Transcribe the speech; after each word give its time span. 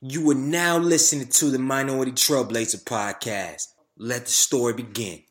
You 0.00 0.30
are 0.30 0.34
now 0.34 0.78
listening 0.78 1.26
to 1.26 1.50
the 1.50 1.58
Minority 1.58 2.12
Trailblazer 2.12 2.84
podcast. 2.84 3.64
Let 3.96 4.26
the 4.26 4.30
story 4.30 4.74
begin. 4.74 5.24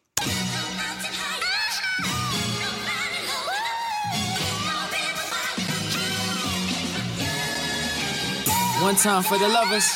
One 8.81 8.95
time 8.97 9.23
for 9.23 9.37
the 9.37 9.47
lovers, 9.47 9.87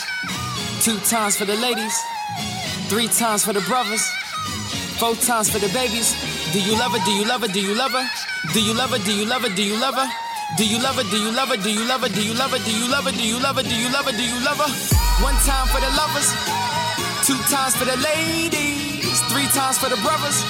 two 0.80 0.98
times 1.00 1.36
for 1.36 1.44
the 1.44 1.58
ladies, 1.58 1.94
three 2.88 3.10
times 3.10 3.44
for 3.44 3.52
the 3.52 3.60
brothers, 3.68 4.08
four 4.98 5.16
times 5.16 5.50
for 5.50 5.60
the 5.60 5.68
babies. 5.74 6.16
Do 6.54 6.62
you 6.62 6.80
love 6.80 6.94
her? 6.94 7.04
Do 7.04 7.12
you 7.12 7.28
love 7.28 7.42
her? 7.42 7.50
Do 7.50 7.60
you 7.60 7.76
love 7.76 7.92
her? 7.92 8.08
Do 8.54 8.64
you 8.64 8.74
love 8.74 8.92
her? 8.92 9.00
Do 9.00 9.14
you 9.14 9.26
love 9.26 9.42
her? 9.42 9.54
Do 9.54 9.64
you 9.66 9.78
love 9.82 9.96
her? 9.96 10.31
Do 10.58 10.68
you 10.68 10.80
love 10.80 10.96
her? 10.96 11.04
Do 11.04 11.18
you 11.18 11.32
love 11.32 11.50
her? 11.50 11.58
Do 11.58 11.72
you 11.72 11.86
love 11.88 12.02
her? 12.02 12.10
Do 12.10 12.22
you 12.22 12.34
love 12.34 12.52
her? 12.52 12.60
Do 12.60 12.72
you 12.72 12.88
love 12.90 13.06
her? 13.06 13.12
Do 13.12 13.24
you 13.24 13.40
love 13.40 13.56
her? 13.56 13.64
Do 13.64 13.76
you 13.76 13.90
love 13.90 14.06
her? 14.06 14.12
Do 14.12 14.24
you 14.24 14.40
love 14.44 14.60
her? 14.60 14.72
One 15.24 15.36
time 15.48 15.68
for 15.72 15.80
the 15.80 15.92
lovers, 15.96 16.30
two 17.26 17.40
times 17.48 17.76
for 17.76 17.86
the 17.86 17.98
ladies, 17.98 19.22
three 19.32 19.48
times 19.56 19.78
for 19.78 19.90
the 19.90 19.98
brothers. 20.04 20.44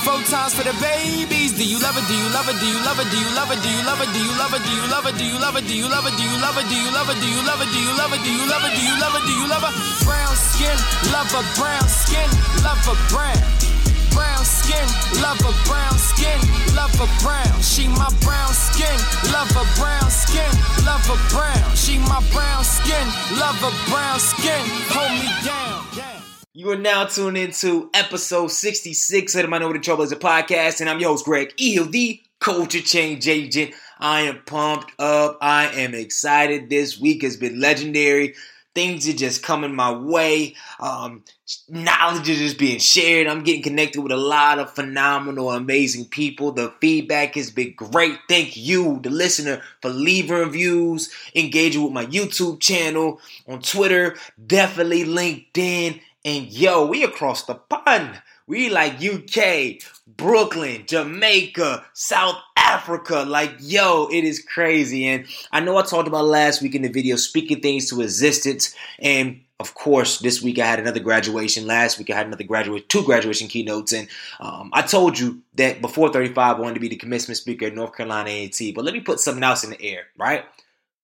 Four 0.00 0.16
times 0.32 0.54
for 0.56 0.64
the 0.64 0.72
babies. 0.80 1.52
Do 1.52 1.64
you 1.64 1.78
love 1.78 1.92
it? 2.00 2.08
Do 2.08 2.16
you 2.16 2.28
love 2.32 2.48
it? 2.48 2.56
Do 2.56 2.66
you 2.66 2.80
love 2.88 2.96
it? 2.98 3.10
Do 3.12 3.18
you 3.20 3.30
love 3.36 3.52
it? 3.52 3.60
Do 3.60 3.68
you 3.68 3.82
love 3.84 4.00
it? 4.00 4.08
Do 4.16 4.20
you 4.24 4.32
love 4.40 4.54
it? 4.56 4.64
Do 4.64 4.72
you 4.72 4.88
love 4.88 5.04
it? 5.04 5.14
Do 5.20 5.24
you 5.28 5.36
love 5.36 5.56
it? 5.60 5.66
Do 5.68 5.74
you 5.76 5.88
love 5.92 6.06
it? 6.08 6.16
Do 6.16 6.24
you 6.24 6.40
love 6.40 6.56
it? 6.56 6.64
Do 6.64 6.76
you 6.80 6.88
love 6.96 7.10
it? 7.12 7.20
Do 7.20 7.28
you 7.28 7.44
love 7.44 7.60
it? 7.60 7.68
Do 7.68 7.80
you 7.84 7.92
love 8.00 8.12
it? 8.16 8.22
Do 8.24 8.30
you 8.32 8.44
love 8.48 8.64
it? 8.64 8.72
Do 8.72 8.80
you 8.80 8.96
love 8.96 9.14
it? 9.20 9.24
Do 9.28 9.32
you 9.36 9.46
love 9.46 9.64
it? 9.68 9.74
Brown 10.08 10.34
skin, 10.34 10.76
love 11.12 11.28
a 11.36 11.42
brown 11.60 11.84
skin, 11.84 12.28
love 12.64 12.80
a 12.88 12.96
brown. 13.12 13.69
Brown 14.12 14.44
skin, 14.44 14.86
love 15.22 15.40
a 15.40 15.52
brown 15.68 15.96
skin, 15.98 16.38
love 16.74 16.94
a 17.00 17.08
brown. 17.22 17.60
She 17.62 17.88
my 17.88 18.08
brown 18.22 18.52
skin, 18.52 18.96
love 19.32 19.50
a 19.56 19.64
brown 19.78 20.10
skin, 20.10 20.50
love 20.84 21.04
a 21.08 21.16
brown. 21.30 21.76
She 21.76 21.98
my 21.98 22.22
brown 22.32 22.64
skin, 22.64 23.06
love 23.38 23.58
a 23.62 23.72
brown 23.90 24.18
skin. 24.18 24.62
Hold 24.90 25.12
me 25.12 25.28
down. 25.44 26.20
You 26.52 26.70
are 26.70 26.76
now 26.76 27.04
tuned 27.06 27.38
into 27.38 27.88
episode 27.94 28.50
66 28.50 29.34
of 29.34 29.42
the 29.42 29.48
Minority 29.48 29.80
Trailblazer 29.80 30.18
podcast, 30.18 30.80
and 30.80 30.90
I'm 30.90 30.98
your 31.00 31.10
host, 31.10 31.24
Greg 31.24 31.54
the 31.56 32.20
culture 32.40 32.80
change 32.80 33.28
agent. 33.28 33.74
I 34.00 34.22
am 34.22 34.40
pumped 34.46 34.92
up. 34.98 35.38
I 35.40 35.66
am 35.68 35.94
excited. 35.94 36.70
This 36.70 36.98
week 36.98 37.22
has 37.22 37.36
been 37.36 37.60
legendary. 37.60 38.34
Things 38.74 39.08
are 39.08 39.12
just 39.12 39.42
coming 39.42 39.74
my 39.74 39.92
way. 39.92 40.54
Um, 40.78 41.24
knowledge 41.68 42.28
is 42.28 42.38
just 42.38 42.58
being 42.58 42.78
shared. 42.78 43.26
I'm 43.26 43.42
getting 43.42 43.62
connected 43.62 44.00
with 44.00 44.12
a 44.12 44.16
lot 44.16 44.58
of 44.58 44.74
phenomenal, 44.74 45.50
amazing 45.50 46.06
people. 46.06 46.52
The 46.52 46.72
feedback 46.80 47.34
has 47.34 47.50
been 47.50 47.74
great. 47.74 48.18
Thank 48.28 48.56
you, 48.56 49.00
the 49.02 49.10
listener, 49.10 49.62
for 49.82 49.90
leaving 49.90 50.36
reviews, 50.36 51.12
engaging 51.34 51.82
with 51.82 51.92
my 51.92 52.06
YouTube 52.06 52.60
channel, 52.60 53.20
on 53.48 53.60
Twitter, 53.60 54.16
definitely 54.46 55.04
LinkedIn 55.04 56.00
and 56.24 56.52
yo, 56.52 56.86
we 56.86 57.02
across 57.02 57.44
the 57.44 57.54
pond. 57.54 58.20
We 58.46 58.68
like 58.68 59.02
UK, 59.02 59.80
Brooklyn, 60.16 60.84
Jamaica, 60.86 61.84
South 61.92 62.36
Africa. 62.56 63.24
Like, 63.26 63.52
yo, 63.60 64.08
it 64.10 64.24
is 64.24 64.42
crazy. 64.42 65.06
And 65.06 65.26
I 65.52 65.60
know 65.60 65.76
I 65.76 65.82
talked 65.82 66.08
about 66.08 66.24
last 66.24 66.62
week 66.62 66.74
in 66.74 66.82
the 66.82 66.88
video, 66.88 67.16
speaking 67.16 67.60
things 67.60 67.90
to 67.90 68.00
existence. 68.00 68.74
And 68.98 69.40
of 69.60 69.74
course, 69.74 70.18
this 70.20 70.40
week 70.40 70.58
I 70.58 70.66
had 70.66 70.80
another 70.80 71.00
graduation. 71.00 71.66
Last 71.66 71.98
week 71.98 72.10
I 72.10 72.16
had 72.16 72.26
another 72.26 72.44
graduate, 72.44 72.88
two 72.88 73.02
graduation 73.02 73.46
keynotes, 73.46 73.92
and 73.92 74.08
um, 74.40 74.70
I 74.72 74.80
told 74.80 75.18
you 75.18 75.42
that 75.56 75.82
before 75.82 76.10
35 76.10 76.56
I 76.56 76.60
wanted 76.60 76.74
to 76.74 76.80
be 76.80 76.88
the 76.88 76.96
commencement 76.96 77.36
speaker 77.36 77.66
at 77.66 77.74
North 77.74 77.94
Carolina 77.94 78.30
A&T. 78.30 78.72
But 78.72 78.86
let 78.86 78.94
me 78.94 79.00
put 79.00 79.20
something 79.20 79.44
else 79.44 79.62
in 79.62 79.70
the 79.70 79.82
air, 79.82 80.04
right? 80.16 80.46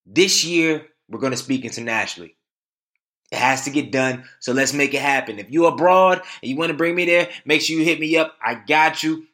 This 0.07 0.43
year 0.43 0.87
we're 1.09 1.21
going 1.21 1.33
to 1.33 1.37
speak 1.37 1.67
internationally. 1.67 2.36
It 3.33 3.39
has 3.39 3.65
to 3.65 3.71
get 3.71 3.91
done, 3.91 4.25
so 4.39 4.53
let's 4.53 4.73
make 4.73 4.95
it 4.95 5.03
happen. 5.03 5.39
If 5.39 5.51
you're 5.51 5.73
abroad 5.73 6.23
and 6.43 6.51
you 6.51 6.57
want 6.57 6.71
to 6.71 6.77
bring 6.77 6.95
me 6.95 7.07
there, 7.07 7.29
make 7.45 7.61
sure 7.61 7.77
you 7.77 7.85
hit 7.85 7.99
me 7.99 8.17
up. 8.17 8.37
I 8.41 8.55
got 8.55 9.03
you. 9.03 9.27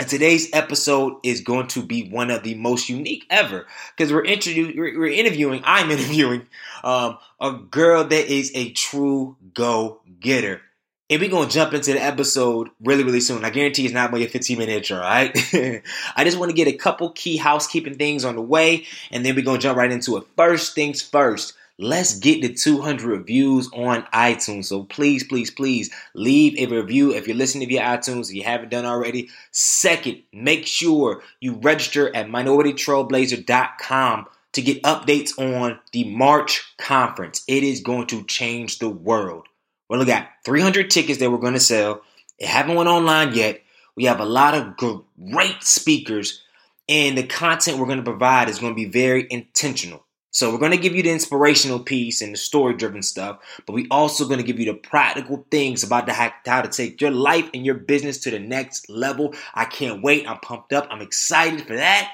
And 0.00 0.08
today's 0.08 0.48
episode 0.54 1.16
is 1.22 1.42
going 1.42 1.66
to 1.68 1.82
be 1.82 2.08
one 2.08 2.30
of 2.30 2.42
the 2.42 2.54
most 2.54 2.88
unique 2.88 3.26
ever 3.28 3.66
because 3.94 4.10
we're, 4.10 4.24
introdu- 4.24 4.74
we're 4.74 5.08
interviewing, 5.08 5.60
I'm 5.64 5.90
interviewing 5.90 6.46
um, 6.82 7.18
a 7.38 7.52
girl 7.52 8.04
that 8.04 8.32
is 8.32 8.50
a 8.54 8.70
true 8.72 9.36
go 9.52 10.00
getter. 10.20 10.62
And 11.10 11.20
we're 11.20 11.28
going 11.28 11.48
to 11.48 11.52
jump 11.52 11.74
into 11.74 11.92
the 11.92 12.02
episode 12.02 12.70
really, 12.82 13.04
really 13.04 13.20
soon. 13.20 13.44
I 13.44 13.50
guarantee 13.50 13.84
it's 13.84 13.92
not 13.92 14.10
going 14.10 14.22
to 14.22 14.26
be 14.26 14.30
a 14.30 14.32
15 14.32 14.58
minute 14.58 14.76
intro, 14.76 14.98
all 14.98 15.02
right? 15.02 15.32
I 16.16 16.24
just 16.24 16.38
want 16.38 16.50
to 16.50 16.56
get 16.56 16.68
a 16.68 16.72
couple 16.72 17.10
key 17.10 17.36
housekeeping 17.36 17.98
things 17.98 18.24
on 18.24 18.36
the 18.36 18.42
way, 18.42 18.86
and 19.10 19.26
then 19.26 19.34
we're 19.34 19.44
going 19.44 19.58
to 19.58 19.62
jump 19.62 19.76
right 19.76 19.90
into 19.90 20.16
it. 20.16 20.24
First 20.36 20.74
things 20.74 21.02
first. 21.02 21.54
Let's 21.82 22.18
get 22.18 22.42
to 22.42 22.52
200 22.52 23.06
reviews 23.06 23.70
on 23.72 24.02
iTunes. 24.12 24.66
So 24.66 24.84
please, 24.84 25.24
please, 25.24 25.50
please 25.50 25.90
leave 26.14 26.58
a 26.58 26.66
review 26.66 27.14
if 27.14 27.26
you're 27.26 27.34
listening 27.34 27.66
to 27.66 27.74
via 27.74 27.96
iTunes 27.96 28.28
if 28.28 28.34
you 28.34 28.42
haven't 28.42 28.68
done 28.68 28.84
already. 28.84 29.30
Second, 29.50 30.22
make 30.30 30.66
sure 30.66 31.22
you 31.40 31.54
register 31.54 32.14
at 32.14 32.26
minoritytrailblazer.com 32.26 34.26
to 34.52 34.62
get 34.62 34.82
updates 34.82 35.38
on 35.38 35.78
the 35.92 36.04
March 36.04 36.70
conference. 36.76 37.42
It 37.48 37.62
is 37.62 37.80
going 37.80 38.08
to 38.08 38.24
change 38.24 38.78
the 38.78 38.90
world. 38.90 39.46
We 39.88 40.04
got 40.04 40.28
300 40.44 40.90
tickets 40.90 41.18
that 41.20 41.30
we're 41.30 41.38
going 41.38 41.54
to 41.54 41.60
sell. 41.60 42.02
It 42.38 42.48
haven't 42.48 42.76
went 42.76 42.90
online 42.90 43.32
yet. 43.32 43.62
We 43.96 44.04
have 44.04 44.20
a 44.20 44.26
lot 44.26 44.54
of 44.54 44.76
great 44.76 45.62
speakers, 45.62 46.42
and 46.90 47.16
the 47.16 47.22
content 47.22 47.78
we're 47.78 47.86
going 47.86 47.96
to 47.96 48.04
provide 48.04 48.50
is 48.50 48.58
going 48.58 48.72
to 48.72 48.76
be 48.76 48.84
very 48.84 49.26
intentional. 49.30 50.04
So 50.32 50.52
we're 50.52 50.58
going 50.58 50.70
to 50.70 50.76
give 50.76 50.94
you 50.94 51.02
the 51.02 51.10
inspirational 51.10 51.80
piece 51.80 52.22
and 52.22 52.32
the 52.32 52.38
story 52.38 52.74
driven 52.74 53.02
stuff, 53.02 53.38
but 53.66 53.72
we 53.72 53.88
also 53.90 54.26
going 54.26 54.38
to 54.38 54.46
give 54.46 54.60
you 54.60 54.66
the 54.66 54.78
practical 54.78 55.44
things 55.50 55.82
about 55.82 56.06
the, 56.06 56.12
how 56.12 56.62
to 56.62 56.68
take 56.68 57.00
your 57.00 57.10
life 57.10 57.50
and 57.52 57.66
your 57.66 57.74
business 57.74 58.18
to 58.18 58.30
the 58.30 58.38
next 58.38 58.88
level. 58.88 59.34
I 59.54 59.64
can't 59.64 60.02
wait. 60.02 60.28
I'm 60.28 60.38
pumped 60.38 60.72
up. 60.72 60.86
I'm 60.88 61.02
excited 61.02 61.66
for 61.66 61.74
that. 61.74 62.12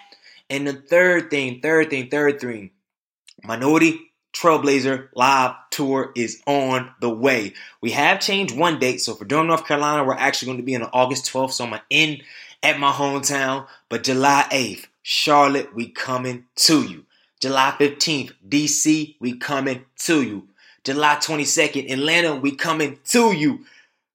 And 0.49 0.67
the 0.67 0.73
third 0.73 1.31
thing, 1.31 1.61
third 1.61 1.91
thing, 1.91 2.09
third 2.09 2.41
thing, 2.41 2.71
Minority 3.45 4.01
Trailblazer 4.35 5.09
Live 5.15 5.55
Tour 5.71 6.13
is 6.17 6.43
on 6.47 6.91
the 7.01 7.11
way. 7.11 7.53
We 7.83 7.91
have 7.91 8.21
changed 8.21 8.57
one 8.57 8.79
date. 8.79 9.01
So 9.01 9.15
for 9.15 9.25
Durham, 9.25 9.49
North 9.49 9.67
Carolina, 9.67 10.05
we're 10.05 10.15
actually 10.15 10.47
going 10.47 10.59
to 10.59 10.65
be 10.65 10.77
on 10.77 10.83
August 10.93 11.31
12th. 11.33 11.53
So 11.53 11.65
I'm 11.65 11.73
to 11.73 11.83
end 11.91 12.23
at 12.63 12.79
my 12.79 12.93
hometown. 12.93 13.67
But 13.89 14.05
July 14.05 14.47
8th, 14.51 14.87
Charlotte, 15.03 15.75
we 15.75 15.89
coming 15.89 16.45
to 16.57 16.83
you. 16.83 17.07
July 17.47 17.73
15th, 17.79 18.33
DC, 18.49 19.15
we 19.21 19.37
coming 19.37 19.85
to 20.01 20.21
you. 20.21 20.49
July 20.83 21.15
22nd, 21.15 21.93
Atlanta, 21.93 22.35
we 22.35 22.57
coming 22.57 22.99
to 23.05 23.31
you. 23.31 23.65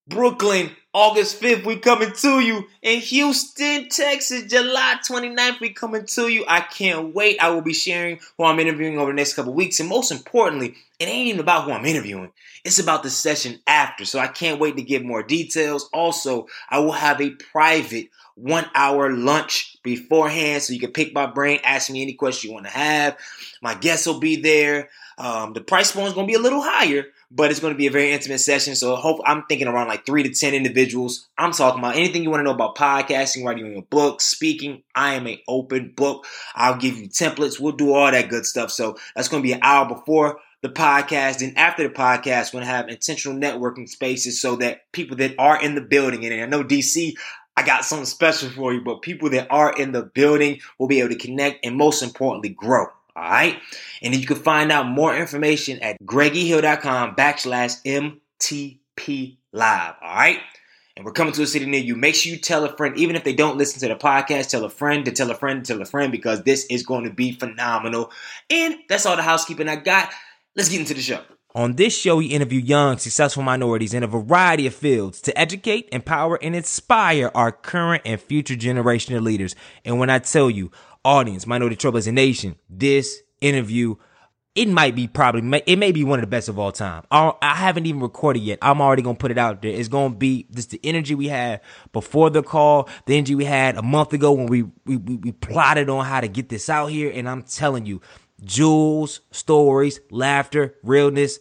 Brooklyn, 0.05 0.71
August 0.93 1.39
5th, 1.39 1.65
we 1.65 1.77
coming 1.77 2.11
to 2.11 2.41
you. 2.41 2.67
In 2.81 2.99
Houston, 2.99 3.87
Texas, 3.87 4.51
July 4.51 4.97
29th, 5.07 5.61
we 5.61 5.69
coming 5.69 6.05
to 6.07 6.27
you. 6.27 6.43
I 6.45 6.59
can't 6.59 7.15
wait. 7.15 7.41
I 7.41 7.51
will 7.51 7.61
be 7.61 7.73
sharing 7.73 8.19
who 8.37 8.43
I'm 8.43 8.59
interviewing 8.59 8.99
over 8.99 9.11
the 9.11 9.15
next 9.15 9.35
couple 9.35 9.53
weeks. 9.53 9.79
And 9.79 9.87
most 9.87 10.11
importantly, 10.11 10.75
it 10.99 11.05
ain't 11.05 11.29
even 11.29 11.39
about 11.39 11.63
who 11.63 11.71
I'm 11.71 11.85
interviewing. 11.85 12.33
It's 12.65 12.79
about 12.79 13.01
the 13.01 13.09
session 13.09 13.61
after. 13.65 14.03
So 14.03 14.19
I 14.19 14.27
can't 14.27 14.59
wait 14.59 14.75
to 14.75 14.83
give 14.83 15.05
more 15.05 15.23
details. 15.23 15.89
Also, 15.93 16.47
I 16.69 16.79
will 16.79 16.91
have 16.91 17.21
a 17.21 17.29
private 17.29 18.09
one 18.35 18.65
hour 18.73 19.11
lunch 19.11 19.77
beforehand 19.83 20.63
so 20.63 20.73
you 20.73 20.79
can 20.79 20.91
pick 20.91 21.13
my 21.13 21.25
brain, 21.25 21.59
ask 21.63 21.89
me 21.89 22.01
any 22.01 22.13
question 22.13 22.49
you 22.49 22.53
want 22.53 22.65
to 22.65 22.71
have. 22.71 23.17
My 23.61 23.75
guests 23.75 24.07
will 24.07 24.19
be 24.19 24.37
there. 24.37 24.89
Um, 25.17 25.53
the 25.53 25.61
price 25.61 25.91
point 25.91 26.07
is 26.07 26.13
going 26.13 26.25
to 26.25 26.31
be 26.31 26.37
a 26.37 26.41
little 26.41 26.61
higher, 26.61 27.05
but 27.29 27.51
it's 27.51 27.59
going 27.59 27.73
to 27.73 27.77
be 27.77 27.87
a 27.87 27.91
very 27.91 28.11
intimate 28.11 28.39
session. 28.39 28.75
So 28.75 28.95
hope 28.95 29.19
I'm 29.25 29.43
thinking 29.43 29.67
around 29.67 29.87
like 29.87 30.05
three 30.05 30.23
to 30.23 30.29
10 30.29 30.53
individuals. 30.53 31.27
I'm 31.37 31.51
talking 31.51 31.79
about 31.79 31.95
anything 31.95 32.23
you 32.23 32.29
want 32.29 32.39
to 32.39 32.45
know 32.45 32.53
about 32.53 32.75
podcasting, 32.75 33.45
writing 33.45 33.71
your 33.71 33.83
book, 33.83 34.21
speaking. 34.21 34.83
I 34.95 35.13
am 35.13 35.27
an 35.27 35.37
open 35.47 35.93
book. 35.95 36.25
I'll 36.55 36.77
give 36.77 36.97
you 36.97 37.07
templates. 37.07 37.59
We'll 37.59 37.73
do 37.73 37.93
all 37.93 38.09
that 38.09 38.29
good 38.29 38.45
stuff. 38.45 38.71
So 38.71 38.97
that's 39.15 39.27
going 39.27 39.43
to 39.43 39.47
be 39.47 39.53
an 39.53 39.59
hour 39.61 39.87
before 39.87 40.39
the 40.61 40.69
podcast 40.69 41.41
and 41.41 41.57
after 41.57 41.83
the 41.87 41.93
podcast, 41.93 42.53
we're 42.53 42.59
to 42.59 42.65
have 42.67 42.87
intentional 42.87 43.37
networking 43.37 43.89
spaces 43.89 44.39
so 44.39 44.55
that 44.57 44.91
people 44.91 45.17
that 45.17 45.33
are 45.39 45.61
in 45.61 45.73
the 45.75 45.81
building, 45.81 46.23
and 46.23 46.41
I 46.41 46.45
know 46.45 46.63
DC, 46.63 47.13
I 47.61 47.63
got 47.63 47.85
something 47.85 48.07
special 48.07 48.49
for 48.49 48.73
you, 48.73 48.81
but 48.81 49.03
people 49.03 49.29
that 49.29 49.45
are 49.51 49.71
in 49.71 49.91
the 49.91 50.01
building 50.01 50.61
will 50.79 50.87
be 50.87 50.99
able 50.99 51.09
to 51.09 51.15
connect 51.15 51.63
and 51.63 51.75
most 51.75 52.01
importantly, 52.01 52.49
grow. 52.49 52.87
All 53.15 53.23
right. 53.23 53.59
And 54.01 54.15
you 54.15 54.25
can 54.25 54.37
find 54.37 54.71
out 54.71 54.87
more 54.87 55.15
information 55.15 55.77
at 55.79 56.01
greggyhill.com 56.03 57.15
backslash 57.15 57.77
MTP 57.85 59.37
live. 59.51 59.93
All 60.01 60.15
right. 60.15 60.39
And 60.95 61.05
we're 61.05 61.11
coming 61.11 61.33
to 61.33 61.43
a 61.43 61.47
city 61.47 61.67
near 61.67 61.81
you. 61.81 61.95
Make 61.95 62.15
sure 62.15 62.31
you 62.31 62.39
tell 62.39 62.65
a 62.65 62.75
friend, 62.75 62.97
even 62.97 63.15
if 63.15 63.23
they 63.23 63.33
don't 63.33 63.59
listen 63.59 63.79
to 63.81 63.89
the 63.89 63.95
podcast, 63.95 64.49
tell 64.49 64.65
a 64.65 64.69
friend 64.69 65.05
to 65.05 65.11
tell 65.11 65.29
a 65.29 65.35
friend 65.35 65.63
to 65.63 65.73
tell 65.73 65.81
a 65.83 65.85
friend 65.85 66.11
because 66.11 66.41
this 66.41 66.65
is 66.65 66.81
going 66.81 67.03
to 67.03 67.11
be 67.11 67.31
phenomenal. 67.31 68.11
And 68.49 68.75
that's 68.89 69.05
all 69.05 69.17
the 69.17 69.21
housekeeping 69.21 69.69
I 69.69 69.75
got. 69.75 70.11
Let's 70.55 70.69
get 70.69 70.79
into 70.79 70.95
the 70.95 71.01
show. 71.01 71.21
On 71.53 71.73
this 71.73 71.97
show, 71.97 72.17
we 72.17 72.27
interview 72.27 72.61
young, 72.61 72.97
successful 72.97 73.43
minorities 73.43 73.93
in 73.93 74.03
a 74.03 74.07
variety 74.07 74.67
of 74.67 74.73
fields 74.73 75.19
to 75.21 75.37
educate, 75.37 75.89
empower, 75.91 76.39
and 76.41 76.55
inspire 76.55 77.29
our 77.35 77.51
current 77.51 78.03
and 78.05 78.21
future 78.21 78.55
generation 78.55 79.15
of 79.15 79.23
leaders. 79.23 79.53
And 79.83 79.99
when 79.99 80.09
I 80.09 80.19
tell 80.19 80.49
you, 80.49 80.71
audience, 81.03 81.45
Minority 81.45 81.75
Trailblazer 81.75 82.13
Nation, 82.13 82.55
this 82.69 83.21
interview 83.41 83.95
it 84.53 84.67
might 84.67 84.95
be 84.95 85.07
probably 85.07 85.63
it 85.65 85.79
may 85.79 85.93
be 85.93 86.03
one 86.03 86.19
of 86.19 86.23
the 86.23 86.27
best 86.27 86.49
of 86.49 86.59
all 86.59 86.73
time. 86.73 87.03
I, 87.09 87.33
haven't 87.41 87.85
even 87.85 88.01
recorded 88.01 88.41
yet. 88.41 88.59
I'm 88.61 88.81
already 88.81 89.01
gonna 89.01 89.15
put 89.15 89.31
it 89.31 89.37
out 89.37 89.61
there. 89.61 89.71
It's 89.71 89.87
gonna 89.87 90.13
be 90.13 90.45
just 90.53 90.71
the 90.71 90.79
energy 90.83 91.15
we 91.15 91.29
had 91.29 91.61
before 91.93 92.29
the 92.29 92.43
call, 92.43 92.89
the 93.05 93.15
energy 93.15 93.33
we 93.33 93.45
had 93.45 93.77
a 93.77 93.81
month 93.81 94.11
ago 94.11 94.33
when 94.33 94.47
we 94.47 94.63
we, 94.85 94.97
we 94.97 95.31
plotted 95.31 95.89
on 95.89 96.03
how 96.05 96.19
to 96.19 96.27
get 96.27 96.49
this 96.49 96.69
out 96.69 96.87
here. 96.87 97.09
And 97.13 97.29
I'm 97.29 97.43
telling 97.43 97.85
you, 97.85 98.01
jewels, 98.43 99.21
stories, 99.31 99.99
laughter, 100.09 100.75
realness, 100.83 101.39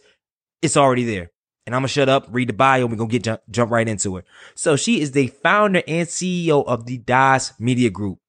it's 0.61 0.77
already 0.77 1.05
there. 1.05 1.31
And 1.65 1.75
I'm 1.75 1.81
gonna 1.81 1.89
shut 1.89 2.09
up, 2.09 2.27
read 2.29 2.49
the 2.49 2.53
bio, 2.53 2.81
and 2.81 2.91
we're 2.91 2.97
gonna 2.97 3.09
get 3.09 3.23
jump, 3.23 3.41
jump 3.49 3.71
right 3.71 3.87
into 3.87 4.17
it. 4.17 4.25
So 4.55 4.75
she 4.75 5.01
is 5.01 5.11
the 5.11 5.27
founder 5.27 5.83
and 5.87 6.07
CEO 6.07 6.65
of 6.65 6.85
the 6.85 6.97
DAS 6.97 7.53
Media 7.59 7.89
Group 7.89 8.19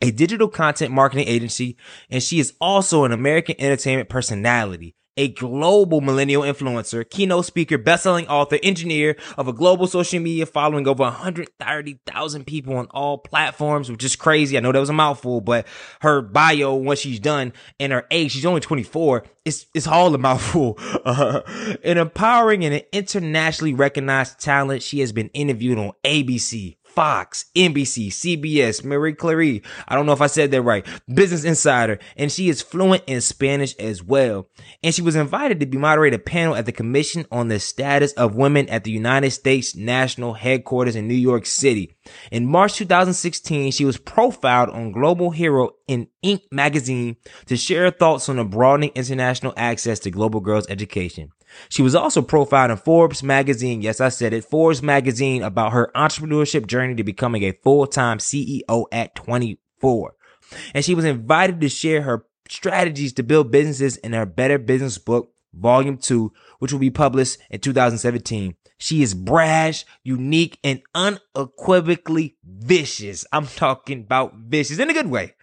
a 0.00 0.10
digital 0.10 0.48
content 0.48 0.92
marketing 0.92 1.26
agency, 1.26 1.76
and 2.10 2.22
she 2.22 2.38
is 2.38 2.54
also 2.60 3.04
an 3.04 3.12
American 3.12 3.56
entertainment 3.58 4.08
personality, 4.08 4.94
a 5.18 5.28
global 5.28 6.00
millennial 6.00 6.42
influencer, 6.42 7.08
keynote 7.08 7.44
speaker, 7.44 7.76
best-selling 7.76 8.28
author, 8.28 8.58
engineer 8.62 9.16
of 9.36 9.48
a 9.48 9.52
global 9.52 9.86
social 9.86 10.20
media 10.20 10.46
following 10.46 10.86
over 10.86 11.02
130,000 11.02 12.46
people 12.46 12.76
on 12.76 12.86
all 12.92 13.18
platforms, 13.18 13.90
which 13.90 14.04
is 14.04 14.16
crazy. 14.16 14.56
I 14.56 14.60
know 14.60 14.72
that 14.72 14.78
was 14.78 14.88
a 14.88 14.94
mouthful, 14.94 15.40
but 15.40 15.66
her 16.00 16.22
bio, 16.22 16.74
what 16.74 16.98
she's 16.98 17.18
done, 17.18 17.52
and 17.80 17.92
her 17.92 18.06
age, 18.12 18.32
she's 18.32 18.46
only 18.46 18.60
24, 18.60 19.24
it's, 19.44 19.66
it's 19.74 19.88
all 19.88 20.14
a 20.14 20.18
mouthful. 20.18 20.78
Uh, 21.04 21.40
an 21.84 21.98
empowering 21.98 22.64
and 22.64 22.74
an 22.74 22.82
internationally 22.92 23.74
recognized 23.74 24.38
talent, 24.38 24.82
she 24.82 25.00
has 25.00 25.10
been 25.10 25.30
interviewed 25.30 25.78
on 25.78 25.92
ABC, 26.04 26.76
Fox, 26.98 27.44
NBC, 27.54 28.08
CBS, 28.08 28.84
Marie 28.84 29.12
Claire. 29.12 29.60
I 29.86 29.94
don't 29.94 30.04
know 30.04 30.12
if 30.12 30.20
I 30.20 30.26
said 30.26 30.50
that 30.50 30.62
right. 30.62 30.84
Business 31.06 31.44
Insider. 31.44 32.00
And 32.16 32.32
she 32.32 32.48
is 32.48 32.60
fluent 32.60 33.04
in 33.06 33.20
Spanish 33.20 33.76
as 33.76 34.02
well. 34.02 34.48
And 34.82 34.92
she 34.92 35.02
was 35.02 35.14
invited 35.14 35.60
to 35.60 35.66
be 35.66 35.78
moderate 35.78 36.12
a 36.12 36.18
panel 36.18 36.56
at 36.56 36.66
the 36.66 36.72
Commission 36.72 37.24
on 37.30 37.46
the 37.46 37.60
Status 37.60 38.10
of 38.14 38.34
Women 38.34 38.68
at 38.68 38.82
the 38.82 38.90
United 38.90 39.30
States 39.30 39.76
National 39.76 40.34
Headquarters 40.34 40.96
in 40.96 41.06
New 41.06 41.14
York 41.14 41.46
City. 41.46 41.94
In 42.32 42.46
March 42.46 42.74
2016, 42.74 43.70
she 43.70 43.84
was 43.84 43.96
profiled 43.96 44.70
on 44.70 44.90
Global 44.90 45.30
Hero 45.30 45.70
in 45.88 46.08
Inc. 46.24 46.42
magazine 46.52 47.16
to 47.46 47.56
share 47.56 47.84
her 47.84 47.90
thoughts 47.90 48.28
on 48.28 48.36
the 48.36 48.44
broadening 48.44 48.92
international 48.94 49.54
access 49.56 49.98
to 50.00 50.10
global 50.10 50.40
girls' 50.40 50.68
education. 50.68 51.30
She 51.68 51.82
was 51.82 51.94
also 51.94 52.22
profiled 52.22 52.70
in 52.70 52.76
Forbes 52.76 53.22
magazine. 53.22 53.82
Yes, 53.82 54.00
I 54.00 54.10
said 54.10 54.32
it. 54.32 54.44
Forbes 54.44 54.82
magazine 54.82 55.42
about 55.42 55.72
her 55.72 55.90
entrepreneurship 55.96 56.66
journey 56.66 56.94
to 56.94 57.02
becoming 57.02 57.42
a 57.42 57.52
full-time 57.52 58.18
CEO 58.18 58.84
at 58.92 59.14
24. 59.14 60.14
And 60.74 60.84
she 60.84 60.94
was 60.94 61.04
invited 61.04 61.60
to 61.60 61.68
share 61.68 62.02
her 62.02 62.26
strategies 62.48 63.12
to 63.14 63.22
build 63.22 63.50
businesses 63.50 63.96
in 63.96 64.12
her 64.12 64.26
Better 64.26 64.58
Business 64.58 64.98
book, 64.98 65.32
volume 65.54 65.96
two, 65.96 66.32
which 66.58 66.72
will 66.72 66.78
be 66.78 66.90
published 66.90 67.38
in 67.50 67.60
2017. 67.60 68.54
She 68.78 69.02
is 69.02 69.12
brash, 69.14 69.84
unique, 70.04 70.58
and 70.62 70.82
unequivocally 70.94 72.36
vicious. 72.44 73.26
I'm 73.32 73.46
talking 73.46 74.00
about 74.00 74.34
vicious 74.36 74.78
in 74.78 74.88
a 74.88 74.94
good 74.94 75.08
way. 75.08 75.34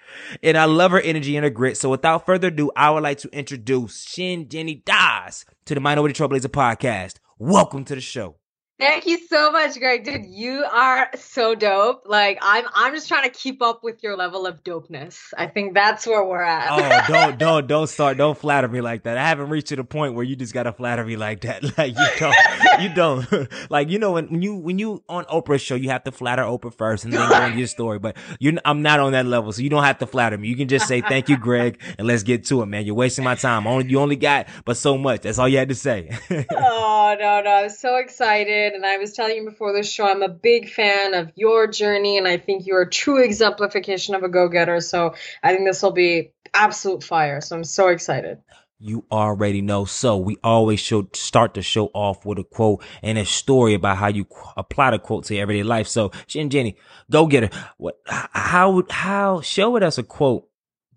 And 0.44 0.58
I 0.58 0.66
love 0.66 0.92
her 0.92 1.02
energy 1.02 1.36
and 1.36 1.44
her 1.44 1.50
grit. 1.50 1.78
So 1.78 1.90
without 1.90 2.26
further 2.26 2.48
ado, 2.48 2.72
I 2.76 2.90
would 2.92 3.04
like 3.04 3.20
to 3.20 3.30
introduce 3.30 4.06
Shinjini 4.06 4.84
Das 4.86 5.46
to 5.66 5.76
the 5.76 5.82
Minority 5.82 6.14
Trailblazer 6.14 6.48
podcast. 6.48 7.16
Welcome 7.38 7.86
to 7.86 7.96
the 7.96 8.02
show. 8.02 8.36
Thank 8.78 9.06
you 9.08 9.18
so 9.30 9.54
much, 9.54 9.80
Greg. 9.80 10.04
Dude, 10.04 10.26
you 10.26 10.66
are 10.70 11.10
so 11.16 11.56
dope. 11.56 12.04
Like 12.06 12.40
I'm 12.42 12.66
I'm 12.74 12.94
just 12.94 13.08
trying 13.08 13.24
to 13.24 13.30
keep 13.30 13.62
up 13.62 13.86
with 13.86 14.04
your 14.04 14.18
level 14.18 14.46
of 14.46 14.66
dopeness. 14.66 15.34
I 15.38 15.48
think 15.48 15.74
that's 15.74 16.06
where 16.06 16.26
we're 16.26 16.44
at. 16.44 16.68
oh, 17.08 17.14
don't 17.14 17.40
don't 17.40 17.68
don't 17.70 17.88
start 17.88 18.18
don't 18.18 18.38
flatter 18.38 18.68
me 18.68 18.82
like 18.82 19.04
that. 19.04 19.18
I 19.18 19.26
haven't 19.26 19.48
reached 19.48 19.68
to 19.68 19.78
the 19.78 19.86
point 19.86 20.16
where 20.16 20.26
you 20.26 20.36
just 20.36 20.54
gotta 20.54 20.74
flatter 20.74 21.06
me 21.06 21.16
like 21.16 21.42
that. 21.42 21.64
Like 21.78 21.98
you 21.98 22.08
don't 22.20 22.36
you 22.82 22.94
don't. 22.94 23.52
like 23.70 23.90
you 23.90 24.00
know 24.00 24.12
when 24.12 24.42
you 24.42 24.56
when 24.56 24.78
you 24.78 25.04
on 25.08 25.26
Oprah's 25.26 25.62
show, 25.62 25.76
you 25.76 25.90
have 25.90 26.04
to 26.04 26.12
flatter 26.12 26.44
Oprah 26.44 26.74
first 26.74 27.06
and 27.06 27.14
then 27.14 27.30
go 27.30 27.46
into 27.46 27.58
your 27.58 27.68
story. 27.68 28.00
But 28.00 28.18
you 28.40 28.58
I'm 28.66 28.82
not 28.82 29.00
on 29.00 29.14
that 29.14 29.26
level, 29.26 29.52
so 29.52 29.62
you 29.62 29.70
don't 29.70 29.84
have 29.84 30.00
to 30.00 30.08
flatter 30.08 30.38
me. 30.38 30.48
You 30.48 30.56
can 30.56 30.68
just 30.68 30.88
say 30.88 31.02
thank 31.02 31.28
you, 31.30 31.38
Greg, 31.38 31.82
and 31.98 32.08
let's 32.08 32.24
get 32.24 32.46
to 32.46 32.62
it, 32.62 32.66
man. 32.68 32.86
You're 32.86 32.96
wasting 32.96 33.24
my 33.24 33.36
time. 33.36 33.68
Only 33.68 33.90
you 33.90 34.00
only 34.00 34.16
got 34.16 34.48
but 34.64 34.78
so 34.78 34.98
much. 34.98 35.22
That's 35.22 35.40
all 35.40 35.48
you 35.48 35.58
had 35.58 35.70
to 35.70 35.76
say. 35.76 36.10
oh 36.52 37.16
no, 37.20 37.42
no, 37.42 37.52
I'm 37.52 37.70
so 37.70 37.98
excited 37.98 38.65
and 38.74 38.86
I 38.86 38.98
was 38.98 39.14
telling 39.14 39.36
you 39.36 39.46
before 39.46 39.74
the 39.74 39.84
show, 39.84 40.06
I'm 40.06 40.24
a 40.24 40.30
big 40.30 40.70
fan 40.70 41.14
of 41.14 41.32
your 41.36 41.68
journey, 41.68 42.18
and 42.18 42.28
I 42.28 42.38
think 42.38 42.66
you're 42.66 42.82
a 42.82 42.90
true 42.90 43.24
exemplification 43.24 44.16
of 44.16 44.24
a 44.24 44.30
go 44.30 44.50
getter. 44.50 44.80
So 44.82 45.14
I 45.44 45.54
think 45.54 45.68
this 45.68 45.84
will 45.84 45.92
be 45.92 46.32
absolute 46.54 47.04
fire. 47.04 47.42
So 47.42 47.56
I'm 47.56 47.64
so 47.64 47.90
excited. 47.90 48.40
You 48.80 49.06
already 49.12 49.62
know. 49.62 49.86
So 49.86 50.18
we 50.18 50.38
always 50.44 50.80
should 50.80 51.16
start 51.16 51.54
the 51.54 51.62
show 51.62 51.88
off 51.94 52.26
with 52.26 52.40
a 52.40 52.44
quote 52.44 52.84
and 53.02 53.18
a 53.18 53.26
story 53.26 53.74
about 53.74 53.98
how 53.98 54.08
you 54.08 54.26
apply 54.58 54.92
the 54.92 55.00
quote 55.00 55.26
to 55.26 55.38
everyday 55.38 55.64
life. 55.64 55.88
So 55.88 56.10
Shinjini, 56.28 56.76
go 57.10 57.26
get 57.26 57.54
her. 57.54 57.74
What? 57.78 58.00
How? 58.06 58.84
How? 58.90 59.42
Show 59.42 59.72
with 59.72 59.84
us 59.84 59.98
a 59.98 60.04
quote 60.04 60.48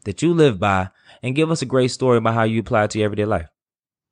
that 0.05 0.23
you 0.23 0.35
live 0.35 0.59
by, 0.59 0.91
and 1.23 1.35
give 1.35 1.51
us 1.51 1.63
a 1.63 1.67
great 1.67 1.89
story 1.89 2.19
about 2.19 2.35
how 2.35 2.45
you 2.45 2.61
apply 2.61 2.85
it 2.85 2.91
to 2.93 2.99
your 2.99 3.07
everyday 3.07 3.25
life. 3.25 3.49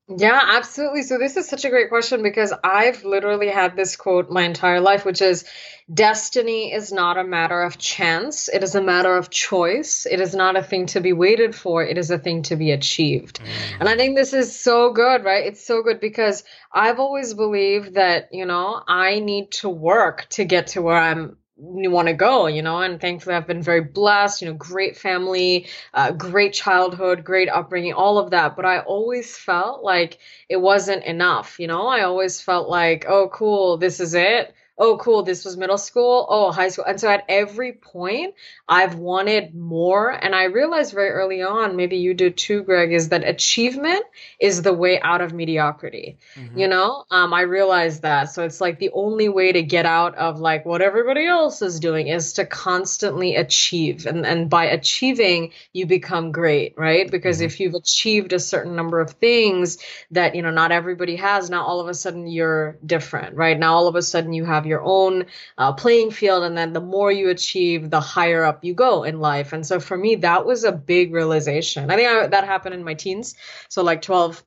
Yeah, 0.08 0.40
absolutely. 0.40 1.02
So 1.02 1.18
this 1.18 1.36
is 1.36 1.48
such 1.48 1.64
a 1.64 1.70
great 1.70 1.88
question 1.88 2.22
because 2.22 2.52
I've 2.62 3.04
literally 3.04 3.48
had 3.48 3.74
this 3.74 3.96
quote 3.96 4.30
my 4.30 4.44
entire 4.44 4.80
life, 4.80 5.04
which 5.04 5.20
is 5.20 5.44
destiny 5.92 6.72
is 6.72 6.92
not 6.92 7.18
a 7.18 7.24
matter 7.24 7.60
of 7.62 7.76
chance. 7.76 8.48
It 8.48 8.62
is 8.62 8.76
a 8.76 8.82
matter 8.82 9.16
of 9.16 9.30
choice. 9.30 10.06
It 10.06 10.20
is 10.20 10.32
not 10.32 10.56
a 10.56 10.62
thing 10.62 10.86
to 10.86 11.00
be 11.00 11.12
waited 11.12 11.56
for. 11.56 11.82
It 11.82 11.98
is 11.98 12.12
a 12.12 12.18
thing 12.18 12.42
to 12.44 12.54
be 12.54 12.70
achieved. 12.70 13.40
Mm. 13.40 13.80
And 13.80 13.88
I 13.88 13.96
think 13.96 14.16
this 14.16 14.32
is 14.32 14.56
so 14.56 14.92
good, 14.92 15.24
right? 15.24 15.46
It's 15.46 15.66
so 15.66 15.82
good 15.82 15.98
because 15.98 16.44
I've 16.72 17.00
always 17.00 17.34
believed 17.34 17.94
that, 17.94 18.28
you 18.32 18.46
know, 18.46 18.80
I 18.86 19.18
need 19.18 19.50
to 19.52 19.68
work 19.68 20.28
to 20.30 20.44
get 20.44 20.68
to 20.68 20.82
where 20.82 20.96
I'm 20.96 21.36
want 21.58 22.08
to 22.08 22.14
go, 22.14 22.46
you 22.46 22.62
know, 22.62 22.78
and 22.80 23.00
thankfully 23.00 23.34
I've 23.34 23.46
been 23.46 23.62
very 23.62 23.80
blessed, 23.82 24.42
you 24.42 24.48
know, 24.48 24.54
great 24.54 24.96
family, 24.96 25.68
uh, 25.94 26.12
great 26.12 26.52
childhood, 26.52 27.24
great 27.24 27.48
upbringing, 27.48 27.94
all 27.94 28.18
of 28.18 28.30
that. 28.30 28.56
But 28.56 28.66
I 28.66 28.80
always 28.80 29.36
felt 29.36 29.82
like 29.82 30.18
it 30.48 30.58
wasn't 30.58 31.04
enough, 31.04 31.58
you 31.58 31.66
know, 31.66 31.86
I 31.86 32.02
always 32.02 32.40
felt 32.40 32.68
like, 32.68 33.06
oh, 33.08 33.28
cool, 33.32 33.78
this 33.78 34.00
is 34.00 34.14
it 34.14 34.54
oh, 34.78 34.98
cool, 34.98 35.22
this 35.22 35.44
was 35.44 35.56
middle 35.56 35.78
school, 35.78 36.26
oh, 36.28 36.52
high 36.52 36.68
school. 36.68 36.84
And 36.86 37.00
so 37.00 37.08
at 37.08 37.24
every 37.28 37.72
point, 37.72 38.34
I've 38.68 38.96
wanted 38.96 39.54
more. 39.54 40.10
And 40.10 40.34
I 40.34 40.44
realized 40.44 40.92
very 40.92 41.10
early 41.10 41.42
on, 41.42 41.76
maybe 41.76 41.96
you 41.96 42.12
did 42.12 42.36
too, 42.36 42.62
Greg, 42.62 42.92
is 42.92 43.08
that 43.08 43.26
achievement 43.26 44.04
is 44.38 44.60
the 44.60 44.74
way 44.74 45.00
out 45.00 45.22
of 45.22 45.32
mediocrity. 45.32 46.18
Mm-hmm. 46.34 46.58
You 46.58 46.68
know, 46.68 47.04
um, 47.10 47.32
I 47.32 47.42
realized 47.42 48.02
that. 48.02 48.24
So 48.24 48.44
it's 48.44 48.60
like 48.60 48.78
the 48.78 48.90
only 48.92 49.30
way 49.30 49.52
to 49.52 49.62
get 49.62 49.86
out 49.86 50.14
of 50.16 50.40
like 50.40 50.66
what 50.66 50.82
everybody 50.82 51.26
else 51.26 51.62
is 51.62 51.80
doing 51.80 52.08
is 52.08 52.34
to 52.34 52.44
constantly 52.44 53.36
achieve. 53.36 54.04
And, 54.04 54.26
and 54.26 54.50
by 54.50 54.66
achieving, 54.66 55.52
you 55.72 55.86
become 55.86 56.32
great, 56.32 56.74
right? 56.76 57.10
Because 57.10 57.38
mm-hmm. 57.38 57.46
if 57.46 57.60
you've 57.60 57.74
achieved 57.74 58.34
a 58.34 58.40
certain 58.40 58.76
number 58.76 59.00
of 59.00 59.12
things 59.12 59.78
that, 60.10 60.34
you 60.34 60.42
know, 60.42 60.50
not 60.50 60.70
everybody 60.70 61.16
has, 61.16 61.48
now 61.48 61.64
all 61.64 61.80
of 61.80 61.88
a 61.88 61.94
sudden 61.94 62.26
you're 62.26 62.76
different, 62.84 63.36
right? 63.36 63.58
Now 63.58 63.74
all 63.74 63.88
of 63.88 63.94
a 63.94 64.02
sudden 64.02 64.34
you 64.34 64.44
have 64.44 64.65
your 64.66 64.82
own 64.82 65.26
uh, 65.58 65.72
playing 65.72 66.10
field 66.10 66.44
and 66.44 66.56
then 66.56 66.72
the 66.72 66.80
more 66.80 67.10
you 67.10 67.30
achieve 67.30 67.90
the 67.90 68.00
higher 68.00 68.44
up 68.44 68.64
you 68.64 68.74
go 68.74 69.04
in 69.04 69.20
life. 69.20 69.52
And 69.52 69.66
so 69.66 69.80
for 69.80 69.96
me 69.96 70.16
that 70.16 70.46
was 70.46 70.64
a 70.64 70.72
big 70.72 71.12
realization. 71.12 71.90
I 71.90 71.96
think 71.96 72.08
I, 72.08 72.26
that 72.28 72.44
happened 72.44 72.74
in 72.74 72.84
my 72.84 72.94
teens. 72.94 73.34
So 73.68 73.82
like 73.82 74.02
12 74.02 74.44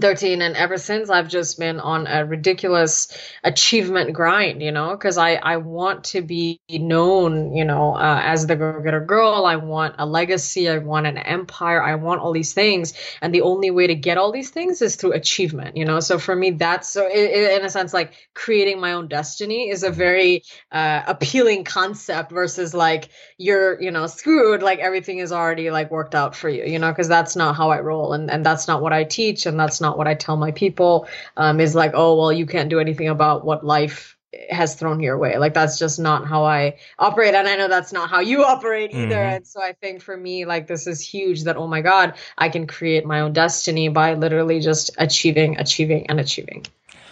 13 0.00 0.42
and 0.42 0.56
ever 0.56 0.78
since 0.78 1.10
i've 1.10 1.28
just 1.28 1.58
been 1.58 1.80
on 1.80 2.06
a 2.06 2.24
ridiculous 2.24 3.08
achievement 3.44 4.12
grind 4.12 4.62
you 4.62 4.72
know 4.72 4.90
because 4.90 5.18
i 5.18 5.34
i 5.34 5.56
want 5.58 6.04
to 6.04 6.22
be 6.22 6.60
known 6.70 7.54
you 7.54 7.64
know 7.64 7.94
uh, 7.94 8.20
as 8.22 8.46
the 8.46 8.56
go-getter 8.56 9.00
girl. 9.00 9.44
I 9.44 9.56
want 9.56 9.96
a 9.98 10.06
legacy. 10.06 10.68
I 10.68 10.78
want 10.78 11.06
an 11.06 11.18
empire. 11.18 11.82
I 11.82 11.94
want 11.96 12.20
all 12.20 12.32
these 12.32 12.52
things. 12.52 12.94
And 13.20 13.34
the 13.34 13.42
only 13.42 13.70
way 13.70 13.86
to 13.86 13.94
get 13.94 14.18
all 14.18 14.32
these 14.32 14.50
things 14.50 14.82
is 14.82 14.96
through 14.96 15.12
achievement 15.12 15.76
you 15.76 15.84
know? 15.84 16.00
So 16.00 16.18
for 16.18 16.34
me 16.34 16.50
that's 16.52 16.88
so 16.88 17.06
it, 17.06 17.18
it, 17.18 17.60
in 17.60 17.66
a 17.66 17.70
sense 17.70 17.92
like 17.92 18.14
creating 18.34 18.80
my 18.80 18.92
own 18.92 19.08
destiny 19.08 19.70
is 19.70 19.82
a 19.82 19.90
very 19.90 20.42
uh, 20.70 21.02
appealing 21.06 21.64
concept 21.64 22.32
versus 22.32 22.74
like 22.74 23.10
you're 23.38 23.80
you 23.80 23.90
know 23.90 24.06
screwed 24.06 24.62
like 24.62 24.78
everything 24.78 25.18
is 25.18 25.32
already 25.32 25.70
like 25.70 25.90
worked 25.90 26.14
out 26.14 26.34
for 26.36 26.48
you 26.48 26.64
you 26.64 26.78
know? 26.78 26.90
Because 26.90 27.08
that's 27.08 27.36
not 27.36 27.56
how 27.56 27.70
i 27.70 27.80
roll 27.80 28.12
and 28.12 28.30
and 28.30 28.44
that's 28.44 28.68
not 28.68 28.82
what 28.82 28.92
i 28.92 29.04
teach 29.04 29.46
and 29.46 29.58
that's 29.58 29.80
not 29.82 29.98
what 29.98 30.08
I 30.08 30.14
tell 30.14 30.38
my 30.38 30.52
people. 30.52 31.06
Um, 31.36 31.60
is 31.60 31.74
like, 31.74 31.92
oh 31.94 32.16
well, 32.16 32.32
you 32.32 32.46
can't 32.46 32.70
do 32.70 32.80
anything 32.80 33.08
about 33.08 33.44
what 33.44 33.66
life 33.66 34.16
has 34.48 34.74
thrown 34.74 35.00
your 35.00 35.18
way. 35.18 35.36
Like 35.36 35.52
that's 35.52 35.78
just 35.78 35.98
not 35.98 36.26
how 36.26 36.44
I 36.44 36.78
operate, 36.98 37.34
and 37.34 37.46
I 37.46 37.56
know 37.56 37.68
that's 37.68 37.92
not 37.92 38.08
how 38.08 38.20
you 38.20 38.44
operate 38.44 38.92
either. 38.94 39.16
Mm-hmm. 39.16 39.36
And 39.36 39.46
so 39.46 39.62
I 39.62 39.72
think 39.72 40.00
for 40.00 40.16
me, 40.16 40.46
like 40.46 40.66
this 40.66 40.86
is 40.86 41.00
huge. 41.00 41.44
That 41.44 41.56
oh 41.56 41.66
my 41.66 41.82
god, 41.82 42.14
I 42.38 42.48
can 42.48 42.66
create 42.66 43.04
my 43.04 43.20
own 43.20 43.32
destiny 43.32 43.88
by 43.88 44.14
literally 44.14 44.60
just 44.60 44.90
achieving, 44.98 45.58
achieving, 45.58 46.06
and 46.08 46.18
achieving. 46.18 46.66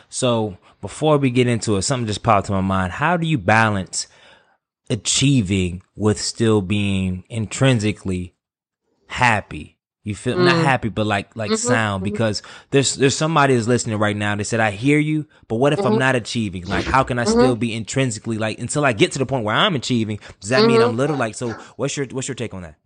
So 0.09 0.57
before 0.81 1.19
we 1.19 1.31
get 1.31 1.47
into 1.47 1.77
it, 1.77 1.83
something 1.83 2.07
just 2.07 2.23
popped 2.23 2.47
to 2.47 2.53
my 2.53 2.61
mind. 2.61 2.93
How 2.93 3.17
do 3.17 3.27
you 3.27 3.39
balance 3.39 4.07
achieving 4.89 5.83
with 5.95 6.21
still 6.21 6.61
being 6.61 7.25
intrinsically 7.29 8.35
happy 9.07 9.79
You 10.03 10.15
feel 10.15 10.39
mm. 10.39 10.45
not 10.45 10.65
happy, 10.65 10.89
but 10.89 11.07
like 11.07 11.37
like 11.37 11.51
mm-hmm, 11.51 11.69
sound 11.69 12.03
mm-hmm. 12.03 12.13
because 12.13 12.43
there's 12.71 12.95
there's 12.95 13.17
somebody 13.17 13.55
that's 13.55 13.69
listening 13.69 13.99
right 13.99 14.17
now. 14.17 14.35
They 14.35 14.45
said, 14.45 14.59
"I 14.59 14.71
hear 14.71 14.99
you, 14.99 15.27
but 15.47 15.57
what 15.57 15.75
if 15.75 15.81
mm-hmm. 15.81 15.89
I'm 15.89 15.99
not 15.99 16.17
achieving? 16.17 16.65
Like, 16.65 16.87
how 16.87 17.05
can 17.05 17.19
I 17.19 17.25
mm-hmm. 17.25 17.33
still 17.33 17.57
be 17.57 17.75
intrinsically 17.75 18.39
like 18.39 18.59
until 18.59 18.87
I 18.87 18.95
get 18.95 19.13
to 19.13 19.19
the 19.19 19.27
point 19.27 19.45
where 19.45 19.55
I'm 19.55 19.75
achieving? 19.75 20.19
Does 20.41 20.51
that 20.51 20.65
mean 20.65 20.81
I'm 20.81 20.89
mm-hmm. 20.89 20.97
little? 20.97 21.17
Like, 21.17 21.35
so 21.35 21.51
what's 21.77 21.97
your 21.99 22.07
what's 22.07 22.29
your 22.29 22.35
take 22.35 22.55
on 22.55 22.63
that? 22.63 22.77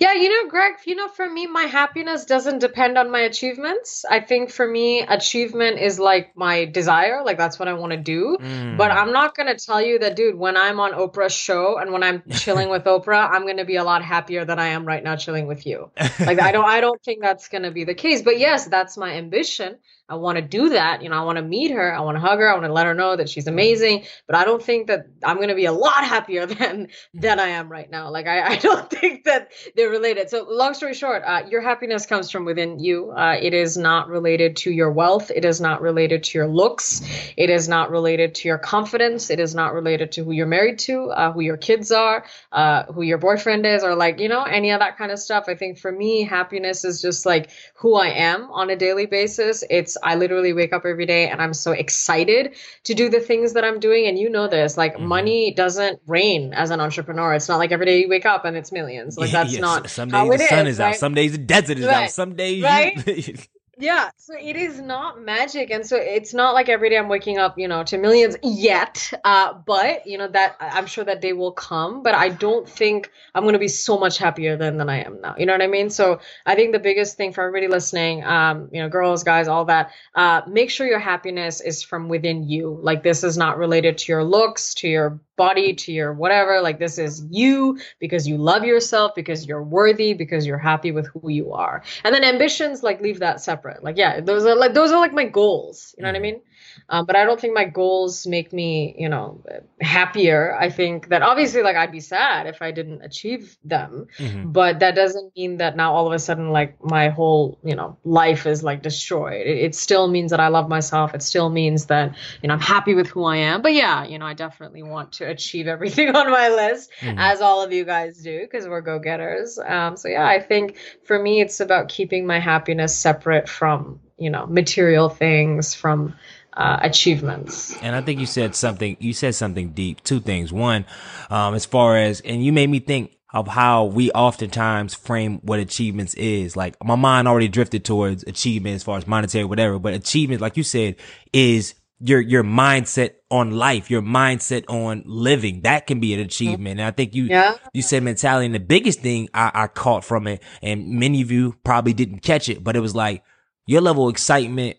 Yeah, 0.00 0.14
you 0.14 0.28
know, 0.28 0.50
Greg, 0.50 0.74
you 0.84 0.96
know, 0.96 1.08
for 1.08 1.28
me, 1.28 1.46
my 1.46 1.64
happiness 1.64 2.24
doesn't 2.24 2.58
depend 2.58 2.98
on 2.98 3.10
my 3.10 3.20
achievements. 3.20 4.04
I 4.08 4.20
think 4.20 4.50
for 4.50 4.66
me, 4.66 5.02
achievement 5.02 5.78
is 5.78 5.98
like 5.98 6.36
my 6.36 6.64
desire. 6.64 7.22
Like, 7.24 7.38
that's 7.38 7.58
what 7.58 7.68
I 7.68 7.74
want 7.74 7.92
to 7.92 7.98
do. 7.98 8.36
Mm. 8.40 8.76
But 8.76 8.90
I'm 8.90 9.12
not 9.12 9.36
going 9.36 9.46
to 9.46 9.64
tell 9.64 9.80
you 9.80 9.98
that, 10.00 10.16
dude, 10.16 10.34
when 10.34 10.56
I'm 10.56 10.80
on 10.80 10.92
Oprah's 10.92 11.32
show 11.32 11.78
and 11.78 11.92
when 11.92 12.02
I'm 12.02 12.22
chilling 12.30 12.68
with 12.68 12.84
Oprah, 12.84 13.30
I'm 13.30 13.42
going 13.42 13.58
to 13.58 13.64
be 13.64 13.76
a 13.76 13.84
lot 13.84 14.02
happier 14.02 14.44
than 14.44 14.58
I 14.58 14.68
am 14.68 14.84
right 14.84 15.02
now 15.02 15.16
chilling 15.16 15.46
with 15.46 15.66
you. 15.66 15.90
Like, 16.18 16.40
I 16.40 16.52
don't, 16.52 16.66
I 16.66 16.80
don't 16.80 17.02
think 17.02 17.22
that's 17.22 17.48
going 17.48 17.62
to 17.62 17.70
be 17.70 17.84
the 17.84 17.94
case. 17.94 18.22
But 18.22 18.38
yes, 18.38 18.66
that's 18.66 18.96
my 18.96 19.14
ambition. 19.14 19.76
I 20.10 20.16
want 20.16 20.36
to 20.36 20.42
do 20.42 20.70
that. 20.70 21.02
You 21.02 21.08
know, 21.08 21.16
I 21.16 21.22
want 21.22 21.36
to 21.36 21.42
meet 21.42 21.70
her. 21.70 21.94
I 21.94 22.00
want 22.00 22.16
to 22.16 22.20
hug 22.20 22.40
her. 22.40 22.48
I 22.48 22.54
want 22.54 22.66
to 22.66 22.72
let 22.72 22.86
her 22.86 22.94
know 22.94 23.14
that 23.14 23.28
she's 23.28 23.46
amazing. 23.46 24.04
But 24.26 24.34
I 24.34 24.44
don't 24.44 24.62
think 24.62 24.88
that 24.88 25.06
I'm 25.24 25.36
going 25.36 25.48
to 25.48 25.54
be 25.54 25.66
a 25.66 25.72
lot 25.72 26.04
happier 26.04 26.46
than 26.60 26.88
than 27.14 27.38
I 27.38 27.48
am 27.48 27.70
right 27.70 27.88
now. 27.88 28.10
Like 28.10 28.26
I, 28.26 28.54
I 28.54 28.56
don't 28.56 28.90
think 29.00 29.24
that 29.24 29.52
they're 29.76 29.88
related. 29.88 30.28
So 30.28 30.46
long 30.48 30.74
story 30.74 30.94
short, 30.94 31.22
uh, 31.24 31.42
your 31.48 31.60
happiness 31.60 32.06
comes 32.06 32.30
from 32.30 32.44
within 32.44 32.80
you. 32.80 33.12
Uh, 33.12 33.36
it 33.40 33.54
is 33.54 33.76
not 33.76 34.08
related 34.08 34.56
to 34.56 34.72
your 34.72 34.90
wealth. 34.90 35.30
It 35.30 35.44
is 35.44 35.60
not 35.60 35.80
related 35.80 36.24
to 36.24 36.38
your 36.38 36.48
looks. 36.48 37.02
It 37.36 37.48
is 37.48 37.68
not 37.68 37.90
related 37.90 38.34
to 38.36 38.48
your 38.48 38.58
confidence. 38.58 39.30
It 39.30 39.38
is 39.38 39.54
not 39.54 39.74
related 39.74 40.12
to 40.12 40.24
who 40.24 40.32
you're 40.32 40.46
married 40.46 40.80
to, 40.80 41.10
uh, 41.10 41.32
who 41.32 41.40
your 41.40 41.56
kids 41.56 41.92
are, 41.92 42.24
uh, 42.50 42.84
who 42.84 43.02
your 43.02 43.18
boyfriend 43.18 43.64
is, 43.64 43.84
or 43.84 43.94
like 43.94 44.18
you 44.18 44.28
know 44.28 44.42
any 44.42 44.70
of 44.72 44.80
that 44.80 44.98
kind 44.98 45.12
of 45.12 45.20
stuff. 45.20 45.44
I 45.46 45.54
think 45.54 45.78
for 45.78 45.92
me, 45.92 46.24
happiness 46.24 46.84
is 46.84 47.00
just 47.00 47.24
like 47.26 47.50
who 47.74 47.94
I 47.94 48.08
am 48.08 48.50
on 48.50 48.70
a 48.70 48.76
daily 48.76 49.06
basis. 49.06 49.62
It's 49.70 49.96
I 50.02 50.14
literally 50.14 50.52
wake 50.52 50.72
up 50.72 50.84
every 50.84 51.06
day 51.06 51.28
and 51.28 51.40
I'm 51.40 51.54
so 51.54 51.72
excited 51.72 52.54
to 52.84 52.94
do 52.94 53.08
the 53.08 53.20
things 53.20 53.52
that 53.54 53.64
I'm 53.64 53.80
doing. 53.80 54.06
And 54.06 54.18
you 54.18 54.30
know 54.30 54.48
this, 54.48 54.76
like 54.76 54.94
mm-hmm. 54.94 55.06
money 55.06 55.54
doesn't 55.54 56.00
rain 56.06 56.52
as 56.54 56.70
an 56.70 56.80
entrepreneur. 56.80 57.34
It's 57.34 57.48
not 57.48 57.58
like 57.58 57.72
every 57.72 57.86
day 57.86 58.00
you 58.00 58.08
wake 58.08 58.26
up 58.26 58.44
and 58.44 58.56
it's 58.56 58.72
millions. 58.72 59.16
Like 59.16 59.30
that's 59.32 59.54
yeah, 59.54 59.60
not 59.60 59.90
some 59.90 60.08
days 60.08 60.30
the 60.30 60.38
sun 60.38 60.66
is, 60.66 60.74
is 60.74 60.78
right? 60.80 60.88
out, 60.88 60.96
some 60.96 61.14
days 61.14 61.32
the 61.32 61.38
desert 61.38 61.78
is 61.78 61.86
right. 61.86 62.04
out, 62.04 62.10
some 62.10 62.34
days 62.34 62.62
right? 62.62 63.06
You... 63.20 63.34
Yeah, 63.80 64.10
so 64.18 64.34
it 64.38 64.56
is 64.56 64.78
not 64.78 65.22
magic, 65.22 65.70
and 65.70 65.86
so 65.86 65.96
it's 65.96 66.34
not 66.34 66.52
like 66.52 66.68
every 66.68 66.90
day 66.90 66.98
I'm 66.98 67.08
waking 67.08 67.38
up, 67.38 67.58
you 67.58 67.66
know, 67.66 67.82
to 67.84 67.96
millions 67.96 68.36
yet. 68.42 69.10
Uh, 69.24 69.54
but 69.54 70.06
you 70.06 70.18
know 70.18 70.28
that 70.28 70.56
I'm 70.60 70.84
sure 70.84 71.02
that 71.04 71.22
day 71.22 71.32
will 71.32 71.52
come. 71.52 72.02
But 72.02 72.14
I 72.14 72.28
don't 72.28 72.68
think 72.68 73.10
I'm 73.34 73.42
going 73.44 73.54
to 73.54 73.58
be 73.58 73.68
so 73.68 73.98
much 73.98 74.18
happier 74.18 74.58
than 74.58 74.76
than 74.76 74.90
I 74.90 75.04
am 75.04 75.22
now. 75.22 75.34
You 75.38 75.46
know 75.46 75.54
what 75.54 75.62
I 75.62 75.66
mean? 75.66 75.88
So 75.88 76.20
I 76.44 76.56
think 76.56 76.72
the 76.72 76.78
biggest 76.78 77.16
thing 77.16 77.32
for 77.32 77.42
everybody 77.42 77.68
listening, 77.68 78.22
um, 78.22 78.68
you 78.70 78.82
know, 78.82 78.90
girls, 78.90 79.24
guys, 79.24 79.48
all 79.48 79.64
that, 79.64 79.92
uh, 80.14 80.42
make 80.46 80.68
sure 80.70 80.86
your 80.86 80.98
happiness 80.98 81.62
is 81.62 81.82
from 81.82 82.10
within 82.10 82.48
you. 82.50 82.78
Like 82.82 83.02
this 83.02 83.24
is 83.24 83.38
not 83.38 83.56
related 83.56 83.96
to 83.98 84.12
your 84.12 84.24
looks, 84.24 84.74
to 84.74 84.88
your 84.88 85.20
body 85.40 85.72
to 85.72 85.90
your 85.90 86.12
whatever. 86.12 86.60
Like 86.60 86.78
this 86.78 86.98
is 86.98 87.24
you 87.30 87.80
because 87.98 88.28
you 88.28 88.36
love 88.36 88.64
yourself, 88.64 89.12
because 89.14 89.46
you're 89.46 89.62
worthy, 89.62 90.12
because 90.12 90.46
you're 90.46 90.58
happy 90.58 90.92
with 90.92 91.06
who 91.06 91.30
you 91.30 91.54
are. 91.54 91.82
And 92.04 92.14
then 92.14 92.24
ambitions, 92.24 92.82
like 92.82 93.00
leave 93.00 93.20
that 93.20 93.40
separate. 93.40 93.69
Like 93.82 93.96
yeah, 93.96 94.20
those 94.20 94.44
are 94.44 94.56
like 94.56 94.74
those 94.74 94.92
are 94.92 95.00
like 95.00 95.12
my 95.12 95.26
goals. 95.26 95.94
You 95.96 96.02
know 96.02 96.08
what 96.08 96.16
I 96.16 96.18
mm-hmm. 96.18 96.22
mean? 96.22 96.40
Um, 96.88 97.06
but 97.06 97.16
I 97.16 97.24
don't 97.24 97.40
think 97.40 97.54
my 97.54 97.64
goals 97.64 98.26
make 98.26 98.52
me, 98.52 98.94
you 98.98 99.08
know, 99.08 99.42
happier. 99.80 100.56
I 100.58 100.70
think 100.70 101.08
that 101.08 101.22
obviously, 101.22 101.62
like, 101.62 101.76
I'd 101.76 101.92
be 101.92 102.00
sad 102.00 102.46
if 102.46 102.62
I 102.62 102.70
didn't 102.70 103.02
achieve 103.02 103.56
them. 103.64 104.06
Mm-hmm. 104.18 104.52
But 104.52 104.80
that 104.80 104.94
doesn't 104.94 105.34
mean 105.36 105.58
that 105.58 105.76
now 105.76 105.94
all 105.94 106.06
of 106.06 106.12
a 106.12 106.18
sudden, 106.18 106.50
like, 106.50 106.82
my 106.84 107.08
whole, 107.08 107.58
you 107.62 107.74
know, 107.74 107.96
life 108.04 108.46
is 108.46 108.62
like 108.62 108.82
destroyed. 108.82 109.46
It, 109.46 109.58
it 109.58 109.74
still 109.74 110.08
means 110.08 110.30
that 110.30 110.40
I 110.40 110.48
love 110.48 110.68
myself. 110.68 111.14
It 111.14 111.22
still 111.22 111.50
means 111.50 111.86
that, 111.86 112.14
you 112.42 112.48
know, 112.48 112.54
I'm 112.54 112.60
happy 112.60 112.94
with 112.94 113.08
who 113.08 113.24
I 113.24 113.36
am. 113.36 113.62
But 113.62 113.74
yeah, 113.74 114.04
you 114.04 114.18
know, 114.18 114.26
I 114.26 114.34
definitely 114.34 114.82
want 114.82 115.12
to 115.12 115.28
achieve 115.28 115.66
everything 115.66 116.08
on 116.16 116.30
my 116.30 116.48
list, 116.48 116.90
mm-hmm. 117.00 117.18
as 117.18 117.40
all 117.40 117.62
of 117.62 117.72
you 117.72 117.84
guys 117.84 118.18
do, 118.18 118.40
because 118.40 118.66
we're 118.66 118.80
go 118.80 118.98
getters. 118.98 119.58
Um, 119.58 119.96
so 119.96 120.08
yeah, 120.08 120.26
I 120.26 120.40
think 120.40 120.76
for 121.04 121.20
me, 121.20 121.40
it's 121.40 121.60
about 121.60 121.88
keeping 121.88 122.26
my 122.26 122.38
happiness 122.38 122.96
separate 122.96 123.48
from, 123.48 124.00
you 124.18 124.30
know, 124.30 124.46
material 124.46 125.08
things, 125.08 125.74
from, 125.74 126.16
uh, 126.52 126.78
achievements. 126.82 127.76
And 127.82 127.94
I 127.94 128.02
think 128.02 128.20
you 128.20 128.26
said 128.26 128.54
something. 128.54 128.96
You 129.00 129.12
said 129.12 129.34
something 129.34 129.70
deep. 129.70 130.02
Two 130.02 130.20
things. 130.20 130.52
One, 130.52 130.84
um, 131.30 131.54
as 131.54 131.64
far 131.64 131.96
as, 131.96 132.20
and 132.20 132.44
you 132.44 132.52
made 132.52 132.68
me 132.68 132.80
think 132.80 133.16
of 133.32 133.46
how 133.46 133.84
we 133.84 134.10
oftentimes 134.10 134.94
frame 134.94 135.38
what 135.42 135.60
achievements 135.60 136.14
is. 136.14 136.56
Like 136.56 136.82
my 136.84 136.96
mind 136.96 137.28
already 137.28 137.48
drifted 137.48 137.84
towards 137.84 138.24
achievement 138.24 138.74
as 138.74 138.82
far 138.82 138.98
as 138.98 139.06
monetary, 139.06 139.44
whatever. 139.44 139.78
But 139.78 139.94
achievement, 139.94 140.40
like 140.40 140.56
you 140.56 140.64
said, 140.64 140.96
is 141.32 141.74
your 142.00 142.20
your 142.20 142.42
mindset 142.42 143.14
on 143.30 143.52
life, 143.52 143.90
your 143.90 144.02
mindset 144.02 144.64
on 144.68 145.04
living. 145.06 145.62
That 145.62 145.86
can 145.86 146.00
be 146.00 146.14
an 146.14 146.20
achievement. 146.20 146.80
And 146.80 146.86
I 146.86 146.90
think 146.90 147.14
you 147.14 147.24
yeah. 147.24 147.56
you 147.72 147.82
said 147.82 148.02
mentality. 148.02 148.46
And 148.46 148.54
the 148.54 148.60
biggest 148.60 149.00
thing 149.00 149.28
I, 149.32 149.50
I 149.54 149.66
caught 149.68 150.04
from 150.04 150.26
it, 150.26 150.42
and 150.62 150.88
many 150.88 151.22
of 151.22 151.30
you 151.30 151.56
probably 151.62 151.92
didn't 151.92 152.20
catch 152.20 152.48
it, 152.48 152.64
but 152.64 152.74
it 152.74 152.80
was 152.80 152.94
like 152.94 153.22
your 153.66 153.80
level 153.80 154.08
of 154.08 154.12
excitement 154.12 154.78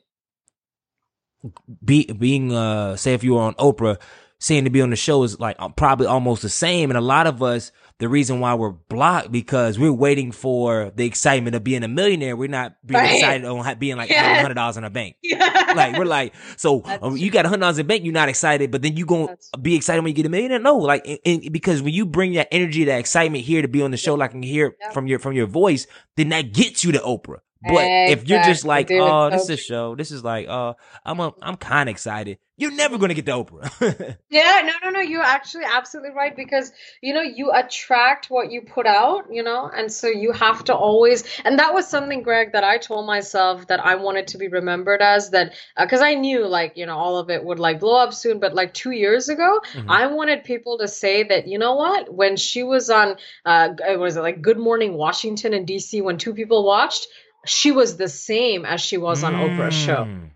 be, 1.84 2.06
being 2.06 2.54
uh 2.54 2.96
say 2.96 3.14
if 3.14 3.24
you 3.24 3.34
were 3.34 3.42
on 3.42 3.54
Oprah, 3.56 3.98
saying 4.42 4.64
to 4.64 4.72
be 4.72 4.82
on 4.82 4.90
the 4.90 4.96
show 4.96 5.22
is 5.24 5.40
like 5.40 5.56
uh, 5.60 5.70
probably 5.70 6.08
almost 6.08 6.42
the 6.42 6.50
same. 6.50 6.90
And 6.90 6.98
a 6.98 7.02
lot 7.02 7.28
of 7.28 7.44
us, 7.44 7.72
the 8.00 8.10
reason 8.10 8.40
why 8.40 8.56
we're 8.56 8.72
blocked 8.72 9.32
because 9.32 9.78
we're 9.78 9.94
waiting 9.94 10.32
for 10.32 10.92
the 10.96 11.06
excitement 11.06 11.56
of 11.56 11.64
being 11.64 11.84
a 11.84 11.88
millionaire. 11.88 12.36
We're 12.36 12.50
not 12.50 12.76
being 12.84 13.00
right. 13.00 13.14
excited 13.14 13.46
on 13.46 13.78
being 13.78 13.98
like 13.98 14.10
yeah. 14.10 14.42
hundred 14.42 14.56
dollars 14.56 14.78
in 14.78 14.84
a 14.84 14.90
bank. 14.90 15.16
Yeah. 15.32 15.74
Like 15.76 15.98
we're 15.98 16.06
like, 16.06 16.34
so 16.58 16.82
um, 17.02 17.16
you 17.16 17.32
got 17.32 17.46
a 17.46 17.50
hundred 17.50 17.62
dollars 17.62 17.78
in 17.78 17.86
a 17.86 17.88
bank, 17.88 18.04
you're 18.04 18.14
not 18.14 18.28
excited, 18.28 18.70
but 18.70 18.82
then 18.82 18.98
you 18.98 19.06
gonna 19.06 19.38
be 19.62 19.76
excited 19.76 20.02
when 20.02 20.10
you 20.10 20.16
get 20.16 20.26
a 20.26 20.30
millionaire. 20.30 20.60
No, 20.60 20.76
like 20.78 21.08
and, 21.08 21.20
and 21.24 21.54
because 21.54 21.82
when 21.82 21.94
you 21.94 22.06
bring 22.06 22.34
that 22.34 22.50
energy, 22.52 22.84
that 22.86 23.00
excitement 23.00 23.46
here 23.46 23.62
to 23.62 23.70
be 23.70 23.82
on 23.82 23.92
the 23.92 23.98
show, 23.98 24.16
like 24.16 24.32
I 24.32 24.34
can 24.34 24.44
hear 24.44 24.76
yeah. 24.82 24.90
from 24.90 25.08
your 25.08 25.20
from 25.20 25.34
your 25.34 25.48
voice, 25.48 25.88
then 26.18 26.30
that 26.30 26.54
gets 26.54 26.84
you 26.84 26.92
to 26.94 27.00
Oprah. 27.00 27.40
But 27.64 27.84
exactly. 27.84 28.12
if 28.14 28.28
you're 28.28 28.44
just 28.44 28.66
like, 28.66 28.90
oh, 28.92 29.30
this 29.30 29.44
is 29.44 29.50
a 29.52 29.58
show, 29.58 29.96
this 29.96 30.12
is 30.12 30.24
like, 30.24 30.48
oh, 30.48 30.76
I'm 31.06 31.20
a, 31.20 31.34
I'm 31.42 31.58
kind 31.58 31.90
of 31.90 31.94
excited. 31.94 32.40
You're 32.58 32.72
never 32.72 33.00
going 33.00 33.10
to 33.10 33.16
get 33.16 33.26
the 33.26 33.32
Oprah. 33.32 34.18
yeah, 34.30 34.62
no, 34.64 34.74
no, 34.84 34.92
no. 34.92 35.00
You're 35.00 35.24
actually 35.24 35.64
absolutely 35.66 36.12
right 36.12 36.36
because 36.36 36.72
you 37.02 37.12
know 37.12 37.22
you 37.22 37.52
attract 37.52 38.30
what 38.30 38.52
you 38.52 38.62
put 38.62 38.86
out, 38.86 39.26
you 39.32 39.42
know, 39.42 39.68
and 39.76 39.92
so 39.92 40.08
you 40.08 40.32
have 40.32 40.64
to 40.66 40.76
always. 40.76 41.24
And 41.44 41.58
that 41.58 41.74
was 41.74 41.88
something, 41.88 42.22
Greg, 42.22 42.52
that 42.52 42.64
I 42.64 42.78
told 42.78 43.08
myself 43.08 43.66
that 43.68 43.84
I 43.84 43.96
wanted 43.96 44.28
to 44.28 44.38
be 44.38 44.48
remembered 44.48 45.02
as 45.02 45.32
that 45.32 45.54
because 45.76 46.02
uh, 46.02 46.06
I 46.06 46.14
knew 46.14 46.46
like 46.46 46.78
you 46.78 46.86
know 46.86 46.98
all 46.98 47.18
of 47.18 47.32
it 47.32 47.44
would 47.44 47.58
like 47.58 47.80
blow 47.80 47.98
up 47.98 48.14
soon. 48.14 48.40
But 48.40 48.54
like 48.54 48.76
two 48.76 48.92
years 48.92 49.28
ago, 49.28 49.62
mm-hmm. 49.74 49.90
I 49.90 50.08
wanted 50.08 50.44
people 50.44 50.78
to 50.80 50.88
say 50.88 51.24
that 51.24 51.48
you 51.48 51.58
know 51.58 51.74
what 51.74 52.14
when 52.14 52.38
she 52.38 52.62
was 52.62 52.92
on, 52.92 53.16
uh, 53.44 53.70
was 53.98 54.18
it 54.18 54.22
like 54.22 54.40
Good 54.40 54.60
Morning 54.60 54.94
Washington 54.94 55.56
in 55.56 55.66
D.C. 55.66 56.02
when 56.02 56.20
two 56.20 56.36
people 56.36 56.64
watched 56.64 57.08
she 57.46 57.72
was 57.72 57.98
the 57.98 58.08
same 58.08 58.66
as 58.66 58.82
she 58.82 58.98
was 58.98 59.24
on 59.24 59.34
mm. 59.34 59.50
Oprah's 59.50 59.76
show. 59.76 60.06
Mm. 60.06 60.30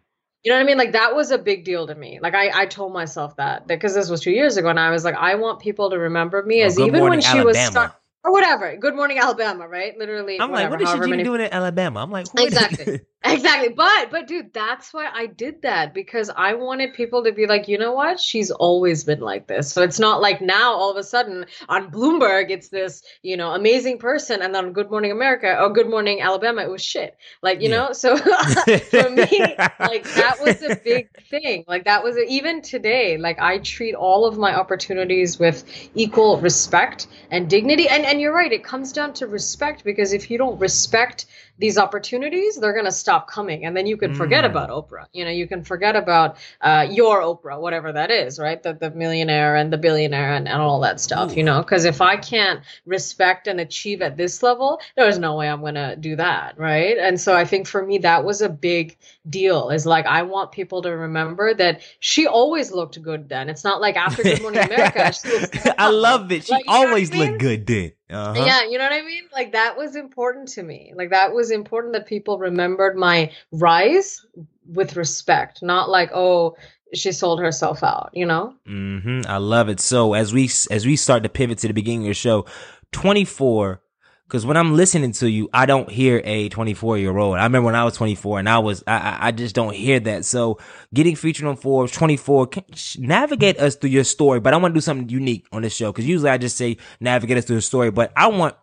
You 0.43 0.51
know 0.51 0.57
what 0.57 0.63
I 0.63 0.65
mean? 0.65 0.77
Like 0.77 0.91
that 0.91 1.15
was 1.15 1.31
a 1.31 1.39
big 1.39 1.65
deal 1.65 1.87
to 1.87 1.95
me. 1.95 2.19
Like 2.21 2.35
I, 2.35 2.51
I 2.53 2.65
told 2.67 2.93
myself 2.93 3.35
that 3.37 3.67
because 3.67 3.95
this 3.95 4.09
was 4.09 4.21
two 4.21 4.31
years 4.31 4.57
ago, 4.57 4.69
and 4.69 4.79
I 4.79 4.91
was 4.91 5.03
like, 5.03 5.15
I 5.15 5.35
want 5.35 5.59
people 5.59 5.89
to 5.89 5.97
remember 5.97 6.43
me 6.43 6.61
oh, 6.61 6.67
as 6.67 6.79
even 6.79 7.03
when 7.03 7.21
she 7.21 7.29
Alabama. 7.29 7.45
was 7.47 7.57
stuck 7.57 8.01
or 8.23 8.31
whatever. 8.31 8.75
Good 8.77 8.95
morning, 8.95 9.17
Alabama, 9.17 9.67
right? 9.67 9.97
Literally. 9.97 10.39
I'm 10.39 10.51
whatever, 10.51 10.77
like, 10.77 10.81
what 10.81 10.99
is 10.99 11.05
she 11.05 11.09
many... 11.09 11.23
doing 11.23 11.41
in 11.41 11.51
Alabama? 11.51 12.01
I'm 12.01 12.11
like, 12.11 12.27
exactly, 12.37 13.01
exactly. 13.25 13.69
But 13.69 14.09
but 14.09 14.27
dude, 14.27 14.51
that's 14.51 14.93
why 14.93 15.09
I 15.13 15.27
did 15.27 15.61
that 15.61 15.93
because 15.93 16.31
I 16.35 16.55
wanted 16.55 16.93
people 16.93 17.23
to 17.23 17.31
be 17.31 17.45
like, 17.45 17.67
you 17.67 17.77
know 17.77 17.93
what? 17.93 18.19
She's 18.19 18.49
always 18.49 19.03
been 19.03 19.19
like 19.19 19.47
this. 19.47 19.71
So 19.71 19.83
it's 19.83 19.99
not 19.99 20.21
like 20.21 20.41
now 20.41 20.73
all 20.73 20.89
of 20.89 20.97
a 20.97 21.03
sudden 21.03 21.45
on 21.69 21.91
Bloomberg 21.91 22.49
it's 22.49 22.69
this 22.69 23.03
you 23.21 23.37
know 23.37 23.51
amazing 23.51 23.99
person, 23.99 24.41
and 24.41 24.55
then 24.55 24.65
on 24.65 24.73
Good 24.73 24.89
Morning 24.89 25.11
America 25.11 25.55
or 25.61 25.71
Good 25.71 25.89
Morning 25.89 26.21
Alabama 26.21 26.63
it 26.63 26.69
was 26.69 26.83
shit. 26.83 27.15
Like 27.43 27.61
you 27.61 27.69
yeah. 27.69 27.77
know, 27.77 27.93
so 27.93 28.17
for 28.17 29.09
me, 29.11 29.55
like 29.79 30.03
that 30.15 30.37
was 30.43 30.63
a 30.63 30.75
big 30.75 31.09
thing. 31.29 31.65
Like 31.67 31.85
that 31.85 32.03
was 32.03 32.17
a, 32.17 32.25
even 32.27 32.63
today. 32.63 33.17
Like 33.17 33.39
I 33.39 33.59
treat 33.59 33.93
all 33.93 34.25
of 34.25 34.37
my 34.39 34.55
opportunities 34.55 35.37
with 35.37 35.63
equal 35.93 36.39
respect 36.39 37.05
and 37.29 37.47
dignity, 37.47 37.87
and, 37.87 38.03
and 38.03 38.15
and 38.15 38.21
you're 38.21 38.33
right 38.33 38.53
it 38.53 38.63
comes 38.63 38.93
down 38.93 39.11
to 39.11 39.27
respect 39.27 39.83
because 39.83 40.13
if 40.13 40.31
you 40.31 40.37
don't 40.37 40.57
respect 40.57 41.25
these 41.57 41.77
opportunities, 41.77 42.57
they're 42.57 42.73
going 42.73 42.85
to 42.85 42.91
stop 42.91 43.29
coming. 43.29 43.65
And 43.65 43.75
then 43.75 43.85
you 43.85 43.97
can 43.97 44.13
forget 44.13 44.43
mm. 44.43 44.49
about 44.49 44.69
Oprah. 44.69 45.05
You 45.13 45.25
know, 45.25 45.31
you 45.31 45.47
can 45.47 45.63
forget 45.63 45.95
about 45.95 46.37
uh, 46.61 46.87
your 46.89 47.21
Oprah, 47.21 47.59
whatever 47.59 47.93
that 47.93 48.11
is, 48.11 48.37
right? 48.39 48.61
The, 48.61 48.73
the 48.73 48.91
millionaire 48.91 49.55
and 49.55 49.71
the 49.71 49.77
billionaire 49.77 50.33
and, 50.33 50.47
and 50.47 50.61
all 50.61 50.81
that 50.81 50.99
stuff, 50.99 51.31
Ooh. 51.31 51.35
you 51.35 51.43
know, 51.43 51.61
because 51.61 51.85
if 51.85 52.01
I 52.01 52.17
can't 52.17 52.61
respect 52.85 53.47
and 53.47 53.59
achieve 53.59 54.01
at 54.01 54.17
this 54.17 54.43
level, 54.43 54.81
there's 54.95 55.17
no 55.17 55.35
way 55.35 55.49
I'm 55.49 55.61
going 55.61 55.75
to 55.75 55.95
do 55.95 56.17
that, 56.17 56.59
right? 56.59 56.97
And 56.97 57.19
so 57.19 57.35
I 57.35 57.45
think 57.45 57.67
for 57.67 57.85
me, 57.85 57.99
that 57.99 58.25
was 58.25 58.41
a 58.41 58.49
big 58.49 58.97
deal 59.29 59.69
is 59.69 59.85
like, 59.85 60.05
I 60.05 60.23
want 60.23 60.51
people 60.51 60.81
to 60.83 60.91
remember 60.91 61.53
that 61.53 61.81
she 61.99 62.27
always 62.27 62.71
looked 62.71 63.01
good 63.01 63.29
then. 63.29 63.49
It's 63.49 63.63
not 63.63 63.81
like 63.81 63.95
after 63.95 64.23
Good 64.23 64.41
Morning 64.41 64.63
America, 64.63 65.13
I 65.77 65.89
love 65.89 66.31
it. 66.31 66.45
She 66.45 66.51
like, 66.51 66.65
always 66.67 67.13
looked 67.13 67.39
good 67.39 67.65
then 67.65 67.94
Uh-huh. 68.09 68.43
Yeah, 68.45 68.63
you 68.63 68.77
know 68.77 68.83
what 68.83 68.93
I 68.93 69.01
mean? 69.01 69.23
Like 69.33 69.53
that 69.53 69.77
was 69.77 69.95
important 69.95 70.49
to 70.49 70.63
me. 70.63 70.93
Like 70.95 71.09
that 71.09 71.33
was 71.33 71.51
important 71.51 71.93
that 71.93 72.05
people 72.05 72.37
remembered 72.37 72.95
my 72.95 73.31
rise 73.51 74.25
with 74.67 74.95
respect, 74.95 75.63
not 75.63 75.89
like, 75.89 76.11
oh, 76.13 76.55
she 76.93 77.11
sold 77.11 77.39
herself 77.39 77.83
out, 77.83 78.11
you 78.13 78.25
know? 78.25 78.53
hmm 78.65 79.21
I 79.27 79.37
love 79.37 79.69
it. 79.69 79.79
So 79.79 80.13
as 80.13 80.33
we 80.33 80.49
as 80.69 80.85
we 80.85 80.95
start 80.95 81.23
to 81.23 81.29
pivot 81.29 81.57
to 81.59 81.67
the 81.67 81.73
beginning 81.73 82.03
of 82.03 82.09
the 82.09 82.13
show, 82.13 82.45
24 82.91 83.81
because 84.27 84.43
when 84.43 84.57
I'm 84.57 84.75
listening 84.75 85.11
to 85.13 85.29
you, 85.29 85.49
I 85.53 85.67
don't 85.67 85.89
hear 85.89 86.19
a 86.23 86.49
24 86.49 86.97
year 86.97 87.15
old. 87.15 87.37
I 87.37 87.43
remember 87.43 87.67
when 87.67 87.75
I 87.75 87.83
was 87.83 87.95
24 87.95 88.39
and 88.39 88.49
I 88.49 88.57
was, 88.57 88.83
I, 88.87 89.27
I 89.27 89.31
just 89.31 89.53
don't 89.53 89.75
hear 89.75 89.99
that. 89.99 90.25
So 90.25 90.59
getting 90.93 91.15
featured 91.15 91.45
on 91.45 91.57
Forbes 91.57 91.91
24, 91.91 92.47
can, 92.47 92.63
navigate 92.97 93.59
us 93.59 93.75
through 93.75 93.91
your 93.91 94.03
story. 94.03 94.39
But 94.39 94.55
I 94.55 94.57
want 94.57 94.73
to 94.73 94.77
do 94.77 94.81
something 94.81 95.09
unique 95.09 95.45
on 95.51 95.61
this 95.61 95.75
show 95.75 95.91
because 95.91 96.07
usually 96.07 96.31
I 96.31 96.39
just 96.39 96.57
say 96.57 96.77
navigate 96.99 97.37
us 97.37 97.45
through 97.45 97.57
the 97.57 97.61
story. 97.61 97.91
But 97.91 98.11
I 98.15 98.27
want, 98.27 98.55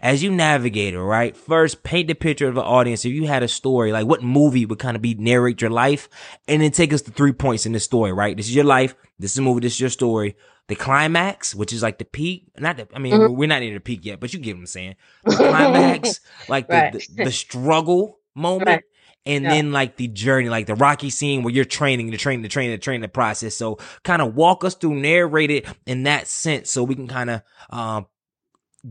as 0.00 0.22
you 0.22 0.30
navigate 0.30 0.94
it, 0.94 1.00
right? 1.00 1.36
First, 1.36 1.82
paint 1.82 2.08
the 2.08 2.14
picture 2.14 2.48
of 2.48 2.54
the 2.54 2.62
audience. 2.62 3.04
If 3.04 3.12
you 3.12 3.26
had 3.26 3.42
a 3.42 3.48
story, 3.48 3.92
like 3.92 4.06
what 4.06 4.22
movie 4.22 4.64
would 4.64 4.78
kind 4.78 4.96
of 4.96 5.02
be 5.02 5.12
narrate 5.12 5.60
your 5.60 5.70
life, 5.70 6.08
and 6.48 6.62
then 6.62 6.70
take 6.70 6.94
us 6.94 7.02
to 7.02 7.10
three 7.10 7.32
points 7.32 7.66
in 7.66 7.72
the 7.72 7.80
story, 7.80 8.14
right? 8.14 8.34
This 8.34 8.46
is 8.46 8.54
your 8.54 8.64
life. 8.64 8.94
This 9.18 9.32
is 9.32 9.38
a 9.38 9.42
movie. 9.42 9.60
This 9.60 9.74
is 9.74 9.80
your 9.80 9.90
story 9.90 10.34
the 10.70 10.76
climax, 10.76 11.52
which 11.52 11.72
is 11.72 11.82
like 11.82 11.98
the 11.98 12.04
peak. 12.04 12.46
Not 12.56 12.76
the, 12.76 12.86
I 12.94 13.00
mean, 13.00 13.12
mm-hmm. 13.12 13.34
we're 13.34 13.48
not 13.48 13.58
near 13.58 13.74
the 13.74 13.80
peak 13.80 14.04
yet, 14.04 14.20
but 14.20 14.32
you 14.32 14.38
get 14.38 14.54
what 14.54 14.60
I'm 14.60 14.66
saying. 14.66 14.94
The 15.24 15.36
climax, 15.36 16.20
like 16.48 16.68
the, 16.68 16.74
right. 16.74 16.92
the, 16.92 17.24
the, 17.24 17.32
struggle 17.32 18.20
moment. 18.36 18.68
Right. 18.68 18.84
And 19.26 19.42
yeah. 19.42 19.50
then 19.50 19.72
like 19.72 19.96
the 19.96 20.06
journey, 20.06 20.48
like 20.48 20.68
the 20.68 20.76
Rocky 20.76 21.10
scene 21.10 21.42
where 21.42 21.52
you're 21.52 21.64
training, 21.64 22.12
the 22.12 22.16
training, 22.16 22.42
the 22.42 22.48
training, 22.48 22.70
the 22.70 22.78
training, 22.78 23.00
the 23.00 23.08
process. 23.08 23.56
So 23.56 23.78
kind 24.04 24.22
of 24.22 24.36
walk 24.36 24.64
us 24.64 24.76
through, 24.76 24.94
narrate 24.94 25.50
it 25.50 25.66
in 25.86 26.04
that 26.04 26.28
sense, 26.28 26.70
so 26.70 26.84
we 26.84 26.94
can 26.94 27.08
kind 27.08 27.30
of 27.30 27.42
um, 27.70 28.06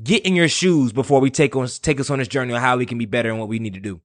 get 0.03 0.25
in 0.25 0.35
your 0.35 0.49
shoes 0.49 0.91
before 0.91 1.21
we 1.21 1.31
take 1.31 1.55
on 1.55 1.65
take 1.81 2.01
us 2.01 2.09
on 2.09 2.19
this 2.19 2.27
journey 2.27 2.53
of 2.53 2.59
how 2.59 2.75
we 2.75 2.85
can 2.85 2.97
be 2.97 3.05
better 3.05 3.29
and 3.29 3.39
what 3.39 3.47
we 3.47 3.59
need 3.59 3.75
to 3.75 3.79
do. 3.79 4.01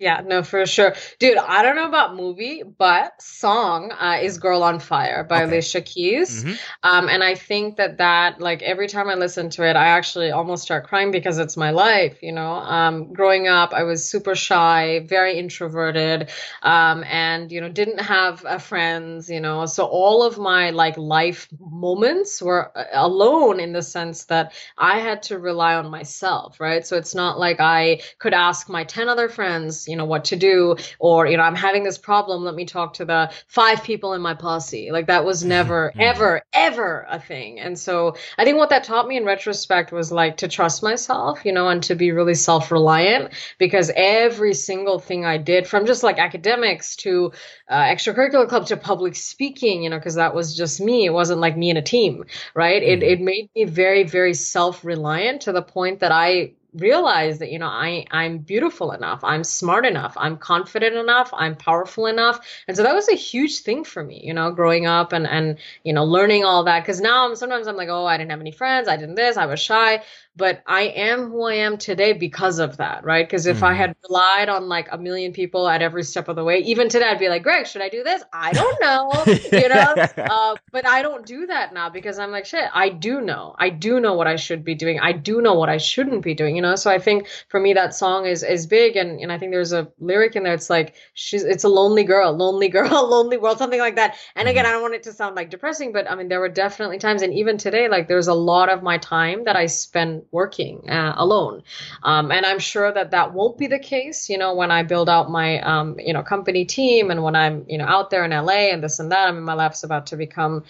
Yeah, 0.00 0.22
no, 0.24 0.44
for 0.44 0.64
sure. 0.64 0.94
Dude, 1.18 1.38
I 1.38 1.62
don't 1.62 1.74
know 1.74 1.88
about 1.88 2.14
movie, 2.14 2.62
but 2.62 3.20
song 3.20 3.90
uh, 3.90 4.18
is 4.22 4.38
Girl 4.38 4.62
on 4.62 4.78
Fire 4.78 5.24
by 5.24 5.42
okay. 5.42 5.54
Alicia 5.54 5.80
Keys. 5.80 6.44
Mm-hmm. 6.44 6.54
Um, 6.84 7.08
and 7.08 7.24
I 7.24 7.34
think 7.34 7.78
that 7.78 7.98
that, 7.98 8.40
like, 8.40 8.62
every 8.62 8.86
time 8.86 9.08
I 9.10 9.14
listen 9.14 9.50
to 9.50 9.68
it, 9.68 9.74
I 9.74 9.88
actually 9.88 10.30
almost 10.30 10.62
start 10.62 10.86
crying 10.86 11.10
because 11.10 11.38
it's 11.38 11.56
my 11.56 11.70
life, 11.70 12.22
you 12.22 12.30
know? 12.30 12.52
Um, 12.52 13.12
growing 13.12 13.48
up, 13.48 13.72
I 13.72 13.82
was 13.82 14.08
super 14.08 14.36
shy, 14.36 15.00
very 15.00 15.36
introverted, 15.36 16.30
um, 16.62 17.02
and, 17.02 17.50
you 17.50 17.60
know, 17.60 17.68
didn't 17.68 17.98
have 17.98 18.44
uh, 18.44 18.58
friends, 18.58 19.28
you 19.28 19.40
know? 19.40 19.66
So 19.66 19.84
all 19.84 20.22
of 20.22 20.38
my, 20.38 20.70
like, 20.70 20.96
life 20.96 21.48
moments 21.58 22.40
were 22.40 22.70
uh, 22.78 22.84
alone 22.92 23.58
in 23.58 23.72
the 23.72 23.82
sense 23.82 24.26
that 24.26 24.52
I 24.76 25.00
had 25.00 25.24
to 25.24 25.40
rely 25.40 25.74
on 25.74 25.90
myself, 25.90 26.60
right? 26.60 26.86
So 26.86 26.96
it's 26.96 27.16
not 27.16 27.40
like 27.40 27.58
I 27.58 28.02
could 28.20 28.32
ask 28.32 28.68
my 28.68 28.84
10 28.84 29.08
other 29.08 29.28
friends, 29.28 29.87
you 29.88 29.96
know 29.96 30.04
what 30.04 30.26
to 30.26 30.36
do 30.36 30.76
or 30.98 31.26
you 31.26 31.36
know 31.36 31.42
i'm 31.42 31.54
having 31.54 31.82
this 31.82 31.98
problem. 31.98 32.44
Let 32.44 32.54
me 32.54 32.64
talk 32.64 32.94
to 32.94 33.04
the 33.04 33.30
five 33.46 33.82
people 33.82 34.12
in 34.12 34.22
my 34.22 34.34
posse. 34.34 34.90
Like 34.90 35.06
that 35.06 35.24
was 35.24 35.44
never 35.56 35.90
mm-hmm. 35.90 36.00
ever 36.00 36.42
ever 36.52 37.06
a 37.08 37.18
thing. 37.18 37.60
And 37.60 37.78
so 37.78 38.16
i 38.36 38.44
think 38.44 38.58
what 38.58 38.70
that 38.70 38.84
taught 38.84 39.08
me 39.08 39.16
in 39.16 39.24
retrospect 39.24 39.92
was 39.92 40.12
like 40.12 40.38
to 40.38 40.48
trust 40.48 40.82
myself 40.82 41.44
you 41.44 41.52
know 41.52 41.68
and 41.68 41.82
to 41.84 41.94
be 41.94 42.12
really 42.12 42.34
self-reliant 42.34 43.32
because 43.58 43.90
every 43.96 44.54
single 44.54 44.98
thing 44.98 45.24
i 45.24 45.36
did 45.36 45.66
from 45.66 45.86
just 45.86 46.02
like 46.02 46.18
academics 46.18 46.96
to 46.96 47.32
uh, 47.68 47.82
extracurricular 47.82 48.48
club 48.48 48.66
to 48.66 48.76
public 48.76 49.14
speaking 49.14 49.82
you 49.82 49.90
know 49.90 49.98
because 49.98 50.14
that 50.14 50.34
was 50.34 50.56
just 50.56 50.80
me. 50.80 51.06
It 51.06 51.12
wasn't 51.12 51.40
like 51.40 51.56
me 51.56 51.70
and 51.70 51.78
a 51.78 51.82
team 51.82 52.24
right? 52.54 52.82
Mm-hmm. 52.82 53.02
it, 53.02 53.12
it 53.14 53.20
made 53.20 53.50
me 53.54 53.64
very 53.64 54.04
very 54.04 54.34
self-reliant 54.34 55.42
to 55.42 55.52
the 55.52 55.62
point 55.62 56.00
that 56.00 56.12
i 56.12 56.52
realize 56.78 57.38
that 57.38 57.50
you 57.50 57.58
know 57.58 57.66
i 57.66 58.04
i'm 58.10 58.38
beautiful 58.38 58.92
enough 58.92 59.20
i'm 59.24 59.44
smart 59.44 59.84
enough 59.84 60.14
i'm 60.16 60.36
confident 60.36 60.96
enough 60.96 61.30
i'm 61.32 61.56
powerful 61.56 62.06
enough. 62.06 62.40
And 62.66 62.76
so 62.76 62.82
that 62.82 62.94
was 62.94 63.08
a 63.08 63.14
huge 63.14 63.60
thing 63.60 63.84
for 63.84 64.02
me 64.02 64.20
you 64.24 64.34
know 64.34 64.50
growing 64.50 64.86
up 64.86 65.12
and 65.12 65.26
and 65.26 65.58
you 65.84 65.92
know 65.92 66.04
learning 66.04 66.44
all 66.44 66.64
that. 66.64 66.80
Because 66.80 67.00
now 67.00 67.26
i'm 67.28 67.36
sometimes 67.36 67.66
i'm 67.66 67.76
like 67.76 67.88
oh 67.88 68.06
i 68.06 68.16
didn't 68.16 68.30
have 68.30 68.40
any 68.40 68.52
friends 68.52 68.88
i 68.88 68.96
didn't 68.96 69.16
this 69.16 69.36
i 69.36 69.46
was 69.46 69.60
shy 69.60 70.02
but 70.38 70.62
I 70.66 70.82
am 70.82 71.30
who 71.30 71.42
I 71.42 71.54
am 71.54 71.76
today 71.78 72.12
because 72.12 72.60
of 72.60 72.76
that, 72.76 73.04
right? 73.04 73.26
Because 73.26 73.46
if 73.46 73.58
mm. 73.58 73.64
I 73.64 73.70
mm-hmm. 73.70 73.78
had 73.78 73.96
relied 74.08 74.48
on 74.48 74.68
like 74.68 74.86
a 74.92 74.96
million 74.96 75.32
people 75.32 75.68
at 75.68 75.82
every 75.82 76.04
step 76.04 76.28
of 76.28 76.36
the 76.36 76.44
way, 76.44 76.60
even 76.60 76.88
today, 76.88 77.06
I'd 77.06 77.18
be 77.18 77.28
like, 77.28 77.42
Greg, 77.42 77.66
should 77.66 77.82
I 77.82 77.88
do 77.88 78.04
this? 78.04 78.22
I 78.32 78.52
don't 78.52 78.80
know, 78.80 79.10
you 79.58 79.68
know. 79.68 79.94
Uh, 80.16 80.54
but 80.70 80.86
I 80.86 81.02
don't 81.02 81.26
do 81.26 81.46
that 81.46 81.74
now 81.74 81.90
because 81.90 82.20
I'm 82.20 82.30
like, 82.30 82.46
shit, 82.46 82.70
I 82.72 82.88
do 82.88 83.20
know, 83.20 83.56
I 83.58 83.70
do 83.70 83.98
know 83.98 84.14
what 84.14 84.28
I 84.28 84.36
should 84.36 84.64
be 84.64 84.76
doing, 84.76 85.00
I 85.00 85.10
do 85.10 85.40
know 85.40 85.54
what 85.54 85.68
I 85.68 85.78
shouldn't 85.78 86.22
be 86.22 86.34
doing, 86.34 86.54
you 86.54 86.62
know. 86.62 86.76
So 86.76 86.88
I 86.88 87.00
think 87.00 87.26
for 87.48 87.58
me, 87.58 87.74
that 87.74 87.94
song 87.94 88.24
is 88.24 88.44
is 88.44 88.66
big, 88.66 88.96
and 88.96 89.20
and 89.20 89.32
I 89.32 89.38
think 89.38 89.50
there's 89.50 89.72
a 89.72 89.88
lyric 89.98 90.36
in 90.36 90.44
there. 90.44 90.54
It's 90.54 90.70
like 90.70 90.94
she's, 91.14 91.42
it's 91.42 91.64
a 91.64 91.68
lonely 91.68 92.04
girl, 92.04 92.32
lonely 92.32 92.68
girl, 92.68 93.08
lonely 93.10 93.38
world, 93.38 93.58
something 93.58 93.80
like 93.80 93.96
that. 93.96 94.16
And 94.36 94.48
again, 94.48 94.64
mm-hmm. 94.64 94.70
I 94.70 94.72
don't 94.72 94.82
want 94.82 94.94
it 94.94 95.02
to 95.04 95.12
sound 95.12 95.34
like 95.34 95.50
depressing, 95.50 95.90
but 95.92 96.08
I 96.08 96.14
mean, 96.14 96.28
there 96.28 96.38
were 96.38 96.48
definitely 96.48 96.98
times, 96.98 97.22
and 97.22 97.34
even 97.34 97.58
today, 97.58 97.88
like 97.88 98.06
there's 98.06 98.28
a 98.28 98.34
lot 98.34 98.68
of 98.68 98.84
my 98.84 98.98
time 98.98 99.42
that 99.44 99.56
I 99.56 99.66
spend 99.66 100.22
working 100.30 100.88
uh, 100.90 101.14
alone. 101.16 101.62
Um, 102.02 102.30
and 102.30 102.44
I'm 102.44 102.58
sure 102.58 102.92
that 102.92 103.10
that 103.12 103.32
won't 103.32 103.58
be 103.58 103.66
the 103.66 103.78
case, 103.78 104.28
you 104.28 104.38
know, 104.38 104.54
when 104.54 104.70
I 104.70 104.82
build 104.82 105.08
out 105.08 105.30
my, 105.30 105.60
um, 105.60 105.98
you 105.98 106.12
know, 106.12 106.22
company 106.22 106.64
team 106.64 107.10
and 107.10 107.22
when 107.22 107.36
I'm, 107.36 107.64
you 107.68 107.78
know, 107.78 107.86
out 107.86 108.10
there 108.10 108.24
in 108.24 108.30
LA 108.30 108.70
and 108.72 108.82
this 108.82 108.98
and 108.98 109.12
that. 109.12 109.28
I 109.28 109.32
mean, 109.32 109.42
my 109.42 109.54
life's 109.54 109.84
about 109.84 110.06
to 110.08 110.16
become 110.16 110.64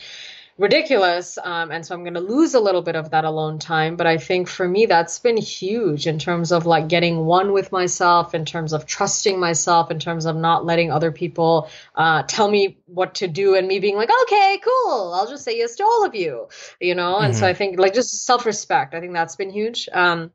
ridiculous. 0.58 1.38
Um, 1.42 1.70
and 1.70 1.86
so 1.86 1.94
I'm 1.94 2.02
going 2.02 2.14
to 2.14 2.20
lose 2.20 2.54
a 2.54 2.60
little 2.60 2.82
bit 2.82 2.96
of 2.96 3.10
that 3.10 3.24
alone 3.24 3.58
time. 3.58 3.96
But 3.96 4.06
I 4.06 4.18
think 4.18 4.48
for 4.48 4.68
me, 4.68 4.86
that's 4.86 5.20
been 5.20 5.36
huge 5.36 6.06
in 6.06 6.18
terms 6.18 6.52
of 6.52 6.66
like 6.66 6.88
getting 6.88 7.24
one 7.24 7.52
with 7.52 7.70
myself, 7.72 8.34
in 8.34 8.44
terms 8.44 8.72
of 8.72 8.84
trusting 8.84 9.38
myself, 9.38 9.90
in 9.90 10.00
terms 10.00 10.26
of 10.26 10.36
not 10.36 10.66
letting 10.66 10.90
other 10.90 11.12
people 11.12 11.70
uh, 11.94 12.24
tell 12.24 12.50
me 12.50 12.78
what 12.86 13.14
to 13.16 13.28
do 13.28 13.54
and 13.54 13.68
me 13.68 13.78
being 13.78 13.96
like, 13.96 14.10
okay, 14.22 14.60
cool, 14.62 15.14
I'll 15.14 15.28
just 15.28 15.44
say 15.44 15.56
yes 15.56 15.76
to 15.76 15.84
all 15.84 16.04
of 16.04 16.14
you, 16.14 16.48
you 16.80 16.94
know? 16.94 17.14
Mm-hmm. 17.14 17.24
And 17.26 17.34
so 17.34 17.42
mm-hmm. 17.42 17.50
I 17.50 17.54
think 17.54 17.78
like 17.78 17.94
just 17.94 18.26
self 18.26 18.44
respect, 18.44 18.94
I 18.94 19.00
think 19.00 19.12
that's 19.12 19.36
been 19.36 19.50
huge. 19.50 19.88
Um, 19.92 20.32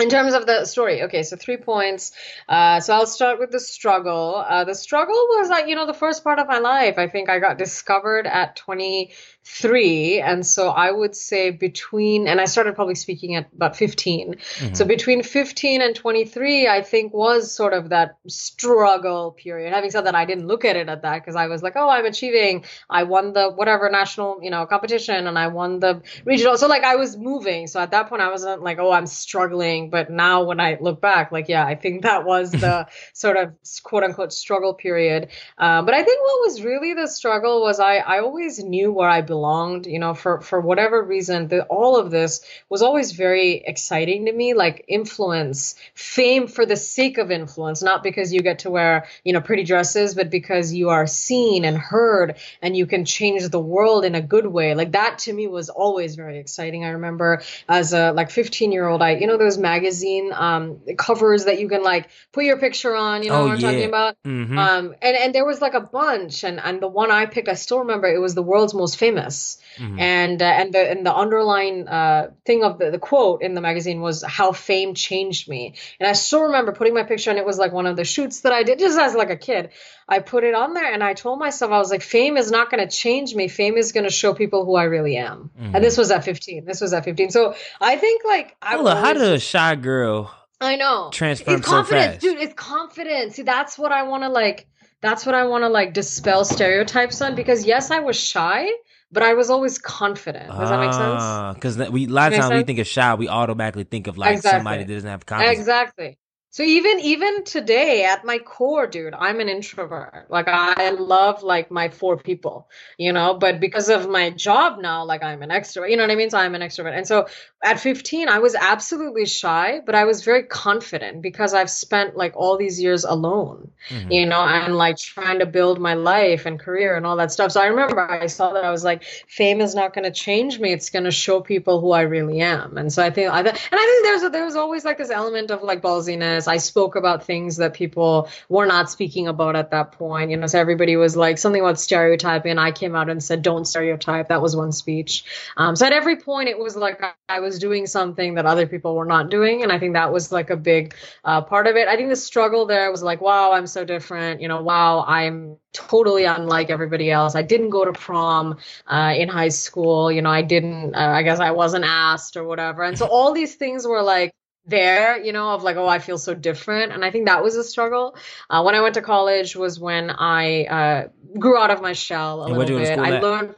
in 0.00 0.08
terms 0.08 0.34
of 0.34 0.46
the 0.46 0.64
story 0.64 1.02
okay 1.02 1.22
so 1.22 1.36
three 1.36 1.56
points 1.56 2.12
uh, 2.48 2.80
so 2.80 2.94
i'll 2.94 3.06
start 3.06 3.38
with 3.38 3.50
the 3.50 3.60
struggle 3.60 4.44
uh, 4.48 4.64
the 4.64 4.74
struggle 4.74 5.14
was 5.30 5.48
like 5.48 5.68
you 5.68 5.74
know 5.74 5.86
the 5.86 5.94
first 5.94 6.24
part 6.24 6.38
of 6.38 6.46
my 6.46 6.58
life 6.58 6.98
i 6.98 7.08
think 7.08 7.28
i 7.28 7.38
got 7.38 7.58
discovered 7.58 8.26
at 8.26 8.56
23. 8.56 10.20
And 10.20 10.46
so 10.46 10.68
I 10.68 10.90
would 10.90 11.14
say 11.16 11.50
between, 11.50 12.28
and 12.28 12.40
I 12.40 12.44
started 12.44 12.76
public 12.76 12.96
speaking 12.96 13.34
at 13.34 13.48
about 13.54 13.76
15. 13.76 14.34
Mm-hmm. 14.34 14.74
So 14.74 14.84
between 14.84 15.22
15 15.22 15.82
and 15.82 15.94
23, 15.94 16.68
I 16.68 16.82
think 16.82 17.14
was 17.14 17.54
sort 17.54 17.72
of 17.72 17.90
that 17.90 18.18
struggle 18.26 19.32
period. 19.32 19.72
Having 19.72 19.90
said 19.90 20.06
that, 20.06 20.14
I 20.14 20.24
didn't 20.24 20.46
look 20.46 20.64
at 20.64 20.76
it 20.76 20.88
at 20.88 21.02
that 21.02 21.20
because 21.20 21.36
I 21.36 21.46
was 21.46 21.62
like, 21.62 21.74
oh, 21.76 21.88
I'm 21.88 22.04
achieving. 22.04 22.64
I 22.90 23.04
won 23.04 23.32
the 23.32 23.50
whatever 23.50 23.88
national, 23.90 24.40
you 24.42 24.50
know, 24.50 24.66
competition 24.66 25.26
and 25.26 25.38
I 25.38 25.48
won 25.48 25.80
the 25.80 26.02
regional. 26.24 26.58
So 26.58 26.66
like 26.68 26.84
I 26.84 26.96
was 26.96 27.16
moving. 27.16 27.66
So 27.66 27.80
at 27.80 27.90
that 27.92 28.08
point, 28.08 28.22
I 28.22 28.30
wasn't 28.30 28.62
like, 28.62 28.78
oh, 28.78 28.92
I'm 28.92 29.06
struggling. 29.06 29.87
But 29.90 30.10
now 30.10 30.44
when 30.44 30.60
I 30.60 30.78
look 30.80 31.00
back, 31.00 31.32
like, 31.32 31.48
yeah, 31.48 31.64
I 31.64 31.74
think 31.74 32.02
that 32.02 32.24
was 32.24 32.52
the 32.52 32.86
sort 33.12 33.36
of 33.36 33.54
quote 33.82 34.04
unquote 34.04 34.32
struggle 34.32 34.74
period. 34.74 35.28
Uh, 35.56 35.82
but 35.82 35.94
I 35.94 36.02
think 36.02 36.20
what 36.20 36.40
was 36.46 36.62
really 36.62 36.94
the 36.94 37.06
struggle 37.06 37.60
was 37.60 37.80
I, 37.80 37.96
I 37.96 38.20
always 38.20 38.62
knew 38.62 38.92
where 38.92 39.08
I 39.08 39.22
belonged 39.22 39.86
you 39.86 39.98
know 39.98 40.14
for 40.14 40.40
for 40.40 40.60
whatever 40.60 41.02
reason 41.02 41.48
the, 41.48 41.64
all 41.64 41.96
of 41.96 42.10
this 42.10 42.40
was 42.68 42.82
always 42.82 43.12
very 43.12 43.54
exciting 43.66 44.26
to 44.26 44.32
me 44.32 44.54
like 44.54 44.84
influence 44.88 45.74
fame 45.94 46.46
for 46.46 46.66
the 46.66 46.76
sake 46.76 47.18
of 47.18 47.30
influence 47.30 47.82
not 47.82 48.02
because 48.02 48.32
you 48.32 48.40
get 48.40 48.60
to 48.60 48.70
wear 48.70 49.06
you 49.24 49.32
know 49.32 49.40
pretty 49.40 49.64
dresses 49.64 50.14
but 50.14 50.30
because 50.30 50.72
you 50.72 50.90
are 50.90 51.06
seen 51.06 51.64
and 51.64 51.76
heard 51.76 52.36
and 52.62 52.76
you 52.76 52.86
can 52.86 53.04
change 53.04 53.48
the 53.48 53.60
world 53.60 54.04
in 54.04 54.14
a 54.14 54.20
good 54.20 54.46
way 54.46 54.74
like 54.74 54.92
that 54.92 55.18
to 55.18 55.32
me 55.32 55.46
was 55.46 55.68
always 55.68 56.14
very 56.14 56.38
exciting 56.38 56.84
i 56.84 56.90
remember 56.90 57.42
as 57.68 57.92
a 57.92 58.12
like 58.12 58.30
15 58.30 58.72
year 58.72 58.86
old 58.86 59.02
i 59.02 59.12
you 59.16 59.26
know 59.26 59.38
those 59.38 59.58
magazine 59.78 60.32
um 60.34 60.80
covers 60.96 61.44
that 61.44 61.58
you 61.60 61.68
can 61.68 61.82
like 61.82 62.08
put 62.32 62.44
your 62.44 62.58
picture 62.58 62.94
on 62.94 63.22
you 63.22 63.30
know 63.30 63.40
oh, 63.40 63.42
what 63.46 63.52
i'm 63.52 63.60
yeah. 63.60 63.70
talking 63.70 63.88
about 63.88 64.16
mm-hmm. 64.26 64.58
um 64.58 64.94
and 65.02 65.16
and 65.16 65.34
there 65.34 65.46
was 65.46 65.60
like 65.60 65.74
a 65.74 65.80
bunch 65.80 66.44
and 66.44 66.60
and 66.60 66.80
the 66.80 66.88
one 66.88 67.10
i 67.10 67.26
picked 67.26 67.48
i 67.48 67.54
still 67.54 67.80
remember 67.80 68.06
it 68.06 68.18
was 68.18 68.34
the 68.34 68.42
world's 68.42 68.74
most 68.74 68.96
famous 68.96 69.58
Mm-hmm. 69.78 69.98
And 69.98 70.42
uh, 70.42 70.44
and 70.44 70.72
the 70.72 70.90
and 70.90 71.06
the 71.06 71.14
underlying 71.14 71.86
uh, 71.86 72.30
thing 72.44 72.64
of 72.64 72.78
the, 72.78 72.90
the 72.90 72.98
quote 72.98 73.42
in 73.42 73.54
the 73.54 73.60
magazine 73.60 74.00
was 74.00 74.24
how 74.24 74.52
fame 74.52 74.94
changed 74.94 75.48
me. 75.48 75.74
And 76.00 76.08
I 76.08 76.12
still 76.12 76.42
remember 76.42 76.72
putting 76.72 76.94
my 76.94 77.04
picture, 77.04 77.30
and 77.30 77.38
it 77.38 77.46
was 77.46 77.58
like 77.58 77.72
one 77.72 77.86
of 77.86 77.96
the 77.96 78.04
shoots 78.04 78.40
that 78.40 78.52
I 78.52 78.64
did 78.64 78.78
just 78.86 78.98
as 78.98 79.14
like 79.14 79.30
a 79.30 79.36
kid. 79.36 79.70
I 80.08 80.20
put 80.20 80.42
it 80.42 80.54
on 80.54 80.72
there, 80.72 80.90
and 80.90 81.04
I 81.04 81.12
told 81.12 81.38
myself 81.38 81.70
I 81.70 81.78
was 81.78 81.90
like, 81.90 82.02
fame 82.02 82.38
is 82.38 82.50
not 82.50 82.70
going 82.70 82.86
to 82.86 82.94
change 82.94 83.34
me. 83.34 83.48
Fame 83.48 83.76
is 83.76 83.92
going 83.92 84.04
to 84.04 84.10
show 84.10 84.32
people 84.32 84.64
who 84.64 84.74
I 84.74 84.84
really 84.84 85.18
am. 85.18 85.50
Mm-hmm. 85.60 85.76
And 85.76 85.84
this 85.84 85.98
was 85.98 86.10
at 86.10 86.24
15. 86.24 86.64
This 86.64 86.80
was 86.80 86.94
at 86.94 87.04
15. 87.04 87.30
So 87.30 87.54
I 87.80 87.96
think 87.96 88.22
like 88.24 88.56
I 88.62 88.76
Hold 88.76 88.88
how 88.88 89.12
does 89.12 89.22
a 89.22 89.38
shy 89.38 89.74
girl 89.74 90.34
I 90.60 90.76
know 90.76 91.10
transform 91.12 91.58
it's 91.58 91.68
confidence, 91.68 92.04
so 92.04 92.10
fast? 92.12 92.20
dude. 92.20 92.38
It's 92.38 92.54
confidence. 92.54 93.36
See, 93.36 93.42
that's 93.42 93.78
what 93.78 93.92
I 93.92 94.04
want 94.04 94.22
to 94.22 94.28
like. 94.30 94.66
That's 95.00 95.26
what 95.26 95.34
I 95.34 95.46
want 95.46 95.62
to 95.62 95.68
like 95.68 95.92
dispel 95.92 96.44
stereotypes 96.44 97.20
on 97.20 97.34
because 97.34 97.64
yes, 97.64 97.90
I 97.90 98.00
was 98.00 98.18
shy, 98.18 98.68
but 99.12 99.22
I 99.22 99.34
was 99.34 99.50
always 99.50 99.78
confident. 99.78 100.48
Does 100.48 100.70
that 100.70 100.80
make 100.80 100.92
sense? 100.92 101.54
Because 101.54 101.90
we 101.90 102.06
a 102.06 102.08
lot 102.08 102.32
of 102.32 102.38
times 102.38 102.54
we 102.54 102.64
think 102.64 102.78
of 102.78 102.86
shy, 102.86 103.14
we 103.14 103.28
automatically 103.28 103.84
think 103.84 104.06
of 104.06 104.18
like 104.18 104.36
exactly. 104.36 104.58
somebody 104.58 104.84
that 104.84 104.94
doesn't 104.94 105.10
have 105.10 105.26
confidence. 105.26 105.58
Exactly. 105.58 106.18
So 106.50 106.62
even 106.62 106.98
even 107.00 107.44
today 107.44 108.04
at 108.04 108.24
my 108.24 108.38
core, 108.38 108.86
dude, 108.86 109.14
I'm 109.14 109.40
an 109.40 109.48
introvert. 109.50 110.26
Like 110.30 110.48
I 110.48 110.90
love 110.90 111.42
like 111.42 111.70
my 111.70 111.90
four 111.90 112.16
people, 112.16 112.68
you 112.98 113.12
know, 113.12 113.34
but 113.34 113.60
because 113.60 113.90
of 113.90 114.08
my 114.08 114.30
job 114.30 114.80
now, 114.80 115.04
like 115.04 115.22
I'm 115.22 115.42
an 115.42 115.50
extrovert. 115.50 115.90
You 115.90 115.96
know 115.98 116.04
what 116.04 116.10
I 116.10 116.14
mean? 116.16 116.30
So 116.30 116.38
I'm 116.38 116.54
an 116.54 116.62
extrovert. 116.62 116.96
And 116.96 117.06
so 117.06 117.26
at 117.60 117.80
15, 117.80 118.28
I 118.28 118.38
was 118.38 118.54
absolutely 118.54 119.26
shy, 119.26 119.80
but 119.84 119.96
I 119.96 120.04
was 120.04 120.22
very 120.22 120.44
confident 120.44 121.22
because 121.22 121.54
I've 121.54 121.70
spent 121.70 122.16
like 122.16 122.36
all 122.36 122.56
these 122.56 122.80
years 122.80 123.02
alone, 123.02 123.72
mm-hmm. 123.88 124.12
you 124.12 124.26
know, 124.26 124.40
and 124.40 124.76
like 124.76 124.96
trying 124.96 125.40
to 125.40 125.46
build 125.46 125.80
my 125.80 125.94
life 125.94 126.46
and 126.46 126.60
career 126.60 126.96
and 126.96 127.04
all 127.04 127.16
that 127.16 127.32
stuff. 127.32 127.50
So 127.50 127.60
I 127.60 127.66
remember 127.66 128.00
I 128.00 128.26
saw 128.26 128.52
that 128.52 128.64
I 128.64 128.70
was 128.70 128.84
like, 128.84 129.02
fame 129.02 129.60
is 129.60 129.74
not 129.74 129.92
going 129.92 130.04
to 130.04 130.12
change 130.12 130.60
me. 130.60 130.72
It's 130.72 130.90
going 130.90 131.04
to 131.04 131.10
show 131.10 131.40
people 131.40 131.80
who 131.80 131.90
I 131.90 132.02
really 132.02 132.40
am. 132.40 132.78
And 132.78 132.92
so 132.92 133.02
I 133.02 133.10
think, 133.10 133.32
I 133.32 133.42
th- 133.42 133.54
and 133.54 133.80
I 133.80 133.84
think 133.84 134.04
there's 134.04 134.22
a, 134.22 134.28
there's 134.28 134.54
always 134.54 134.84
like 134.84 134.98
this 134.98 135.10
element 135.10 135.50
of 135.50 135.64
like 135.64 135.82
ballsiness. 135.82 136.46
I 136.46 136.58
spoke 136.58 136.94
about 136.94 137.24
things 137.24 137.56
that 137.56 137.74
people 137.74 138.28
were 138.48 138.66
not 138.66 138.88
speaking 138.88 139.26
about 139.26 139.56
at 139.56 139.72
that 139.72 139.92
point. 139.92 140.30
You 140.30 140.36
know, 140.36 140.46
so 140.46 140.60
everybody 140.60 140.94
was 140.94 141.16
like 141.16 141.38
something 141.38 141.60
about 141.60 141.80
stereotyping, 141.80 142.52
and 142.52 142.60
I 142.60 142.70
came 142.70 142.94
out 142.94 143.10
and 143.10 143.22
said, 143.22 143.42
"Don't 143.42 143.64
stereotype." 143.64 144.28
That 144.28 144.42
was 144.42 144.54
one 144.54 144.70
speech. 144.70 145.24
Um, 145.56 145.74
so 145.74 145.86
at 145.86 145.92
every 145.92 146.16
point, 146.16 146.48
it 146.48 146.58
was 146.58 146.76
like 146.76 147.02
I 147.28 147.40
was 147.40 147.47
doing 147.56 147.86
something 147.86 148.34
that 148.34 148.46
other 148.46 148.66
people 148.66 148.96
were 148.96 149.04
not 149.04 149.30
doing, 149.30 149.62
and 149.62 149.70
I 149.70 149.78
think 149.78 149.92
that 149.92 150.12
was 150.12 150.32
like 150.32 150.50
a 150.50 150.56
big 150.56 150.94
uh, 151.24 151.42
part 151.42 151.68
of 151.68 151.76
it. 151.76 151.86
I 151.86 151.94
think 151.94 152.08
the 152.08 152.16
struggle 152.16 152.66
there 152.66 152.90
was 152.90 153.00
like, 153.00 153.20
"Wow, 153.20 153.52
I'm 153.52 153.68
so 153.68 153.84
different." 153.84 154.40
You 154.40 154.48
know, 154.48 154.60
"Wow, 154.60 155.04
I'm 155.06 155.56
totally 155.72 156.24
unlike 156.24 156.68
everybody 156.68 157.12
else." 157.12 157.36
I 157.36 157.42
didn't 157.42 157.70
go 157.70 157.84
to 157.84 157.92
prom 157.92 158.56
uh, 158.88 159.14
in 159.16 159.28
high 159.28 159.50
school. 159.50 160.10
You 160.10 160.22
know, 160.22 160.30
I 160.30 160.42
didn't. 160.42 160.96
Uh, 160.96 160.98
I 160.98 161.22
guess 161.22 161.38
I 161.38 161.52
wasn't 161.52 161.84
asked 161.84 162.36
or 162.36 162.42
whatever, 162.42 162.82
and 162.82 162.98
so 162.98 163.06
all 163.10 163.32
these 163.32 163.54
things 163.54 163.86
were 163.86 164.02
like 164.02 164.32
there, 164.68 165.18
you 165.18 165.32
know, 165.32 165.50
of 165.50 165.62
like, 165.62 165.76
oh, 165.76 165.88
I 165.88 165.98
feel 165.98 166.18
so 166.18 166.34
different. 166.34 166.92
And 166.92 167.04
I 167.04 167.10
think 167.10 167.26
that 167.26 167.42
was 167.42 167.56
a 167.56 167.64
struggle. 167.64 168.16
Uh, 168.50 168.62
when 168.62 168.74
I 168.74 168.82
went 168.82 168.94
to 168.94 169.02
college 169.02 169.56
was 169.56 169.80
when 169.80 170.10
I 170.10 170.64
uh, 170.64 171.08
grew 171.38 171.56
out 171.56 171.70
of 171.70 171.80
my 171.80 171.94
shell 171.94 172.42
a 172.42 172.46
and 172.46 172.58
little 172.58 172.78
bit. 172.78 172.98
I 172.98 173.18
learned 173.18 173.54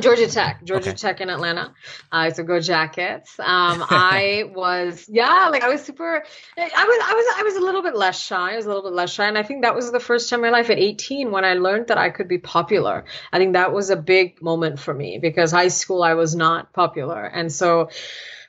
Georgia 0.00 0.26
Tech, 0.26 0.64
Georgia 0.64 0.90
okay. 0.90 0.96
Tech 0.96 1.20
in 1.20 1.30
Atlanta. 1.30 1.74
Uh, 2.10 2.30
so 2.30 2.42
go 2.42 2.60
Jackets. 2.60 3.38
Um, 3.54 3.84
I 3.88 4.50
was, 4.54 5.06
yeah, 5.08 5.48
like 5.50 5.62
I 5.62 5.68
was 5.68 5.82
super. 5.82 6.24
I 6.56 6.62
was, 6.62 7.00
I 7.04 7.14
was, 7.14 7.34
I 7.38 7.42
was 7.44 7.56
a 7.56 7.60
little 7.60 7.82
bit 7.82 7.94
less 7.94 8.20
shy. 8.20 8.52
I 8.52 8.56
was 8.56 8.64
a 8.64 8.68
little 8.68 8.82
bit 8.82 8.92
less 8.92 9.12
shy, 9.12 9.28
and 9.28 9.38
I 9.38 9.42
think 9.42 9.62
that 9.62 9.74
was 9.74 9.92
the 9.92 10.00
first 10.00 10.28
time 10.28 10.40
in 10.40 10.50
my 10.50 10.58
life 10.58 10.70
at 10.70 10.78
18 10.78 11.30
when 11.30 11.44
I 11.44 11.54
learned 11.54 11.88
that 11.88 11.98
I 11.98 12.10
could 12.10 12.26
be 12.26 12.38
popular. 12.38 13.04
I 13.32 13.38
think 13.38 13.52
that 13.52 13.72
was 13.72 13.90
a 13.90 13.96
big 13.96 14.42
moment 14.42 14.80
for 14.80 14.92
me 14.92 15.18
because 15.18 15.52
high 15.52 15.68
school 15.68 16.02
I 16.02 16.14
was 16.14 16.34
not 16.34 16.72
popular, 16.72 17.24
and 17.24 17.52
so 17.52 17.90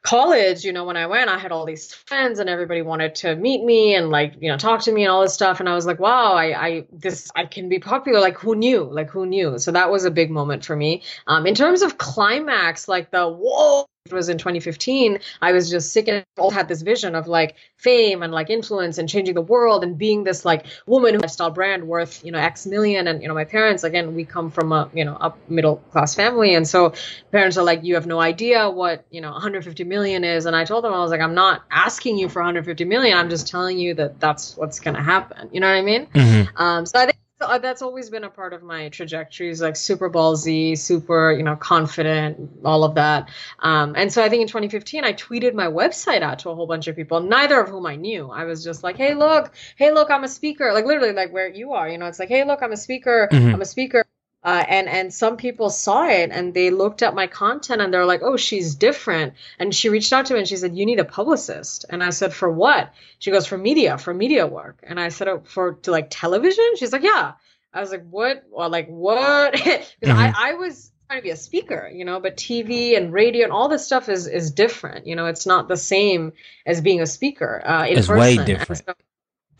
college, 0.05 0.63
you 0.63 0.71
know, 0.71 0.85
when 0.85 0.95
I 0.95 1.07
went, 1.07 1.29
I 1.29 1.37
had 1.37 1.51
all 1.51 1.65
these 1.65 1.93
friends 1.93 2.39
and 2.39 2.49
everybody 2.49 2.81
wanted 2.81 3.15
to 3.15 3.35
meet 3.35 3.63
me 3.63 3.95
and 3.95 4.09
like, 4.09 4.35
you 4.39 4.49
know, 4.49 4.57
talk 4.57 4.81
to 4.83 4.91
me 4.91 5.03
and 5.03 5.11
all 5.11 5.21
this 5.21 5.33
stuff. 5.33 5.59
And 5.59 5.67
I 5.67 5.75
was 5.75 5.85
like, 5.85 5.99
wow, 5.99 6.33
I, 6.33 6.67
I, 6.67 6.85
this, 6.91 7.29
I 7.35 7.45
can 7.45 7.67
be 7.67 7.79
popular. 7.79 8.19
Like 8.19 8.37
who 8.37 8.55
knew? 8.55 8.83
Like 8.83 9.09
who 9.09 9.25
knew? 9.25 9.57
So 9.57 9.71
that 9.71 9.91
was 9.91 10.05
a 10.05 10.11
big 10.11 10.29
moment 10.31 10.63
for 10.63 10.75
me. 10.75 11.03
Um, 11.27 11.45
in 11.47 11.55
terms 11.55 11.81
of 11.81 11.97
climax, 11.97 12.87
like 12.87 13.11
the 13.11 13.27
whoa, 13.27 13.85
was 14.11 14.29
in 14.29 14.37
2015 14.37 15.17
i 15.41 15.51
was 15.51 15.67
just 15.67 15.91
sick 15.91 16.07
and 16.07 16.23
all 16.37 16.51
had 16.51 16.67
this 16.67 16.83
vision 16.83 17.15
of 17.15 17.27
like 17.27 17.55
fame 17.77 18.23
and 18.23 18.33
like 18.33 18.49
influence 18.49 18.97
and 18.97 19.07
changing 19.09 19.35
the 19.35 19.41
world 19.41 19.83
and 19.83 19.97
being 19.97 20.23
this 20.23 20.43
like 20.43 20.65
woman 20.87 21.13
who 21.13 21.19
lifestyle 21.19 21.51
brand 21.51 21.87
worth 21.87 22.23
you 22.23 22.31
know 22.31 22.39
x 22.39 22.65
million. 22.65 23.07
And 23.07 23.21
you 23.21 23.27
know 23.27 23.33
my 23.33 23.45
parents 23.45 23.83
again 23.83 24.15
we 24.15 24.25
come 24.25 24.49
from 24.49 24.71
a 24.71 24.89
you 24.93 25.05
know 25.05 25.15
a 25.15 25.33
middle 25.47 25.77
class 25.91 26.15
family. 26.15 26.55
And 26.55 26.67
so 26.67 26.93
parents 27.31 27.57
are 27.57 27.63
like 27.63 27.83
you 27.83 27.95
have 27.95 28.07
no 28.07 28.19
idea 28.19 28.69
what 28.69 29.05
you 29.11 29.21
know 29.21 29.31
150 29.31 29.83
million 29.83 30.23
is. 30.23 30.45
And 30.45 30.55
i 30.55 30.65
told 30.65 30.83
them 30.83 30.93
i 30.93 30.99
was 30.99 31.11
like 31.11 31.21
i'm 31.21 31.35
not 31.35 31.63
asking 31.71 32.17
you 32.17 32.29
for 32.29 32.39
150 32.39 32.85
million. 32.85 33.17
I'm 33.17 33.29
just 33.29 33.47
telling 33.47 33.77
you 33.77 33.93
that 33.95 34.19
that's 34.19 34.57
what's 34.57 34.79
going 34.79 34.95
to 34.95 35.03
happen. 35.03 35.49
You 35.51 35.59
know 35.59 35.67
what 35.67 35.77
i 35.77 35.81
mean? 35.81 36.07
Mm-hmm. 36.07 36.57
um, 36.57 36.85
so 36.85 36.99
i 36.99 37.05
think 37.05 37.14
uh, 37.41 37.57
that's 37.57 37.81
always 37.81 38.09
been 38.09 38.23
a 38.23 38.29
part 38.29 38.53
of 38.53 38.63
my 38.63 38.89
trajectory 38.89 39.49
is 39.49 39.61
like 39.61 39.75
super 39.75 40.09
ballsy 40.09 40.77
super 40.77 41.31
you 41.31 41.43
know 41.43 41.55
confident 41.55 42.49
all 42.63 42.83
of 42.83 42.95
that. 42.95 43.29
Um, 43.59 43.93
and 43.95 44.11
so 44.11 44.23
i 44.23 44.29
think 44.29 44.41
in 44.41 44.47
2015 44.47 45.03
i 45.03 45.13
tweeted 45.13 45.53
my 45.53 45.67
website 45.67 46.21
out 46.21 46.39
to 46.39 46.49
a 46.49 46.55
whole 46.55 46.67
bunch 46.67 46.87
of 46.87 46.95
people 46.95 47.19
neither 47.19 47.59
of 47.59 47.69
whom 47.69 47.85
i 47.85 47.95
knew. 47.95 48.29
I 48.29 48.45
was 48.45 48.63
just 48.63 48.83
like 48.83 48.97
hey 48.97 49.13
look 49.13 49.53
hey 49.75 49.91
look 49.91 50.09
i'm 50.09 50.23
a 50.23 50.29
speaker. 50.29 50.71
Like 50.73 50.85
literally 50.85 51.13
like 51.13 51.33
where 51.33 51.49
you 51.49 51.73
are 51.73 51.89
you 51.89 51.97
know 51.97 52.05
it's 52.05 52.19
like 52.19 52.29
hey 52.29 52.43
look 52.45 52.61
i'm 52.61 52.71
a 52.71 52.77
speaker 52.77 53.27
mm-hmm. 53.31 53.53
i'm 53.53 53.61
a 53.61 53.65
speaker 53.65 54.05
uh, 54.45 54.63
and 54.67 54.87
and 54.87 55.11
some 55.11 55.37
people 55.37 55.71
saw 55.71 56.07
it 56.07 56.29
and 56.31 56.53
they 56.53 56.69
looked 56.69 57.01
at 57.01 57.15
my 57.15 57.25
content 57.25 57.81
and 57.81 57.91
they're 57.91 58.05
like, 58.05 58.21
oh, 58.21 58.37
she's 58.37 58.75
different. 58.75 59.33
And 59.57 59.73
she 59.73 59.89
reached 59.89 60.13
out 60.13 60.27
to 60.27 60.33
me 60.33 60.39
and 60.39 60.47
she 60.47 60.57
said, 60.57 60.77
you 60.77 60.85
need 60.85 60.99
a 60.99 61.05
publicist. 61.05 61.85
And 61.89 62.03
I 62.03 62.11
said, 62.11 62.31
for 62.31 62.49
what? 62.51 62.93
She 63.17 63.31
goes, 63.31 63.47
for 63.47 63.57
media, 63.57 63.97
for 63.97 64.13
media 64.13 64.45
work. 64.45 64.83
And 64.83 64.99
I 64.99 65.09
said, 65.09 65.27
oh, 65.27 65.41
for 65.45 65.73
to 65.73 65.91
like 65.91 66.09
television. 66.11 66.75
She's 66.75 66.93
like, 66.93 67.01
yeah. 67.01 67.33
I 67.73 67.81
was 67.81 67.89
like, 67.89 68.07
what? 68.07 68.43
Well, 68.51 68.69
like 68.69 68.87
what? 68.87 69.53
Because 69.63 69.85
mm-hmm. 70.03 70.11
I 70.11 70.51
I 70.51 70.53
was 70.53 70.91
trying 71.07 71.21
to 71.21 71.23
be 71.23 71.31
a 71.31 71.35
speaker, 71.35 71.89
you 71.91 72.05
know, 72.05 72.19
but 72.19 72.37
TV 72.37 72.95
and 72.95 73.11
radio 73.11 73.45
and 73.45 73.51
all 73.51 73.67
this 73.67 73.83
stuff 73.83 74.09
is 74.09 74.27
is 74.27 74.51
different. 74.51 75.07
You 75.07 75.15
know, 75.15 75.25
it's 75.25 75.47
not 75.47 75.67
the 75.67 75.77
same 75.77 76.33
as 76.67 76.81
being 76.81 77.01
a 77.01 77.07
speaker. 77.07 77.63
Uh, 77.65 77.87
in 77.87 77.97
it's 77.97 78.07
person. 78.07 78.19
way 78.19 78.45
different 78.45 78.85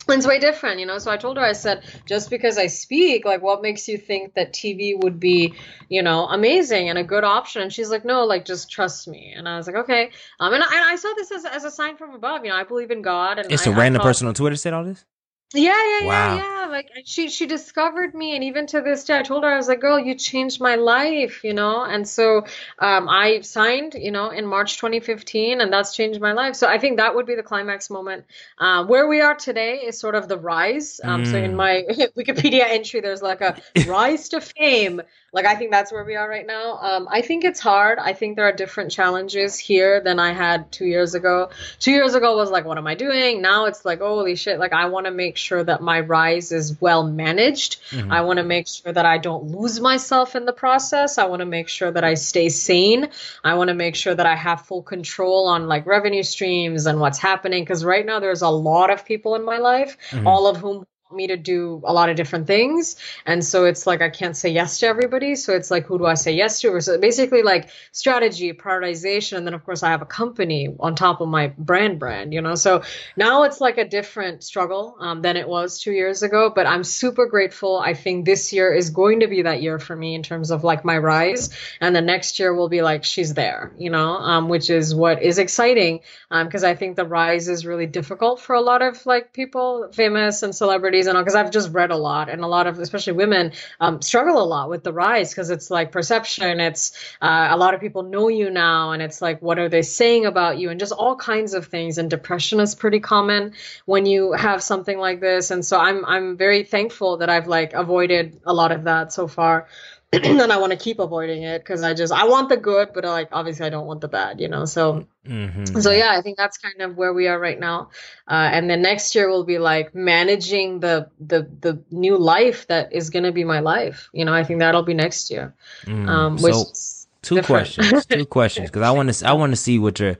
it's 0.08 0.26
way 0.26 0.38
different, 0.38 0.78
you 0.78 0.86
know. 0.86 0.98
So 0.98 1.10
I 1.10 1.16
told 1.16 1.36
her, 1.36 1.42
I 1.42 1.52
said, 1.52 1.84
just 2.06 2.30
because 2.30 2.58
I 2.58 2.68
speak, 2.68 3.24
like, 3.24 3.42
what 3.42 3.62
makes 3.62 3.88
you 3.88 3.98
think 3.98 4.34
that 4.34 4.52
TV 4.52 4.92
would 5.02 5.18
be, 5.18 5.54
you 5.88 6.02
know, 6.02 6.26
amazing 6.26 6.88
and 6.88 6.98
a 6.98 7.04
good 7.04 7.24
option? 7.24 7.62
And 7.62 7.72
she's 7.72 7.90
like, 7.90 8.04
no, 8.04 8.24
like, 8.24 8.44
just 8.44 8.70
trust 8.70 9.08
me. 9.08 9.34
And 9.36 9.48
I 9.48 9.56
was 9.56 9.66
like, 9.66 9.76
okay. 9.76 10.10
Um, 10.38 10.52
and 10.52 10.62
I, 10.62 10.66
and 10.66 10.84
I 10.84 10.96
saw 10.96 11.12
this 11.16 11.32
as, 11.32 11.44
as 11.44 11.64
a 11.64 11.70
sign 11.70 11.96
from 11.96 12.14
above. 12.14 12.44
You 12.44 12.50
know, 12.50 12.56
I 12.56 12.64
believe 12.64 12.90
in 12.90 13.02
God. 13.02 13.38
And 13.38 13.50
it's 13.50 13.66
I, 13.66 13.70
a 13.70 13.74
random 13.74 14.02
person 14.02 14.28
on 14.28 14.34
Twitter 14.34 14.56
said 14.56 14.72
all 14.72 14.84
this. 14.84 15.04
Yeah, 15.54 16.00
yeah, 16.00 16.06
wow. 16.06 16.36
yeah, 16.36 16.42
yeah. 16.42 16.66
Like 16.66 16.90
she 17.04 17.28
she 17.28 17.46
discovered 17.46 18.14
me, 18.14 18.34
and 18.34 18.42
even 18.42 18.66
to 18.68 18.80
this 18.80 19.04
day, 19.04 19.16
I 19.16 19.22
told 19.22 19.44
her 19.44 19.50
I 19.50 19.56
was 19.56 19.68
like, 19.68 19.80
"Girl, 19.80 19.98
you 19.98 20.16
changed 20.16 20.60
my 20.60 20.74
life," 20.74 21.44
you 21.44 21.54
know. 21.54 21.84
And 21.84 22.06
so 22.06 22.38
um, 22.80 23.08
I 23.08 23.42
signed, 23.42 23.94
you 23.94 24.10
know, 24.10 24.30
in 24.30 24.44
March 24.44 24.76
2015, 24.76 25.60
and 25.60 25.72
that's 25.72 25.94
changed 25.94 26.20
my 26.20 26.32
life. 26.32 26.56
So 26.56 26.66
I 26.66 26.78
think 26.78 26.96
that 26.96 27.14
would 27.14 27.26
be 27.26 27.36
the 27.36 27.44
climax 27.44 27.90
moment. 27.90 28.24
Um, 28.58 28.88
where 28.88 29.06
we 29.06 29.20
are 29.20 29.36
today 29.36 29.82
is 29.86 30.00
sort 30.00 30.16
of 30.16 30.26
the 30.26 30.36
rise. 30.36 31.00
Um, 31.02 31.22
mm. 31.22 31.30
So 31.30 31.36
in 31.36 31.52
mm. 31.52 31.56
my 31.56 31.84
Wikipedia 32.16 32.64
entry, 32.68 33.00
there's 33.00 33.22
like 33.22 33.40
a 33.40 33.56
rise 33.86 34.30
to 34.30 34.40
fame 34.40 35.00
like 35.36 35.44
I 35.44 35.54
think 35.54 35.70
that's 35.70 35.92
where 35.92 36.02
we 36.02 36.16
are 36.16 36.26
right 36.26 36.46
now. 36.46 36.78
Um, 36.80 37.08
I 37.10 37.20
think 37.20 37.44
it's 37.44 37.60
hard. 37.60 37.98
I 37.98 38.14
think 38.14 38.36
there 38.36 38.46
are 38.46 38.52
different 38.52 38.90
challenges 38.90 39.58
here 39.58 40.00
than 40.00 40.18
I 40.18 40.32
had 40.32 40.72
two 40.72 40.86
years 40.86 41.14
ago. 41.14 41.50
Two 41.78 41.90
years 41.90 42.14
ago 42.14 42.34
was 42.38 42.50
like, 42.50 42.64
what 42.64 42.78
am 42.78 42.86
I 42.86 42.94
doing? 42.94 43.42
Now 43.42 43.66
it's 43.66 43.84
like, 43.84 43.98
holy 43.98 44.36
shit! 44.36 44.58
Like 44.58 44.72
I 44.72 44.86
want 44.86 45.04
to 45.04 45.12
make 45.12 45.36
sure 45.36 45.62
that 45.62 45.82
my 45.82 46.00
rise 46.00 46.52
is 46.52 46.80
well 46.80 47.06
managed. 47.06 47.82
Mm-hmm. 47.90 48.10
I 48.10 48.22
want 48.22 48.38
to 48.38 48.44
make 48.44 48.66
sure 48.66 48.90
that 48.90 49.04
I 49.04 49.18
don't 49.18 49.48
lose 49.48 49.78
myself 49.78 50.36
in 50.36 50.46
the 50.46 50.54
process. 50.54 51.18
I 51.18 51.26
want 51.26 51.40
to 51.40 51.46
make 51.46 51.68
sure 51.68 51.90
that 51.90 52.02
I 52.02 52.14
stay 52.14 52.48
sane. 52.48 53.10
I 53.44 53.56
want 53.56 53.68
to 53.68 53.74
make 53.74 53.94
sure 53.94 54.14
that 54.14 54.24
I 54.24 54.36
have 54.36 54.62
full 54.62 54.82
control 54.82 55.48
on 55.48 55.66
like 55.66 55.84
revenue 55.84 56.22
streams 56.22 56.86
and 56.86 56.98
what's 56.98 57.18
happening. 57.18 57.62
Because 57.62 57.84
right 57.84 58.06
now 58.06 58.20
there's 58.20 58.40
a 58.40 58.48
lot 58.48 58.88
of 58.88 59.04
people 59.04 59.34
in 59.34 59.44
my 59.44 59.58
life, 59.58 59.98
mm-hmm. 60.08 60.26
all 60.26 60.46
of 60.46 60.56
whom 60.56 60.86
me 61.12 61.28
to 61.28 61.36
do 61.36 61.80
a 61.84 61.92
lot 61.92 62.08
of 62.08 62.16
different 62.16 62.46
things. 62.46 62.96
And 63.24 63.44
so 63.44 63.64
it's 63.64 63.86
like 63.86 64.02
i 64.02 64.10
can't 64.10 64.36
say 64.36 64.50
yes 64.50 64.80
to 64.80 64.86
everybody. 64.86 65.34
So 65.36 65.54
it's 65.54 65.70
like 65.70 65.86
who 65.86 65.98
do 65.98 66.06
i 66.06 66.14
say 66.14 66.32
yes 66.32 66.60
to? 66.60 66.80
So 66.80 66.98
basically 66.98 67.42
like 67.42 67.70
strategy 67.92 68.52
prioritization 68.52 69.36
and 69.36 69.46
then 69.46 69.54
of 69.54 69.64
course 69.64 69.82
i 69.82 69.90
have 69.90 70.02
a 70.02 70.06
company 70.06 70.68
on 70.80 70.94
top 70.94 71.20
of 71.20 71.28
my 71.28 71.48
brand 71.58 71.98
brand 71.98 72.32
you 72.32 72.40
know? 72.40 72.54
So 72.54 72.82
now 73.16 73.44
it's 73.44 73.60
like 73.60 73.78
a 73.78 73.88
different 73.88 74.42
struggle 74.42 74.96
um, 75.00 75.22
than 75.22 75.36
it 75.36 75.48
was 75.48 75.80
two 75.80 75.92
years 75.92 76.22
ago 76.22 76.50
but 76.54 76.66
i'm 76.66 76.84
super 76.84 77.26
grateful. 77.26 77.78
I 77.78 77.94
think 77.94 78.24
this 78.24 78.52
year 78.52 78.72
is 78.72 78.90
going 78.90 79.20
to 79.20 79.28
be 79.28 79.42
that 79.42 79.62
year 79.62 79.78
for 79.78 79.94
me 79.94 80.14
in 80.14 80.22
terms 80.22 80.50
of 80.50 80.64
like 80.64 80.84
my 80.84 80.98
rise. 80.98 81.50
And 81.80 81.94
the 81.94 82.00
next 82.00 82.38
year 82.38 82.54
will 82.54 82.68
be 82.68 82.82
like 82.82 83.04
she's 83.04 83.34
there 83.34 83.72
you 83.78 83.90
know 83.90 84.16
um, 84.16 84.48
which 84.48 84.70
is 84.70 84.94
what 84.94 85.22
is 85.22 85.38
exciting 85.38 86.00
because 86.30 86.64
um, 86.64 86.70
i 86.70 86.74
think 86.74 86.96
the 86.96 87.04
rise 87.04 87.48
is 87.48 87.66
really 87.66 87.86
difficult 87.86 88.40
for 88.40 88.54
a 88.54 88.60
lot 88.60 88.82
of 88.82 89.04
like 89.06 89.32
people 89.32 89.88
famous 89.92 90.42
and 90.42 90.54
celebrities 90.54 90.95
celebrities 90.96 91.06
and 91.06 91.16
all 91.16 91.22
because 91.22 91.34
I've 91.34 91.50
just 91.50 91.72
read 91.72 91.90
a 91.90 91.96
lot 91.96 92.28
and 92.28 92.42
a 92.42 92.46
lot 92.46 92.66
of 92.66 92.78
especially 92.78 93.14
women 93.14 93.52
um, 93.80 94.02
struggle 94.02 94.42
a 94.42 94.44
lot 94.44 94.68
with 94.68 94.82
the 94.84 94.92
rise 94.92 95.30
because 95.30 95.50
it's 95.50 95.70
like 95.70 95.92
perception. 95.92 96.60
It's 96.60 96.92
uh, 97.20 97.48
a 97.50 97.56
lot 97.56 97.74
of 97.74 97.80
people 97.80 98.02
know 98.02 98.28
you 98.28 98.50
now 98.50 98.92
and 98.92 99.02
it's 99.02 99.20
like 99.20 99.42
what 99.42 99.58
are 99.58 99.68
they 99.68 99.82
saying 99.82 100.26
about 100.26 100.58
you 100.58 100.70
and 100.70 100.80
just 100.80 100.92
all 100.92 101.16
kinds 101.16 101.54
of 101.54 101.66
things. 101.66 101.98
And 101.98 102.10
depression 102.10 102.60
is 102.60 102.74
pretty 102.74 103.00
common 103.00 103.52
when 103.86 104.06
you 104.06 104.32
have 104.32 104.62
something 104.62 104.98
like 104.98 105.20
this. 105.20 105.50
And 105.50 105.64
so 105.64 105.78
I'm 105.78 106.04
I'm 106.04 106.36
very 106.36 106.64
thankful 106.64 107.18
that 107.18 107.28
I've 107.28 107.46
like 107.46 107.72
avoided 107.72 108.40
a 108.44 108.52
lot 108.52 108.72
of 108.72 108.84
that 108.84 109.12
so 109.12 109.26
far. 109.26 109.66
and 110.12 110.52
I 110.52 110.58
want 110.58 110.70
to 110.70 110.78
keep 110.78 111.00
avoiding 111.00 111.42
it 111.42 111.58
because 111.58 111.82
I 111.82 111.92
just 111.92 112.12
I 112.12 112.26
want 112.26 112.48
the 112.48 112.56
good, 112.56 112.90
but 112.94 113.04
like 113.04 113.28
obviously 113.32 113.66
I 113.66 113.70
don't 113.70 113.86
want 113.86 114.00
the 114.00 114.08
bad, 114.08 114.40
you 114.40 114.48
know. 114.48 114.64
So 114.64 115.06
mm-hmm. 115.26 115.80
so 115.80 115.90
yeah, 115.90 116.12
I 116.12 116.22
think 116.22 116.36
that's 116.36 116.58
kind 116.58 116.80
of 116.80 116.96
where 116.96 117.12
we 117.12 117.26
are 117.26 117.38
right 117.38 117.58
now. 117.58 117.90
Uh, 118.28 118.48
and 118.52 118.70
then 118.70 118.82
next 118.82 119.16
year 119.16 119.28
will 119.28 119.44
be 119.44 119.58
like 119.58 119.94
managing 119.96 120.78
the 120.78 121.10
the 121.18 121.50
the 121.60 121.82
new 121.90 122.18
life 122.18 122.68
that 122.68 122.92
is 122.92 123.10
gonna 123.10 123.32
be 123.32 123.42
my 123.42 123.60
life. 123.60 124.08
You 124.12 124.24
know, 124.24 124.32
I 124.32 124.44
think 124.44 124.60
that'll 124.60 124.84
be 124.84 124.94
next 124.94 125.30
year. 125.30 125.54
Mm. 125.84 126.08
Um, 126.08 126.36
which 126.36 126.54
so 126.54 127.08
two 127.22 127.34
different. 127.36 127.74
questions, 127.74 128.06
two 128.06 128.26
questions, 128.38 128.70
because 128.70 128.82
I 128.82 128.92
want 128.92 129.12
to 129.12 129.28
I 129.28 129.32
want 129.32 129.52
to 129.52 129.56
see 129.56 129.80
what 129.80 129.98
your 129.98 130.16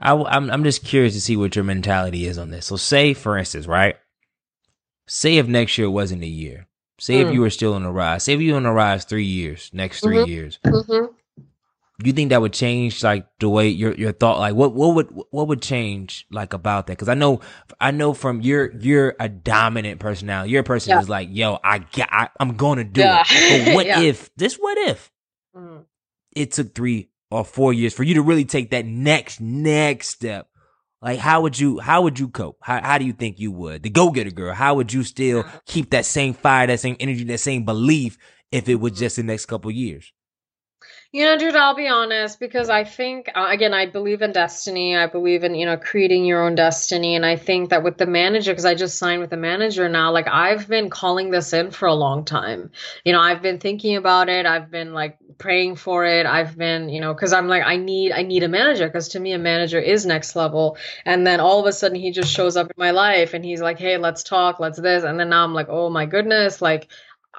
I, 0.00 0.14
I'm 0.14 0.50
I'm 0.50 0.64
just 0.64 0.84
curious 0.84 1.14
to 1.14 1.20
see 1.20 1.36
what 1.36 1.54
your 1.54 1.64
mentality 1.64 2.26
is 2.26 2.38
on 2.38 2.50
this. 2.50 2.66
So 2.66 2.76
say 2.76 3.14
for 3.14 3.38
instance, 3.38 3.68
right? 3.68 3.96
Say 5.06 5.38
if 5.38 5.46
next 5.46 5.78
year 5.78 5.88
wasn't 5.88 6.22
a 6.22 6.26
year 6.26 6.67
Say 6.98 7.14
mm. 7.14 7.28
if 7.28 7.34
you 7.34 7.40
were 7.40 7.50
still 7.50 7.74
on 7.74 7.84
the 7.84 7.90
rise. 7.90 8.24
Say 8.24 8.34
if 8.34 8.40
you 8.40 8.52
were 8.52 8.56
on 8.56 8.64
the 8.64 8.72
rise 8.72 9.04
three 9.04 9.24
years, 9.24 9.70
next 9.72 10.00
3 10.00 10.16
mm-hmm. 10.16 10.28
years. 10.28 10.58
Mm-hmm. 10.64 11.14
You 12.04 12.12
think 12.12 12.30
that 12.30 12.40
would 12.40 12.52
change 12.52 13.02
like 13.02 13.26
the 13.40 13.48
way 13.48 13.68
your 13.68 13.92
your 13.94 14.12
thought 14.12 14.38
like 14.38 14.54
what 14.54 14.72
what 14.72 14.94
would 14.94 15.08
what 15.30 15.48
would 15.48 15.60
change 15.60 16.28
like 16.30 16.52
about 16.52 16.86
that? 16.86 16.92
Because 16.92 17.08
I 17.08 17.14
know 17.14 17.40
I 17.80 17.90
know 17.90 18.14
from 18.14 18.40
your 18.40 18.72
you're 18.78 19.16
a 19.18 19.28
dominant 19.28 19.98
personality. 19.98 20.52
Your 20.52 20.62
person 20.62 20.90
yeah. 20.90 21.00
is 21.00 21.08
like, 21.08 21.28
yo, 21.32 21.58
I 21.64 21.78
got 21.78 22.08
I, 22.12 22.28
am 22.38 22.56
going 22.56 22.78
to 22.78 22.84
do 22.84 23.00
yeah. 23.00 23.24
it. 23.26 23.64
But 23.64 23.74
what 23.74 23.86
yeah. 23.86 24.00
if 24.00 24.32
this? 24.36 24.54
What 24.54 24.78
if 24.78 25.10
mm. 25.56 25.84
it 26.36 26.52
took 26.52 26.72
three 26.72 27.10
or 27.32 27.44
four 27.44 27.72
years 27.72 27.94
for 27.94 28.04
you 28.04 28.14
to 28.14 28.22
really 28.22 28.44
take 28.44 28.70
that 28.70 28.86
next 28.86 29.40
next 29.40 30.10
step? 30.10 30.47
Like 31.00 31.20
how 31.20 31.42
would 31.42 31.58
you 31.58 31.78
how 31.78 32.02
would 32.02 32.18
you 32.18 32.28
cope? 32.28 32.58
How 32.60 32.80
how 32.82 32.98
do 32.98 33.04
you 33.04 33.12
think 33.12 33.38
you 33.38 33.52
would? 33.52 33.82
The 33.82 33.90
go 33.90 34.10
getter 34.10 34.30
girl, 34.30 34.52
how 34.52 34.74
would 34.74 34.92
you 34.92 35.04
still 35.04 35.40
uh-huh. 35.40 35.60
keep 35.66 35.90
that 35.90 36.04
same 36.04 36.34
fire, 36.34 36.66
that 36.66 36.80
same 36.80 36.96
energy, 36.98 37.24
that 37.24 37.38
same 37.38 37.64
belief 37.64 38.18
if 38.50 38.68
it 38.68 38.76
was 38.76 38.92
mm-hmm. 38.92 39.00
just 39.00 39.16
the 39.16 39.22
next 39.22 39.46
couple 39.46 39.70
years? 39.70 40.12
You 41.10 41.24
know, 41.24 41.38
dude, 41.38 41.56
I'll 41.56 41.74
be 41.74 41.88
honest 41.88 42.38
because 42.38 42.68
I 42.68 42.84
think, 42.84 43.30
uh, 43.34 43.46
again, 43.48 43.72
I 43.72 43.86
believe 43.86 44.20
in 44.20 44.30
destiny. 44.30 44.94
I 44.94 45.06
believe 45.06 45.42
in, 45.42 45.54
you 45.54 45.64
know, 45.64 45.78
creating 45.78 46.26
your 46.26 46.42
own 46.42 46.54
destiny. 46.54 47.16
And 47.16 47.24
I 47.24 47.36
think 47.36 47.70
that 47.70 47.82
with 47.82 47.96
the 47.96 48.04
manager, 48.04 48.52
because 48.52 48.66
I 48.66 48.74
just 48.74 48.98
signed 48.98 49.22
with 49.22 49.30
the 49.30 49.38
manager 49.38 49.88
now, 49.88 50.12
like 50.12 50.28
I've 50.28 50.68
been 50.68 50.90
calling 50.90 51.30
this 51.30 51.54
in 51.54 51.70
for 51.70 51.88
a 51.88 51.94
long 51.94 52.26
time. 52.26 52.72
You 53.06 53.14
know, 53.14 53.20
I've 53.20 53.40
been 53.40 53.58
thinking 53.58 53.96
about 53.96 54.28
it. 54.28 54.44
I've 54.44 54.70
been 54.70 54.92
like 54.92 55.16
praying 55.38 55.76
for 55.76 56.04
it. 56.04 56.26
I've 56.26 56.58
been, 56.58 56.90
you 56.90 57.00
know, 57.00 57.14
because 57.14 57.32
I'm 57.32 57.48
like, 57.48 57.62
I 57.64 57.76
need, 57.76 58.12
I 58.12 58.20
need 58.20 58.42
a 58.42 58.48
manager 58.48 58.86
because 58.86 59.08
to 59.10 59.20
me, 59.20 59.32
a 59.32 59.38
manager 59.38 59.78
is 59.80 60.04
next 60.04 60.36
level. 60.36 60.76
And 61.06 61.26
then 61.26 61.40
all 61.40 61.58
of 61.58 61.64
a 61.64 61.72
sudden 61.72 61.96
he 61.96 62.10
just 62.10 62.30
shows 62.30 62.54
up 62.54 62.66
in 62.66 62.74
my 62.76 62.90
life 62.90 63.32
and 63.32 63.42
he's 63.42 63.62
like, 63.62 63.78
hey, 63.78 63.96
let's 63.96 64.22
talk, 64.22 64.60
let's 64.60 64.78
this. 64.78 65.04
And 65.04 65.18
then 65.18 65.30
now 65.30 65.42
I'm 65.42 65.54
like, 65.54 65.68
oh 65.70 65.88
my 65.88 66.04
goodness, 66.04 66.60
like, 66.60 66.88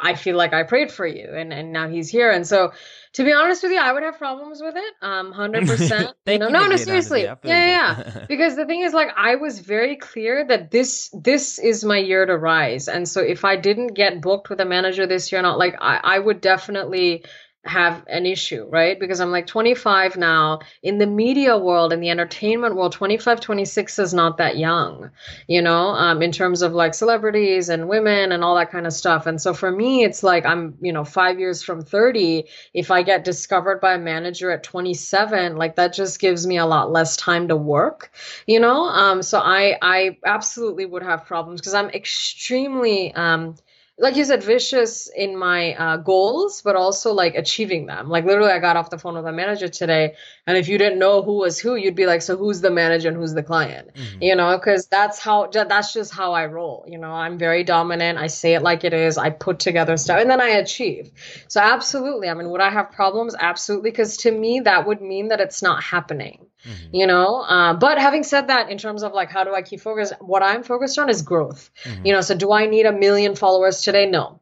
I 0.02 0.16
feel 0.16 0.38
like 0.38 0.54
I 0.54 0.64
prayed 0.64 0.92
for 0.92 1.06
you 1.06 1.30
and, 1.34 1.52
and 1.52 1.72
now 1.72 1.90
he's 1.90 2.10
here. 2.10 2.32
And 2.32 2.48
so, 2.48 2.72
to 3.14 3.24
be 3.24 3.34
honest 3.34 3.64
with 3.64 3.72
you, 3.72 3.80
I 3.80 3.92
would 3.92 4.04
have 4.04 4.18
problems 4.18 4.62
with 4.62 4.76
it. 4.76 4.94
Um, 5.02 5.32
hundred 5.32 5.68
percent. 5.68 6.16
No, 6.28 6.48
no, 6.48 6.76
seriously. 6.76 7.24
Yeah, 7.24 7.36
yeah, 7.44 7.66
yeah. 7.66 8.26
because 8.28 8.56
the 8.56 8.66
thing 8.66 8.82
is, 8.82 8.94
like, 8.94 9.10
I 9.16 9.36
was 9.36 9.60
very 9.60 9.96
clear 9.96 10.46
that 10.48 10.70
this 10.70 11.10
this 11.12 11.58
is 11.58 11.84
my 11.84 11.98
year 11.98 12.26
to 12.26 12.38
rise, 12.38 12.88
and 12.88 13.08
so 13.08 13.22
if 13.22 13.44
I 13.44 13.56
didn't 13.56 13.96
get 13.96 14.22
booked 14.22 14.50
with 14.50 14.60
a 14.60 14.66
manager 14.66 15.08
this 15.08 15.32
year, 15.32 15.42
not 15.42 15.58
like 15.58 15.76
I, 15.82 16.00
I 16.04 16.20
would 16.20 16.40
definitely 16.40 17.26
have 17.66 18.04
an 18.08 18.26
issue, 18.26 18.66
right? 18.70 19.00
Because 19.00 19.20
I'm 19.20 19.32
like 19.32 19.46
25 19.46 20.16
now. 20.18 20.60
In 20.82 20.98
the 20.98 21.06
media 21.06 21.58
world, 21.58 21.92
in 21.92 22.00
the 22.00 22.10
entertainment 22.10 22.76
world, 22.76 22.94
25, 22.94 23.42
26 23.42 24.00
is 24.00 24.14
not 24.14 24.38
that 24.38 24.58
young, 24.58 25.12
you 25.48 25.62
know, 25.62 25.90
um, 25.90 26.22
in 26.22 26.32
terms 26.32 26.62
of 26.62 26.72
like 26.74 26.94
celebrities 26.94 27.68
and 27.70 27.90
women 27.90 28.32
and 28.32 28.44
all 28.44 28.56
that 28.56 28.72
kind 28.72 28.88
of 28.88 28.94
stuff. 28.94 29.26
And 29.26 29.42
so 29.42 29.54
for 29.54 29.72
me, 29.72 30.04
it's 30.04 30.24
like 30.24 30.46
I'm, 30.46 30.78
you 30.82 30.94
know, 30.94 31.04
five 31.04 31.38
years 31.38 31.62
from 31.62 31.82
30. 31.82 32.46
If 32.74 32.92
I 32.92 33.04
get 33.04 33.26
discovered 33.26 33.82
by 33.82 33.94
a 33.96 34.00
manager 34.00 34.52
at 34.52 34.64
27, 34.64 35.58
like 35.58 35.76
that 35.76 35.94
just 35.94 36.20
gives 36.20 36.48
me 36.48 36.58
a 36.58 36.66
lot 36.66 36.92
less 36.92 37.18
time 37.18 37.50
to 37.50 37.58
work, 37.58 38.12
you 38.48 38.60
know? 38.60 38.86
Um, 38.86 39.22
so 39.22 39.40
I, 39.40 39.78
I 39.82 40.18
absolutely 40.26 40.86
would 40.86 41.04
have 41.04 41.26
problems 41.26 41.60
because 41.60 41.74
I'm 41.74 41.90
extremely, 41.90 43.14
um, 43.14 43.56
like 44.00 44.16
you 44.16 44.24
said, 44.24 44.44
vicious 44.44 45.10
in 45.14 45.38
my 45.38 45.74
uh, 45.74 45.98
goals, 45.98 46.62
but 46.62 46.76
also 46.76 47.14
like 47.14 47.36
achieving 47.36 47.86
them. 47.86 48.10
Like 48.10 48.26
literally, 48.26 48.52
I 48.52 48.60
got 48.60 48.78
off 48.78 48.90
the 48.90 48.98
phone 48.98 49.16
with 49.16 49.26
a 49.26 49.32
manager 49.32 49.68
today, 49.68 50.16
and 50.48 50.58
if 50.58 50.70
you 50.70 50.78
didn't 50.78 51.00
know 51.00 51.22
who 51.22 51.38
was 51.38 51.60
who, 51.60 51.76
you'd 51.76 51.96
be 51.96 52.06
like, 52.06 52.22
"So 52.22 52.38
who's 52.38 52.62
the 52.62 52.72
manager 52.72 53.10
and 53.10 53.18
who's 53.18 53.34
the 53.34 53.44
client?" 53.44 53.94
Mm-hmm. 53.94 54.24
You 54.24 54.36
know, 54.36 54.58
because 54.58 54.88
that's 54.88 55.20
how 55.20 55.48
that's 55.48 55.94
just 55.94 56.14
how 56.14 56.32
I 56.34 56.46
roll. 56.46 56.86
You 56.88 56.98
know, 56.98 57.12
I'm 57.12 57.38
very 57.38 57.64
dominant. 57.64 58.18
I 58.18 58.28
say 58.28 58.56
it 58.56 58.62
like 58.62 58.84
it 58.84 58.94
is. 58.94 59.18
I 59.18 59.30
put 59.32 59.60
together 59.60 59.98
stuff, 59.98 60.22
and 60.22 60.30
then 60.30 60.42
I 60.42 60.50
achieve. 60.50 61.12
So 61.48 61.60
absolutely, 61.60 62.30
I 62.30 62.34
mean, 62.34 62.50
would 62.50 62.62
I 62.62 62.70
have 62.70 62.92
problems? 62.92 63.36
Absolutely, 63.38 63.92
because 63.92 64.18
to 64.18 64.32
me, 64.32 64.62
that 64.62 64.88
would 64.88 65.02
mean 65.02 65.28
that 65.30 65.42
it's 65.42 65.62
not 65.62 65.84
happening. 65.84 66.49
Mm-hmm. 66.66 66.96
You 66.96 67.08
know, 67.08 67.42
uh, 67.42 67.74
but 67.74 67.98
having 67.98 68.24
said 68.24 68.48
that, 68.48 68.70
in 68.70 68.78
terms 68.78 69.04
of 69.04 69.14
like 69.14 69.30
how 69.30 69.44
do 69.44 69.54
I 69.54 69.62
keep 69.62 69.80
focused, 69.80 70.14
what 70.20 70.44
I'm 70.44 70.64
focused 70.64 71.00
on 71.00 71.10
is 71.10 71.22
growth. 71.22 71.70
Mm-hmm. 71.84 72.06
You 72.06 72.14
know, 72.14 72.22
so 72.22 72.36
do 72.36 72.52
I 72.52 72.68
need 72.68 72.86
a 72.86 72.92
million 72.92 73.36
followers 73.36 73.82
today? 73.82 74.06
No 74.06 74.39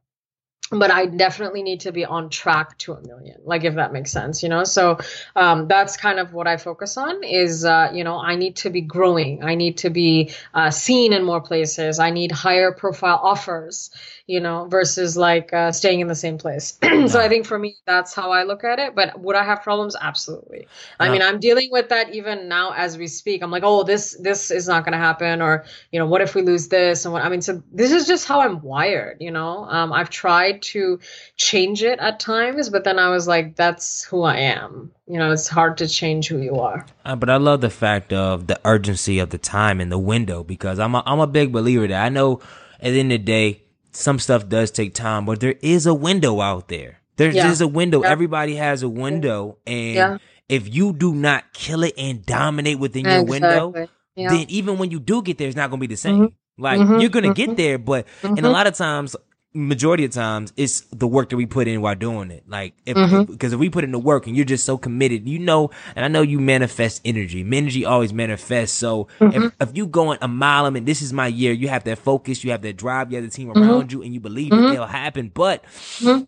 but 0.72 0.92
I 0.92 1.06
definitely 1.06 1.64
need 1.64 1.82
to 1.82 1.92
be 1.92 2.04
on 2.04 2.30
track 2.30 2.78
to 2.80 2.94
a 2.94 3.02
million, 3.02 3.40
like 3.46 3.64
if 3.64 3.76
that 3.76 3.94
makes 3.94 4.12
sense, 4.12 4.44
you 4.44 4.50
know. 4.50 4.66
So 4.66 4.98
um, 5.36 5.68
that's 5.68 5.96
kind 5.96 6.20
of 6.20 6.34
what 6.34 6.48
I 6.48 6.58
focus 6.58 6.98
on. 6.98 7.24
Is 7.24 7.64
uh, 7.64 7.92
you 7.94 8.04
know 8.04 8.20
I 8.20 8.36
need 8.36 8.58
to 8.58 8.70
be 8.70 8.82
growing. 8.82 9.44
I 9.44 9.56
need 9.56 9.78
to 9.80 9.90
be 9.90 10.32
uh, 10.54 10.72
seen 10.72 11.14
in 11.14 11.24
more 11.24 11.42
places. 11.42 12.00
I 12.00 12.10
need 12.10 12.32
higher 12.32 12.74
profile 12.74 13.20
offers 13.24 13.92
you 14.28 14.42
know, 14.42 14.66
versus 14.66 15.16
like 15.16 15.54
uh, 15.54 15.72
staying 15.72 16.02
in 16.02 16.08
the 16.08 16.16
same 16.16 16.38
place. 16.38 16.78
so 16.84 17.20
I 17.20 17.30
think 17.30 17.46
for 17.46 17.58
me, 17.58 17.78
that's 17.86 18.14
how 18.14 18.32
I 18.32 18.44
look 18.44 18.66
at 18.66 18.78
it. 18.78 18.94
But 18.94 19.18
would 19.22 19.38
I 19.38 19.44
have 19.44 19.64
problems? 19.64 19.96
Absolutely. 20.00 20.68
I 21.00 21.10
mean, 21.10 21.22
I'm 21.22 21.40
dealing 21.40 21.70
with 21.72 21.90
that 21.90 22.14
even 22.14 22.50
now 22.50 22.74
as 22.74 22.98
we 22.98 23.08
speak. 23.08 23.42
I'm 23.42 23.52
like, 23.52 23.64
oh, 23.66 23.84
this 23.84 24.18
this 24.20 24.52
is 24.52 24.68
not 24.68 24.84
going 24.84 24.92
to 24.92 24.98
happen, 24.98 25.42
or 25.42 25.64
you 25.92 26.00
know, 26.00 26.06
what 26.06 26.22
if 26.22 26.36
we 26.36 26.42
lose 26.42 26.68
this? 26.68 27.06
And 27.06 27.14
what 27.14 27.24
I 27.24 27.30
mean, 27.30 27.42
so 27.42 27.64
this 27.72 27.94
is 27.94 28.06
just 28.06 28.28
how 28.28 28.42
I'm 28.42 28.62
wired. 28.62 29.18
You 29.22 29.32
know, 29.32 29.64
um, 29.64 29.94
I've 29.94 30.10
tried 30.10 30.47
to 30.54 31.00
change 31.36 31.84
it 31.84 32.00
at 32.00 32.20
times, 32.20 32.70
but 32.70 32.84
then 32.84 33.00
I 33.00 33.10
was 33.10 33.28
like, 33.28 33.56
that's 33.56 34.04
who 34.04 34.24
I 34.24 34.38
am. 34.38 34.92
You 35.08 35.20
know, 35.20 35.32
it's 35.32 35.48
hard 35.48 35.78
to 35.78 35.88
change 35.88 36.28
who 36.28 36.40
you 36.40 36.56
are. 36.56 36.86
Uh, 37.06 37.16
but 37.16 37.30
I 37.30 37.38
love 37.38 37.62
the 37.62 37.70
fact 37.70 38.14
of 38.14 38.48
the 38.48 38.60
urgency 38.66 39.20
of 39.20 39.30
the 39.30 39.38
time 39.38 39.80
and 39.80 39.92
the 39.92 39.98
window 39.98 40.44
because 40.44 40.80
I'm 40.80 40.96
a, 40.96 41.04
I'm 41.06 41.20
a 41.20 41.28
big 41.28 41.52
believer 41.52 41.88
that 41.88 42.06
I 42.06 42.10
know 42.10 42.42
at 42.80 42.92
the 42.92 43.00
end 43.00 43.12
of 43.12 43.20
the 43.20 43.26
day 43.26 43.64
some 43.92 44.20
stuff 44.20 44.48
does 44.48 44.72
take 44.72 44.94
time, 44.94 45.26
but 45.26 45.40
there 45.40 45.56
is 45.62 45.86
a 45.86 45.94
window 45.94 46.42
out 46.42 46.68
there. 46.68 47.00
There's 47.16 47.36
yeah. 47.36 47.56
a 47.60 47.68
window. 47.68 48.04
Yeah. 48.04 48.10
Everybody 48.10 48.56
has 48.56 48.84
a 48.84 48.90
window. 48.90 49.58
And 49.66 49.96
yeah. 49.96 50.18
if 50.48 50.74
you 50.74 50.94
do 50.94 51.14
not 51.16 51.52
kill 51.54 51.84
it 51.84 51.96
and 51.98 52.24
dominate 52.26 52.80
within 52.80 53.06
your 53.06 53.24
window, 53.24 53.74
then 54.16 54.46
even 54.50 54.78
when 54.78 54.92
you 54.92 55.00
do 55.00 55.22
get 55.22 55.38
there, 55.38 55.48
it's 55.48 55.58
not 55.58 55.70
going 55.70 55.80
to 55.80 55.88
be 55.88 55.94
the 55.94 55.98
same. 55.98 56.16
Mm-hmm. 56.16 56.62
Like 56.62 56.80
mm-hmm. 56.80 57.00
you're 57.00 57.10
going 57.10 57.24
to 57.24 57.30
mm-hmm. 57.30 57.52
get 57.52 57.58
there, 57.58 57.78
but 57.78 58.08
and 58.24 58.38
a 58.38 58.42
mm-hmm. 58.42 58.52
lot 58.52 58.66
of 58.66 58.74
times 58.76 59.16
majority 59.58 60.06
of 60.06 60.12
times 60.12 60.54
it's 60.56 60.82
the 60.92 61.08
work 61.08 61.30
that 61.30 61.38
we 61.38 61.46
put 61.46 61.68
in 61.68 61.82
while 61.82 61.96
doing 61.96 62.32
it. 62.32 62.44
Like, 62.48 62.76
if, 62.86 62.96
mm-hmm. 62.96 63.32
because 63.32 63.54
if 63.54 63.60
we 63.60 63.70
put 63.70 63.84
in 63.84 63.92
the 63.92 64.00
work 64.00 64.28
and 64.28 64.36
you're 64.36 64.46
just 64.46 64.66
so 64.66 64.78
committed, 64.78 65.28
you 65.28 65.40
know, 65.40 65.72
and 65.96 66.06
I 66.06 66.08
know 66.08 66.22
you 66.22 66.40
manifest 66.40 67.02
energy. 67.04 67.42
Energy 67.42 67.84
always 67.84 68.14
manifests. 68.14 68.78
So 68.78 69.08
mm-hmm. 69.20 69.46
if, 69.46 69.70
if 69.70 69.78
you 69.78 69.88
going 69.88 70.20
a 70.22 70.28
mile, 70.28 70.66
I 70.66 70.70
mean, 70.70 70.86
this 70.86 71.02
is 71.02 71.12
my 71.12 71.28
year. 71.28 71.52
You 71.52 71.68
have 71.70 71.84
that 71.86 71.98
focus, 71.98 72.44
you 72.44 72.52
have 72.52 72.62
that 72.62 72.78
drive, 72.78 73.12
you 73.12 73.18
have 73.18 73.26
the 73.26 73.32
team 73.32 73.50
mm-hmm. 73.50 73.64
around 73.64 73.92
you, 73.92 74.04
and 74.04 74.14
you 74.14 74.20
believe 74.20 74.52
mm-hmm. 74.52 74.74
it'll 74.74 74.86
happen. 74.86 75.32
But 75.34 75.64
mm-hmm. 75.64 76.24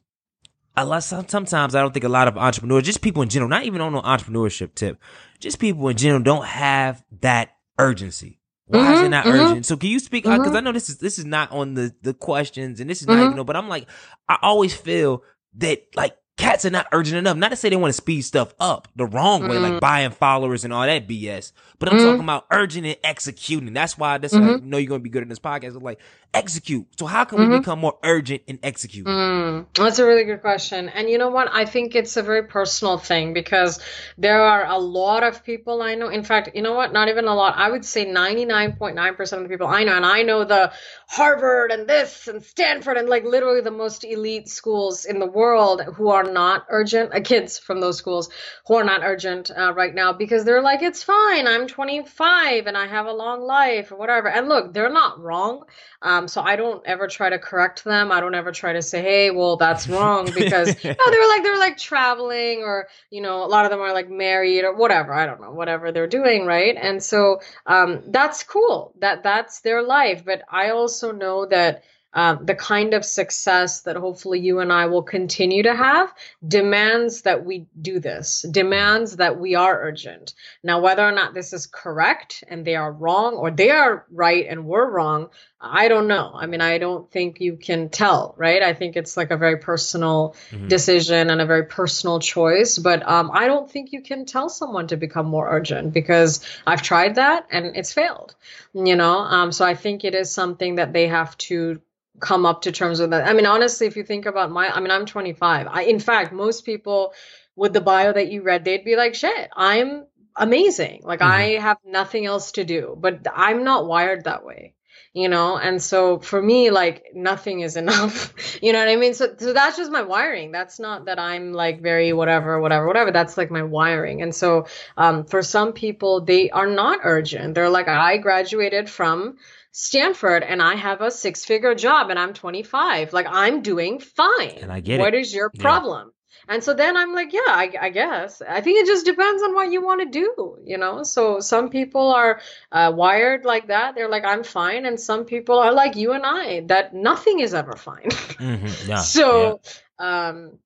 a 0.76 0.86
lot, 0.86 1.04
sometimes 1.04 1.76
I 1.76 1.82
don't 1.82 1.94
think 1.94 2.06
a 2.06 2.10
lot 2.10 2.28
of 2.28 2.38
entrepreneurs, 2.38 2.84
just 2.84 3.02
people 3.02 3.22
in 3.22 3.30
general, 3.30 3.50
not 3.50 3.64
even 3.64 3.82
on 3.82 3.96
an 3.96 4.02
entrepreneurship 4.02 4.74
tip, 4.74 4.98
just 5.40 5.60
people 5.60 5.88
in 5.90 5.98
general 5.98 6.24
don't 6.24 6.46
have 6.46 7.04
that 7.22 7.56
urgency. 7.78 8.39
Why 8.70 8.80
mm-hmm, 8.80 8.94
is 8.94 9.00
it 9.00 9.02
mm-hmm, 9.02 9.10
not 9.10 9.26
mm-hmm. 9.26 9.40
urgent? 9.40 9.66
So 9.66 9.78
can 9.78 9.90
you 9.90 9.98
speak? 9.98 10.26
Because 10.26 10.40
mm-hmm. 10.40 10.56
I 10.56 10.60
know 10.60 10.72
this 10.72 10.90
is 10.90 11.00
this 11.00 11.18
is 11.18 11.26
not 11.26 11.52
on 11.52 11.74
the 11.74 11.92
the 12.04 12.14
questions, 12.14 12.80
and 12.80 12.88
this 12.88 13.02
is 13.02 13.08
not 13.08 13.18
even. 13.18 13.36
Know, 13.36 13.44
but 13.44 13.56
I'm 13.56 13.68
like, 13.68 13.88
I 14.28 14.38
always 14.44 14.76
feel 14.76 15.24
that 15.56 15.82
like 15.96 16.16
cats 16.38 16.66
are 16.66 16.70
not 16.70 16.86
urgent 16.92 17.18
enough. 17.18 17.36
Not 17.36 17.50
to 17.50 17.56
say 17.56 17.70
they 17.70 17.76
want 17.76 17.90
to 17.90 18.00
speed 18.00 18.22
stuff 18.22 18.54
up 18.60 18.88
the 18.96 19.08
wrong 19.08 19.48
way, 19.48 19.58
like 19.58 19.80
buying 19.80 20.12
followers 20.12 20.66
and 20.66 20.74
all 20.74 20.86
that 20.86 21.08
BS. 21.08 21.52
But 21.80 21.90
I'm 21.90 21.98
talking 21.98 22.22
about 22.22 22.46
urgent 22.52 22.86
and 22.86 22.98
executing. 23.04 23.74
That's 23.74 23.98
why 23.98 24.20
this 24.20 24.34
I 24.34 24.58
know 24.58 24.78
you're 24.78 24.90
gonna 24.90 25.00
be 25.00 25.10
good 25.10 25.24
in 25.24 25.30
this 25.30 25.40
podcast. 25.40 25.76
I'm 25.76 25.84
like 25.84 26.00
execute. 26.32 26.86
So 27.00 27.08
how 27.08 27.24
can 27.26 27.40
mm-hmm. 27.40 27.52
we 27.54 27.58
become 27.60 27.80
more 27.80 27.98
urgent 28.04 28.44
and 28.48 28.60
execute? 28.62 29.08
Mm, 29.08 29.66
that's 29.74 29.98
a 29.98 30.06
really 30.06 30.26
good 30.26 30.42
question. 30.42 30.90
And 30.90 31.10
you 31.10 31.18
know 31.18 31.30
what? 31.30 31.50
I 31.52 31.66
think 31.66 31.96
it's 31.96 32.18
a 32.18 32.22
very 32.22 32.44
personal 32.44 33.00
thing 33.00 33.34
because 33.34 33.80
there 34.18 34.44
are 34.44 34.66
a 34.66 34.78
lot 34.78 35.24
of 35.24 35.44
people 35.44 35.82
I 35.82 35.96
know. 35.96 36.10
In 36.10 36.24
fact, 36.24 36.52
you 36.54 36.62
know 36.62 36.74
what? 36.74 36.94
Not 36.94 37.10
even 37.10 37.26
a 37.26 37.34
lot. 37.34 37.58
I 37.58 37.72
would 37.72 37.86
say 37.86 38.06
99.9% 38.06 39.34
of 39.34 39.44
the 39.44 39.50
people 39.50 39.68
I 39.68 39.84
know, 39.84 39.96
and 39.96 40.06
I 40.06 40.22
know 40.22 40.44
the 40.44 40.72
Harvard 41.08 41.72
and 41.72 41.88
this 41.88 42.28
and 42.28 42.44
Stanford 42.44 42.98
and 42.98 43.10
like 43.10 43.24
literally 43.24 43.62
the 43.62 43.72
most 43.72 44.04
elite 44.04 44.48
schools 44.48 45.06
in 45.06 45.18
the 45.18 45.26
world 45.26 45.82
who 45.82 46.10
are 46.10 46.20
are 46.20 46.32
not 46.32 46.66
urgent, 46.70 47.14
uh, 47.14 47.22
kids 47.22 47.58
from 47.58 47.80
those 47.80 47.98
schools 47.98 48.30
who 48.68 48.76
are 48.76 48.84
not 48.84 49.02
urgent 49.04 49.52
uh, 49.56 49.74
right 49.74 49.94
now 49.96 50.14
because 50.14 50.44
they're 50.44 50.62
like, 50.62 50.82
it's 50.82 51.04
fine. 51.04 51.48
I'm 51.48 51.68
25 51.70 52.68
and 52.68 52.78
I 52.78 52.88
have 52.88 53.06
a 53.06 53.14
long 53.14 53.42
life 53.42 53.92
or 53.92 53.98
whatever. 53.98 54.28
And 54.28 54.50
look, 54.50 54.74
they're 54.74 54.90
not 54.90 55.20
wrong. 55.20 55.64
Um, 56.02 56.28
so 56.28 56.42
I 56.42 56.56
don't 56.56 56.86
ever 56.86 57.08
try 57.08 57.30
to 57.30 57.40
correct 57.40 57.84
them. 57.84 58.12
I 58.12 58.20
don't 58.20 58.36
ever 58.36 58.52
try 58.52 58.74
to 58.74 58.82
say, 58.82 59.02
hey, 59.02 59.32
well, 59.32 59.56
that's 59.56 59.88
wrong 59.88 60.26
because 60.36 60.84
no, 60.84 61.12
they're 61.12 61.28
like 61.30 61.44
they're 61.44 61.60
like 61.60 61.78
traveling 61.78 62.64
or 62.64 62.88
you 63.10 63.22
know 63.22 63.44
a 63.44 63.48
lot 63.48 63.66
of 63.66 63.72
them 63.72 63.80
are 63.80 63.94
like 63.94 64.10
married 64.10 64.64
or 64.64 64.76
whatever. 64.76 65.14
I 65.14 65.26
don't 65.26 65.42
know 65.42 65.52
whatever 65.52 65.92
they're 65.92 66.08
doing, 66.08 66.46
right? 66.46 66.76
And 66.80 67.02
so 67.02 67.40
um, 67.66 68.04
that's 68.08 68.44
cool. 68.44 68.94
That 69.00 69.24
that's 69.24 69.62
their 69.62 69.82
life. 69.82 70.26
But 70.26 70.42
I 70.50 70.72
also 70.72 71.12
know 71.12 71.46
that 71.46 71.84
um, 72.14 72.46
the 72.46 72.56
kind 72.56 72.94
of 72.94 73.06
success 73.06 73.82
that 73.82 73.96
hopefully 73.96 74.40
you 74.40 74.60
and 74.60 74.74
I 74.74 74.88
will 74.88 75.04
continue 75.04 75.64
to 75.64 75.76
have 75.76 76.14
demands 76.46 77.22
that 77.22 77.46
we 77.46 77.68
do 77.80 78.00
this, 78.00 78.44
demands 78.50 79.18
that 79.18 79.40
we 79.40 79.56
are 79.56 79.80
urgent. 79.80 80.34
Now, 80.64 80.82
whether 80.82 81.08
or 81.08 81.12
not 81.12 81.36
this 81.36 81.54
is 81.54 81.68
correct 81.68 82.44
and 82.48 82.66
they 82.66 82.76
are 82.76 82.92
wrong 82.92 83.36
or 83.36 83.52
they 83.52 83.70
are 83.70 84.06
right 84.12 84.46
and 84.50 84.66
we're 84.66 84.90
wrong, 84.90 85.30
I 85.62 85.88
don't 85.88 86.08
know. 86.08 86.32
I 86.34 86.48
mean, 86.48 86.62
I 86.62 86.78
don't 86.78 87.12
think 87.12 87.42
you 87.42 87.58
can 87.58 87.90
tell, 87.90 88.34
right? 88.38 88.64
I 88.64 88.74
think 88.74 88.96
it's 88.96 89.16
like 89.16 89.30
a 89.30 89.38
very 89.38 89.58
personal 89.58 90.36
mm-hmm. 90.50 90.68
decision 90.68 91.30
and 91.30 91.42
a 91.42 91.46
very 91.46 91.66
personal 91.66 92.20
choice. 92.20 92.78
But 92.78 93.08
um, 93.08 93.30
I 93.34 93.48
don't 93.48 93.70
think 93.70 93.92
you 93.92 94.02
can 94.02 94.26
tell 94.26 94.50
someone 94.50 94.88
to 94.88 94.98
become 94.98 95.28
more 95.28 95.48
urgent 95.48 95.94
because 95.94 96.44
I've 96.66 96.82
tried 96.82 97.16
that 97.16 97.48
and 97.52 97.76
it's 97.76 97.94
failed, 97.94 98.36
you 98.74 98.96
know? 98.96 99.20
Um, 99.20 99.52
so 99.52 99.64
I 99.66 99.76
think 99.76 100.06
it 100.06 100.16
is 100.16 100.32
something 100.32 100.76
that 100.76 100.94
they 100.94 101.08
have 101.08 101.38
to 101.40 101.82
come 102.20 102.46
up 102.46 102.64
to 102.64 102.72
terms 102.72 103.00
with 103.00 103.12
that. 103.12 103.28
I 103.28 103.34
mean, 103.34 103.46
honestly, 103.46 103.88
if 103.88 103.96
you 103.96 104.04
think 104.04 104.26
about 104.26 104.52
my, 104.52 104.70
I 104.70 104.80
mean, 104.80 104.92
I'm 104.92 105.06
25. 105.06 105.68
I, 105.68 105.84
in 105.84 106.00
fact, 106.00 106.34
most 106.34 106.66
people 106.66 107.14
with 107.56 107.74
the 107.74 107.82
bio 107.82 108.14
that 108.14 108.32
you 108.32 108.42
read, 108.42 108.66
they'd 108.66 108.86
be 108.86 108.96
like, 108.96 109.16
shit, 109.16 109.50
I'm 109.56 110.06
amazing. 110.36 111.02
Like, 111.04 111.20
mm-hmm. 111.20 111.32
I 111.32 111.44
have 111.62 111.78
nothing 111.86 112.26
else 112.26 112.54
to 112.54 112.64
do, 112.64 112.96
but 113.00 113.26
I'm 113.34 113.64
not 113.64 113.86
wired 113.86 114.26
that 114.26 114.46
way 114.46 114.76
you 115.14 115.28
know 115.28 115.58
and 115.58 115.82
so 115.82 116.20
for 116.20 116.42
me 116.42 116.70
like 116.70 117.04
nothing 117.14 117.62
is 117.62 117.76
enough 117.84 118.34
you 118.62 118.74
know 118.74 118.80
what 118.80 118.88
i 118.88 118.96
mean 118.96 119.14
so, 119.14 119.34
so 119.38 119.54
that's 119.54 119.78
just 119.78 119.92
my 119.92 120.02
wiring 120.02 120.52
that's 120.52 120.80
not 120.80 121.06
that 121.06 121.20
i'm 121.20 121.54
like 121.54 121.82
very 121.82 122.14
whatever 122.14 122.60
whatever 122.60 122.86
whatever 122.88 123.12
that's 123.12 123.38
like 123.38 123.50
my 123.50 123.64
wiring 123.64 124.22
and 124.22 124.34
so 124.34 124.68
um, 124.98 125.26
for 125.26 125.42
some 125.42 125.74
people 125.74 126.22
they 126.22 126.50
are 126.50 126.68
not 126.68 127.00
urgent 127.04 127.56
they're 127.56 127.70
like 127.70 127.88
i 127.88 128.18
graduated 128.18 128.90
from 128.90 129.38
Stanford 129.72 130.44
and 130.44 130.62
I 130.62 130.76
have 130.76 131.02
a 131.02 131.12
six 131.12 131.46
figure 131.46 131.76
job 131.76 132.10
and 132.10 132.20
I'm 132.20 132.34
25. 132.34 133.14
Like 133.14 133.28
I'm 133.30 133.62
doing 133.62 134.00
fine. 134.00 134.58
And 134.62 134.72
I 134.72 134.80
get 134.80 135.00
what 135.00 135.14
it. 135.14 135.18
What 135.18 135.22
is 135.22 135.34
your 135.34 135.50
problem? 135.50 136.08
Yeah. 136.08 136.14
And 136.48 136.64
so 136.64 136.74
then 136.74 136.98
I'm 136.98 137.14
like, 137.14 137.32
yeah, 137.32 137.42
I, 137.46 137.72
I, 137.80 137.90
guess. 137.90 138.42
I 138.42 138.62
think 138.62 138.80
it 138.80 138.88
just 138.88 139.06
depends 139.06 139.44
on 139.44 139.54
what 139.54 139.72
you 139.72 139.84
want 139.84 140.02
to 140.02 140.10
do, 140.10 140.58
you 140.64 140.80
know? 140.80 141.04
So 141.04 141.42
some 141.42 141.70
people 141.70 142.12
are 142.12 142.42
uh, 142.72 142.92
wired 142.96 143.46
like 143.46 143.68
that. 143.68 143.94
They're 143.94 144.10
like, 144.10 144.26
I'm 144.26 144.44
fine. 144.44 144.88
And 144.88 145.00
some 145.00 145.26
people 145.26 145.60
are 145.60 145.72
like 145.72 145.96
you 145.96 146.14
and 146.14 146.26
I, 146.26 146.62
that 146.62 146.96
nothing 146.96 147.40
is 147.40 147.54
ever 147.54 147.74
fine. 147.74 148.10
Mm-hmm. 148.10 148.68
Yeah. 148.90 148.98
so, 148.98 149.62
yeah. 150.00 150.30
um, 150.30 150.60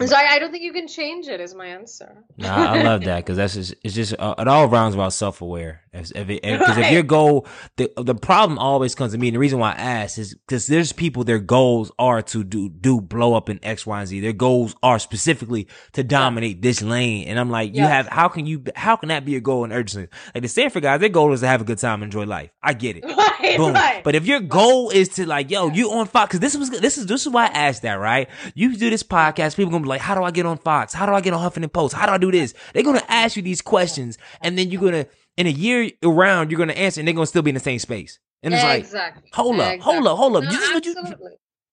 so 0.00 0.16
I, 0.16 0.34
I, 0.34 0.38
don't 0.38 0.50
think 0.50 0.64
you 0.64 0.72
can 0.72 0.88
change 0.88 1.28
it. 1.28 1.40
Is 1.40 1.54
my 1.54 1.66
answer. 1.66 2.24
no, 2.38 2.48
I 2.48 2.82
love 2.82 3.04
that 3.04 3.18
because 3.18 3.36
that's 3.36 3.54
just 3.54 3.74
it's 3.84 3.94
just 3.94 4.14
uh, 4.18 4.34
it 4.38 4.48
all 4.48 4.66
rounds 4.66 4.94
about 4.94 5.12
self 5.12 5.42
aware. 5.42 5.82
Because 5.92 6.12
if, 6.12 6.30
if, 6.30 6.60
right. 6.60 6.78
if, 6.78 6.92
your 6.92 7.02
goal, 7.02 7.46
the 7.76 7.92
the 7.98 8.14
problem 8.14 8.58
always 8.58 8.94
comes 8.94 9.12
to 9.12 9.18
me, 9.18 9.28
and 9.28 9.34
the 9.34 9.38
reason 9.38 9.58
why 9.58 9.72
I 9.72 9.76
ask 9.76 10.16
is 10.16 10.34
because 10.34 10.66
there's 10.66 10.92
people 10.92 11.24
their 11.24 11.38
goals 11.38 11.92
are 11.98 12.22
to 12.22 12.42
do 12.42 12.70
do 12.70 13.02
blow 13.02 13.34
up 13.34 13.50
in 13.50 13.60
X, 13.62 13.86
Y, 13.86 13.98
and 13.98 14.08
Z. 14.08 14.20
Their 14.20 14.32
goals 14.32 14.74
are 14.82 14.98
specifically 14.98 15.68
to 15.92 16.02
dominate 16.02 16.56
yeah. 16.56 16.62
this 16.62 16.80
lane, 16.80 17.28
and 17.28 17.38
I'm 17.38 17.50
like, 17.50 17.74
you 17.74 17.82
have 17.82 18.08
how 18.08 18.28
can 18.28 18.46
you 18.46 18.64
how 18.74 18.96
can 18.96 19.10
that 19.10 19.26
be 19.26 19.36
a 19.36 19.40
goal 19.40 19.64
in 19.64 19.72
urgency? 19.72 20.08
Like 20.34 20.42
the 20.42 20.48
Stanford 20.48 20.84
guys, 20.84 21.00
their 21.00 21.10
goal 21.10 21.32
is 21.34 21.40
to 21.40 21.48
have 21.48 21.60
a 21.60 21.64
good 21.64 21.78
time, 21.78 22.02
enjoy 22.02 22.24
life. 22.24 22.50
I 22.62 22.72
get 22.74 22.96
it. 22.96 23.04
Right, 23.42 23.58
Boom. 23.58 23.74
Right. 23.74 24.04
But 24.04 24.14
if 24.14 24.24
your 24.24 24.38
goal 24.38 24.90
is 24.90 25.08
to 25.10 25.26
like, 25.26 25.50
yo, 25.50 25.68
you 25.68 25.90
on 25.90 26.06
Fox, 26.06 26.28
because 26.28 26.40
this 26.40 26.56
was 26.56 26.70
this 26.70 26.96
is 26.96 27.06
this 27.06 27.22
is 27.22 27.28
why 27.32 27.46
I 27.46 27.48
asked 27.48 27.82
that, 27.82 27.94
right? 27.94 28.28
You 28.54 28.76
do 28.76 28.88
this 28.88 29.02
podcast, 29.02 29.56
people 29.56 29.72
gonna 29.72 29.81
be 29.82 29.88
like, 29.88 30.00
how 30.00 30.14
do 30.14 30.22
I 30.22 30.30
get 30.30 30.46
on 30.46 30.58
Fox? 30.58 30.92
How 30.92 31.06
do 31.06 31.12
I 31.12 31.20
get 31.20 31.32
on 31.32 31.50
Huffington 31.50 31.72
Post? 31.72 31.94
How 31.94 32.06
do 32.06 32.12
I 32.12 32.18
do 32.18 32.30
this? 32.30 32.54
They're 32.74 32.82
gonna 32.82 33.02
ask 33.08 33.36
you 33.36 33.42
these 33.42 33.62
questions, 33.62 34.18
and 34.40 34.58
then 34.58 34.70
you're 34.70 34.80
gonna 34.80 35.06
in 35.36 35.46
a 35.46 35.50
year 35.50 35.90
around 36.02 36.50
you're 36.50 36.58
gonna 36.58 36.72
answer, 36.72 37.00
and 37.00 37.08
they're 37.08 37.14
gonna 37.14 37.26
still 37.26 37.42
be 37.42 37.50
in 37.50 37.54
the 37.54 37.60
same 37.60 37.78
space. 37.78 38.18
And 38.42 38.54
it's 38.54 38.62
exactly. 38.62 39.22
like, 39.22 39.34
hold 39.34 39.60
up, 39.60 39.74
exactly. 39.74 39.94
hold 39.94 40.06
up, 40.06 40.18
hold 40.18 40.36
up. 40.36 40.44
No, 40.44 40.50
is 40.50 40.86
you 40.86 40.94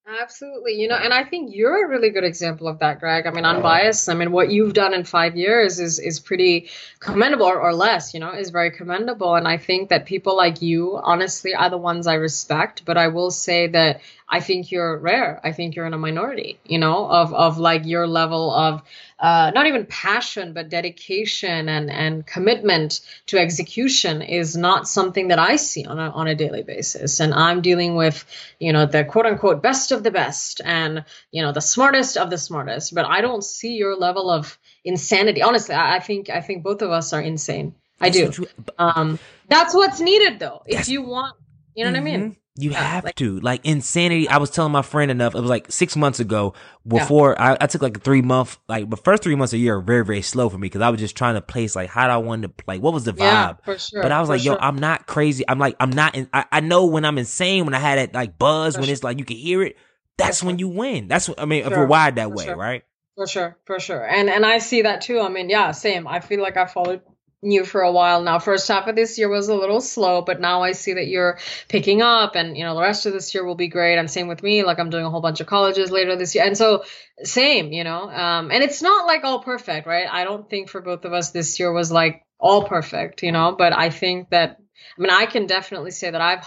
Absolutely. 0.09 0.73
You 0.81 0.87
know, 0.87 0.95
and 0.95 1.13
I 1.13 1.23
think 1.23 1.53
you're 1.53 1.85
a 1.85 1.87
really 1.87 2.09
good 2.09 2.23
example 2.23 2.67
of 2.67 2.79
that, 2.79 2.99
Greg. 2.99 3.27
I 3.27 3.31
mean, 3.31 3.45
unbiased. 3.45 4.09
I 4.09 4.15
mean, 4.15 4.31
what 4.31 4.49
you've 4.49 4.73
done 4.73 4.93
in 4.95 5.03
five 5.03 5.35
years 5.35 5.79
is 5.79 5.99
is 5.99 6.19
pretty 6.19 6.69
commendable 6.99 7.45
or, 7.45 7.61
or 7.61 7.75
less, 7.75 8.13
you 8.15 8.19
know, 8.19 8.31
is 8.31 8.49
very 8.49 8.71
commendable. 8.71 9.35
And 9.35 9.47
I 9.47 9.57
think 9.57 9.89
that 9.89 10.07
people 10.07 10.35
like 10.35 10.63
you, 10.63 10.97
honestly, 10.97 11.53
are 11.53 11.69
the 11.69 11.77
ones 11.77 12.07
I 12.07 12.15
respect. 12.15 12.85
But 12.85 12.97
I 12.97 13.09
will 13.09 13.29
say 13.29 13.67
that 13.67 14.01
I 14.27 14.39
think 14.39 14.71
you're 14.71 14.97
rare. 14.97 15.39
I 15.43 15.51
think 15.51 15.75
you're 15.75 15.85
in 15.85 15.93
a 15.93 15.97
minority, 15.99 16.59
you 16.65 16.79
know, 16.79 17.07
of 17.07 17.31
of 17.33 17.59
like 17.59 17.85
your 17.85 18.07
level 18.07 18.51
of 18.51 18.81
uh, 19.19 19.51
not 19.53 19.67
even 19.67 19.85
passion, 19.85 20.53
but 20.53 20.69
dedication 20.69 21.67
and, 21.67 21.91
and 21.91 22.25
commitment 22.25 23.01
to 23.25 23.37
execution 23.37 24.21
is 24.21 24.55
not 24.55 24.87
something 24.87 25.27
that 25.27 25.39
I 25.39 25.57
see 25.57 25.85
on 25.85 25.99
a, 25.99 26.09
on 26.09 26.27
a 26.27 26.35
daily 26.35 26.63
basis. 26.63 27.19
And 27.19 27.33
I'm 27.33 27.61
dealing 27.61 27.95
with, 27.95 28.25
you 28.59 28.71
know, 28.71 28.85
the 28.85 29.03
quote 29.03 29.25
unquote 29.25 29.61
best 29.61 29.91
of 29.91 30.03
the 30.03 30.11
best 30.11 30.61
and, 30.63 31.03
you 31.31 31.41
know, 31.41 31.51
the 31.51 31.61
smartest 31.61 32.15
of 32.15 32.29
the 32.29 32.37
smartest, 32.37 32.95
but 32.95 33.05
I 33.05 33.19
don't 33.19 33.43
see 33.43 33.75
your 33.75 33.97
level 33.97 34.29
of 34.29 34.57
insanity. 34.85 35.41
Honestly, 35.41 35.75
I, 35.75 35.97
I 35.97 35.99
think, 35.99 36.29
I 36.29 36.39
think 36.39 36.63
both 36.63 36.81
of 36.81 36.91
us 36.91 37.11
are 37.11 37.21
insane. 37.21 37.75
I 37.99 38.09
do. 38.11 38.31
Um, 38.77 39.19
that's 39.49 39.73
what's 39.73 39.99
needed 39.99 40.39
though. 40.39 40.63
If 40.65 40.87
you 40.87 41.01
want, 41.01 41.35
you 41.75 41.83
know 41.83 41.91
mm-hmm. 41.91 42.03
what 42.05 42.13
I 42.13 42.17
mean? 42.17 42.37
You 42.61 42.71
have 42.71 43.03
like, 43.03 43.15
to 43.15 43.39
like 43.39 43.65
insanity. 43.65 44.27
I 44.27 44.37
was 44.37 44.49
telling 44.49 44.71
my 44.71 44.81
friend 44.81 45.09
enough. 45.09 45.33
It 45.35 45.39
was 45.39 45.49
like 45.49 45.71
six 45.71 45.95
months 45.95 46.19
ago 46.19 46.53
before 46.87 47.35
yeah. 47.37 47.53
I, 47.53 47.57
I, 47.61 47.67
took 47.67 47.81
like 47.81 47.97
a 47.97 47.99
three 47.99 48.21
month, 48.21 48.57
like 48.67 48.89
the 48.89 48.97
first 48.97 49.23
three 49.23 49.35
months 49.35 49.53
of 49.53 49.57
a 49.57 49.59
year 49.59 49.77
are 49.77 49.81
very, 49.81 50.03
very 50.03 50.21
slow 50.21 50.49
for 50.49 50.57
me 50.57 50.65
because 50.65 50.81
I 50.81 50.89
was 50.89 50.99
just 50.99 51.15
trying 51.15 51.35
to 51.35 51.41
place 51.41 51.75
like 51.75 51.89
how 51.89 52.07
do 52.07 52.13
I 52.13 52.17
want 52.17 52.41
to 52.41 52.49
play? 52.49 52.79
What 52.79 52.93
was 52.93 53.05
the 53.05 53.13
vibe? 53.13 53.19
Yeah, 53.19 53.53
for 53.63 53.77
sure. 53.77 54.01
But 54.01 54.11
I 54.11 54.19
was 54.19 54.29
like, 54.29 54.43
yo, 54.43 54.55
I'm 54.59 54.77
not 54.77 55.07
crazy. 55.07 55.43
I'm 55.47 55.59
like, 55.59 55.75
I'm 55.79 55.91
not, 55.91 56.15
in, 56.15 56.29
I, 56.33 56.45
I 56.51 56.59
know 56.59 56.87
when 56.87 57.05
I'm 57.05 57.17
insane, 57.17 57.65
when 57.65 57.73
I 57.73 57.79
had 57.79 57.97
that 57.99 58.13
like 58.13 58.37
buzz, 58.37 58.75
for 58.75 58.81
when 58.81 58.87
sure. 58.87 58.93
it's 58.93 59.03
like 59.03 59.19
you 59.19 59.25
can 59.25 59.37
hear 59.37 59.63
it, 59.63 59.77
that's 60.17 60.41
for 60.41 60.47
when 60.47 60.57
sure. 60.57 60.67
you 60.69 60.75
win. 60.75 61.07
That's 61.07 61.29
what, 61.29 61.39
I 61.39 61.45
mean, 61.45 61.63
sure. 61.63 61.71
if 61.71 61.77
we're 61.77 61.85
wired 61.87 62.15
that 62.15 62.31
way, 62.31 62.49
right? 62.49 62.83
For 63.15 63.27
sure, 63.27 63.57
for 63.65 63.79
sure. 63.79 64.05
And, 64.05 64.29
and 64.29 64.45
I 64.45 64.59
see 64.59 64.83
that 64.83 65.01
too. 65.01 65.19
I 65.19 65.29
mean, 65.29 65.49
yeah, 65.49 65.71
same. 65.71 66.07
I 66.07 66.19
feel 66.19 66.41
like 66.41 66.57
I 66.57 66.65
followed 66.65 67.01
you 67.41 67.63
for 67.63 67.81
a 67.81 67.91
while 67.91 68.21
now. 68.21 68.39
First 68.39 68.67
half 68.67 68.87
of 68.87 68.95
this 68.95 69.17
year 69.17 69.29
was 69.29 69.47
a 69.47 69.55
little 69.55 69.81
slow, 69.81 70.21
but 70.21 70.41
now 70.41 70.63
I 70.63 70.73
see 70.73 70.93
that 70.93 71.07
you're 71.07 71.39
picking 71.67 72.01
up 72.01 72.35
and 72.35 72.57
you 72.57 72.63
know 72.63 72.75
the 72.75 72.81
rest 72.81 73.05
of 73.05 73.13
this 73.13 73.33
year 73.33 73.45
will 73.45 73.55
be 73.55 73.67
great. 73.67 73.97
And 73.97 74.09
same 74.11 74.27
with 74.27 74.43
me, 74.43 74.63
like 74.63 74.79
I'm 74.79 74.89
doing 74.89 75.05
a 75.05 75.09
whole 75.09 75.21
bunch 75.21 75.39
of 75.39 75.47
colleges 75.47 75.91
later 75.91 76.15
this 76.15 76.35
year. 76.35 76.43
And 76.45 76.57
so 76.57 76.83
same, 77.23 77.71
you 77.71 77.83
know. 77.83 78.09
Um 78.09 78.51
and 78.51 78.63
it's 78.63 78.81
not 78.81 79.07
like 79.07 79.23
all 79.23 79.41
perfect, 79.41 79.87
right? 79.87 80.07
I 80.09 80.23
don't 80.23 80.49
think 80.49 80.69
for 80.69 80.81
both 80.81 81.05
of 81.05 81.13
us 81.13 81.31
this 81.31 81.59
year 81.59 81.71
was 81.71 81.91
like 81.91 82.23
all 82.39 82.63
perfect, 82.63 83.23
you 83.23 83.31
know, 83.31 83.55
but 83.57 83.73
I 83.73 83.89
think 83.89 84.29
that 84.29 84.57
I 84.99 85.01
mean, 85.01 85.11
I 85.11 85.27
can 85.27 85.47
definitely 85.47 85.91
say 85.91 86.11
that 86.11 86.19
I've 86.19 86.43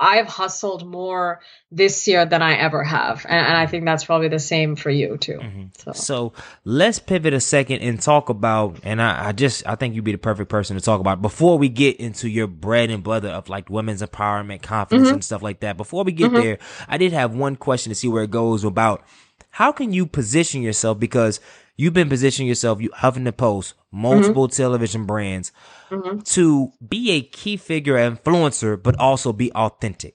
I've 0.00 0.26
hustled 0.26 0.84
more 0.84 1.40
this 1.70 2.08
year 2.08 2.26
than 2.26 2.42
I 2.42 2.54
ever 2.54 2.82
have, 2.82 3.24
and, 3.24 3.46
and 3.46 3.56
I 3.56 3.66
think 3.66 3.84
that's 3.84 4.04
probably 4.04 4.26
the 4.26 4.40
same 4.40 4.74
for 4.74 4.90
you 4.90 5.16
too. 5.16 5.38
Mm-hmm. 5.38 5.64
So. 5.78 5.92
so. 5.92 6.32
let's 6.64 6.98
pivot 6.98 7.34
a 7.34 7.40
second 7.40 7.82
and 7.82 8.00
talk 8.00 8.30
about, 8.30 8.80
and 8.82 9.00
I, 9.00 9.28
I, 9.28 9.32
just 9.32 9.64
I 9.64 9.76
think 9.76 9.94
you'd 9.94 10.02
be 10.02 10.10
the 10.10 10.18
perfect 10.18 10.50
person 10.50 10.76
to 10.76 10.82
talk 10.82 10.98
about 10.98 11.22
before 11.22 11.56
we 11.56 11.68
get 11.68 11.98
into 11.98 12.28
your 12.28 12.48
bread 12.48 12.90
and 12.90 13.04
butter 13.04 13.28
of 13.28 13.48
like 13.48 13.70
women's 13.70 14.02
empowerment, 14.02 14.60
confidence, 14.60 15.06
mm-hmm. 15.06 15.14
and 15.14 15.24
stuff 15.24 15.42
like 15.42 15.60
that. 15.60 15.76
Before 15.76 16.02
we 16.02 16.10
get 16.10 16.32
mm-hmm. 16.32 16.42
there, 16.42 16.58
I 16.88 16.98
did 16.98 17.12
have 17.12 17.32
one 17.36 17.54
question 17.54 17.90
to 17.90 17.94
see 17.94 18.08
where 18.08 18.24
it 18.24 18.32
goes 18.32 18.64
about 18.64 19.04
how 19.50 19.70
can 19.70 19.92
you 19.92 20.04
position 20.04 20.62
yourself 20.62 20.98
because 20.98 21.40
you've 21.76 21.94
been 21.94 22.08
positioning 22.08 22.48
yourself, 22.48 22.80
you 22.80 22.90
Huffington 22.90 23.36
Post, 23.36 23.74
multiple 23.92 24.48
mm-hmm. 24.48 24.62
television 24.62 25.06
brands, 25.06 25.52
mm-hmm. 25.90 26.20
to 26.20 26.72
be 26.86 27.12
a 27.12 27.22
key 27.22 27.56
figure 27.56 27.94
influencer, 27.94 28.80
but 28.80 28.96
also 28.98 29.32
be 29.32 29.52
authentic. 29.52 30.14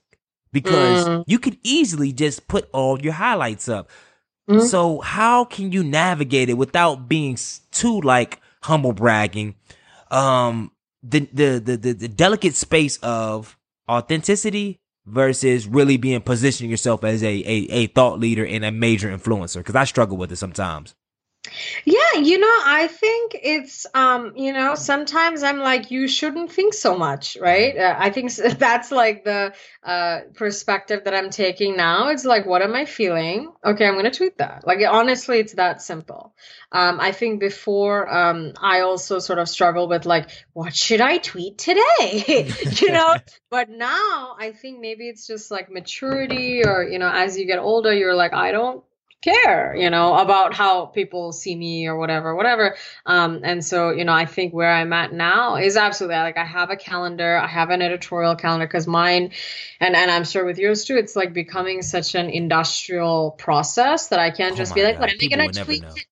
Because 0.52 1.06
mm-hmm. 1.06 1.22
you 1.26 1.38
could 1.38 1.58
easily 1.64 2.12
just 2.12 2.46
put 2.46 2.68
all 2.72 3.00
your 3.00 3.14
highlights 3.14 3.68
up. 3.68 3.90
Mm-hmm. 4.48 4.66
So 4.66 5.00
how 5.00 5.44
can 5.44 5.72
you 5.72 5.82
navigate 5.82 6.48
it 6.48 6.54
without 6.54 7.08
being 7.08 7.36
too 7.72 8.00
like 8.02 8.40
humble 8.62 8.92
bragging? 8.92 9.56
Um, 10.10 10.70
the, 11.02 11.28
the, 11.32 11.62
the, 11.64 11.76
the, 11.76 11.92
the 11.92 12.08
delicate 12.08 12.54
space 12.54 12.98
of 12.98 13.58
authenticity 13.90 14.78
versus 15.06 15.66
really 15.66 15.96
being 15.96 16.20
positioning 16.20 16.70
yourself 16.70 17.04
as 17.04 17.22
a, 17.22 17.26
a, 17.26 17.66
a 17.70 17.86
thought 17.88 18.18
leader 18.18 18.46
and 18.46 18.64
a 18.64 18.70
major 18.70 19.08
influencer. 19.08 19.64
Cause 19.64 19.74
I 19.74 19.84
struggle 19.84 20.16
with 20.16 20.32
it 20.32 20.36
sometimes. 20.36 20.94
Yeah, 21.84 22.20
you 22.20 22.38
know, 22.38 22.58
I 22.64 22.88
think 22.88 23.36
it's 23.42 23.86
um, 23.94 24.32
you 24.34 24.52
know, 24.52 24.74
sometimes 24.74 25.42
I'm 25.42 25.58
like 25.58 25.90
you 25.90 26.08
shouldn't 26.08 26.50
think 26.50 26.72
so 26.72 26.96
much, 26.96 27.36
right? 27.38 27.76
Uh, 27.76 27.94
I 27.98 28.10
think 28.10 28.34
that's 28.58 28.90
like 28.90 29.24
the 29.24 29.52
uh 29.82 30.20
perspective 30.34 31.04
that 31.04 31.14
I'm 31.14 31.28
taking 31.28 31.76
now. 31.76 32.08
It's 32.08 32.24
like 32.24 32.46
what 32.46 32.62
am 32.62 32.74
I 32.74 32.86
feeling? 32.86 33.52
Okay, 33.62 33.86
I'm 33.86 33.94
going 33.94 34.04
to 34.04 34.10
tweet 34.10 34.38
that. 34.38 34.66
Like 34.66 34.78
honestly, 34.88 35.38
it's 35.38 35.54
that 35.54 35.82
simple. 35.82 36.34
Um 36.72 36.98
I 36.98 37.12
think 37.12 37.40
before 37.40 38.12
um 38.12 38.54
I 38.60 38.80
also 38.80 39.18
sort 39.18 39.38
of 39.38 39.48
struggle 39.48 39.86
with 39.86 40.06
like 40.06 40.30
what 40.54 40.74
should 40.74 41.02
I 41.02 41.18
tweet 41.18 41.58
today? 41.58 42.50
you 42.80 42.90
know, 42.90 43.16
but 43.50 43.68
now 43.68 44.34
I 44.38 44.52
think 44.52 44.80
maybe 44.80 45.08
it's 45.08 45.26
just 45.26 45.50
like 45.50 45.70
maturity 45.70 46.64
or 46.64 46.82
you 46.84 46.98
know, 46.98 47.10
as 47.12 47.36
you 47.36 47.46
get 47.46 47.58
older 47.58 47.92
you're 47.92 48.14
like 48.14 48.32
I 48.32 48.50
don't 48.50 48.82
care, 49.24 49.74
you 49.74 49.88
know, 49.88 50.16
about 50.16 50.54
how 50.54 50.86
people 50.86 51.32
see 51.32 51.56
me 51.56 51.86
or 51.86 51.96
whatever, 51.96 52.34
whatever. 52.34 52.76
Um, 53.06 53.40
and 53.42 53.64
so, 53.64 53.90
you 53.90 54.04
know, 54.04 54.12
I 54.12 54.26
think 54.26 54.52
where 54.52 54.70
I'm 54.70 54.92
at 54.92 55.12
now 55.12 55.56
is 55.56 55.76
absolutely 55.76 56.16
like 56.16 56.36
I 56.36 56.44
have 56.44 56.70
a 56.70 56.76
calendar, 56.76 57.36
I 57.38 57.46
have 57.46 57.70
an 57.70 57.80
editorial 57.80 58.36
calendar 58.36 58.66
because 58.66 58.86
mine, 58.86 59.32
and 59.80 59.96
and 59.96 60.10
I'm 60.10 60.24
sure 60.24 60.44
with 60.44 60.58
yours 60.58 60.84
too, 60.84 60.96
it's 60.96 61.16
like 61.16 61.32
becoming 61.32 61.82
such 61.82 62.14
an 62.14 62.28
industrial 62.28 63.32
process 63.32 64.08
that 64.08 64.18
I 64.18 64.30
can't 64.30 64.54
oh 64.54 64.56
just 64.56 64.74
be 64.74 64.82
like, 64.82 64.96
God. 64.96 65.00
what 65.00 65.10
am 65.10 65.18
I 65.20 65.28
gonna 65.28 65.64
tweet? 65.64 66.06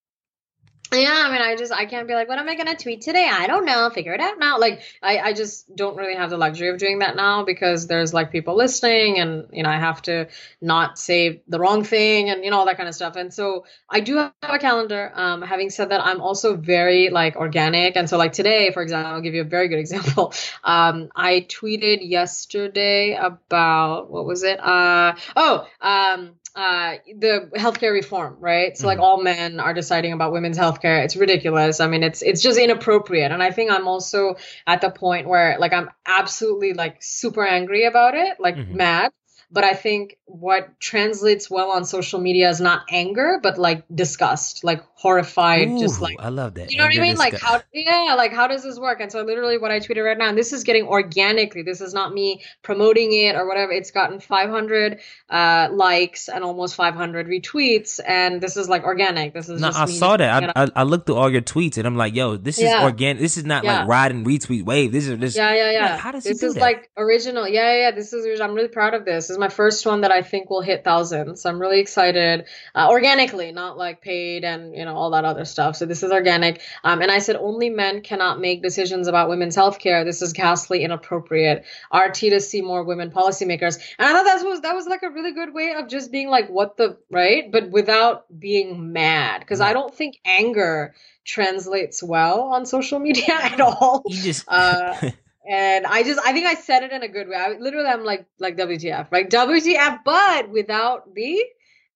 Yeah, 0.94 1.24
I 1.26 1.32
mean, 1.32 1.40
I 1.40 1.56
just 1.56 1.72
I 1.72 1.86
can't 1.86 2.06
be 2.06 2.12
like, 2.12 2.28
what 2.28 2.38
am 2.38 2.50
I 2.50 2.54
gonna 2.54 2.76
tweet 2.76 3.00
today? 3.00 3.26
I 3.26 3.46
don't 3.46 3.64
know. 3.64 3.88
Figure 3.88 4.12
it 4.12 4.20
out 4.20 4.38
now. 4.38 4.58
Like, 4.58 4.82
I 5.02 5.18
I 5.20 5.32
just 5.32 5.74
don't 5.74 5.96
really 5.96 6.14
have 6.14 6.28
the 6.28 6.36
luxury 6.36 6.68
of 6.68 6.76
doing 6.76 6.98
that 6.98 7.16
now 7.16 7.44
because 7.44 7.86
there's 7.86 8.12
like 8.12 8.30
people 8.30 8.56
listening, 8.56 9.18
and 9.18 9.46
you 9.52 9.62
know, 9.62 9.70
I 9.70 9.78
have 9.78 10.02
to 10.02 10.28
not 10.60 10.98
say 10.98 11.40
the 11.48 11.58
wrong 11.58 11.82
thing, 11.82 12.28
and 12.28 12.44
you 12.44 12.50
know 12.50 12.58
all 12.58 12.66
that 12.66 12.76
kind 12.76 12.90
of 12.90 12.94
stuff. 12.94 13.16
And 13.16 13.32
so 13.32 13.64
I 13.88 14.00
do 14.00 14.18
have 14.18 14.32
a 14.42 14.58
calendar. 14.58 15.10
Um, 15.14 15.40
having 15.40 15.70
said 15.70 15.88
that, 15.88 16.02
I'm 16.04 16.20
also 16.20 16.56
very 16.56 17.08
like 17.08 17.36
organic, 17.36 17.96
and 17.96 18.06
so 18.06 18.18
like 18.18 18.34
today, 18.34 18.70
for 18.70 18.82
example, 18.82 19.12
I'll 19.14 19.22
give 19.22 19.32
you 19.32 19.40
a 19.40 19.44
very 19.44 19.68
good 19.68 19.78
example. 19.86 20.34
Um, 20.62 21.08
I 21.16 21.46
tweeted 21.48 22.00
yesterday 22.02 23.14
about 23.14 24.10
what 24.10 24.26
was 24.26 24.42
it? 24.42 24.60
Uh, 24.60 25.14
oh, 25.36 25.66
um 25.80 26.34
uh, 26.54 26.96
the 27.06 27.50
healthcare 27.54 27.92
reform, 27.92 28.36
right? 28.40 28.76
So 28.76 28.86
like 28.86 28.96
mm-hmm. 28.96 29.04
all 29.04 29.22
men 29.22 29.60
are 29.60 29.72
deciding 29.72 30.12
about 30.12 30.32
women's 30.32 30.58
healthcare. 30.58 31.04
It's 31.04 31.16
ridiculous. 31.16 31.80
I 31.80 31.86
mean, 31.86 32.02
it's 32.02 32.22
it's 32.22 32.42
just 32.42 32.58
inappropriate. 32.58 33.32
And 33.32 33.42
I 33.42 33.50
think 33.50 33.70
I'm 33.70 33.88
also 33.88 34.36
at 34.66 34.80
the 34.80 34.90
point 34.90 35.28
where 35.28 35.58
like 35.58 35.72
I'm 35.72 35.88
absolutely 36.06 36.74
like 36.74 37.02
super 37.02 37.44
angry 37.44 37.84
about 37.84 38.14
it, 38.14 38.38
like 38.38 38.56
mm-hmm. 38.56 38.76
mad. 38.76 39.12
But 39.52 39.64
I 39.64 39.74
think 39.74 40.16
what 40.24 40.80
translates 40.80 41.50
well 41.50 41.72
on 41.72 41.84
social 41.84 42.18
media 42.18 42.48
is 42.48 42.58
not 42.58 42.84
anger, 42.90 43.38
but 43.42 43.58
like 43.58 43.84
disgust, 43.94 44.64
like 44.64 44.82
horrified, 44.94 45.68
Ooh, 45.68 45.78
just 45.78 46.00
like 46.00 46.16
I 46.18 46.30
love 46.30 46.54
that. 46.54 46.70
You 46.70 46.78
know 46.78 46.84
anger 46.84 47.00
what 47.00 47.04
I 47.04 47.08
mean? 47.08 47.18
Like 47.18 47.38
how 47.38 47.60
yeah, 47.74 48.14
like 48.16 48.32
how 48.32 48.46
does 48.46 48.62
this 48.62 48.78
work? 48.78 49.00
And 49.00 49.12
so 49.12 49.22
literally 49.22 49.58
what 49.58 49.70
I 49.70 49.80
tweeted 49.80 50.04
right 50.04 50.16
now, 50.16 50.30
and 50.30 50.38
this 50.38 50.54
is 50.54 50.64
getting 50.64 50.86
organically. 50.86 51.62
This 51.62 51.82
is 51.82 51.92
not 51.92 52.14
me 52.14 52.42
promoting 52.62 53.12
it 53.12 53.36
or 53.36 53.46
whatever. 53.46 53.72
It's 53.72 53.90
gotten 53.90 54.20
500 54.20 55.00
uh, 55.28 55.68
likes 55.70 56.30
and 56.30 56.44
almost 56.44 56.74
500 56.74 57.26
retweets, 57.26 58.00
and 58.06 58.40
this 58.40 58.56
is 58.56 58.70
like 58.70 58.84
organic. 58.84 59.34
This 59.34 59.50
is 59.50 59.60
no, 59.60 59.70
I 59.74 59.84
saw 59.84 60.16
that. 60.16 60.56
I, 60.56 60.62
I, 60.62 60.68
I 60.76 60.82
looked 60.84 61.06
through 61.06 61.16
all 61.16 61.30
your 61.30 61.42
tweets, 61.42 61.76
and 61.76 61.86
I'm 61.86 61.96
like, 61.96 62.14
yo, 62.14 62.38
this 62.38 62.58
is 62.58 62.72
organic. 62.72 63.20
This 63.20 63.36
is 63.36 63.44
not 63.44 63.64
yeah. 63.64 63.80
like 63.80 63.88
ride 63.88 64.12
and 64.12 64.24
retweet 64.24 64.64
wave. 64.64 64.92
This 64.92 65.08
is 65.08 65.18
this. 65.18 65.36
Yeah, 65.36 65.54
yeah, 65.54 65.70
yeah. 65.72 65.90
Like, 65.90 66.00
how 66.00 66.12
does 66.12 66.24
this 66.24 66.42
is 66.42 66.54
that? 66.54 66.60
like 66.60 66.90
original? 66.96 67.46
Yeah, 67.46 67.72
yeah, 67.72 67.80
yeah. 67.80 67.90
This 67.90 68.14
is. 68.14 68.40
I'm 68.40 68.54
really 68.54 68.68
proud 68.68 68.94
of 68.94 69.04
this. 69.04 69.28
This 69.28 69.30
is 69.30 69.38
my 69.42 69.48
first 69.48 69.84
one 69.84 70.02
that 70.02 70.12
I 70.12 70.22
think 70.22 70.48
will 70.50 70.60
hit 70.60 70.84
thousands. 70.84 71.42
So 71.42 71.50
I'm 71.50 71.60
really 71.60 71.80
excited. 71.80 72.46
Uh, 72.76 72.86
organically, 72.90 73.50
not 73.50 73.76
like 73.76 74.00
paid 74.00 74.44
and 74.44 74.74
you 74.76 74.84
know 74.84 74.94
all 74.94 75.10
that 75.10 75.24
other 75.24 75.44
stuff. 75.44 75.74
So 75.74 75.84
this 75.84 76.04
is 76.04 76.12
organic. 76.12 76.62
Um, 76.84 77.02
and 77.02 77.10
I 77.10 77.18
said 77.18 77.34
only 77.34 77.68
men 77.68 78.02
cannot 78.02 78.40
make 78.40 78.62
decisions 78.62 79.08
about 79.08 79.28
women's 79.28 79.56
health 79.56 79.80
care. 79.80 80.04
This 80.04 80.22
is 80.22 80.32
ghastly 80.32 80.84
inappropriate. 80.84 81.64
RT 81.92 82.14
to 82.14 82.40
see 82.40 82.62
more 82.62 82.84
women 82.84 83.10
policymakers. 83.10 83.78
And 83.98 84.06
I 84.08 84.12
thought 84.12 84.24
that 84.24 84.46
was 84.46 84.60
that 84.60 84.76
was 84.76 84.86
like 84.86 85.02
a 85.02 85.10
really 85.10 85.32
good 85.32 85.52
way 85.52 85.74
of 85.74 85.88
just 85.88 86.12
being 86.12 86.28
like, 86.28 86.48
what 86.48 86.76
the 86.76 86.96
right, 87.10 87.50
but 87.50 87.70
without 87.70 88.26
being 88.38 88.92
mad. 88.92 89.40
Because 89.40 89.60
I 89.60 89.72
don't 89.72 89.92
think 89.92 90.20
anger 90.24 90.94
translates 91.24 92.00
well 92.00 92.42
on 92.42 92.64
social 92.64 93.00
media 93.00 93.34
at 93.42 93.60
all. 93.60 94.04
You 94.06 94.22
just 94.22 94.44
uh, 94.46 95.10
and 95.48 95.86
I 95.86 96.02
just 96.02 96.20
I 96.24 96.32
think 96.32 96.46
I 96.46 96.54
said 96.54 96.82
it 96.82 96.92
in 96.92 97.02
a 97.02 97.08
good 97.08 97.28
way. 97.28 97.36
I 97.36 97.56
literally 97.58 97.88
I'm 97.88 98.04
like 98.04 98.26
like 98.38 98.56
WTF, 98.56 99.08
like 99.10 99.30
WTF, 99.30 100.00
but 100.04 100.50
without 100.50 101.14
the 101.14 101.44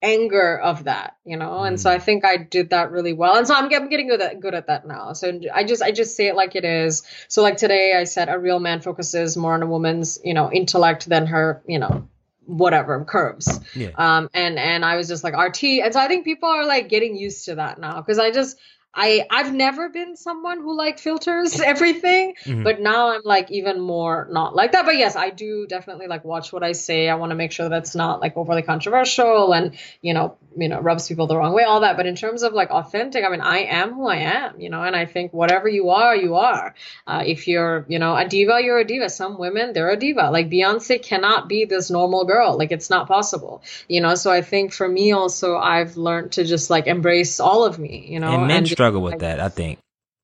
anger 0.03 0.59
of 0.59 0.84
that, 0.84 1.16
you 1.24 1.36
know. 1.36 1.62
And 1.62 1.80
so 1.80 1.90
I 1.90 1.99
mm. 1.99 2.03
think 2.03 2.24
I 2.24 2.36
did 2.36 2.70
that 2.70 2.90
really 2.90 3.12
well. 3.12 3.36
And 3.36 3.47
so 3.47 3.55
I'm, 3.55 3.72
I'm 3.72 3.88
getting 3.88 4.09
good 4.09 4.20
at 4.20 4.40
good 4.40 4.55
at 4.55 4.66
that 4.66 4.86
now. 4.86 5.12
So 5.12 5.40
I 5.55 5.64
just 5.64 5.82
I 5.82 5.92
just 5.92 6.16
say 6.16 6.28
it 6.28 6.36
like 6.36 6.57
it 6.57 6.64
is. 6.64 7.03
So 7.28 7.42
like 7.42 7.57
today 7.57 7.94
I 7.97 8.05
said 8.05 8.28
a 8.28 8.38
real 8.38 8.61
man 8.61 8.80
focuses 8.80 9.36
more 9.36 9.55
on 9.55 9.62
a 9.62 9.66
woman's 9.66 10.18
you 10.24 10.34
know 10.34 10.51
intellect 10.53 11.09
than 11.09 11.26
her 11.26 11.62
you 11.66 11.78
know 11.78 12.09
whatever 12.47 13.05
curves 13.05 13.59
yeah. 13.74 13.88
um 13.97 14.30
and 14.32 14.57
and 14.57 14.84
i 14.84 14.94
was 14.94 15.09
just 15.09 15.24
like 15.24 15.34
rt 15.34 15.64
and 15.64 15.92
so 15.92 15.99
i 15.99 16.07
think 16.07 16.24
people 16.24 16.49
are 16.49 16.64
like 16.64 16.88
getting 16.88 17.16
used 17.16 17.47
to 17.47 17.57
that 17.57 17.80
now 17.80 18.01
because 18.01 18.20
i 18.20 18.30
just 18.30 18.57
I 18.97 19.26
I've 19.30 19.53
never 19.53 19.90
been 19.90 20.16
someone 20.16 20.61
who 20.61 20.74
like 20.74 20.99
filters 20.99 21.61
everything, 21.72 22.34
mm-hmm. 22.44 22.62
but 22.62 22.80
now 22.80 23.11
I'm 23.12 23.20
like 23.24 23.51
even 23.51 23.78
more 23.80 24.26
not 24.30 24.57
like 24.57 24.72
that. 24.72 24.86
But 24.86 24.97
yes, 24.97 25.16
I 25.16 25.30
do 25.30 25.66
definitely 25.66 26.07
like 26.07 26.24
watch 26.24 26.53
what 26.53 26.62
I 26.62 26.72
say. 26.72 27.09
I 27.09 27.16
want 27.16 27.30
to 27.30 27.36
make 27.36 27.53
sure 27.53 27.68
that's 27.68 27.94
not 27.94 28.20
like 28.20 28.36
overly 28.36 28.62
controversial 28.62 29.53
and 29.53 29.76
you 30.01 30.14
know 30.14 30.38
you 30.57 30.70
know 30.70 30.80
rubs 30.80 31.09
people 31.09 31.26
the 31.26 31.36
wrong 31.36 31.53
way, 31.53 31.64
all 31.64 31.80
that. 31.80 31.99
But 31.99 32.07
in 32.07 32.16
terms 32.16 32.42
of 32.42 32.55
like 32.55 32.70
authentic, 32.70 33.22
I 33.22 33.28
mean, 33.28 33.42
I 33.42 33.59
am 33.64 33.92
who 33.92 34.07
I 34.09 34.16
am, 34.16 34.59
you 34.61 34.70
know, 34.70 34.82
and 34.82 34.97
I 34.97 35.05
think 35.05 35.34
whatever 35.34 35.68
you 35.68 35.90
are, 35.90 36.16
you 36.16 36.36
are. 36.36 36.74
Uh, 37.07 37.22
if 37.26 37.49
you're 37.49 37.84
you 37.88 37.99
know 37.99 38.16
a 38.16 38.26
diva, 38.26 38.61
you're 38.62 38.78
a 38.78 38.84
diva. 38.84 39.11
Some 39.11 39.38
women 39.38 39.74
they're 39.74 39.90
a 39.90 39.99
diva. 39.99 40.30
Like 40.30 40.49
Beyonce 40.49 41.03
cannot 41.03 41.51
be 41.51 41.66
this 41.66 41.90
normal 41.90 42.24
girl. 42.24 42.57
Like 42.57 42.72
it's 42.72 42.88
not 42.88 43.09
possible, 43.09 43.62
you 43.88 44.01
know. 44.01 44.14
So 44.14 44.32
I 44.32 44.40
think 44.40 44.72
for 44.72 44.88
me 44.88 45.12
also, 45.12 45.59
I've 45.59 45.99
learned 45.99 46.32
to 46.32 46.44
just 46.44 46.70
like 46.70 46.86
embrace 46.86 47.40
all 47.40 47.64
of 47.64 47.78
me, 47.78 48.07
you 48.09 48.20
know, 48.20 48.32
and 48.32 48.51
and 48.51 48.66
struggle 48.87 49.03
with 49.03 49.20
that. 49.20 49.41
I 49.41 49.49
think 49.49 49.78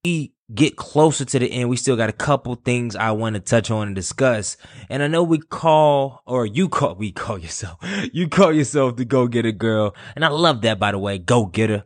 we 0.05 0.33
get 0.55 0.77
closer 0.77 1.25
to 1.25 1.39
the 1.39 1.51
end. 1.51 1.69
We 1.69 1.77
still 1.77 1.97
got 1.97 2.09
a 2.09 2.13
couple 2.13 2.55
things 2.55 2.95
I 2.95 3.11
want 3.13 3.35
to 3.35 3.41
touch 3.41 3.71
on 3.71 3.89
and 3.89 3.97
discuss. 3.97 4.57
And 4.89 5.03
I 5.03 5.09
know 5.09 5.23
we 5.23 5.39
call, 5.39 6.23
or 6.27 6.47
you 6.47 6.69
call, 6.69 6.95
we 6.95 7.13
call 7.13 7.39
yourself, 7.39 7.79
you 8.13 8.29
call 8.29 8.53
yourself 8.53 8.97
the 8.97 9.05
go 9.05 9.27
getter 9.27 9.53
girl. 9.53 9.95
And 10.15 10.25
I 10.25 10.29
love 10.29 10.63
that, 10.63 10.79
by 10.79 10.93
the 10.93 10.99
way, 10.99 11.19
go 11.19 11.47
getter. 11.47 11.85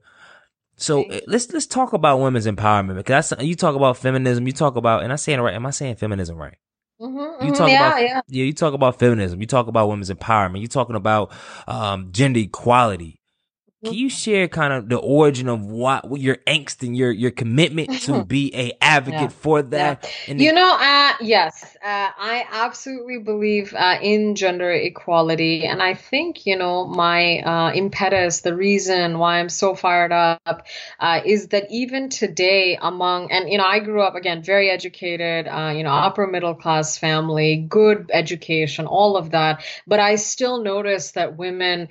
So 0.79 1.05
eh, 1.05 1.21
let's 1.27 1.51
let's 1.53 1.67
talk 1.67 1.95
about 1.95 2.21
women's 2.21 2.47
empowerment 2.47 2.97
because 2.97 3.33
you 3.41 3.55
talk 3.55 3.75
about 3.75 3.97
feminism. 3.97 4.47
You 4.47 4.53
talk 4.53 4.77
about, 4.77 5.05
and 5.05 5.13
I 5.13 5.17
saying 5.17 5.41
right? 5.41 5.55
Am 5.55 5.65
I 5.65 5.71
saying 5.71 5.97
feminism 5.97 6.37
right? 6.37 6.59
Mm-hmm, 7.01 7.17
you 7.17 7.25
mm-hmm. 7.25 7.53
talk 7.53 7.69
yeah, 7.71 7.89
about 7.89 8.03
yeah. 8.03 8.21
yeah. 8.29 8.45
You 8.45 8.53
talk 8.53 8.75
about 8.75 8.99
feminism. 8.99 9.41
You 9.41 9.47
talk 9.47 9.69
about 9.69 9.89
women's 9.89 10.11
empowerment. 10.11 10.61
You're 10.61 10.69
talking 10.69 10.97
about 10.97 11.33
um, 11.67 12.13
gender 12.13 12.41
equality. 12.41 13.21
Can 13.85 13.93
you 13.93 14.09
share 14.09 14.49
kind 14.49 14.73
of 14.73 14.89
the 14.89 14.97
origin 14.97 15.51
of 15.51 15.67
what 15.67 16.19
your 16.19 16.37
angst 16.47 16.83
and 16.83 16.97
your 16.97 17.13
your 17.13 17.31
commitment 17.31 17.93
to 18.05 18.25
be 18.25 18.51
a 18.55 18.73
advocate 18.81 19.21
yeah. 19.21 19.29
for 19.29 19.61
that? 19.61 20.11
Yeah. 20.27 20.35
you 20.35 20.53
know, 20.55 20.79
uh, 20.81 21.13
yes, 21.21 21.77
uh, 21.85 22.09
I 22.17 22.47
absolutely 22.51 23.19
believe 23.19 23.75
uh, 23.75 23.99
in 24.01 24.35
gender 24.35 24.73
equality, 24.73 25.67
and 25.67 25.83
I 25.83 25.93
think 25.93 26.47
you 26.47 26.57
know 26.57 26.87
my 26.87 27.41
uh, 27.41 27.73
impetus, 27.75 28.41
the 28.41 28.57
reason 28.57 29.19
why 29.19 29.41
I'm 29.41 29.51
so 29.51 29.75
fired 29.75 30.11
up, 30.11 30.67
uh, 30.99 31.21
is 31.27 31.49
that 31.49 31.67
even 31.71 32.09
today, 32.09 32.79
among 32.81 33.31
and 33.31 33.51
you 33.51 33.59
know, 33.59 33.67
I 33.67 33.81
grew 33.81 34.01
up 34.01 34.15
again 34.15 34.43
very 34.43 34.71
educated, 34.71 35.49
uh, 35.49 35.75
you 35.77 35.85
know, 35.85 35.93
upper 35.93 36.27
middle 36.27 36.55
class 36.55 36.97
family, 36.97 37.67
good 37.69 38.11
education, 38.11 38.87
all 38.87 39.19
of 39.19 39.33
that, 39.33 39.63
but 39.87 40.01
I 40.01 40.15
still 40.15 40.63
notice 40.63 41.13
that 41.13 41.37
women, 41.37 41.89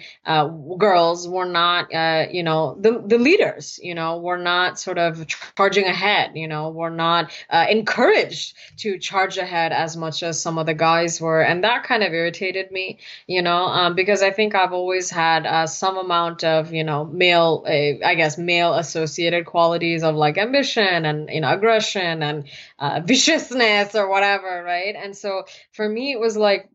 girls, 0.79 1.27
were 1.27 1.45
not 1.45 1.74
not, 1.75 1.93
uh, 1.93 2.27
you 2.31 2.43
know, 2.43 2.77
the, 2.79 3.03
the 3.05 3.17
leaders, 3.17 3.79
you 3.81 3.95
know, 3.95 4.17
were 4.17 4.37
not 4.37 4.79
sort 4.79 4.97
of 4.97 5.25
charging 5.57 5.85
ahead, 5.85 6.31
you 6.35 6.47
know, 6.47 6.69
were 6.69 6.89
not 6.89 7.31
uh, 7.49 7.65
encouraged 7.69 8.55
to 8.77 8.97
charge 8.99 9.37
ahead 9.37 9.71
as 9.71 9.97
much 9.97 10.23
as 10.23 10.41
some 10.41 10.57
of 10.57 10.65
the 10.65 10.73
guys 10.73 11.19
were. 11.19 11.41
And 11.41 11.63
that 11.63 11.83
kind 11.83 12.03
of 12.03 12.13
irritated 12.13 12.71
me, 12.71 12.99
you 13.27 13.41
know, 13.41 13.65
um, 13.65 13.95
because 13.95 14.21
I 14.21 14.31
think 14.31 14.55
I've 14.55 14.73
always 14.73 15.09
had 15.09 15.45
uh, 15.45 15.67
some 15.67 15.97
amount 15.97 16.43
of, 16.43 16.73
you 16.73 16.83
know, 16.83 17.05
male, 17.05 17.63
I 17.67 18.15
guess, 18.15 18.37
male 18.37 18.73
associated 18.73 19.45
qualities 19.45 20.03
of 20.03 20.15
like 20.15 20.37
ambition 20.37 21.05
and, 21.05 21.29
you 21.29 21.41
know, 21.41 21.51
aggression 21.51 22.23
and 22.23 22.45
uh, 22.79 23.01
viciousness 23.03 23.95
or 23.95 24.09
whatever, 24.09 24.63
right? 24.63 24.95
And 24.95 25.15
so 25.15 25.43
for 25.71 25.87
me, 25.87 26.11
it 26.11 26.19
was 26.19 26.37
like, 26.37 26.69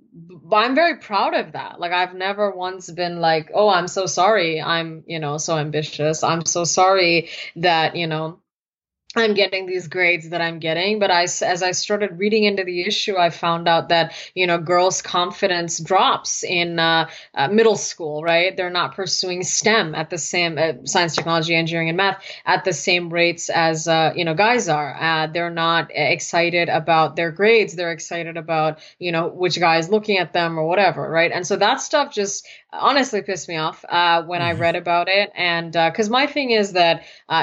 I'm 0.53 0.75
very 0.75 0.97
proud 0.99 1.35
of 1.35 1.53
that. 1.53 1.81
Like 1.81 1.93
I've 1.93 2.15
never 2.15 2.51
once 2.51 2.91
been 2.91 3.21
like, 3.21 3.51
"Oh, 3.55 3.69
I'm 3.69 3.89
so 3.89 4.07
sorry. 4.07 4.61
I'm, 4.61 5.05
you 5.07 5.19
know, 5.21 5.39
so 5.39 5.57
ambitious. 5.57 6.23
I'm 6.25 6.45
so 6.47 6.65
sorry 6.65 7.31
that, 7.57 7.97
you 7.97 8.07
know, 8.07 8.41
I'm 9.17 9.35
getting 9.35 9.67
these 9.67 9.89
grades 9.89 10.29
that 10.29 10.41
I'm 10.41 10.61
getting. 10.61 11.01
But 11.01 11.11
I, 11.11 11.25
as 11.25 11.65
I 11.65 11.73
started 11.73 12.21
reading 12.21 12.45
into 12.45 12.63
the 12.63 12.83
issue, 12.83 13.17
I 13.17 13.31
found 13.31 13.67
out 13.67 13.89
that, 13.89 14.13
you 14.37 14.47
know, 14.47 14.59
girls' 14.59 15.03
confidence 15.03 15.81
drops 15.81 16.45
in 16.45 16.79
uh, 16.79 17.11
uh, 17.35 17.49
middle 17.49 17.75
school, 17.75 18.23
right? 18.23 18.57
They're 18.57 18.71
not 18.71 18.95
pursuing 18.95 19.43
STEM 19.43 19.97
at 19.97 20.11
the 20.11 20.19
same, 20.19 20.59
uh, 20.59 20.85
science, 20.85 21.17
technology, 21.17 21.57
engineering, 21.57 21.89
and 21.89 21.97
math 21.97 22.23
at 22.47 22.65
the 22.65 22.73
same 22.73 23.13
rates 23.13 23.51
as, 23.51 23.89
uh, 23.89 24.13
you 24.15 24.25
know, 24.25 24.35
guys 24.35 24.69
are. 24.69 24.95
Uh, 24.95 25.27
they're 25.27 25.51
not 25.51 25.91
excited 25.93 26.69
about 26.69 27.17
their 27.17 27.33
grades. 27.33 27.75
They're 27.75 27.91
excited 27.91 28.37
about, 28.37 28.79
you 29.01 29.11
know, 29.11 29.27
which 29.27 29.59
guy 29.59 29.79
is 29.79 29.89
looking 29.89 30.19
at 30.19 30.33
them 30.33 30.57
or 30.57 30.69
whatever, 30.69 31.11
right? 31.11 31.33
And 31.33 31.45
so 31.45 31.57
that 31.57 31.81
stuff 31.81 32.15
just 32.15 32.47
honestly 32.73 33.23
pissed 33.23 33.49
me 33.49 33.57
off 33.57 33.85
uh, 33.89 34.23
when 34.23 34.41
I 34.41 34.53
mm-hmm. 34.53 34.61
read 34.61 34.77
about 34.77 35.09
it. 35.09 35.33
And 35.35 35.73
because 35.73 36.09
my 36.09 36.29
thing 36.29 36.53
is 36.53 36.75
that 36.75 37.03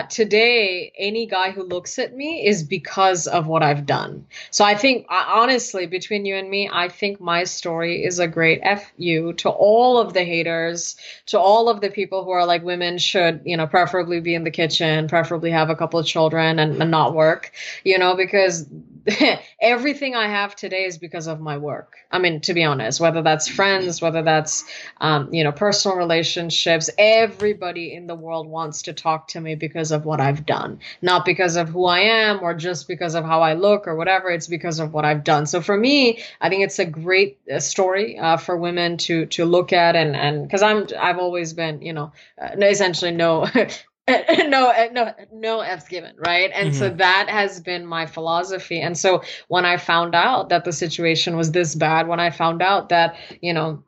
today, 0.10 0.94
any 0.98 1.26
guy 1.26 1.57
who 1.58 1.64
looks 1.64 1.98
at 1.98 2.16
me 2.16 2.46
is 2.46 2.62
because 2.62 3.26
of 3.26 3.48
what 3.48 3.64
I've 3.64 3.86
done. 3.88 4.28
So 4.52 4.64
I 4.64 4.76
think, 4.76 5.08
uh, 5.10 5.26
honestly, 5.28 5.88
between 5.88 6.26
you 6.26 6.36
and 6.36 6.50
me, 6.50 6.70
I 6.72 6.88
think 6.88 7.20
my 7.20 7.46
story 7.46 8.06
is 8.06 8.20
a 8.20 8.28
great 8.28 8.62
fu 8.64 9.34
to 9.34 9.50
all 9.50 9.98
of 9.98 10.14
the 10.14 10.24
haters, 10.24 10.96
to 11.28 11.40
all 11.40 11.68
of 11.68 11.82
the 11.82 11.90
people 11.90 12.24
who 12.24 12.30
are 12.30 12.46
like 12.46 12.64
women 12.64 13.00
should, 13.00 13.42
you 13.44 13.58
know, 13.58 13.66
preferably 13.66 14.20
be 14.22 14.36
in 14.36 14.44
the 14.44 14.52
kitchen, 14.52 15.08
preferably 15.08 15.50
have 15.50 15.72
a 15.72 15.76
couple 15.76 16.00
of 16.00 16.06
children 16.06 16.60
and, 16.60 16.80
and 16.80 16.92
not 16.92 17.16
work, 17.16 17.52
you 17.84 17.98
know, 17.98 18.16
because 18.16 18.68
everything 19.62 20.16
I 20.16 20.28
have 20.28 20.56
today 20.56 20.86
is 20.86 20.98
because 20.98 21.28
of 21.28 21.40
my 21.40 21.58
work. 21.58 21.96
I 22.12 22.20
mean, 22.20 22.42
to 22.42 22.54
be 22.54 22.64
honest, 22.64 23.00
whether 23.00 23.22
that's 23.22 23.48
friends, 23.48 24.02
whether 24.02 24.22
that's, 24.22 24.66
um, 25.00 25.34
you 25.34 25.44
know, 25.44 25.52
personal 25.52 25.98
relationships, 25.98 26.90
everybody 26.98 27.94
in 27.94 28.08
the 28.08 28.16
world 28.16 28.48
wants 28.48 28.84
to 28.84 28.94
talk 28.94 29.30
to 29.30 29.42
me 29.42 29.56
because 29.56 29.92
of 29.92 30.06
what 30.06 30.20
I've 30.20 30.46
done, 30.46 30.80
not 31.02 31.26
because 31.26 31.56
of 31.56 31.70
who 31.70 31.86
I 31.86 32.00
am 32.00 32.40
or 32.42 32.54
just 32.54 32.88
because 32.88 33.16
of 33.16 33.24
how 33.24 33.42
I 33.42 33.54
look 33.54 33.88
or 33.88 33.96
whatever. 33.96 34.30
It's 34.30 34.48
because 34.48 34.80
of 34.80 34.94
what 34.94 35.06
I've 35.06 35.24
done. 35.24 35.46
So 35.46 35.62
for 35.62 35.78
me, 35.78 36.22
I 36.42 36.50
think 36.50 36.64
it's 36.64 36.80
a 36.80 36.86
great 36.86 37.38
uh, 37.52 37.60
story 37.60 38.18
uh, 38.20 38.38
for 38.38 38.58
women 38.58 38.98
to 38.98 39.26
to 39.28 39.46
look 39.46 39.72
at 39.74 39.96
and 39.96 40.16
and 40.16 40.44
because 40.44 40.62
I'm 40.62 40.88
I've 41.00 41.18
always 41.20 41.54
been, 41.54 41.82
you 41.82 41.94
know, 41.94 42.12
uh, 42.42 42.50
essentially 42.62 43.12
no 43.12 43.48
no 44.48 44.70
uh, 44.70 44.88
no 44.94 45.14
no 45.34 45.60
f's 45.60 45.88
given 45.90 46.16
right 46.18 46.50
and 46.54 46.70
mm-hmm. 46.70 46.80
so 46.80 46.90
that 46.90 47.28
has 47.30 47.60
been 47.60 47.86
my 47.86 48.06
philosophy 48.06 48.80
and 48.80 48.98
so 48.98 49.22
when 49.50 49.66
i 49.66 49.76
found 49.76 50.16
out 50.16 50.48
that 50.48 50.64
the 50.64 50.72
situation 50.72 51.36
was 51.36 51.52
this 51.52 51.76
bad 51.76 52.08
when 52.08 52.20
i 52.20 52.30
found 52.30 52.62
out 52.62 52.88
that 52.90 53.18
you 53.42 53.54
know 53.54 53.84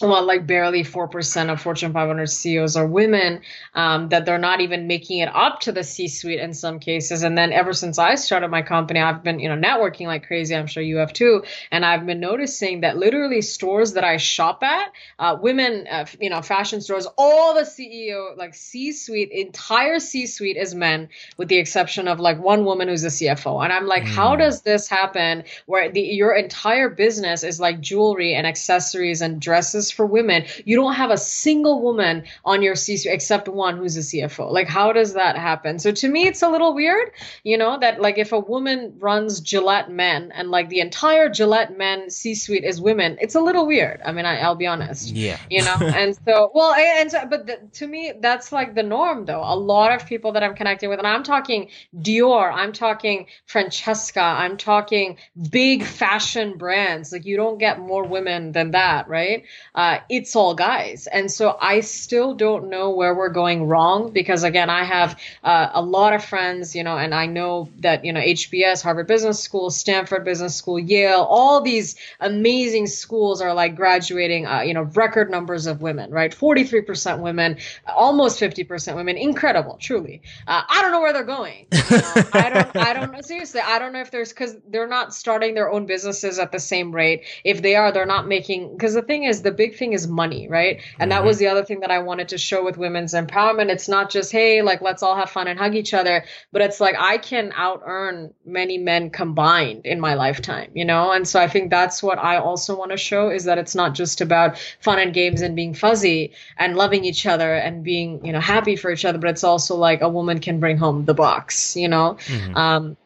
well, 0.00 0.24
like 0.24 0.46
barely 0.46 0.84
4% 0.84 1.52
of 1.52 1.60
Fortune 1.60 1.92
500 1.92 2.26
CEOs 2.26 2.76
are 2.76 2.86
women, 2.86 3.40
um, 3.74 4.08
that 4.10 4.26
they're 4.26 4.38
not 4.38 4.60
even 4.60 4.86
making 4.86 5.18
it 5.18 5.28
up 5.34 5.60
to 5.60 5.72
the 5.72 5.82
C 5.82 6.06
suite 6.06 6.38
in 6.38 6.54
some 6.54 6.78
cases. 6.78 7.22
And 7.24 7.36
then 7.36 7.52
ever 7.52 7.72
since 7.72 7.98
I 7.98 8.14
started 8.14 8.48
my 8.48 8.62
company, 8.62 9.00
I've 9.00 9.24
been, 9.24 9.40
you 9.40 9.48
know, 9.48 9.56
networking 9.56 10.06
like 10.06 10.26
crazy. 10.26 10.54
I'm 10.54 10.68
sure 10.68 10.82
you 10.82 10.98
have 10.98 11.12
too. 11.12 11.42
And 11.72 11.84
I've 11.84 12.06
been 12.06 12.20
noticing 12.20 12.82
that 12.82 12.96
literally 12.96 13.42
stores 13.42 13.94
that 13.94 14.04
I 14.04 14.18
shop 14.18 14.62
at, 14.62 14.92
uh, 15.18 15.36
women, 15.40 15.86
uh, 15.90 16.06
you 16.20 16.30
know, 16.30 16.42
fashion 16.42 16.80
stores, 16.80 17.06
all 17.16 17.54
the 17.54 17.62
CEO, 17.62 18.36
like 18.36 18.54
C 18.54 18.92
suite, 18.92 19.32
entire 19.32 19.98
C 19.98 20.26
suite 20.26 20.56
is 20.56 20.76
men, 20.76 21.08
with 21.36 21.48
the 21.48 21.58
exception 21.58 22.06
of 22.06 22.20
like 22.20 22.38
one 22.38 22.64
woman 22.64 22.86
who's 22.86 23.04
a 23.04 23.08
CFO. 23.08 23.64
And 23.64 23.72
I'm 23.72 23.86
like, 23.86 24.04
mm. 24.04 24.14
how 24.14 24.36
does 24.36 24.62
this 24.62 24.88
happen 24.88 25.42
where 25.66 25.90
the, 25.90 26.02
your 26.02 26.34
entire 26.34 26.88
business 26.88 27.42
is 27.42 27.58
like 27.58 27.80
jewelry 27.80 28.34
and 28.34 28.46
accessories 28.46 29.22
and 29.22 29.40
dresses? 29.40 29.87
For 29.90 30.06
women. 30.06 30.44
You 30.64 30.76
don't 30.76 30.94
have 30.94 31.10
a 31.10 31.16
single 31.16 31.82
woman 31.82 32.24
on 32.44 32.62
your 32.62 32.74
C 32.74 32.96
suite 32.96 33.14
except 33.14 33.48
one 33.48 33.76
who's 33.76 33.96
a 33.96 34.00
CFO. 34.00 34.50
Like, 34.50 34.68
how 34.68 34.92
does 34.92 35.14
that 35.14 35.36
happen? 35.36 35.78
So 35.78 35.92
to 35.92 36.08
me, 36.08 36.26
it's 36.26 36.42
a 36.42 36.48
little 36.48 36.74
weird, 36.74 37.12
you 37.44 37.58
know, 37.58 37.78
that 37.78 38.00
like 38.00 38.18
if 38.18 38.32
a 38.32 38.38
woman 38.38 38.94
runs 38.98 39.40
Gillette 39.40 39.90
Men 39.90 40.32
and 40.34 40.50
like 40.50 40.68
the 40.68 40.80
entire 40.80 41.28
Gillette 41.28 41.76
Men 41.76 42.10
C 42.10 42.34
suite 42.34 42.64
is 42.64 42.80
women, 42.80 43.18
it's 43.20 43.34
a 43.34 43.40
little 43.40 43.66
weird. 43.66 44.00
I 44.04 44.12
mean, 44.12 44.24
I, 44.24 44.46
will 44.48 44.54
be 44.54 44.66
honest. 44.66 45.10
Yeah. 45.10 45.38
You 45.50 45.62
know, 45.62 45.76
and 45.80 46.18
so, 46.24 46.50
well, 46.54 46.74
and 46.74 47.10
so, 47.10 47.26
but 47.26 47.46
the, 47.46 47.58
to 47.74 47.86
me, 47.86 48.12
that's 48.20 48.52
like 48.52 48.74
the 48.74 48.82
norm 48.82 49.24
though. 49.24 49.42
A 49.42 49.56
lot 49.56 49.92
of 49.92 50.06
people 50.06 50.32
that 50.32 50.42
I'm 50.42 50.54
connecting 50.54 50.88
with, 50.88 50.98
and 50.98 51.06
I'm 51.06 51.22
talking 51.22 51.68
Dior, 51.96 52.52
I'm 52.52 52.72
talking 52.72 53.26
Francesca, 53.46 54.20
I'm 54.20 54.56
talking 54.56 55.18
big 55.50 55.84
fashion 55.84 56.56
brands. 56.58 57.12
Like, 57.12 57.24
you 57.24 57.36
don't 57.36 57.58
get 57.58 57.78
more 57.78 58.04
women 58.04 58.52
than 58.52 58.72
that, 58.72 59.08
right? 59.08 59.44
Uh, 59.78 60.00
it's 60.08 60.34
all 60.34 60.56
guys. 60.56 61.06
And 61.06 61.30
so 61.30 61.56
I 61.60 61.80
still 61.80 62.34
don't 62.34 62.68
know 62.68 62.90
where 62.90 63.14
we're 63.14 63.28
going 63.28 63.68
wrong 63.68 64.10
because, 64.10 64.42
again, 64.42 64.70
I 64.70 64.82
have 64.82 65.16
uh, 65.44 65.70
a 65.72 65.80
lot 65.80 66.14
of 66.14 66.24
friends, 66.24 66.74
you 66.74 66.82
know, 66.82 66.98
and 66.98 67.14
I 67.14 67.26
know 67.26 67.68
that, 67.78 68.04
you 68.04 68.12
know, 68.12 68.18
HBS, 68.18 68.82
Harvard 68.82 69.06
Business 69.06 69.40
School, 69.40 69.70
Stanford 69.70 70.24
Business 70.24 70.56
School, 70.56 70.80
Yale, 70.80 71.20
all 71.20 71.60
these 71.60 71.94
amazing 72.18 72.88
schools 72.88 73.40
are 73.40 73.54
like 73.54 73.76
graduating, 73.76 74.48
uh, 74.48 74.62
you 74.62 74.74
know, 74.74 74.82
record 74.82 75.30
numbers 75.30 75.68
of 75.68 75.80
women, 75.80 76.10
right? 76.10 76.34
43% 76.34 77.20
women, 77.20 77.58
almost 77.86 78.40
50% 78.40 78.96
women. 78.96 79.16
Incredible, 79.16 79.76
truly. 79.80 80.22
Uh, 80.48 80.60
I 80.68 80.82
don't 80.82 80.90
know 80.90 81.00
where 81.00 81.12
they're 81.12 81.22
going. 81.22 81.68
You 81.70 81.98
know? 81.98 82.12
I 82.32 82.50
don't, 82.50 82.76
I 82.76 82.92
don't 82.94 83.12
know. 83.12 83.20
Seriously, 83.20 83.60
I 83.60 83.78
don't 83.78 83.92
know 83.92 84.00
if 84.00 84.10
there's, 84.10 84.30
because 84.30 84.56
they're 84.66 84.88
not 84.88 85.14
starting 85.14 85.54
their 85.54 85.70
own 85.70 85.86
businesses 85.86 86.40
at 86.40 86.50
the 86.50 86.58
same 86.58 86.92
rate. 86.92 87.22
If 87.44 87.62
they 87.62 87.76
are, 87.76 87.92
they're 87.92 88.06
not 88.06 88.26
making, 88.26 88.72
because 88.72 88.94
the 88.94 89.02
thing 89.02 89.22
is, 89.22 89.42
the 89.42 89.52
big 89.52 89.67
big 89.68 89.78
thing 89.78 89.92
is 89.92 90.06
money, 90.06 90.48
right? 90.48 90.76
And 90.98 91.10
mm-hmm. 91.10 91.10
that 91.10 91.24
was 91.24 91.38
the 91.38 91.48
other 91.48 91.64
thing 91.64 91.80
that 91.80 91.90
I 91.90 91.98
wanted 91.98 92.28
to 92.28 92.38
show 92.38 92.64
with 92.64 92.76
women's 92.76 93.14
empowerment. 93.14 93.70
It's 93.70 93.88
not 93.88 94.10
just, 94.10 94.32
hey, 94.32 94.62
like, 94.62 94.80
let's 94.80 95.02
all 95.02 95.16
have 95.16 95.30
fun 95.30 95.48
and 95.48 95.58
hug 95.58 95.74
each 95.74 95.94
other, 95.94 96.24
but 96.52 96.62
it's 96.62 96.80
like, 96.80 96.96
I 96.98 97.18
can 97.18 97.52
out 97.54 97.82
earn 97.84 98.32
many 98.44 98.78
men 98.78 99.10
combined 99.10 99.84
in 99.84 100.00
my 100.00 100.14
lifetime, 100.14 100.70
you 100.74 100.84
know? 100.84 101.12
And 101.12 101.26
so 101.26 101.40
I 101.40 101.48
think 101.48 101.70
that's 101.70 102.02
what 102.02 102.18
I 102.18 102.38
also 102.38 102.76
want 102.76 102.92
to 102.92 102.96
show 102.96 103.30
is 103.30 103.44
that 103.44 103.58
it's 103.58 103.74
not 103.74 103.94
just 103.94 104.20
about 104.20 104.58
fun 104.80 104.98
and 104.98 105.12
games 105.12 105.42
and 105.42 105.54
being 105.54 105.74
fuzzy 105.74 106.32
and 106.56 106.76
loving 106.76 107.04
each 107.04 107.26
other 107.26 107.54
and 107.54 107.84
being, 107.84 108.24
you 108.24 108.32
know, 108.32 108.40
happy 108.40 108.76
for 108.76 108.90
each 108.90 109.04
other, 109.04 109.18
but 109.18 109.30
it's 109.30 109.44
also 109.44 109.76
like 109.76 110.00
a 110.00 110.08
woman 110.08 110.40
can 110.40 110.60
bring 110.60 110.78
home 110.78 111.04
the 111.04 111.14
box, 111.14 111.76
you 111.76 111.88
know? 111.88 112.16
Mm-hmm. 112.26 112.56
Um, 112.56 112.96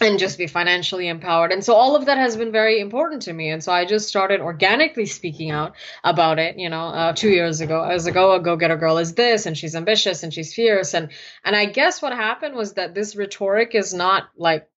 and 0.00 0.18
just 0.18 0.38
be 0.38 0.46
financially 0.46 1.08
empowered. 1.08 1.52
And 1.52 1.64
so 1.64 1.74
all 1.74 1.94
of 1.94 2.06
that 2.06 2.18
has 2.18 2.36
been 2.36 2.50
very 2.50 2.80
important 2.80 3.22
to 3.22 3.32
me. 3.32 3.50
And 3.50 3.62
so 3.62 3.72
I 3.72 3.84
just 3.84 4.08
started 4.08 4.40
organically 4.40 5.06
speaking 5.06 5.50
out 5.50 5.74
about 6.02 6.38
it, 6.38 6.58
you 6.58 6.68
know, 6.68 6.88
uh, 6.88 7.12
two 7.12 7.28
years 7.28 7.60
ago. 7.60 7.80
I 7.80 7.94
was 7.94 8.04
like, 8.04 8.16
oh, 8.16 8.32
a 8.32 8.40
go-getter 8.40 8.76
girl 8.76 8.98
is 8.98 9.14
this, 9.14 9.46
and 9.46 9.56
she's 9.56 9.76
ambitious 9.76 10.22
and 10.24 10.34
she's 10.34 10.52
fierce. 10.52 10.94
And, 10.94 11.10
and 11.44 11.54
I 11.54 11.66
guess 11.66 12.02
what 12.02 12.12
happened 12.12 12.56
was 12.56 12.74
that 12.74 12.94
this 12.94 13.14
rhetoric 13.14 13.74
is 13.74 13.94
not 13.94 14.28
like 14.36 14.68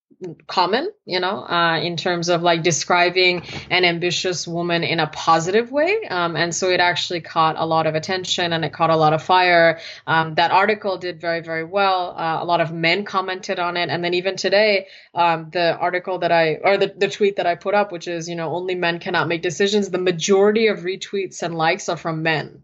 common, 0.48 0.92
you 1.06 1.20
know, 1.20 1.44
uh, 1.44 1.80
in 1.80 1.96
terms 1.96 2.30
of 2.30 2.42
like 2.42 2.64
describing 2.64 3.44
an 3.70 3.86
ambitious 3.86 4.48
woman 4.48 4.84
in 4.84 5.00
a 5.00 5.08
positive 5.08 5.72
way. 5.72 6.08
Um, 6.10 6.36
and 6.36 6.56
so 6.56 6.70
it 6.70 6.80
actually 6.80 7.22
caught 7.22 7.56
a 7.58 7.66
lot 7.66 7.86
of 7.86 7.94
attention 7.94 8.52
and 8.52 8.66
it 8.66 8.74
caught 8.74 8.90
a 8.90 8.96
lot 8.96 9.14
of 9.14 9.22
fire. 9.22 9.80
Um, 10.08 10.34
that 10.36 10.50
article 10.50 10.98
did 10.98 11.22
very, 11.22 11.42
very 11.42 11.64
well. 11.64 12.16
Uh, 12.18 12.40
a 12.42 12.46
lot 12.46 12.62
of 12.62 12.72
men 12.72 13.06
commented 13.06 13.60
on 13.60 13.78
it. 13.78 13.90
And 13.90 14.04
then 14.04 14.16
even 14.16 14.38
today, 14.38 14.88
um, 15.14 15.50
the 15.52 15.78
article 15.78 16.20
that 16.20 16.32
I, 16.32 16.56
or 16.64 16.78
the, 16.78 16.94
the 16.98 17.10
tweet 17.10 17.36
that 17.36 17.46
I 17.46 17.54
put 17.54 17.76
up, 17.76 17.92
which 17.92 18.08
is, 18.08 18.28
you 18.28 18.36
know, 18.36 18.56
only 18.56 18.74
men 18.74 19.00
cannot 19.00 19.28
make 19.28 19.44
decisions, 19.44 19.90
the 19.90 20.00
majority 20.00 20.68
of 20.68 20.80
retweets 20.80 21.44
and 21.44 21.54
likes 21.54 21.90
are 21.90 21.98
from 21.98 22.24
men. 22.24 22.64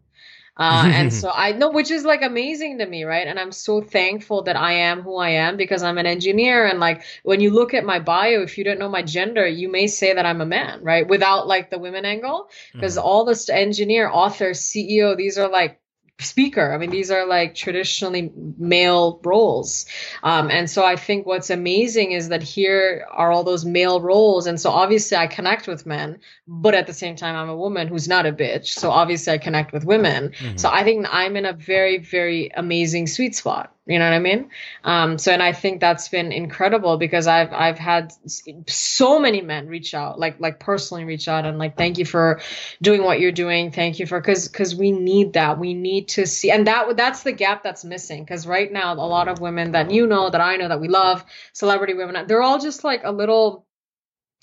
Uh, 0.56 0.84
and 0.94 1.14
so 1.22 1.32
I 1.34 1.52
know, 1.54 1.72
which 1.72 1.92
is 1.92 2.06
like 2.06 2.22
amazing 2.22 2.80
to 2.80 2.86
me, 2.86 3.04
right? 3.04 3.28
And 3.28 3.40
I'm 3.40 3.52
so 3.52 3.82
thankful 3.82 4.44
that 4.44 4.56
I 4.56 4.74
am 4.74 5.02
who 5.02 5.18
I 5.18 5.30
am 5.30 5.58
because 5.58 5.84
I'm 5.84 5.98
an 5.98 6.06
engineer. 6.06 6.66
And 6.66 6.80
like 6.80 7.04
when 7.24 7.40
you 7.40 7.52
look 7.52 7.74
at 7.74 7.86
my 7.86 8.00
bio, 8.00 8.42
if 8.42 8.58
you 8.58 8.64
don't 8.64 8.80
know 8.80 8.90
my 8.90 9.02
gender, 9.02 9.48
you 9.48 9.70
may 9.70 9.88
say 9.88 10.14
that 10.14 10.26
I'm 10.26 10.42
a 10.42 10.46
man, 10.46 10.84
right? 10.84 11.08
Without 11.08 11.48
like 11.48 11.70
the 11.70 11.80
women 11.80 12.06
angle, 12.06 12.50
because 12.74 12.98
mm-hmm. 12.98 13.08
all 13.08 13.26
this 13.26 13.50
engineer, 13.50 14.10
author, 14.10 14.52
CEO, 14.52 15.18
these 15.18 15.38
are 15.38 15.50
like 15.50 15.80
speaker. 16.20 16.74
I 16.74 16.78
mean, 16.78 16.90
these 16.90 17.12
are 17.12 17.26
like 17.28 17.56
traditionally 17.56 18.32
male 18.58 19.20
roles. 19.24 19.86
Um, 20.22 20.50
and 20.50 20.70
so 20.70 20.86
I 20.86 20.96
think 20.96 21.26
what's 21.26 21.50
amazing 21.50 22.12
is 22.12 22.30
that 22.30 22.44
here 22.44 23.06
are 23.12 23.32
all 23.32 23.44
those 23.44 23.66
male 23.66 24.00
roles. 24.00 24.48
And 24.48 24.60
so 24.60 24.70
obviously 24.70 25.18
I 25.18 25.28
connect 25.28 25.68
with 25.68 25.86
men, 25.86 26.20
but 26.48 26.76
at 26.76 26.88
the 26.88 26.94
same 26.94 27.16
time, 27.16 27.36
I'm 27.36 27.50
a 27.50 27.58
woman 27.58 27.88
who's 27.88 28.08
not 28.08 28.26
a 28.26 28.32
bitch. 28.32 28.68
So 28.68 28.92
obviously 28.92 29.34
I 29.34 29.38
connect 29.38 29.74
with 29.74 29.86
women. 29.86 30.30
Mm-hmm. 30.30 30.58
So 30.58 30.70
I 30.72 30.84
think 30.84 31.08
I'm 31.10 31.36
in 31.36 31.46
a 31.46 31.54
very, 31.54 31.98
very 31.98 32.52
amazing 32.56 33.08
sweet 33.08 33.36
spot. 33.36 33.76
You 33.86 34.00
know 34.00 34.06
what 34.06 34.16
I 34.16 34.20
mean? 34.20 34.50
Um, 34.86 35.18
so, 35.18 35.34
and 35.34 35.44
I 35.44 35.52
think 35.52 35.82
that's 35.82 36.08
been 36.08 36.32
incredible 36.32 36.98
because 36.98 37.28
I've, 37.28 37.52
I've 37.52 37.78
had 37.78 38.14
so 38.70 39.20
many 39.20 39.42
men 39.42 39.68
reach 39.68 39.94
out, 39.94 40.18
like, 40.18 40.40
like 40.40 40.58
personally 40.60 41.04
reach 41.04 41.28
out 41.28 41.46
and 41.46 41.60
like, 41.60 41.76
thank 41.76 41.98
you 41.98 42.06
for 42.06 42.40
doing 42.82 43.04
what 43.04 43.20
you're 43.20 43.34
doing. 43.34 43.72
Thank 43.72 44.00
you 44.00 44.06
for, 44.06 44.22
cause, 44.22 44.48
cause 44.48 44.74
we 44.74 44.92
need 44.92 45.34
that. 45.34 45.60
We 45.60 45.74
need 45.74 46.08
to 46.10 46.26
see, 46.26 46.50
and 46.50 46.66
that, 46.68 46.96
that's 46.96 47.24
the 47.24 47.34
gap 47.34 47.62
that's 47.62 47.84
missing. 47.84 48.26
Cause 48.26 48.48
right 48.48 48.72
now, 48.72 48.94
a 48.94 48.96
lot 48.96 49.28
of 49.28 49.42
women 49.42 49.74
that 49.74 49.92
you 49.92 50.08
know, 50.08 50.30
that 50.30 50.40
I 50.40 50.56
know, 50.56 50.70
that 50.70 50.80
we 50.80 50.88
love, 50.88 51.26
celebrity 51.52 51.94
women, 51.94 52.26
they're 52.28 52.42
all 52.42 52.60
just 52.60 52.86
like 52.86 53.02
a 53.04 53.12
little, 53.12 53.66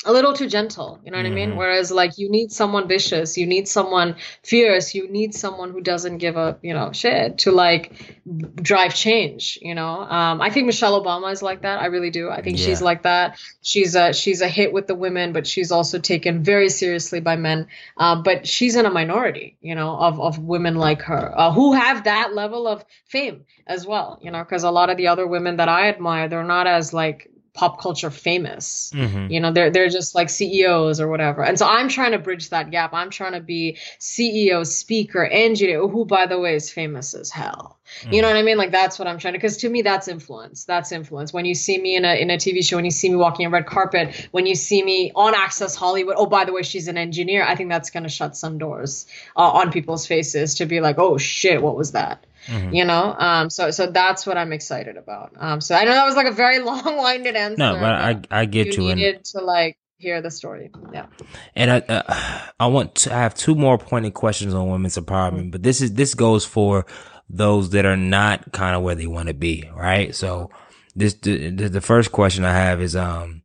a 0.05 0.13
little 0.13 0.33
too 0.33 0.47
gentle 0.47 0.99
you 1.05 1.11
know 1.11 1.19
what 1.19 1.25
mm-hmm. 1.25 1.33
i 1.33 1.35
mean 1.35 1.49
mm-hmm. 1.51 1.59
whereas 1.59 1.91
like 1.91 2.17
you 2.17 2.31
need 2.31 2.51
someone 2.51 2.89
vicious 2.89 3.37
you 3.37 3.47
need 3.47 3.69
someone 3.69 4.17
fierce 4.43 4.95
you 4.95 5.11
need 5.11 5.35
someone 5.35 5.71
who 5.71 5.81
doesn't 5.81 6.19
give 6.19 6.37
a 6.37 6.59
you 6.63 6.73
know 6.73 6.91
shit 6.93 7.39
to 7.39 7.51
like 7.51 8.17
drive 8.57 8.95
change 8.95 9.59
you 9.61 9.75
know 9.75 10.01
um, 10.01 10.41
i 10.41 10.49
think 10.49 10.67
michelle 10.67 11.03
obama 11.03 11.31
is 11.31 11.43
like 11.43 11.63
that 11.63 11.81
i 11.81 11.87
really 11.87 12.11
do 12.11 12.31
i 12.31 12.41
think 12.41 12.59
yeah. 12.59 12.67
she's 12.67 12.81
like 12.81 13.03
that 13.03 13.39
she's 13.61 13.95
a 13.95 14.13
she's 14.15 14.41
a 14.41 14.49
hit 14.49 14.73
with 14.73 14.87
the 14.87 14.95
women 14.95 15.33
but 15.33 15.47
she's 15.47 15.71
also 15.71 15.99
taken 15.99 16.43
very 16.43 16.71
seriously 16.71 17.21
by 17.21 17.37
men 17.37 17.67
uh, 17.99 18.21
but 18.23 18.47
she's 18.47 18.77
in 18.77 18.87
a 18.87 18.91
minority 18.91 19.59
you 19.61 19.75
know 19.75 19.97
of, 19.97 20.19
of 20.19 20.39
women 20.39 20.77
like 20.77 21.03
her 21.03 21.39
uh, 21.39 21.53
who 21.53 21.75
have 21.75 22.05
that 22.05 22.35
level 22.35 22.67
of 22.67 22.85
fame 23.05 23.45
as 23.67 23.87
well 23.87 24.19
you 24.23 24.31
know 24.31 24.43
because 24.43 24.63
a 24.63 24.71
lot 24.71 24.89
of 24.89 24.97
the 24.97 25.09
other 25.09 25.27
women 25.27 25.57
that 25.57 25.69
i 25.69 25.89
admire 25.89 26.29
they're 26.29 26.43
not 26.43 26.67
as 26.67 26.95
like 26.95 27.31
pop 27.53 27.81
culture 27.81 28.11
famous. 28.11 28.93
Mm-hmm. 28.95 29.31
You 29.31 29.41
know, 29.41 29.53
they're 29.53 29.71
they're 29.71 29.89
just 29.89 30.15
like 30.15 30.31
CEOs 30.31 31.01
or 31.01 31.09
whatever. 31.09 31.43
And 31.43 31.59
so 31.59 31.67
I'm 31.67 31.89
trying 31.89 32.13
to 32.13 32.19
bridge 32.19 32.51
that 32.51 32.71
gap. 32.71 32.93
I'm 32.93 33.11
trying 33.11 33.33
to 33.33 33.41
be 33.41 33.79
CEO, 33.99 34.67
speaker, 34.67 35.25
engineer, 35.25 35.87
who 35.87 36.05
by 36.05 36.27
the 36.27 36.39
way 36.39 36.55
is 36.55 36.71
famous 36.71 37.15
as 37.15 37.31
hell. 37.31 37.79
Mm-hmm. 38.01 38.13
You 38.13 38.23
know 38.23 38.29
what 38.29 38.37
I 38.37 38.43
mean? 38.43 38.57
Like 38.57 38.71
that's 38.71 38.99
what 38.99 39.09
I'm 39.09 39.19
trying 39.19 39.35
to 39.35 39.39
because 39.39 39.59
to 39.59 39.69
me 39.69 39.83
that's 39.83 40.09
influence. 40.09 40.65
That's 40.65 40.93
influence. 40.93 41.33
When 41.33 41.45
you 41.45 41.55
see 41.55 41.79
me 41.79 41.97
in 41.97 42.05
a 42.05 42.15
in 42.15 42.31
a 42.31 42.37
TV 42.37 42.65
show, 42.65 42.77
when 42.77 42.85
you 42.85 42.91
see 42.91 43.09
me 43.09 43.17
walking 43.17 43.47
a 43.47 43.51
red 43.51 43.67
carpet, 43.67 44.29
when 44.31 44.47
you 44.47 44.55
see 44.55 44.83
me 44.83 45.13
on 45.15 45.35
Access 45.35 45.75
Hollywood, 45.75 46.15
oh 46.17 46.27
by 46.27 46.45
the 46.45 46.53
way, 46.53 46.63
she's 46.63 46.89
an 46.89 46.97
engineer. 46.97 47.45
I 47.45 47.57
think 47.57 47.71
that's 47.71 47.91
gonna 47.91 48.09
shut 48.09 48.37
some 48.37 48.59
doors 48.59 49.07
uh, 49.37 49.51
on 49.51 49.73
people's 49.73 50.07
faces 50.07 50.57
to 50.57 50.67
be 50.67 50.81
like, 50.81 50.99
oh 50.99 51.19
shit, 51.19 51.63
what 51.63 51.77
was 51.77 51.93
that? 51.93 52.27
Mm-hmm. 52.47 52.75
You 52.75 52.85
know, 52.85 53.15
um, 53.19 53.51
so 53.51 53.71
so 53.71 53.87
that's 53.87 54.27
what 54.27 54.37
I'm 54.37 54.53
excited 54.53 54.97
about. 54.97 55.33
Um, 55.37 55.61
so 55.61 55.75
I 55.75 55.85
know 55.85 55.93
that 55.93 56.07
was 56.07 56.17
like 56.17 56.27
a 56.27 56.33
very 56.33 56.59
long-winded 56.71 57.37
answer. 57.37 57.57
No, 57.59 57.75
but 57.75 57.93
I 57.93 58.21
I 58.31 58.45
get 58.47 58.77
you. 58.77 58.89
You 58.89 58.95
needed 58.95 59.17
and, 59.17 59.25
to 59.27 59.41
like 59.41 59.79
hear 59.99 60.23
the 60.23 60.31
story. 60.31 60.71
Yeah. 60.93 61.07
And 61.55 61.71
I 61.71 61.79
uh, 61.81 62.41
I 62.59 62.67
want 62.67 62.95
to 62.97 63.15
I 63.15 63.19
have 63.19 63.35
two 63.35 63.55
more 63.55 63.79
pointed 63.79 64.15
questions 64.15 64.55
on 64.55 64.71
women's 64.71 64.97
empowerment, 64.97 65.39
mm-hmm. 65.39 65.51
but 65.51 65.63
this 65.63 65.81
is 65.81 65.95
this 65.95 66.15
goes 66.15 66.45
for 66.45 66.87
those 67.29 67.71
that 67.71 67.85
are 67.85 67.97
not 67.97 68.53
kind 68.53 68.75
of 68.75 68.83
where 68.83 68.95
they 68.95 69.07
want 69.07 69.29
to 69.29 69.35
be, 69.35 69.69
right? 69.75 70.15
So 70.15 70.51
this 70.97 71.15
the, 71.15 71.51
the 71.51 71.81
first 71.81 72.11
question 72.11 72.45
I 72.45 72.55
have 72.55 72.81
is 72.81 72.97
um 72.97 73.43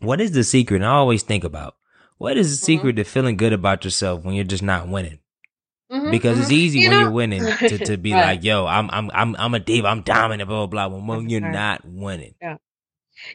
what 0.00 0.20
is 0.20 0.32
the 0.32 0.44
secret? 0.44 0.76
And 0.76 0.86
I 0.86 0.92
always 0.92 1.22
think 1.22 1.44
about 1.44 1.76
what 2.18 2.36
is 2.36 2.60
the 2.60 2.64
mm-hmm. 2.64 2.78
secret 2.78 2.96
to 2.96 3.04
feeling 3.04 3.36
good 3.36 3.52
about 3.52 3.84
yourself 3.84 4.24
when 4.24 4.34
you're 4.34 4.44
just 4.44 4.62
not 4.62 4.88
winning? 4.88 5.18
Mm-hmm, 5.90 6.10
because 6.12 6.34
mm-hmm. 6.34 6.42
it's 6.42 6.52
easy 6.52 6.80
you 6.80 6.88
when 6.88 6.98
know, 6.98 7.02
you're 7.04 7.10
winning 7.10 7.42
to, 7.58 7.78
to 7.78 7.96
be 7.96 8.12
right. 8.12 8.26
like, 8.26 8.44
yo, 8.44 8.64
I'm 8.66 8.88
I'm 8.90 9.10
I'm 9.12 9.36
I'm 9.36 9.54
a 9.54 9.58
diva, 9.58 9.88
I'm 9.88 10.02
dominant, 10.02 10.48
blah 10.48 10.66
blah 10.66 10.88
blah. 10.88 10.98
When 10.98 11.28
you're 11.28 11.40
right. 11.40 11.52
not 11.52 11.84
winning, 11.84 12.34
yeah. 12.40 12.56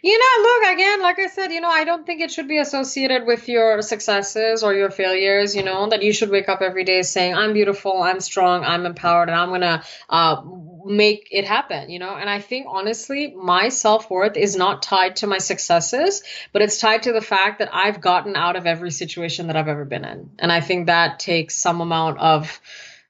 You 0.01 0.17
know, 0.17 0.41
look 0.41 0.73
again, 0.73 1.01
like 1.01 1.19
I 1.19 1.27
said, 1.27 1.51
you 1.51 1.61
know, 1.61 1.69
I 1.69 1.83
don't 1.83 2.05
think 2.05 2.21
it 2.21 2.31
should 2.31 2.47
be 2.47 2.57
associated 2.57 3.27
with 3.27 3.47
your 3.47 3.81
successes 3.81 4.63
or 4.63 4.73
your 4.73 4.89
failures. 4.89 5.55
You 5.55 5.63
know, 5.63 5.89
that 5.89 6.01
you 6.01 6.11
should 6.11 6.29
wake 6.29 6.49
up 6.49 6.61
every 6.61 6.85
day 6.85 7.01
saying, 7.01 7.35
"I'm 7.35 7.53
beautiful, 7.53 8.01
I'm 8.01 8.19
strong, 8.19 8.63
I'm 8.63 8.85
empowered, 8.85 9.29
and 9.29 9.37
I'm 9.37 9.49
gonna 9.49 9.83
uh, 10.09 10.41
make 10.85 11.27
it 11.31 11.45
happen." 11.45 11.89
You 11.89 11.99
know, 11.99 12.15
and 12.15 12.29
I 12.29 12.39
think 12.39 12.67
honestly, 12.69 13.33
my 13.35 13.69
self 13.69 14.09
worth 14.09 14.37
is 14.37 14.55
not 14.55 14.83
tied 14.83 15.17
to 15.17 15.27
my 15.27 15.39
successes, 15.39 16.23
but 16.53 16.61
it's 16.61 16.79
tied 16.79 17.03
to 17.03 17.11
the 17.11 17.21
fact 17.21 17.59
that 17.59 17.73
I've 17.73 17.99
gotten 17.99 18.35
out 18.35 18.55
of 18.55 18.65
every 18.65 18.91
situation 18.91 19.47
that 19.47 19.57
I've 19.57 19.67
ever 19.67 19.85
been 19.85 20.05
in, 20.05 20.31
and 20.39 20.51
I 20.51 20.61
think 20.61 20.87
that 20.87 21.19
takes 21.19 21.55
some 21.55 21.81
amount 21.81 22.19
of 22.19 22.61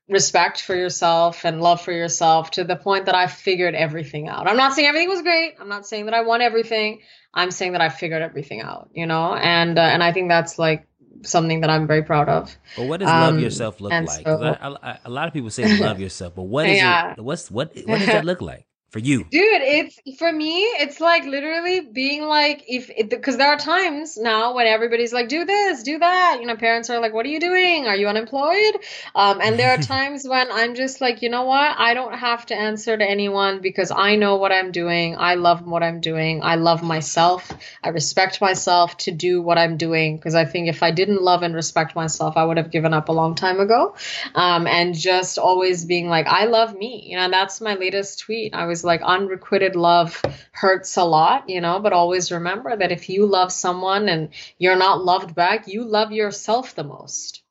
respect 0.07 0.61
for 0.61 0.75
yourself 0.75 1.45
and 1.45 1.61
love 1.61 1.81
for 1.81 1.91
yourself 1.91 2.51
to 2.51 2.63
the 2.63 2.75
point 2.75 3.07
that 3.07 3.15
I 3.15 3.27
figured 3.27 3.73
everything 3.73 4.27
out. 4.27 4.47
I'm 4.47 4.57
not 4.57 4.73
saying 4.73 4.87
everything 4.87 5.09
was 5.09 5.23
great. 5.23 5.55
I'm 5.59 5.69
not 5.69 5.87
saying 5.87 6.05
that 6.05 6.13
I 6.13 6.21
won 6.21 6.41
everything. 6.41 7.01
I'm 7.33 7.51
saying 7.51 7.71
that 7.71 7.81
I 7.81 7.89
figured 7.89 8.21
everything 8.21 8.61
out, 8.61 8.89
you 8.93 9.07
know? 9.07 9.33
And 9.33 9.77
uh, 9.77 9.81
and 9.81 10.03
I 10.03 10.11
think 10.11 10.29
that's 10.29 10.59
like 10.59 10.87
something 11.25 11.61
that 11.61 11.69
I'm 11.69 11.87
very 11.87 12.03
proud 12.03 12.29
of. 12.29 12.55
But 12.77 12.87
what 12.87 12.99
does 12.99 13.09
um, 13.09 13.21
love 13.21 13.39
yourself 13.39 13.81
look 13.81 13.91
like? 13.91 14.09
So, 14.25 14.57
I, 14.61 14.91
I, 14.91 14.99
a 15.05 15.09
lot 15.09 15.27
of 15.27 15.33
people 15.33 15.49
say 15.49 15.77
love 15.79 15.99
yourself, 15.99 16.35
but 16.35 16.43
what 16.43 16.67
is 16.67 16.77
yeah. 16.77 17.13
it? 17.13 17.21
What's 17.21 17.51
what? 17.51 17.75
What 17.85 17.99
does 17.99 18.07
that 18.07 18.25
look 18.25 18.41
like? 18.41 18.67
For 18.95 18.99
you. 18.99 19.25
Dude 19.25 19.61
it's 19.61 19.99
for 20.17 20.31
me 20.31 20.61
it's 20.61 21.01
like 21.01 21.25
literally 21.25 21.81
being 21.81 22.23
like 22.23 22.63
if 22.65 22.89
because 23.09 23.35
there 23.35 23.49
are 23.49 23.57
times 23.57 24.15
now 24.15 24.55
when 24.55 24.67
everybody's 24.67 25.11
like 25.11 25.27
do 25.27 25.43
this 25.43 25.83
do 25.83 25.99
that. 25.99 26.37
You 26.39 26.47
know 26.47 26.55
parents 26.55 26.89
are 26.89 27.01
like 27.01 27.13
what 27.13 27.25
are 27.25 27.29
you 27.29 27.41
doing? 27.41 27.87
Are 27.87 27.95
you 27.97 28.07
unemployed? 28.07 28.77
Um, 29.13 29.41
and 29.41 29.59
there 29.59 29.71
are 29.71 29.77
times 29.95 30.25
when 30.25 30.47
i'm 30.49 30.75
just 30.75 31.01
like 31.01 31.21
you 31.21 31.29
know 31.29 31.43
what? 31.43 31.75
I 31.77 31.93
don't 31.93 32.13
have 32.13 32.45
to 32.45 32.55
answer 32.55 32.95
to 32.95 33.03
anyone 33.03 33.59
because 33.59 33.91
i 33.91 34.15
know 34.15 34.37
what 34.37 34.53
i'm 34.53 34.71
doing. 34.71 35.17
I 35.17 35.35
love 35.35 35.67
what 35.67 35.83
i'm 35.83 35.99
doing. 35.99 36.41
I 36.41 36.55
love 36.55 36.81
myself. 36.81 37.51
I 37.83 37.89
respect 37.89 38.39
myself 38.39 38.95
to 38.99 39.11
do 39.11 39.41
what 39.41 39.57
i'm 39.57 39.75
doing. 39.75 40.15
Because 40.15 40.35
i 40.35 40.45
think 40.45 40.69
if 40.69 40.81
i 40.83 40.91
didn't 40.91 41.21
love 41.21 41.43
and 41.43 41.53
respect 41.53 41.97
myself 41.97 42.37
i 42.37 42.45
would 42.45 42.55
have 42.55 42.71
given 42.71 42.93
up 42.93 43.09
a 43.09 43.11
long 43.11 43.35
time 43.35 43.59
ago. 43.59 43.97
Um, 44.35 44.67
and 44.67 44.95
just 44.95 45.37
always 45.37 45.83
being 45.83 46.07
like 46.07 46.27
i 46.27 46.45
love 46.45 46.73
me. 46.73 47.03
You 47.09 47.17
know 47.17 47.29
that's 47.29 47.59
my 47.59 47.75
latest 47.75 48.19
tweet. 48.19 48.53
I 48.53 48.67
was 48.67 48.84
like 48.85 49.01
unrequited 49.01 49.75
love 49.75 50.21
hurts 50.51 50.95
a 50.97 51.03
lot, 51.03 51.49
you 51.49 51.61
know, 51.61 51.79
but 51.79 51.93
always 51.93 52.31
remember 52.31 52.75
that 52.75 52.91
if 52.91 53.09
you 53.09 53.25
love 53.25 53.51
someone 53.51 54.07
and 54.07 54.29
you're 54.57 54.77
not 54.77 55.03
loved 55.03 55.35
back, 55.35 55.67
you 55.67 55.83
love 55.83 56.11
yourself 56.11 56.75
the 56.75 56.83
most. 56.83 57.41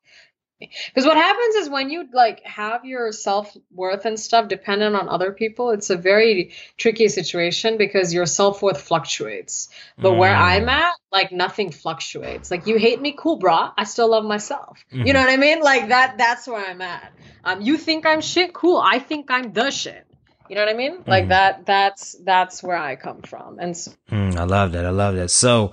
Because 0.60 1.04
what 1.04 1.16
happens 1.16 1.56
is 1.56 1.68
when 1.68 1.90
you 1.90 2.08
like 2.12 2.42
have 2.44 2.84
your 2.84 3.12
self 3.12 3.56
worth 3.72 4.04
and 4.06 4.18
stuff 4.18 4.48
dependent 4.48 4.94
on 4.94 5.08
other 5.08 5.32
people, 5.32 5.70
it's 5.70 5.90
a 5.90 5.96
very 5.96 6.52
tricky 6.76 7.08
situation 7.08 7.76
because 7.76 8.14
your 8.14 8.26
self 8.26 8.62
worth 8.62 8.80
fluctuates. 8.80 9.68
But 9.98 10.12
mm. 10.12 10.18
where 10.18 10.34
I'm 10.34 10.68
at, 10.68 10.94
like 11.12 11.32
nothing 11.32 11.72
fluctuates. 11.72 12.50
Like 12.50 12.66
you 12.66 12.78
hate 12.78 13.00
me, 13.00 13.14
cool, 13.16 13.38
brah. 13.38 13.72
I 13.76 13.84
still 13.84 14.10
love 14.10 14.24
myself. 14.24 14.84
Mm-hmm. 14.92 15.06
You 15.06 15.12
know 15.12 15.20
what 15.20 15.30
I 15.30 15.36
mean? 15.36 15.60
Like 15.60 15.88
that. 15.88 16.18
That's 16.18 16.46
where 16.46 16.64
I'm 16.64 16.80
at. 16.80 17.12
Um, 17.42 17.60
you 17.60 17.76
think 17.76 18.06
I'm 18.06 18.20
shit, 18.20 18.54
cool. 18.54 18.78
I 18.78 18.98
think 18.98 19.30
I'm 19.30 19.52
the 19.52 19.70
shit. 19.70 20.06
You 20.48 20.56
know 20.56 20.62
what 20.62 20.68
I 20.68 20.76
mean? 20.76 20.98
Mm. 20.98 21.08
Like 21.08 21.28
that. 21.28 21.66
That's 21.66 22.16
that's 22.24 22.62
where 22.62 22.76
I 22.76 22.96
come 22.96 23.22
from. 23.22 23.58
And 23.58 23.76
so- 23.76 23.92
mm, 24.10 24.36
I 24.36 24.44
love 24.44 24.72
that. 24.72 24.84
I 24.84 24.90
love 24.90 25.14
that. 25.16 25.30
So. 25.30 25.72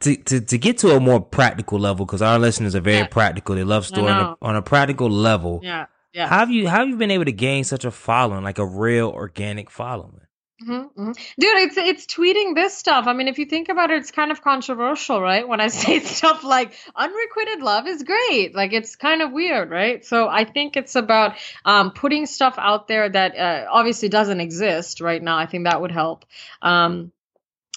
To, 0.00 0.16
to, 0.16 0.40
to 0.40 0.58
get 0.58 0.78
to 0.78 0.96
a 0.96 0.98
more 0.98 1.20
practical 1.20 1.78
level, 1.78 2.04
because 2.04 2.22
our 2.22 2.36
listeners 2.36 2.74
are 2.74 2.80
very 2.80 2.96
yeah. 2.96 3.06
practical. 3.06 3.54
They 3.54 3.62
love 3.62 3.86
story 3.86 4.10
on 4.10 4.20
a, 4.20 4.36
on 4.42 4.56
a 4.56 4.60
practical 4.60 5.08
level. 5.08 5.60
Yeah. 5.62 5.86
Yeah. 6.12 6.26
How 6.26 6.40
have 6.40 6.50
you 6.50 6.68
how 6.68 6.80
have 6.80 6.88
you 6.88 6.96
been 6.96 7.12
able 7.12 7.26
to 7.26 7.30
gain 7.30 7.62
such 7.62 7.84
a 7.84 7.92
following, 7.92 8.42
like 8.42 8.58
a 8.58 8.66
real 8.66 9.10
organic 9.10 9.70
following? 9.70 10.21
Mm-hmm, 10.62 11.00
mm-hmm. 11.00 11.12
Dude, 11.12 11.58
it's 11.58 11.76
it's 11.76 12.06
tweeting 12.06 12.54
this 12.54 12.76
stuff. 12.76 13.06
I 13.06 13.14
mean, 13.14 13.26
if 13.26 13.38
you 13.38 13.46
think 13.46 13.68
about 13.68 13.90
it, 13.90 13.98
it's 13.98 14.10
kind 14.10 14.30
of 14.30 14.42
controversial, 14.42 15.20
right? 15.20 15.46
When 15.46 15.60
I 15.60 15.68
say 15.68 16.00
stuff 16.00 16.44
like 16.44 16.74
unrequited 16.94 17.62
love 17.62 17.86
is 17.86 18.02
great, 18.02 18.54
like 18.54 18.72
it's 18.72 18.96
kind 18.96 19.22
of 19.22 19.32
weird, 19.32 19.70
right? 19.70 20.04
So 20.04 20.28
I 20.28 20.44
think 20.44 20.76
it's 20.76 20.94
about 20.94 21.36
um, 21.64 21.90
putting 21.90 22.26
stuff 22.26 22.54
out 22.58 22.86
there 22.86 23.08
that 23.08 23.36
uh, 23.36 23.66
obviously 23.70 24.08
doesn't 24.08 24.40
exist 24.40 25.00
right 25.00 25.22
now. 25.22 25.36
I 25.36 25.46
think 25.46 25.64
that 25.64 25.80
would 25.80 25.92
help. 25.92 26.24
Um, 26.60 27.12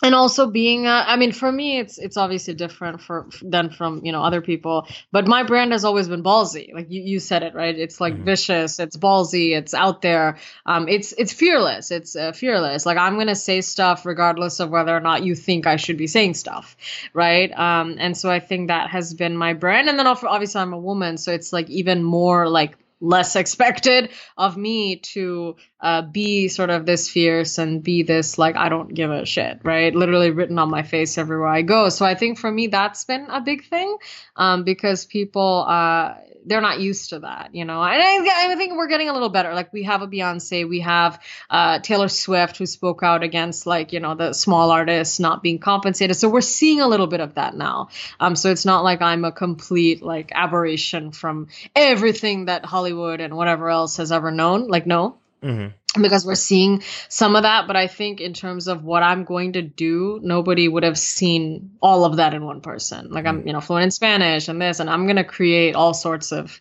and 0.03 0.13
also 0.13 0.47
being 0.47 0.87
uh, 0.87 1.03
i 1.07 1.15
mean 1.15 1.31
for 1.31 1.51
me 1.51 1.79
it's 1.79 1.97
it's 1.97 2.17
obviously 2.17 2.53
different 2.53 3.01
for 3.01 3.27
than 3.41 3.69
from 3.69 4.01
you 4.03 4.11
know 4.11 4.23
other 4.23 4.41
people. 4.41 4.87
But 5.11 5.27
my 5.27 5.43
brand 5.43 5.71
has 5.71 5.85
always 5.85 6.07
been 6.07 6.23
ballsy. 6.23 6.73
Like 6.73 6.91
you, 6.91 7.01
you 7.01 7.19
said 7.19 7.43
it 7.43 7.53
right? 7.53 7.77
It's 7.77 8.01
like 8.01 8.13
mm-hmm. 8.13 8.25
vicious 8.25 8.79
it's 8.79 8.97
ballsy 8.97 9.55
it's 9.55 9.73
out 9.73 10.01
there. 10.01 10.37
Um 10.65 10.87
it's 10.87 11.13
it's 11.13 11.33
fearless 11.33 11.91
it's 11.91 12.15
uh, 12.15 12.31
fearless. 12.31 12.85
Like 12.85 12.97
i'm 12.97 13.17
gonna 13.17 13.35
say 13.35 13.61
stuff 13.61 14.05
regardless 14.05 14.59
of 14.59 14.69
whether 14.69 14.95
or 14.95 14.99
not 14.99 15.23
you 15.23 15.35
think 15.35 15.67
i 15.67 15.75
should 15.75 15.97
be 15.97 16.07
saying 16.07 16.33
stuff 16.33 16.75
right? 17.13 17.51
Um 17.57 17.95
and 17.99 18.17
so 18.17 18.29
i 18.29 18.39
think 18.39 18.67
that 18.67 18.89
has 18.89 19.13
been 19.13 19.37
my 19.37 19.53
brand. 19.53 19.89
And 19.89 19.97
then 19.99 20.07
obviously 20.07 20.61
i'm 20.61 20.73
a 20.73 20.79
woman 20.79 21.17
so 21.17 21.31
it's 21.31 21.53
like 21.53 21.69
even 21.69 22.03
more 22.03 22.49
like 22.49 22.77
less 23.05 23.35
expected 23.35 24.09
of 24.37 24.57
me 24.57 24.97
to 24.97 25.55
uh, 25.79 26.01
be 26.01 26.47
sort 26.47 26.69
of 26.69 26.85
this 26.85 27.09
fierce 27.09 27.57
and 27.57 27.83
be 27.83 28.03
this 28.03 28.37
like 28.37 28.55
I 28.55 28.69
don't 28.69 28.93
give 28.93 29.11
a 29.11 29.25
shit, 29.25 29.59
right? 29.63 29.95
Literally 29.95 30.31
written 30.31 30.59
on 30.59 30.69
my 30.69 30.83
face 30.83 31.17
everywhere 31.17 31.47
I 31.47 31.61
go. 31.61 31.89
So 31.89 32.05
I 32.05 32.15
think 32.15 32.39
for 32.39 32.51
me 32.51 32.67
that's 32.67 33.05
been 33.05 33.27
a 33.29 33.41
big 33.41 33.65
thing 33.65 33.97
um, 34.35 34.63
because 34.63 35.05
people 35.05 35.65
uh, 35.67 36.15
they're 36.45 36.61
not 36.61 36.79
used 36.79 37.09
to 37.09 37.19
that, 37.19 37.53
you 37.53 37.65
know. 37.65 37.81
And 37.83 38.01
I, 38.01 38.51
I, 38.51 38.55
think 38.55 38.75
we're 38.75 38.87
getting 38.87 39.09
a 39.09 39.13
little 39.13 39.29
better. 39.29 39.53
Like 39.53 39.73
we 39.73 39.83
have 39.83 40.01
a 40.01 40.07
Beyonce, 40.07 40.67
we 40.67 40.81
have 40.81 41.21
uh, 41.49 41.79
Taylor 41.79 42.07
Swift 42.07 42.57
who 42.57 42.65
spoke 42.65 43.03
out 43.03 43.23
against 43.23 43.65
like 43.65 43.93
you 43.93 43.99
know 43.99 44.15
the 44.15 44.33
small 44.33 44.71
artists 44.71 45.19
not 45.19 45.43
being 45.43 45.59
compensated. 45.59 46.15
So 46.15 46.29
we're 46.29 46.41
seeing 46.41 46.81
a 46.81 46.87
little 46.87 47.07
bit 47.07 47.19
of 47.19 47.35
that 47.35 47.55
now. 47.55 47.89
Um, 48.19 48.35
so 48.35 48.51
it's 48.51 48.65
not 48.65 48.83
like 48.83 49.01
I'm 49.01 49.25
a 49.25 49.31
complete 49.31 50.01
like 50.01 50.31
aberration 50.33 51.11
from 51.11 51.47
everything 51.75 52.45
that 52.45 52.65
Hollywood 52.65 53.21
and 53.21 53.35
whatever 53.35 53.69
else 53.69 53.97
has 53.97 54.11
ever 54.11 54.31
known. 54.31 54.67
Like 54.67 54.85
no. 54.85 55.17
Mm-hmm. 55.45 56.01
because 56.01 56.25
we're 56.25 56.33
seeing 56.33 56.81
some 57.07 57.35
of 57.35 57.43
that 57.43 57.67
but 57.67 57.75
i 57.75 57.85
think 57.85 58.19
in 58.19 58.33
terms 58.33 58.67
of 58.67 58.83
what 58.83 59.03
i'm 59.03 59.25
going 59.25 59.53
to 59.53 59.61
do 59.61 60.19
nobody 60.23 60.67
would 60.67 60.81
have 60.81 60.97
seen 60.97 61.77
all 61.81 62.03
of 62.03 62.15
that 62.15 62.33
in 62.33 62.43
one 62.43 62.61
person. 62.61 63.11
Like 63.11 63.27
i'm 63.27 63.45
you 63.45 63.53
know 63.53 63.61
fluent 63.61 63.83
in 63.83 63.91
spanish 63.91 64.47
and 64.47 64.59
this 64.59 64.79
and 64.79 64.89
i'm 64.89 65.05
going 65.05 65.17
to 65.17 65.23
create 65.23 65.75
all 65.75 65.93
sorts 65.93 66.31
of 66.31 66.59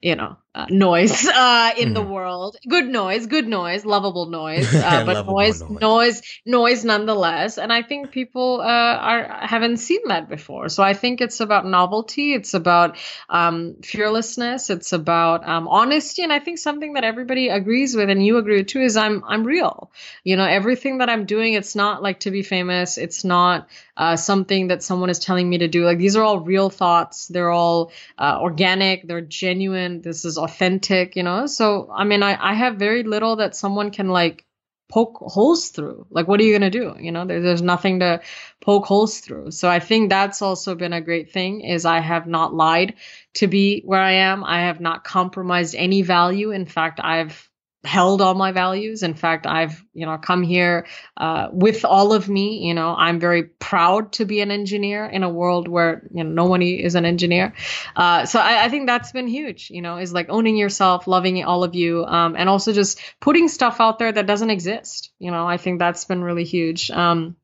you 0.00 0.14
know 0.14 0.36
uh, 0.54 0.66
noise 0.68 1.26
uh, 1.28 1.70
in 1.78 1.90
mm. 1.90 1.94
the 1.94 2.00
mm-hmm. 2.00 2.10
world. 2.10 2.56
Good 2.68 2.86
noise, 2.86 3.26
good 3.26 3.48
noise, 3.48 3.84
lovable 3.84 4.26
noise, 4.26 4.72
uh, 4.74 5.04
but 5.04 5.16
lovable 5.16 5.34
noise, 5.34 5.62
noise, 5.62 5.80
noise, 5.80 6.22
noise, 6.44 6.84
nonetheless. 6.84 7.58
And 7.58 7.72
I 7.72 7.82
think 7.82 8.10
people 8.10 8.60
uh, 8.60 8.64
are 8.64 9.46
haven't 9.46 9.78
seen 9.78 10.00
that 10.08 10.28
before. 10.28 10.68
So 10.68 10.82
I 10.82 10.94
think 10.94 11.20
it's 11.20 11.40
about 11.40 11.66
novelty. 11.66 12.34
It's 12.34 12.54
about 12.54 12.98
um, 13.28 13.76
fearlessness. 13.82 14.68
It's 14.68 14.92
about 14.92 15.48
um, 15.48 15.68
honesty. 15.68 16.22
And 16.22 16.32
I 16.32 16.38
think 16.38 16.58
something 16.58 16.94
that 16.94 17.04
everybody 17.04 17.48
agrees 17.48 17.96
with, 17.96 18.10
and 18.10 18.24
you 18.24 18.36
agree 18.36 18.58
with 18.58 18.68
too, 18.68 18.80
is 18.80 18.96
I'm 18.96 19.24
I'm 19.24 19.44
real. 19.44 19.90
You 20.24 20.36
know, 20.36 20.44
everything 20.44 20.98
that 20.98 21.08
I'm 21.08 21.24
doing, 21.24 21.54
it's 21.54 21.74
not 21.74 22.02
like 22.02 22.20
to 22.20 22.30
be 22.30 22.42
famous. 22.42 22.98
It's 22.98 23.24
not 23.24 23.68
uh, 23.96 24.16
something 24.16 24.68
that 24.68 24.82
someone 24.82 25.10
is 25.10 25.18
telling 25.18 25.48
me 25.48 25.58
to 25.58 25.68
do. 25.68 25.84
Like 25.84 25.98
these 25.98 26.16
are 26.16 26.22
all 26.22 26.40
real 26.40 26.70
thoughts. 26.70 27.28
They're 27.28 27.50
all 27.50 27.92
uh, 28.18 28.38
organic. 28.40 29.06
They're 29.06 29.20
genuine. 29.20 30.02
This 30.02 30.24
is 30.24 30.38
authentic, 30.42 31.16
you 31.16 31.22
know? 31.22 31.46
So, 31.46 31.90
I 31.92 32.04
mean, 32.04 32.22
I, 32.22 32.36
I 32.40 32.54
have 32.54 32.76
very 32.76 33.02
little 33.02 33.36
that 33.36 33.56
someone 33.56 33.90
can 33.90 34.08
like 34.08 34.44
poke 34.88 35.16
holes 35.18 35.70
through. 35.70 36.06
Like, 36.10 36.28
what 36.28 36.38
are 36.38 36.42
you 36.42 36.52
going 36.58 36.70
to 36.70 36.78
do? 36.78 36.94
You 37.00 37.12
know, 37.12 37.24
there, 37.24 37.40
there's 37.40 37.62
nothing 37.62 38.00
to 38.00 38.20
poke 38.60 38.84
holes 38.84 39.20
through. 39.20 39.50
So 39.52 39.68
I 39.68 39.80
think 39.80 40.10
that's 40.10 40.42
also 40.42 40.74
been 40.74 40.92
a 40.92 41.00
great 41.00 41.32
thing 41.32 41.62
is 41.62 41.86
I 41.86 42.00
have 42.00 42.26
not 42.26 42.54
lied 42.54 42.94
to 43.34 43.46
be 43.46 43.82
where 43.86 44.02
I 44.02 44.12
am. 44.12 44.44
I 44.44 44.60
have 44.60 44.80
not 44.80 45.04
compromised 45.04 45.74
any 45.74 46.02
value. 46.02 46.50
In 46.50 46.66
fact, 46.66 47.00
I've 47.02 47.48
held 47.84 48.20
all 48.20 48.34
my 48.34 48.52
values. 48.52 49.02
In 49.02 49.14
fact, 49.14 49.46
I've, 49.46 49.84
you 49.92 50.06
know, 50.06 50.16
come 50.16 50.42
here 50.42 50.86
uh, 51.16 51.48
with 51.52 51.84
all 51.84 52.12
of 52.12 52.28
me. 52.28 52.66
You 52.66 52.74
know, 52.74 52.94
I'm 52.96 53.18
very 53.18 53.42
proud 53.42 54.12
to 54.12 54.24
be 54.24 54.40
an 54.40 54.50
engineer 54.50 55.04
in 55.04 55.24
a 55.24 55.28
world 55.28 55.66
where, 55.66 56.06
you 56.12 56.22
know, 56.22 56.30
no 56.30 56.44
one 56.46 56.62
is 56.62 56.94
an 56.94 57.04
engineer. 57.04 57.54
Uh, 57.96 58.24
so 58.24 58.38
I, 58.38 58.64
I, 58.64 58.68
think 58.68 58.86
that's 58.86 59.10
been 59.10 59.26
huge, 59.26 59.70
you 59.70 59.82
know, 59.82 59.96
is 59.96 60.12
like 60.12 60.26
owning 60.28 60.56
yourself, 60.56 61.08
loving 61.08 61.42
all 61.44 61.64
of 61.64 61.74
you, 61.74 62.04
um, 62.04 62.36
and 62.36 62.48
also 62.48 62.72
just 62.72 63.00
putting 63.20 63.48
stuff 63.48 63.80
out 63.80 63.98
there 63.98 64.12
that 64.12 64.26
doesn't 64.26 64.50
exist. 64.50 65.10
You 65.18 65.32
know, 65.32 65.46
I 65.46 65.56
think 65.56 65.80
that's 65.80 66.04
been 66.04 66.22
really 66.22 66.44
huge. 66.44 66.90
Um, 66.90 67.36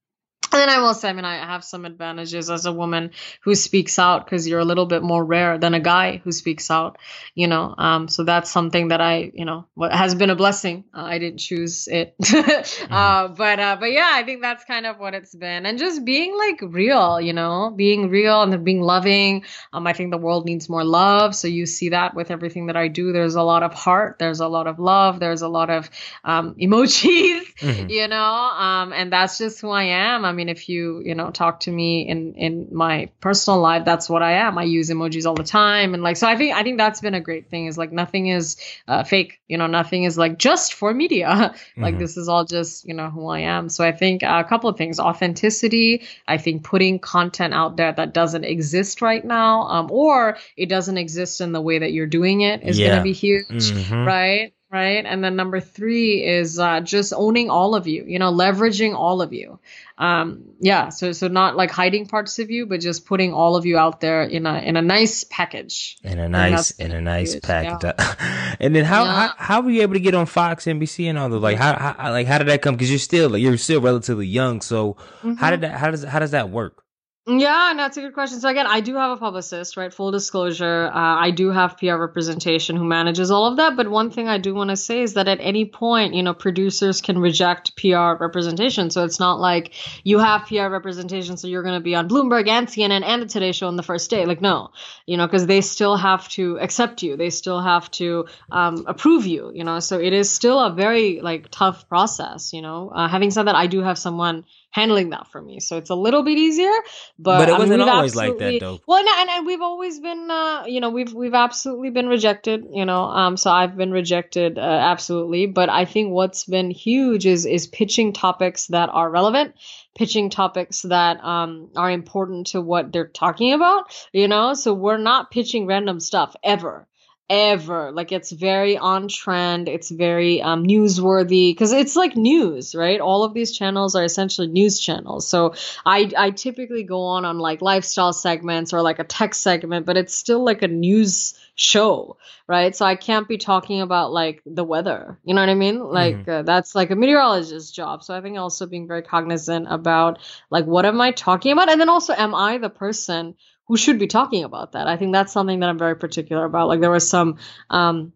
and 0.50 0.60
then 0.60 0.70
I 0.70 0.80
will 0.80 0.94
say, 0.94 1.10
I 1.10 1.12
mean, 1.12 1.24
I 1.26 1.36
have 1.36 1.62
some 1.62 1.84
advantages 1.84 2.48
as 2.48 2.64
a 2.64 2.72
woman 2.72 3.10
who 3.42 3.54
speaks 3.54 3.98
out 3.98 4.24
because 4.24 4.48
you're 4.48 4.60
a 4.60 4.64
little 4.64 4.86
bit 4.86 5.02
more 5.02 5.22
rare 5.22 5.58
than 5.58 5.74
a 5.74 5.80
guy 5.80 6.22
who 6.24 6.32
speaks 6.32 6.70
out, 6.70 6.96
you 7.34 7.46
know. 7.46 7.74
Um, 7.76 8.08
so 8.08 8.24
that's 8.24 8.50
something 8.50 8.88
that 8.88 9.00
I, 9.00 9.30
you 9.34 9.44
know, 9.44 9.66
has 9.90 10.14
been 10.14 10.30
a 10.30 10.36
blessing. 10.36 10.84
Uh, 10.94 11.02
I 11.02 11.18
didn't 11.18 11.38
choose 11.38 11.86
it, 11.86 12.14
mm-hmm. 12.22 12.92
uh, 12.92 13.28
but 13.28 13.60
uh, 13.60 13.76
but 13.78 13.92
yeah, 13.92 14.08
I 14.10 14.22
think 14.22 14.40
that's 14.40 14.64
kind 14.64 14.86
of 14.86 14.98
what 14.98 15.14
it's 15.14 15.34
been, 15.34 15.66
and 15.66 15.78
just 15.78 16.04
being 16.04 16.36
like 16.36 16.60
real, 16.62 17.20
you 17.20 17.34
know, 17.34 17.72
being 17.76 18.08
real 18.08 18.42
and 18.42 18.64
being 18.64 18.80
loving. 18.80 19.44
Um, 19.72 19.86
I 19.86 19.92
think 19.92 20.12
the 20.12 20.18
world 20.18 20.46
needs 20.46 20.68
more 20.68 20.84
love, 20.84 21.34
so 21.34 21.46
you 21.48 21.66
see 21.66 21.90
that 21.90 22.14
with 22.14 22.30
everything 22.30 22.66
that 22.66 22.76
I 22.76 22.88
do. 22.88 23.12
There's 23.12 23.34
a 23.34 23.42
lot 23.42 23.62
of 23.62 23.74
heart, 23.74 24.18
there's 24.18 24.40
a 24.40 24.48
lot 24.48 24.66
of 24.66 24.78
love, 24.78 25.20
there's 25.20 25.42
a 25.42 25.48
lot 25.48 25.68
of 25.68 25.90
um, 26.24 26.54
emojis, 26.60 27.54
mm-hmm. 27.56 27.90
you 27.90 28.08
know, 28.08 28.16
um, 28.16 28.92
and 28.94 29.12
that's 29.12 29.36
just 29.36 29.60
who 29.60 29.70
I 29.70 29.84
am. 29.84 30.24
I 30.24 30.37
mean, 30.38 30.48
if 30.48 30.68
you, 30.68 31.02
you 31.04 31.14
know, 31.14 31.30
talk 31.30 31.60
to 31.60 31.70
me 31.70 32.08
in 32.08 32.34
in 32.34 32.68
my 32.72 33.10
personal 33.20 33.60
life, 33.60 33.84
that's 33.84 34.08
what 34.08 34.22
I 34.22 34.32
am. 34.32 34.56
I 34.56 34.62
use 34.62 34.88
emojis 34.88 35.26
all 35.26 35.34
the 35.34 35.42
time, 35.42 35.94
and 35.94 36.02
like, 36.02 36.16
so 36.16 36.28
I 36.28 36.36
think 36.36 36.54
I 36.54 36.62
think 36.62 36.78
that's 36.78 37.00
been 37.00 37.14
a 37.14 37.20
great 37.20 37.50
thing. 37.50 37.66
Is 37.66 37.76
like 37.76 37.92
nothing 37.92 38.28
is 38.28 38.56
uh, 38.86 39.02
fake. 39.04 39.40
You 39.48 39.58
know, 39.58 39.66
nothing 39.66 40.04
is 40.04 40.16
like 40.16 40.38
just 40.38 40.74
for 40.74 40.94
media. 40.94 41.28
like 41.76 41.94
mm-hmm. 41.94 41.98
this 41.98 42.16
is 42.16 42.28
all 42.28 42.44
just 42.44 42.86
you 42.86 42.94
know 42.94 43.10
who 43.10 43.26
I 43.26 43.40
am. 43.40 43.68
So 43.68 43.84
I 43.84 43.92
think 43.92 44.22
a 44.22 44.44
couple 44.48 44.70
of 44.70 44.76
things: 44.76 45.00
authenticity. 45.00 46.06
I 46.26 46.38
think 46.38 46.62
putting 46.62 47.00
content 47.00 47.54
out 47.54 47.76
there 47.76 47.92
that 47.92 48.14
doesn't 48.14 48.44
exist 48.44 49.02
right 49.02 49.24
now, 49.24 49.62
um, 49.62 49.90
or 49.90 50.38
it 50.56 50.68
doesn't 50.68 50.98
exist 50.98 51.40
in 51.40 51.52
the 51.52 51.60
way 51.60 51.80
that 51.80 51.92
you're 51.92 52.06
doing 52.06 52.42
it, 52.42 52.62
is 52.62 52.78
yeah. 52.78 52.88
going 52.88 52.98
to 52.98 53.04
be 53.04 53.12
huge, 53.12 53.46
mm-hmm. 53.48 54.04
right? 54.04 54.52
right? 54.70 55.04
And 55.04 55.24
then 55.24 55.36
number 55.36 55.60
three 55.60 56.24
is 56.24 56.58
uh, 56.58 56.80
just 56.80 57.12
owning 57.16 57.50
all 57.50 57.74
of 57.74 57.86
you, 57.86 58.04
you 58.06 58.18
know, 58.18 58.32
leveraging 58.32 58.94
all 58.94 59.22
of 59.22 59.32
you. 59.32 59.58
Um, 59.98 60.44
yeah, 60.60 60.90
so 60.90 61.10
so 61.10 61.26
not 61.26 61.56
like 61.56 61.72
hiding 61.72 62.06
parts 62.06 62.38
of 62.38 62.50
you, 62.50 62.66
but 62.66 62.80
just 62.80 63.04
putting 63.04 63.34
all 63.34 63.56
of 63.56 63.66
you 63.66 63.76
out 63.78 64.00
there 64.00 64.22
in 64.22 64.46
a 64.46 64.58
in 64.58 64.76
a 64.76 64.82
nice 64.82 65.24
package. 65.24 65.98
In 66.04 66.20
a 66.20 66.28
nice 66.28 66.70
in 66.72 66.92
a 66.92 67.00
nice 67.00 67.34
package. 67.40 67.82
Yeah. 67.82 68.56
and 68.60 68.76
then 68.76 68.84
how, 68.84 69.04
yeah. 69.04 69.12
how 69.12 69.34
how 69.36 69.60
were 69.60 69.70
you 69.70 69.82
able 69.82 69.94
to 69.94 70.00
get 70.00 70.14
on 70.14 70.26
Fox, 70.26 70.66
NBC, 70.66 71.06
and 71.06 71.18
all 71.18 71.28
the 71.28 71.40
like? 71.40 71.58
How, 71.58 71.76
how 71.76 72.12
like 72.12 72.28
how 72.28 72.38
did 72.38 72.46
that 72.46 72.62
come? 72.62 72.76
Because 72.76 72.90
you're 72.90 73.00
still 73.00 73.30
like 73.30 73.42
you're 73.42 73.58
still 73.58 73.80
relatively 73.80 74.26
young. 74.26 74.60
So 74.60 74.94
mm-hmm. 74.94 75.34
how 75.34 75.50
did 75.50 75.62
that 75.62 75.72
how 75.72 75.90
does 75.90 76.04
how 76.04 76.20
does 76.20 76.30
that 76.30 76.48
work? 76.48 76.84
Yeah, 77.30 77.70
and 77.70 77.78
that's 77.78 77.98
a 77.98 78.00
good 78.00 78.14
question. 78.14 78.40
So 78.40 78.48
again, 78.48 78.66
I 78.66 78.80
do 78.80 78.96
have 78.96 79.10
a 79.10 79.18
publicist, 79.18 79.76
right? 79.76 79.92
Full 79.92 80.12
disclosure, 80.12 80.86
uh, 80.86 81.16
I 81.20 81.30
do 81.30 81.50
have 81.50 81.76
PR 81.76 81.96
representation 81.96 82.74
who 82.74 82.84
manages 82.84 83.30
all 83.30 83.44
of 83.44 83.58
that. 83.58 83.76
But 83.76 83.90
one 83.90 84.10
thing 84.10 84.28
I 84.28 84.38
do 84.38 84.54
want 84.54 84.70
to 84.70 84.76
say 84.76 85.02
is 85.02 85.12
that 85.12 85.28
at 85.28 85.36
any 85.38 85.66
point, 85.66 86.14
you 86.14 86.22
know, 86.22 86.32
producers 86.32 87.02
can 87.02 87.18
reject 87.18 87.76
PR 87.76 88.14
representation. 88.18 88.88
So 88.88 89.04
it's 89.04 89.20
not 89.20 89.40
like 89.40 89.74
you 90.04 90.20
have 90.20 90.46
PR 90.46 90.68
representation, 90.68 91.36
so 91.36 91.48
you're 91.48 91.62
going 91.62 91.74
to 91.74 91.84
be 91.84 91.94
on 91.94 92.08
Bloomberg 92.08 92.48
and 92.48 92.66
CNN 92.66 93.04
and 93.04 93.20
the 93.20 93.26
Today 93.26 93.52
Show 93.52 93.68
on 93.68 93.76
the 93.76 93.82
first 93.82 94.08
day. 94.08 94.24
Like 94.24 94.40
no, 94.40 94.70
you 95.04 95.18
know, 95.18 95.26
because 95.26 95.44
they 95.44 95.60
still 95.60 95.98
have 95.98 96.30
to 96.30 96.58
accept 96.60 97.02
you, 97.02 97.18
they 97.18 97.28
still 97.28 97.60
have 97.60 97.90
to 97.90 98.24
um, 98.50 98.84
approve 98.86 99.26
you, 99.26 99.52
you 99.54 99.64
know. 99.64 99.80
So 99.80 100.00
it 100.00 100.14
is 100.14 100.30
still 100.30 100.58
a 100.58 100.72
very 100.72 101.20
like 101.20 101.48
tough 101.50 101.90
process, 101.90 102.54
you 102.54 102.62
know. 102.62 102.88
Uh, 102.88 103.06
having 103.06 103.30
said 103.30 103.48
that, 103.48 103.54
I 103.54 103.66
do 103.66 103.82
have 103.82 103.98
someone 103.98 104.46
handling 104.70 105.10
that 105.10 105.26
for 105.28 105.40
me. 105.40 105.60
So 105.60 105.76
it's 105.78 105.90
a 105.90 105.94
little 105.94 106.22
bit 106.22 106.38
easier. 106.38 106.72
But, 107.18 107.38
but 107.38 107.48
it 107.48 107.52
wasn't 107.52 107.82
I 107.82 107.84
mean, 107.84 107.88
always 107.88 108.14
like 108.14 108.38
that 108.38 108.60
though. 108.60 108.80
Well, 108.86 108.98
and, 108.98 109.30
and 109.30 109.46
we've 109.46 109.60
always 109.60 109.98
been, 110.00 110.30
uh, 110.30 110.64
you 110.66 110.80
know, 110.80 110.90
we've 110.90 111.12
we've 111.12 111.34
absolutely 111.34 111.90
been 111.90 112.06
rejected. 112.08 112.66
You 112.70 112.84
know, 112.84 113.04
um, 113.04 113.36
so 113.36 113.50
I've 113.50 113.76
been 113.76 113.90
rejected 113.90 114.58
uh, 114.58 114.60
absolutely. 114.60 115.46
But 115.46 115.70
I 115.70 115.84
think 115.84 116.12
what's 116.12 116.44
been 116.44 116.70
huge 116.70 117.26
is 117.26 117.46
is 117.46 117.66
pitching 117.66 118.12
topics 118.12 118.66
that 118.68 118.90
are 118.92 119.10
relevant, 119.10 119.54
pitching 119.96 120.30
topics 120.30 120.82
that 120.82 121.22
um 121.24 121.70
are 121.76 121.90
important 121.90 122.48
to 122.48 122.60
what 122.60 122.92
they're 122.92 123.08
talking 123.08 123.52
about. 123.52 123.92
You 124.12 124.28
know, 124.28 124.54
so 124.54 124.74
we're 124.74 124.98
not 124.98 125.30
pitching 125.30 125.66
random 125.66 126.00
stuff 126.00 126.36
ever 126.42 126.86
ever. 127.30 127.92
Like 127.92 128.12
it's 128.12 128.32
very 128.32 128.78
on 128.78 129.08
trend. 129.08 129.68
It's 129.68 129.90
very 129.90 130.40
um, 130.40 130.64
newsworthy 130.64 131.50
because 131.50 131.72
it's 131.72 131.96
like 131.96 132.16
news, 132.16 132.74
right? 132.74 133.00
All 133.00 133.24
of 133.24 133.34
these 133.34 133.56
channels 133.56 133.94
are 133.94 134.04
essentially 134.04 134.46
news 134.46 134.80
channels. 134.80 135.28
So 135.28 135.54
I 135.84 136.10
I 136.16 136.30
typically 136.30 136.84
go 136.84 137.02
on 137.02 137.24
on 137.24 137.38
like 137.38 137.60
lifestyle 137.60 138.12
segments 138.12 138.72
or 138.72 138.82
like 138.82 138.98
a 138.98 139.04
tech 139.04 139.34
segment, 139.34 139.84
but 139.84 139.96
it's 139.96 140.14
still 140.14 140.42
like 140.44 140.62
a 140.62 140.68
news 140.68 141.38
show, 141.54 142.16
right? 142.46 142.74
So 142.74 142.86
I 142.86 142.96
can't 142.96 143.28
be 143.28 143.36
talking 143.36 143.80
about 143.80 144.12
like 144.12 144.42
the 144.46 144.64
weather. 144.64 145.18
You 145.24 145.34
know 145.34 145.42
what 145.42 145.50
I 145.50 145.54
mean? 145.54 145.80
Like 145.80 146.16
mm-hmm. 146.16 146.30
uh, 146.30 146.42
that's 146.42 146.74
like 146.74 146.90
a 146.90 146.96
meteorologist's 146.96 147.72
job. 147.72 148.04
So 148.04 148.14
I 148.14 148.20
think 148.20 148.38
also 148.38 148.66
being 148.66 148.88
very 148.88 149.02
cognizant 149.02 149.66
about 149.68 150.18
like 150.50 150.64
what 150.64 150.86
am 150.86 151.00
I 151.00 151.10
talking 151.10 151.52
about, 151.52 151.68
and 151.68 151.80
then 151.80 151.88
also 151.88 152.14
am 152.14 152.34
I 152.34 152.58
the 152.58 152.70
person 152.70 153.34
who 153.68 153.76
should 153.76 153.98
be 153.98 154.06
talking 154.06 154.44
about 154.44 154.72
that. 154.72 154.86
I 154.86 154.96
think 154.96 155.12
that's 155.12 155.32
something 155.32 155.60
that 155.60 155.68
I'm 155.68 155.78
very 155.78 155.96
particular 155.96 156.44
about. 156.44 156.68
Like 156.68 156.80
there 156.80 156.90
was 156.90 157.08
some 157.08 157.36
um, 157.70 158.12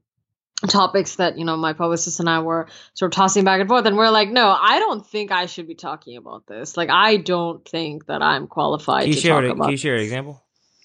topics 0.67 1.17
that 1.17 1.39
you 1.39 1.45
know 1.45 1.57
my 1.57 1.75
publicist 1.75 2.21
and 2.21 2.29
I 2.29 2.41
were 2.41 2.69
sort 2.95 3.13
of 3.13 3.17
tossing 3.17 3.45
back 3.45 3.61
and 3.61 3.69
forth, 3.69 3.87
and 3.87 3.97
we're 3.97 4.11
like, 4.11 4.31
no, 4.31 4.49
I 4.49 4.79
don't 4.79 5.07
think 5.07 5.31
I 5.31 5.47
should 5.47 5.69
be 5.69 5.75
talking 5.75 6.17
about 6.17 6.47
this. 6.47 6.77
Like 6.77 6.91
I 6.91 7.19
don't 7.19 7.67
think 7.69 8.07
that 8.07 8.23
I'm 8.23 8.47
qualified 8.47 9.13
to 9.13 9.21
talk 9.21 9.45
about. 9.45 9.65
Can 9.65 9.71
you 9.71 9.77
share 9.77 9.95
an 9.95 10.03
example? 10.03 10.43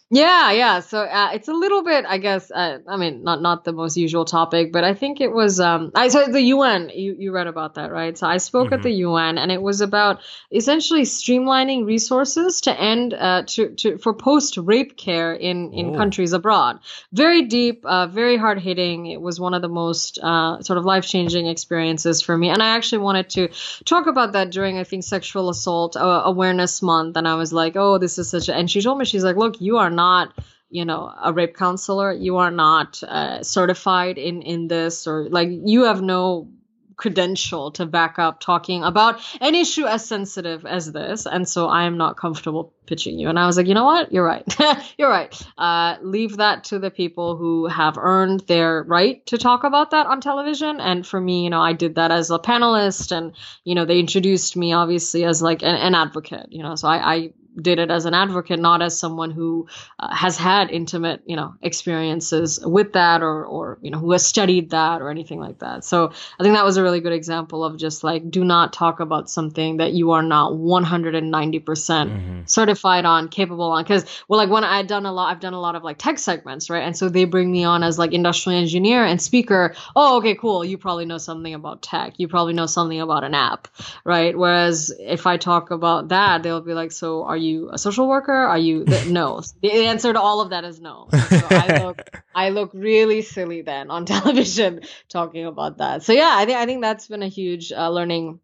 Yeah, 0.10 0.52
yeah. 0.54 0.80
So 0.80 1.02
uh, 1.02 1.32
it's 1.34 1.50
a 1.50 1.54
little 1.54 1.84
bit, 1.84 2.06
I 2.08 2.18
guess. 2.18 2.50
Uh, 2.50 2.80
I 2.88 2.96
mean, 2.96 3.26
not 3.26 3.42
not 3.42 3.66
the 3.66 3.74
most 3.74 3.98
usual 3.98 4.24
topic, 4.24 4.72
but 4.72 4.86
I 4.86 4.94
think 4.94 5.20
it 5.20 5.34
was. 5.34 5.60
Um, 5.60 5.92
I 5.96 6.08
so 6.08 6.28
the 6.28 6.42
UN. 6.44 6.90
You 6.96 7.14
you 7.20 7.34
read 7.34 7.48
about 7.48 7.76
that, 7.76 7.92
right? 7.92 8.18
So 8.18 8.26
I 8.26 8.38
spoke 8.38 8.68
mm-hmm. 8.68 8.76
at 8.76 8.84
the 8.84 8.92
UN, 8.92 9.38
and 9.38 9.52
it 9.52 9.62
was 9.62 9.82
about 9.82 10.22
essentially 10.50 11.02
streamlining 11.02 11.86
resources 11.86 12.62
to 12.62 12.80
end 12.80 13.14
uh, 13.14 13.44
to 13.48 13.76
to 13.76 13.98
for 13.98 14.14
post 14.14 14.56
rape 14.56 14.96
care 14.96 15.34
in 15.34 15.74
in 15.74 15.94
oh. 15.94 15.98
countries 15.98 16.32
abroad. 16.32 16.80
Very 17.12 17.42
deep, 17.42 17.86
uh, 17.86 18.08
very 18.08 18.38
hard 18.38 18.62
hitting. 18.62 19.08
It 19.08 19.20
was 19.20 19.42
one 19.42 19.54
of 19.54 19.62
the 19.62 19.68
most 19.68 20.20
uh, 20.24 20.62
sort 20.62 20.80
of 20.80 20.86
life 20.86 21.06
changing 21.06 21.48
experiences 21.48 22.22
for 22.22 22.38
me, 22.38 22.48
and 22.48 22.64
I 22.64 22.78
actually 22.78 23.00
wanted 23.00 23.30
to 23.32 23.50
talk 23.84 24.08
about 24.08 24.32
that 24.32 24.52
during 24.52 24.78
I 24.78 24.86
think 24.86 25.04
Sexual 25.04 25.50
Assault 25.50 25.98
uh, 25.98 26.22
Awareness 26.24 26.82
Month, 26.82 27.18
and 27.18 27.28
I 27.28 27.36
was 27.36 27.52
like, 27.52 27.76
oh, 27.76 27.98
this 27.98 28.18
is 28.18 28.30
such 28.30 28.48
a. 28.48 28.56
And 28.56 28.72
she 28.72 28.82
told 28.82 29.00
me, 29.00 29.04
she's 29.04 29.26
like, 29.26 29.36
look, 29.36 29.60
you 29.60 29.80
are 29.80 29.97
not 29.98 30.34
you 30.70 30.86
know 30.86 31.12
a 31.24 31.34
rape 31.34 31.56
counselor. 31.56 32.12
You 32.14 32.38
are 32.38 32.52
not 32.52 33.02
uh, 33.04 33.44
certified 33.44 34.18
in 34.18 34.42
in 34.42 34.68
this 34.68 35.08
or 35.08 35.28
like 35.30 35.50
you 35.52 35.84
have 35.84 36.02
no 36.02 36.50
credential 36.98 37.70
to 37.72 37.86
back 37.86 38.18
up 38.18 38.40
talking 38.40 38.84
about 38.84 39.22
an 39.40 39.54
issue 39.54 39.86
as 39.86 40.04
sensitive 40.04 40.66
as 40.66 40.92
this. 40.92 41.28
And 41.28 41.48
so 41.48 41.68
i 41.68 41.84
am 41.84 41.98
not 41.98 42.18
comfortable 42.18 42.74
pitching 42.88 43.20
you. 43.20 43.30
And 43.30 43.38
i 43.38 43.46
was 43.46 43.56
like 43.56 43.68
you 43.68 43.76
know 43.76 43.86
what? 43.86 44.12
You're 44.12 44.26
right. 44.26 44.44
You're 44.98 45.10
right. 45.10 45.32
Uh, 45.58 45.98
leave 46.02 46.38
that 46.38 46.64
to 46.66 46.80
the 46.80 46.90
people 46.90 47.38
who 47.38 47.68
have 47.68 47.98
earned 47.98 48.42
their 48.48 48.84
right 48.84 49.24
to 49.28 49.38
talk 49.38 49.64
about 49.64 49.92
that 49.92 50.08
on 50.08 50.22
television. 50.22 50.80
And 50.80 51.06
for 51.06 51.22
me 51.22 51.44
you 51.44 51.52
know 51.52 51.62
i 51.62 51.74
did 51.74 51.96
that 51.96 52.12
as 52.12 52.32
a 52.32 52.40
panelist 52.40 53.16
and 53.16 53.34
you 53.64 53.76
know 53.76 53.86
they 53.86 54.00
introduced 54.00 54.58
me 54.58 54.74
obviously 54.74 55.24
as 55.24 55.42
like 55.42 55.62
an, 55.62 55.76
an 55.76 55.94
advocate 55.96 56.48
you 56.50 56.64
know. 56.64 56.76
So 56.76 56.88
I, 56.88 57.16
I 57.16 57.34
did 57.62 57.80
it 57.80 57.90
as 57.90 58.06
an 58.06 58.14
advocate, 58.14 58.60
not 58.60 58.82
as 58.82 59.00
someone 59.00 59.32
who 59.32 59.68
uh, 60.00 60.14
has 60.14 60.38
had 60.38 60.70
intimate, 60.70 61.22
you 61.26 61.36
know, 61.36 61.56
experiences 61.62 62.60
with 62.64 62.94
that 62.94 63.22
or, 63.22 63.46
or, 63.46 63.80
you 63.82 63.92
know, 63.92 63.98
who 63.98 64.12
has 64.12 64.26
studied 64.26 64.70
that 64.72 65.02
or 65.02 65.10
anything 65.10 65.40
like 65.40 65.60
that. 65.60 65.84
So 65.84 66.12
I 66.40 66.44
think 66.44 66.56
that 66.56 66.66
was 66.66 66.78
a 66.78 66.84
really 66.84 67.02
good 67.02 67.14
example 67.14 67.64
of 67.64 67.78
just 67.78 68.04
like, 68.04 68.30
do 68.30 68.44
not 68.44 68.74
talk 68.74 69.00
about 69.00 69.30
something 69.30 69.78
that 69.78 69.94
you 69.94 70.12
are 70.12 70.22
not 70.22 70.54
190% 70.54 71.32
mm-hmm. 71.32 72.42
certified 72.46 73.06
on, 73.06 73.30
capable 73.30 73.72
on. 73.72 73.84
Cause 73.86 74.06
well, 74.28 74.38
like 74.38 74.50
when 74.50 74.64
I 74.64 74.78
had 74.78 74.88
done 74.88 75.06
a 75.06 75.12
lot, 75.12 75.32
I've 75.32 75.40
done 75.40 75.54
a 75.54 75.60
lot 75.60 75.76
of 75.76 75.84
like 75.84 75.98
tech 75.98 76.20
segments, 76.20 76.70
right? 76.70 76.84
And 76.84 76.96
so 76.96 77.10
they 77.10 77.26
bring 77.26 77.52
me 77.52 77.64
on 77.64 77.84
as 77.84 77.98
like 77.98 78.14
industrial 78.14 78.60
engineer 78.60 79.04
and 79.04 79.22
speaker. 79.22 79.74
Oh, 79.96 80.18
okay, 80.18 80.36
cool. 80.36 80.64
You 80.64 80.78
probably 80.78 81.06
know 81.06 81.18
something 81.18 81.54
about 81.54 81.82
tech. 81.82 82.14
You 82.18 82.28
probably 82.28 82.54
know 82.54 82.68
something 82.68 83.02
about 83.02 83.24
an 83.24 83.34
app, 83.34 83.68
right? 84.04 84.38
Whereas 84.38 84.94
if 85.00 85.26
I 85.26 85.38
talk 85.38 85.72
about 85.72 86.10
that, 86.10 86.44
they'll 86.44 86.62
be 86.62 86.74
like, 86.74 86.92
so 86.92 87.24
are 87.24 87.38
you 87.38 87.47
a 87.72 87.78
social 87.78 88.08
worker? 88.08 88.34
Are 88.34 88.58
you 88.58 88.86
no? 89.08 89.42
The 89.62 89.72
answer 89.88 90.14
to 90.14 90.20
all 90.20 90.42
of 90.42 90.52
that 90.52 90.64
is 90.64 90.80
no. 90.80 91.08
So 91.12 91.48
I 91.50 91.84
look, 91.84 92.22
I 92.36 92.50
look 92.50 92.72
really 92.74 93.22
silly 93.22 93.62
then 93.62 93.92
on 93.92 94.06
television 94.16 94.82
talking 95.10 95.46
about 95.46 95.78
that. 95.78 96.04
So 96.04 96.14
yeah, 96.14 96.32
I 96.32 96.46
think 96.46 96.58
I 96.58 96.66
think 96.66 96.82
that's 96.82 97.08
been 97.08 97.24
a 97.24 97.28
huge 97.28 97.72
uh, 97.72 97.90
learning 97.90 98.40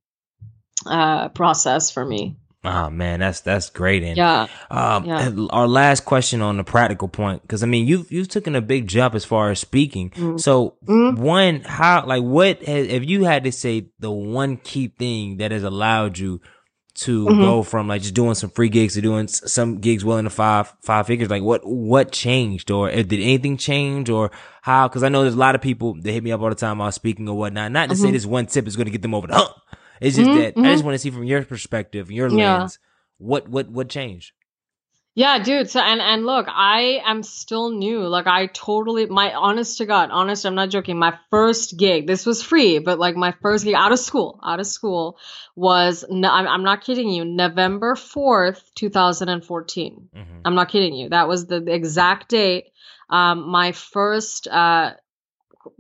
uh, 0.86 1.30
process 1.30 1.92
for 1.92 2.06
me. 2.06 2.36
Oh 2.66 2.90
man, 2.90 3.20
that's 3.20 3.42
that's 3.42 3.70
great. 3.70 4.04
And 4.04 4.16
yeah, 4.16 4.48
um, 4.72 5.06
yeah. 5.06 5.32
our 5.50 5.68
last 5.68 6.06
question 6.06 6.42
on 6.42 6.56
the 6.56 6.64
practical 6.64 7.10
point, 7.10 7.42
because 7.42 7.62
I 7.62 7.66
mean, 7.66 7.88
you've 7.88 8.10
you've 8.10 8.30
taken 8.30 8.56
a 8.56 8.62
big 8.62 8.88
jump 8.88 9.16
as 9.16 9.26
far 9.26 9.52
as 9.52 9.60
speaking. 9.60 10.12
Mm. 10.12 10.40
So 10.40 10.76
mm. 10.86 11.18
one, 11.18 11.62
how 11.62 12.06
like 12.06 12.24
what 12.24 12.64
has, 12.64 12.88
if 12.88 13.06
you 13.06 13.26
had 13.26 13.44
to 13.44 13.52
say 13.52 13.90
the 14.00 14.12
one 14.12 14.56
key 14.56 14.88
thing 14.88 15.38
that 15.38 15.52
has 15.52 15.64
allowed 15.64 16.18
you 16.18 16.40
to 16.96 17.26
mm-hmm. 17.26 17.42
go 17.42 17.64
from 17.64 17.88
like 17.88 18.02
just 18.02 18.14
doing 18.14 18.36
some 18.36 18.50
free 18.50 18.70
gigs 18.70 18.94
to 18.94 19.02
doing 19.02 19.28
some 19.28 19.80
gigs 19.80 20.06
well 20.06 20.18
into 20.18 20.30
five 20.30 20.74
five 20.82 21.08
figures? 21.08 21.30
Like 21.30 21.44
what 21.44 21.62
what 21.66 22.12
changed, 22.12 22.72
or 22.72 22.90
did 22.90 23.14
anything 23.14 23.58
change, 23.58 24.10
or 24.10 24.32
how? 24.62 24.88
Because 24.88 25.04
I 25.04 25.10
know 25.10 25.22
there's 25.22 25.34
a 25.34 25.38
lot 25.38 25.56
of 25.56 25.62
people 25.62 25.96
that 25.96 26.12
hit 26.12 26.24
me 26.24 26.32
up 26.32 26.42
all 26.42 26.50
the 26.50 26.56
time 26.56 26.78
while 26.78 26.92
speaking 26.92 27.28
or 27.28 27.38
whatnot. 27.38 27.72
Not 27.72 27.90
to 27.90 27.96
mm-hmm. 27.96 28.04
say 28.04 28.12
this 28.12 28.26
one 28.26 28.46
tip 28.46 28.68
is 28.68 28.76
going 28.76 28.86
to 28.86 28.92
get 28.92 29.02
them 29.02 29.16
over 29.16 29.28
the 29.28 29.36
hump 29.36 29.56
it's 30.04 30.18
just 30.18 30.30
mm-hmm, 30.30 30.38
that. 30.38 30.46
I 30.46 30.50
just 30.50 30.80
mm-hmm. 30.80 30.86
want 30.86 30.96
to 30.96 31.00
see 31.00 31.12
from 31.12 31.24
your 31.24 31.44
perspective, 31.44 32.12
your 32.12 32.28
yeah. 32.28 32.60
lens, 32.60 32.80
what 33.18 33.48
what 33.48 33.70
what 33.70 33.88
changed. 33.88 34.34
Yeah, 35.16 35.38
dude. 35.44 35.70
So 35.70 35.80
and 35.80 36.02
and 36.02 36.26
look, 36.26 36.48
I 36.50 37.02
am 37.06 37.22
still 37.22 37.70
new. 37.70 38.08
Like 38.08 38.26
I 38.26 38.48
totally 38.48 39.06
my 39.06 39.32
honest 39.34 39.78
to 39.78 39.86
God, 39.86 40.10
honest, 40.12 40.44
I'm 40.44 40.56
not 40.56 40.70
joking. 40.70 40.98
My 40.98 41.20
first 41.30 41.78
gig, 41.78 42.08
this 42.08 42.26
was 42.26 42.42
free, 42.42 42.80
but 42.80 42.98
like 42.98 43.16
my 43.16 43.32
first 43.44 43.64
gig 43.64 43.76
out 43.76 43.92
of 43.92 44.00
school, 44.00 44.40
out 44.44 44.60
of 44.60 44.66
school 44.66 45.20
was 45.56 46.04
I'm, 46.04 46.26
I'm 46.26 46.64
not 46.64 46.84
kidding 46.84 47.10
you, 47.10 47.26
November 47.26 47.94
4th, 47.94 48.62
2014. 48.74 50.10
Mm-hmm. 50.16 50.38
I'm 50.46 50.56
not 50.56 50.70
kidding 50.70 50.96
you. 50.96 51.10
That 51.10 51.28
was 51.28 51.46
the 51.46 51.64
exact 51.72 52.30
date. 52.30 52.66
Um, 53.08 53.48
my 53.50 53.72
first 53.72 54.48
uh 54.48 54.94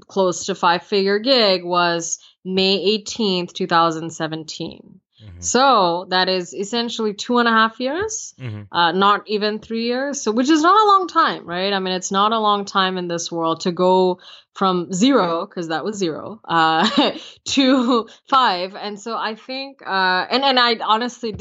close 0.07 0.45
to 0.45 0.55
five 0.55 0.83
figure 0.83 1.17
gig 1.17 1.63
was 1.63 2.19
May 2.45 2.99
18th, 2.99 3.53
2017. 3.53 4.99
Mm-hmm. 5.23 5.41
So 5.41 6.05
that 6.09 6.29
is 6.29 6.53
essentially 6.53 7.13
two 7.13 7.37
and 7.37 7.47
a 7.47 7.51
half 7.51 7.79
years, 7.79 8.33
mm-hmm. 8.39 8.73
uh, 8.75 8.91
not 8.91 9.23
even 9.27 9.59
three 9.59 9.85
years. 9.85 10.21
So, 10.21 10.31
which 10.31 10.49
is 10.49 10.61
not 10.61 10.75
a 10.75 10.87
long 10.87 11.07
time, 11.07 11.45
right? 11.45 11.71
I 11.73 11.79
mean, 11.79 11.93
it's 11.93 12.11
not 12.11 12.31
a 12.31 12.39
long 12.39 12.65
time 12.65 12.97
in 12.97 13.07
this 13.07 13.31
world 13.31 13.61
to 13.61 13.71
go 13.71 14.19
from 14.53 14.93
zero 14.93 15.45
because 15.47 15.69
that 15.69 15.83
was 15.83 15.97
zero 15.97 16.39
uh, 16.45 17.11
to 17.45 18.07
five. 18.29 18.75
And 18.75 18.99
so 18.99 19.17
i 19.17 19.35
think 19.35 19.81
uh, 19.85 20.25
and 20.29 20.43
and 20.43 20.59
i 20.59 20.75
honestly 20.75 21.35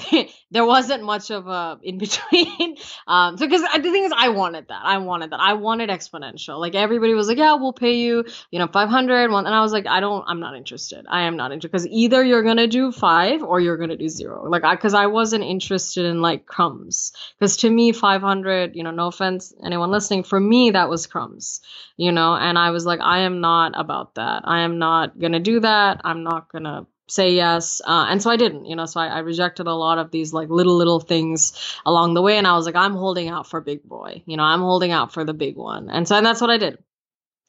there 0.50 0.64
wasn't 0.64 1.02
much 1.04 1.30
of 1.30 1.46
a 1.46 1.78
in 1.82 1.98
between. 1.98 2.76
Um 3.06 3.36
so 3.36 3.46
because 3.46 3.62
the 3.62 3.90
thing 3.90 4.04
is 4.04 4.12
i 4.16 4.28
wanted 4.28 4.68
that. 4.68 4.82
I 4.84 4.98
wanted 4.98 5.30
that. 5.30 5.40
I 5.40 5.54
wanted 5.54 5.90
exponential. 5.90 6.58
Like 6.58 6.74
everybody 6.74 7.14
was 7.14 7.28
like 7.28 7.38
yeah 7.38 7.54
we'll 7.54 7.72
pay 7.72 7.94
you 7.94 8.24
you 8.50 8.58
know 8.58 8.66
500 8.66 9.30
and 9.30 9.48
i 9.48 9.60
was 9.60 9.72
like 9.72 9.86
i 9.86 10.00
don't 10.00 10.24
i'm 10.26 10.40
not 10.40 10.56
interested. 10.56 11.06
I 11.08 11.22
am 11.22 11.36
not 11.36 11.52
interested 11.52 11.72
because 11.72 11.86
either 11.86 12.22
you're 12.24 12.42
gonna 12.42 12.66
do 12.66 12.92
five 12.92 13.42
or 13.42 13.60
you're 13.60 13.76
gonna 13.76 13.96
do 13.96 14.08
zero. 14.08 14.48
Like 14.48 14.64
i 14.64 14.74
because 14.74 14.94
i 14.94 15.06
wasn't 15.06 15.44
interested 15.44 16.04
in 16.04 16.20
like 16.20 16.46
crumbs. 16.46 17.12
Because 17.38 17.58
to 17.58 17.70
me 17.70 17.92
500 17.92 18.76
you 18.76 18.82
know 18.84 18.90
no 18.90 19.06
offense 19.08 19.52
anyone 19.64 19.90
listening 19.90 20.24
for 20.24 20.38
me 20.38 20.70
that 20.70 20.88
was 20.88 21.06
crumbs 21.06 21.60
you 21.96 22.12
know 22.12 22.34
and 22.40 22.58
I 22.58 22.70
was 22.70 22.84
like, 22.86 23.00
I 23.00 23.20
am 23.20 23.40
not 23.40 23.72
about 23.78 24.14
that. 24.16 24.42
I 24.44 24.60
am 24.60 24.78
not 24.78 25.18
going 25.18 25.32
to 25.32 25.40
do 25.40 25.60
that. 25.60 26.00
I'm 26.04 26.24
not 26.24 26.50
going 26.50 26.64
to 26.64 26.86
say 27.08 27.34
yes. 27.34 27.80
Uh, 27.84 28.06
and 28.08 28.22
so 28.22 28.30
I 28.30 28.36
didn't, 28.36 28.66
you 28.66 28.76
know, 28.76 28.86
so 28.86 29.00
I, 29.00 29.08
I, 29.08 29.18
rejected 29.18 29.66
a 29.66 29.74
lot 29.74 29.98
of 29.98 30.12
these 30.12 30.32
like 30.32 30.48
little, 30.48 30.76
little 30.76 31.00
things 31.00 31.52
along 31.84 32.14
the 32.14 32.22
way. 32.22 32.38
And 32.38 32.46
I 32.46 32.54
was 32.54 32.66
like, 32.66 32.76
I'm 32.76 32.94
holding 32.94 33.28
out 33.28 33.48
for 33.48 33.60
big 33.60 33.82
boy, 33.82 34.22
you 34.26 34.36
know, 34.36 34.44
I'm 34.44 34.60
holding 34.60 34.92
out 34.92 35.12
for 35.12 35.24
the 35.24 35.34
big 35.34 35.56
one. 35.56 35.90
And 35.90 36.06
so, 36.06 36.16
and 36.16 36.24
that's 36.24 36.40
what 36.40 36.50
I 36.50 36.58
did 36.58 36.78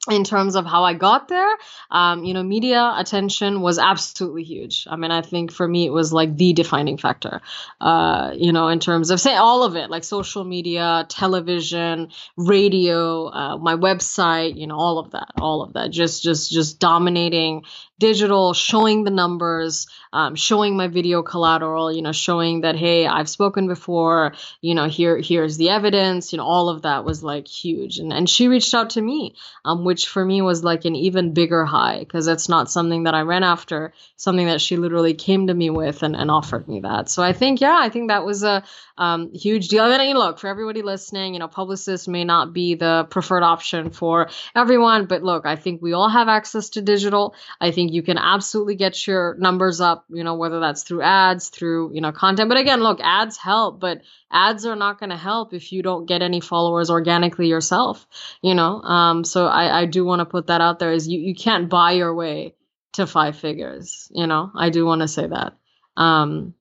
in 0.09 0.23
terms 0.23 0.55
of 0.55 0.65
how 0.65 0.83
I 0.83 0.95
got 0.95 1.27
there, 1.27 1.57
um, 1.91 2.23
you 2.23 2.33
know, 2.33 2.41
media 2.41 2.91
attention 2.97 3.61
was 3.61 3.77
absolutely 3.77 4.43
huge. 4.43 4.87
I 4.89 4.95
mean, 4.95 5.11
I 5.11 5.21
think 5.21 5.51
for 5.51 5.67
me, 5.67 5.85
it 5.85 5.91
was 5.91 6.11
like 6.11 6.35
the 6.37 6.53
defining 6.53 6.97
factor, 6.97 7.39
uh, 7.79 8.31
you 8.35 8.51
know, 8.51 8.67
in 8.67 8.79
terms 8.79 9.11
of 9.11 9.19
say 9.19 9.35
all 9.35 9.63
of 9.63 9.75
it, 9.75 9.91
like 9.91 10.03
social 10.03 10.43
media, 10.43 11.05
television, 11.07 12.09
radio, 12.35 13.27
uh, 13.27 13.57
my 13.57 13.75
website, 13.75 14.57
you 14.57 14.65
know, 14.65 14.77
all 14.77 14.97
of 14.97 15.11
that, 15.11 15.33
all 15.39 15.61
of 15.61 15.73
that, 15.73 15.91
just, 15.91 16.23
just, 16.23 16.51
just 16.51 16.79
dominating 16.79 17.63
digital, 18.01 18.53
showing 18.53 19.03
the 19.03 19.11
numbers, 19.11 19.85
um, 20.11 20.33
showing 20.33 20.75
my 20.75 20.87
video 20.87 21.21
collateral, 21.21 21.91
you 21.91 22.01
know, 22.01 22.11
showing 22.11 22.61
that, 22.61 22.75
hey, 22.75 23.05
I've 23.05 23.29
spoken 23.29 23.67
before, 23.67 24.33
you 24.59 24.73
know, 24.73 24.87
here, 24.87 25.19
here's 25.19 25.55
the 25.55 25.69
evidence, 25.69 26.33
you 26.33 26.37
know, 26.37 26.43
all 26.43 26.69
of 26.69 26.81
that 26.81 27.05
was 27.05 27.23
like 27.23 27.47
huge. 27.47 27.99
And, 27.99 28.11
and 28.11 28.27
she 28.27 28.47
reached 28.47 28.73
out 28.73 28.89
to 28.91 29.01
me, 29.01 29.35
um, 29.63 29.85
which 29.85 30.07
for 30.07 30.25
me 30.25 30.41
was 30.41 30.63
like 30.63 30.85
an 30.85 30.95
even 30.95 31.35
bigger 31.35 31.63
high 31.63 31.99
because 31.99 32.25
that's 32.25 32.49
not 32.49 32.71
something 32.71 33.03
that 33.03 33.13
I 33.13 33.21
ran 33.21 33.43
after, 33.43 33.93
something 34.15 34.47
that 34.47 34.61
she 34.61 34.77
literally 34.77 35.13
came 35.13 35.45
to 35.47 35.53
me 35.53 35.69
with 35.69 36.01
and, 36.01 36.15
and 36.15 36.31
offered 36.31 36.67
me 36.67 36.79
that. 36.79 37.07
So 37.07 37.21
I 37.21 37.33
think, 37.33 37.61
yeah, 37.61 37.77
I 37.79 37.89
think 37.89 38.09
that 38.09 38.25
was 38.25 38.41
a 38.41 38.63
um, 39.01 39.33
huge 39.33 39.69
deal. 39.69 39.83
And 39.83 39.91
then, 39.91 40.15
look, 40.15 40.37
for 40.37 40.47
everybody 40.47 40.83
listening, 40.83 41.33
you 41.33 41.39
know, 41.39 41.47
publicists 41.47 42.07
may 42.07 42.23
not 42.23 42.53
be 42.53 42.75
the 42.75 43.07
preferred 43.09 43.41
option 43.41 43.89
for 43.89 44.29
everyone, 44.55 45.07
but 45.07 45.23
look, 45.23 45.47
I 45.47 45.55
think 45.55 45.81
we 45.81 45.93
all 45.93 46.07
have 46.07 46.27
access 46.27 46.69
to 46.71 46.83
digital. 46.83 47.33
I 47.59 47.71
think 47.71 47.93
you 47.93 48.03
can 48.03 48.19
absolutely 48.19 48.75
get 48.75 49.07
your 49.07 49.35
numbers 49.39 49.81
up, 49.81 50.05
you 50.09 50.23
know, 50.23 50.35
whether 50.35 50.59
that's 50.59 50.83
through 50.83 51.01
ads, 51.01 51.49
through, 51.49 51.95
you 51.95 52.01
know, 52.01 52.11
content. 52.11 52.47
But 52.47 52.59
again, 52.59 52.81
look, 52.81 52.99
ads 53.01 53.37
help, 53.37 53.79
but 53.79 54.01
ads 54.31 54.67
are 54.67 54.75
not 54.75 54.99
going 54.99 55.09
to 55.09 55.17
help 55.17 55.55
if 55.55 55.71
you 55.71 55.81
don't 55.81 56.05
get 56.05 56.21
any 56.21 56.39
followers 56.39 56.91
organically 56.91 57.47
yourself, 57.47 58.05
you 58.43 58.53
know? 58.53 58.81
Um, 58.81 59.23
so 59.23 59.47
I, 59.47 59.81
I 59.81 59.85
do 59.87 60.05
want 60.05 60.19
to 60.19 60.25
put 60.25 60.47
that 60.47 60.61
out 60.61 60.77
there 60.77 60.91
is 60.93 61.07
you, 61.07 61.19
you 61.19 61.33
can't 61.33 61.69
buy 61.69 61.93
your 61.93 62.13
way 62.13 62.53
to 62.93 63.07
five 63.07 63.35
figures, 63.35 64.11
you 64.13 64.27
know? 64.27 64.51
I 64.55 64.69
do 64.69 64.85
want 64.85 65.01
to 65.01 65.07
say 65.07 65.25
that. 65.25 65.53
Um, 65.97 66.53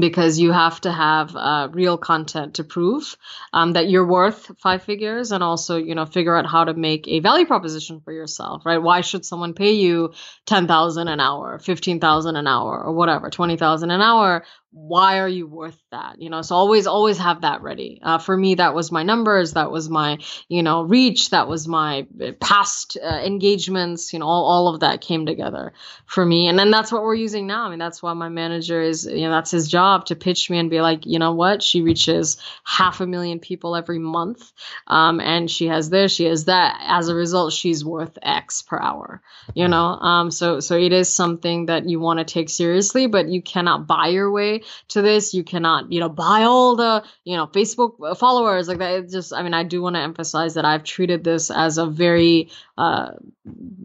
because 0.00 0.38
you 0.38 0.50
have 0.50 0.80
to 0.80 0.90
have 0.90 1.36
uh, 1.36 1.68
real 1.70 1.96
content 1.96 2.54
to 2.54 2.64
prove 2.64 3.16
um, 3.52 3.74
that 3.74 3.88
you're 3.88 4.06
worth 4.06 4.50
five 4.58 4.82
figures 4.82 5.30
and 5.30 5.44
also 5.44 5.76
you 5.76 5.94
know 5.94 6.04
figure 6.04 6.36
out 6.36 6.46
how 6.46 6.64
to 6.64 6.74
make 6.74 7.06
a 7.06 7.20
value 7.20 7.46
proposition 7.46 8.00
for 8.00 8.12
yourself 8.12 8.66
right? 8.66 8.82
Why 8.82 9.00
should 9.00 9.24
someone 9.24 9.54
pay 9.54 9.72
you 9.72 10.12
10000 10.46 11.08
an 11.08 11.20
hour 11.20 11.58
15000 11.58 12.36
an 12.36 12.46
hour 12.46 12.82
or 12.82 12.92
whatever 12.92 13.30
20000 13.30 13.90
an 13.90 14.00
hour 14.00 14.44
why 14.76 15.20
are 15.20 15.28
you 15.28 15.46
worth 15.46 15.82
that? 15.90 16.20
You 16.20 16.28
know 16.28 16.42
so 16.42 16.54
always 16.54 16.86
always 16.86 17.16
have 17.16 17.40
that 17.40 17.62
ready. 17.62 17.98
Uh, 18.02 18.18
for 18.18 18.36
me 18.36 18.56
that 18.56 18.74
was 18.74 18.92
my 18.92 19.02
numbers 19.02 19.54
that 19.54 19.70
was 19.70 19.88
my 19.88 20.18
you 20.48 20.62
know 20.62 20.82
reach 20.82 21.30
that 21.30 21.48
was 21.48 21.66
my 21.66 22.06
uh, 22.22 22.32
past 22.38 22.98
uh, 23.02 23.06
engagements 23.24 24.12
you 24.12 24.18
know 24.18 24.26
all, 24.26 24.44
all 24.44 24.74
of 24.74 24.80
that 24.80 25.00
came 25.00 25.24
together 25.24 25.72
for 26.04 26.26
me. 26.26 26.48
And 26.48 26.58
then 26.58 26.70
that's 26.70 26.92
what 26.92 27.02
we're 27.02 27.14
using 27.14 27.46
now. 27.46 27.64
I 27.64 27.70
mean 27.70 27.78
that's 27.78 28.02
why 28.02 28.12
my 28.12 28.28
manager 28.28 28.82
is 28.82 29.06
you 29.06 29.22
know 29.22 29.30
that's 29.30 29.50
his 29.50 29.66
job 29.66 30.04
to 30.06 30.14
pitch 30.14 30.50
me 30.50 30.58
and 30.58 30.68
be 30.68 30.82
like 30.82 31.06
you 31.06 31.18
know 31.18 31.32
what? 31.32 31.62
She 31.62 31.80
reaches 31.80 32.36
half 32.62 33.00
a 33.00 33.06
million 33.06 33.40
people 33.40 33.76
every 33.76 33.98
month. 33.98 34.52
Um, 34.86 35.20
and 35.20 35.50
she 35.50 35.68
has 35.68 35.88
this 35.88 36.12
she 36.12 36.26
has 36.26 36.44
that. 36.44 36.78
As 36.86 37.08
a 37.08 37.14
result 37.14 37.54
she's 37.54 37.82
worth 37.82 38.18
x 38.20 38.60
per 38.60 38.78
hour. 38.78 39.22
You 39.54 39.68
know 39.68 39.86
um, 39.86 40.30
so 40.30 40.60
so 40.60 40.76
it 40.76 40.92
is 40.92 41.12
something 41.12 41.66
that 41.66 41.88
you 41.88 41.98
want 41.98 42.18
to 42.18 42.26
take 42.26 42.50
seriously 42.50 43.06
but 43.06 43.28
you 43.28 43.40
cannot 43.40 43.86
buy 43.86 44.08
your 44.08 44.30
way 44.30 44.64
to 44.88 45.02
this. 45.02 45.34
You 45.34 45.44
cannot, 45.44 45.92
you 45.92 46.00
know, 46.00 46.08
buy 46.08 46.42
all 46.42 46.76
the, 46.76 47.04
you 47.24 47.36
know, 47.36 47.46
Facebook 47.46 48.16
followers 48.18 48.68
like 48.68 48.78
that. 48.78 49.10
Just, 49.10 49.32
I 49.32 49.42
mean, 49.42 49.54
I 49.54 49.62
do 49.62 49.82
want 49.82 49.96
to 49.96 50.02
emphasize 50.02 50.54
that 50.54 50.64
I've 50.64 50.84
treated 50.84 51.24
this 51.24 51.50
as 51.50 51.78
a 51.78 51.86
very, 51.86 52.50
uh, 52.78 53.12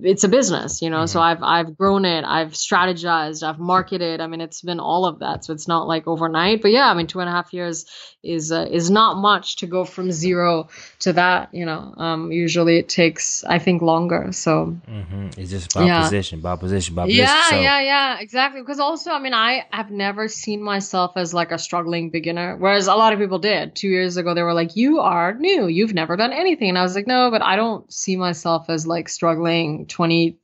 it's 0.02 0.24
a 0.24 0.30
business, 0.30 0.82
you 0.82 0.90
know. 0.90 0.98
Mm-hmm. 0.98 1.06
So 1.08 1.22
I've 1.22 1.42
I've 1.42 1.78
grown 1.78 2.06
it, 2.06 2.24
I've 2.24 2.52
strategized, 2.52 3.48
I've 3.48 3.60
marketed. 3.60 4.22
I 4.22 4.28
mean, 4.28 4.42
it's 4.42 4.62
been 4.62 4.80
all 4.80 5.06
of 5.06 5.20
that. 5.20 5.46
So 5.46 5.54
it's 5.54 5.68
not 5.68 5.88
like 5.88 6.08
overnight, 6.08 6.62
but 6.62 6.72
yeah, 6.72 6.90
I 6.90 6.94
mean, 6.94 7.08
two 7.08 7.20
and 7.20 7.30
a 7.30 7.32
half 7.32 7.54
years 7.54 7.86
is 8.24 8.52
uh, 8.52 8.68
is 8.70 8.92
not 8.92 9.18
much 9.18 9.58
to 9.58 9.68
go 9.68 9.84
from 9.84 10.12
zero 10.12 10.70
to 11.00 11.14
that. 11.14 11.54
You 11.54 11.66
know, 11.66 11.94
um, 11.98 12.32
usually 12.32 12.78
it 12.78 12.88
takes 12.88 13.44
I 13.44 13.60
think 13.60 13.82
longer. 13.82 14.32
So 14.32 14.78
mm-hmm. 14.88 15.40
it's 15.40 15.50
just 15.50 15.76
about 15.76 15.88
yeah. 15.88 16.02
position, 16.04 16.40
about 16.40 16.60
position, 16.60 16.94
about 16.94 17.08
position. 17.08 17.26
Yeah, 17.26 17.50
so. 17.50 17.56
yeah, 17.56 17.82
yeah, 17.82 18.20
exactly. 18.20 18.62
Because 18.62 18.80
also, 18.80 19.12
I 19.12 19.20
mean, 19.20 19.34
I 19.34 19.66
have 19.72 19.90
never 19.90 20.28
seen 20.28 20.52
seen 20.52 20.64
myself 20.64 21.14
as 21.16 21.34
like 21.34 21.52
a 21.52 21.58
struggling 21.58 22.10
beginner, 22.10 22.58
whereas 22.58 22.88
a 22.88 22.96
lot 22.96 23.14
of 23.14 23.20
people 23.20 23.40
did. 23.40 23.76
Two 23.76 23.88
years 23.88 24.18
ago, 24.18 24.34
they 24.34 24.44
were 24.44 24.54
like, 24.54 24.76
"You 24.76 25.00
are 25.00 25.34
new. 25.34 25.68
You've 25.68 25.94
never 25.94 26.18
done 26.18 26.34
anything," 26.34 26.70
and 26.70 26.78
I 26.78 26.84
was 26.84 26.96
like, 26.96 27.08
"No, 27.08 27.32
but 27.32 27.42
I 27.42 27.56
don't 27.56 27.92
see 27.92 28.16
myself 28.18 28.70
as 28.70 28.81
like 28.88 29.10
struggling 29.10 29.86
twenty 29.88 30.38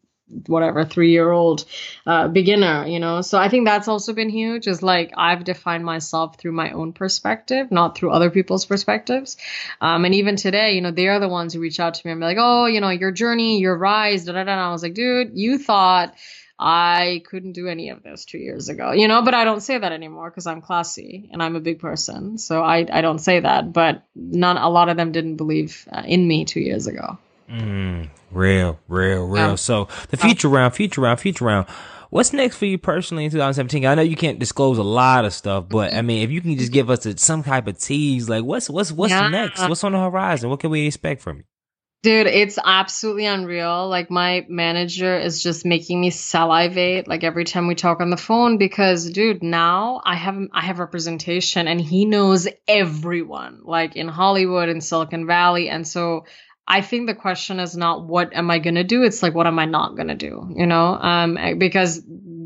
whatever 0.48 0.84
three 0.84 1.12
year 1.12 1.32
old 1.32 1.64
uh, 2.06 2.28
beginner 2.28 2.86
you 2.86 3.00
know 3.00 3.22
so 3.22 3.38
i 3.38 3.48
think 3.48 3.66
that's 3.66 3.88
also 3.88 4.12
been 4.12 4.30
huge 4.30 4.68
is 4.68 4.84
like 4.84 5.14
i've 5.16 5.46
defined 5.46 5.86
myself 5.86 6.38
through 6.38 6.52
my 6.52 6.72
own 6.72 6.92
perspective 6.92 7.72
not 7.72 7.98
through 7.98 8.12
other 8.12 8.30
people's 8.30 8.66
perspectives 8.66 9.38
um, 9.80 10.04
and 10.04 10.14
even 10.14 10.36
today 10.36 10.74
you 10.74 10.82
know 10.82 10.92
they 10.92 11.08
are 11.08 11.20
the 11.20 11.30
ones 11.30 11.54
who 11.54 11.62
reach 11.62 11.80
out 11.80 11.94
to 11.94 12.06
me 12.06 12.12
and 12.12 12.20
be 12.20 12.26
like 12.26 12.38
oh 12.40 12.66
you 12.66 12.82
know 12.82 12.90
your 12.90 13.12
journey 13.12 13.60
your 13.60 13.78
rise 13.78 14.26
da 14.26 14.34
da 14.34 14.44
da 14.44 14.52
and 14.52 14.60
i 14.60 14.72
was 14.72 14.84
like 14.84 14.94
dude 14.94 15.32
you 15.34 15.58
thought 15.58 16.14
I 16.60 17.22
couldn't 17.30 17.52
do 17.52 17.68
any 17.68 17.90
of 17.90 18.02
this 18.02 18.26
two 18.26 18.40
years 18.40 18.68
ago, 18.68 18.92
you 18.92 19.08
know, 19.08 19.22
but 19.22 19.36
I 19.36 19.44
don't 19.44 19.62
say 19.62 19.78
that 19.78 19.92
anymore 19.92 20.30
because 20.30 20.48
I'm 20.48 20.62
classy 20.62 21.30
and 21.32 21.44
I'm 21.44 21.56
a 21.56 21.60
big 21.60 21.80
person. 21.80 22.40
So 22.40 22.64
I, 22.64 22.84
I 22.92 23.02
don't 23.02 23.20
say 23.20 23.40
that, 23.40 23.72
but 23.72 24.04
none, 24.16 24.58
a 24.58 24.68
lot 24.68 24.90
of 24.90 24.98
them 24.98 25.12
didn't 25.12 25.36
believe 25.36 25.88
uh, 25.92 26.02
in 26.04 26.28
me 26.28 26.46
two 26.46 26.60
years 26.60 26.88
ago. 26.88 27.20
Mm, 27.48 28.10
real, 28.32 28.80
real, 28.88 29.26
real. 29.26 29.52
Um, 29.52 29.58
so 29.58 29.88
the 30.10 30.18
future 30.18 30.50
round, 30.50 30.74
future 30.74 31.02
round, 31.02 31.20
future 31.20 31.46
round. 31.46 31.68
What's 32.10 32.32
next 32.32 32.56
for 32.56 32.66
you 32.66 32.78
personally 32.78 33.26
in 33.26 33.32
2017? 33.32 33.86
I 33.86 33.96
know 33.96 34.02
you 34.02 34.16
can't 34.16 34.40
disclose 34.40 34.78
a 34.78 34.84
lot 34.84 35.26
of 35.26 35.34
stuff, 35.34 35.66
but 35.68 35.94
I 35.94 36.02
mean, 36.02 36.24
if 36.24 36.32
you 36.32 36.40
can 36.40 36.58
just 36.58 36.72
give 36.72 36.90
us 36.90 37.06
a, 37.06 37.18
some 37.18 37.44
type 37.44 37.68
of 37.68 37.78
tease, 37.80 38.30
like 38.30 38.44
what's 38.44 38.70
what's 38.70 38.92
what's 38.92 39.12
yeah. 39.12 39.28
next? 39.28 39.68
What's 39.68 39.84
on 39.84 39.92
the 39.92 40.00
horizon? 40.00 40.50
What 40.50 40.62
can 40.62 40.70
we 40.70 40.88
expect 40.88 41.22
from 41.22 41.38
you? 41.38 41.44
Dude, 42.04 42.28
it's 42.28 42.60
absolutely 42.64 43.26
unreal. 43.26 43.90
Like 43.90 44.12
my 44.12 44.46
manager 44.48 45.18
is 45.18 45.42
just 45.42 45.66
making 45.66 46.00
me 46.00 46.12
salivate 46.12 47.08
like 47.08 47.24
every 47.24 47.44
time 47.44 47.68
we 47.68 47.76
talk 47.76 48.00
on 48.00 48.12
the 48.12 48.18
phone 48.18 48.58
because 48.58 49.10
dude, 49.10 49.44
now 49.44 50.02
I 50.06 50.16
have 50.16 50.38
I 50.54 50.62
have 50.62 50.80
representation 50.80 51.68
and 51.68 51.82
he 51.82 52.06
knows 52.06 52.48
everyone 52.68 53.62
like 53.64 53.96
in 53.96 54.08
Hollywood 54.08 54.70
and 54.70 54.84
Silicon 54.84 55.26
Valley 55.26 55.70
and 55.70 55.88
so 55.88 56.26
I 56.68 56.82
think 56.82 57.08
the 57.08 57.16
question 57.16 57.60
is 57.60 57.78
not 57.78 58.04
what 58.04 58.34
am 58.34 58.52
I 58.52 58.60
going 58.60 58.76
to 58.76 58.84
do? 58.84 59.04
It's 59.04 59.24
like, 59.24 59.34
what 59.34 59.48
am 59.48 59.58
I 59.58 59.66
not 59.66 59.96
going 59.96 60.10
to 60.10 60.16
do? 60.16 60.54
You 60.56 60.66
know, 60.66 60.98
um, 61.00 61.38
because 61.58 62.02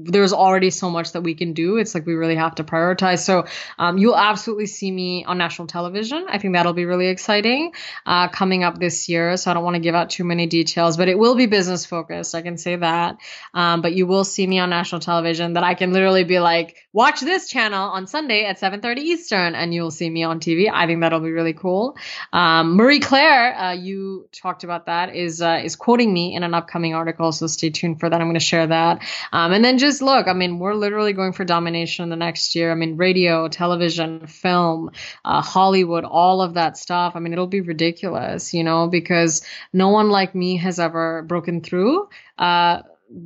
there's 0.05 0.33
already 0.33 0.69
so 0.69 0.89
much 0.89 1.13
that 1.13 1.21
we 1.21 1.35
can 1.35 1.53
do. 1.53 1.77
It's 1.77 1.93
like 1.93 2.05
we 2.05 2.13
really 2.13 2.35
have 2.35 2.55
to 2.55 2.63
prioritize. 2.63 3.19
So 3.19 3.45
um, 3.77 3.97
you'll 3.97 4.17
absolutely 4.17 4.65
see 4.65 4.91
me 4.91 5.25
on 5.25 5.37
national 5.37 5.67
television. 5.67 6.25
I 6.29 6.37
think 6.37 6.53
that'll 6.53 6.73
be 6.73 6.85
really 6.85 7.07
exciting 7.07 7.73
uh, 8.05 8.27
coming 8.29 8.63
up 8.63 8.77
this 8.77 9.09
year. 9.09 9.37
So 9.37 9.51
I 9.51 9.53
don't 9.53 9.63
want 9.63 9.75
to 9.75 9.81
give 9.81 9.95
out 9.95 10.09
too 10.09 10.23
many 10.23 10.47
details, 10.47 10.97
but 10.97 11.07
it 11.07 11.17
will 11.17 11.35
be 11.35 11.45
business 11.45 11.85
focused. 11.85 12.35
I 12.35 12.41
can 12.41 12.57
say 12.57 12.75
that. 12.75 13.17
Um, 13.53 13.81
but 13.81 13.93
you 13.93 14.07
will 14.07 14.23
see 14.23 14.45
me 14.47 14.59
on 14.59 14.69
national 14.69 15.01
television. 15.01 15.53
That 15.53 15.63
I 15.63 15.73
can 15.73 15.93
literally 15.93 16.23
be 16.23 16.39
like, 16.39 16.77
watch 16.93 17.19
this 17.21 17.47
channel 17.47 17.89
on 17.89 18.07
Sunday 18.07 18.45
at 18.45 18.59
7:30 18.59 18.97
Eastern, 18.99 19.55
and 19.55 19.73
you'll 19.73 19.91
see 19.91 20.09
me 20.09 20.23
on 20.23 20.39
TV. 20.39 20.69
I 20.71 20.87
think 20.87 21.01
that'll 21.01 21.19
be 21.19 21.31
really 21.31 21.53
cool. 21.53 21.97
Um, 22.33 22.75
Marie 22.75 22.99
Claire, 22.99 23.55
uh, 23.57 23.73
you 23.73 24.27
talked 24.31 24.63
about 24.63 24.85
that, 24.85 25.15
is 25.15 25.41
uh, 25.41 25.61
is 25.63 25.75
quoting 25.75 26.13
me 26.13 26.35
in 26.35 26.43
an 26.43 26.53
upcoming 26.53 26.93
article. 26.93 27.31
So 27.31 27.47
stay 27.47 27.69
tuned 27.69 27.99
for 27.99 28.09
that. 28.09 28.19
I'm 28.19 28.27
going 28.27 28.33
to 28.35 28.39
share 28.39 28.67
that. 28.67 29.01
Um, 29.31 29.51
and 29.51 29.63
then 29.63 29.77
just 29.77 29.90
just 29.91 30.01
look, 30.01 30.29
I 30.29 30.33
mean, 30.33 30.57
we're 30.57 30.73
literally 30.73 31.11
going 31.11 31.33
for 31.33 31.43
domination 31.43 32.07
the 32.07 32.15
next 32.15 32.55
year. 32.55 32.71
I 32.71 32.75
mean, 32.75 32.95
radio, 32.95 33.49
television, 33.49 34.25
film, 34.25 34.91
uh, 35.25 35.41
Hollywood, 35.41 36.05
all 36.05 36.41
of 36.41 36.53
that 36.53 36.77
stuff. 36.77 37.13
I 37.15 37.19
mean, 37.19 37.33
it'll 37.33 37.47
be 37.47 37.59
ridiculous, 37.59 38.53
you 38.53 38.63
know, 38.63 38.87
because 38.87 39.41
no 39.73 39.89
one 39.89 40.09
like 40.09 40.33
me 40.33 40.55
has 40.57 40.79
ever 40.79 41.23
broken 41.23 41.59
through. 41.59 42.07
Uh, 42.37 42.83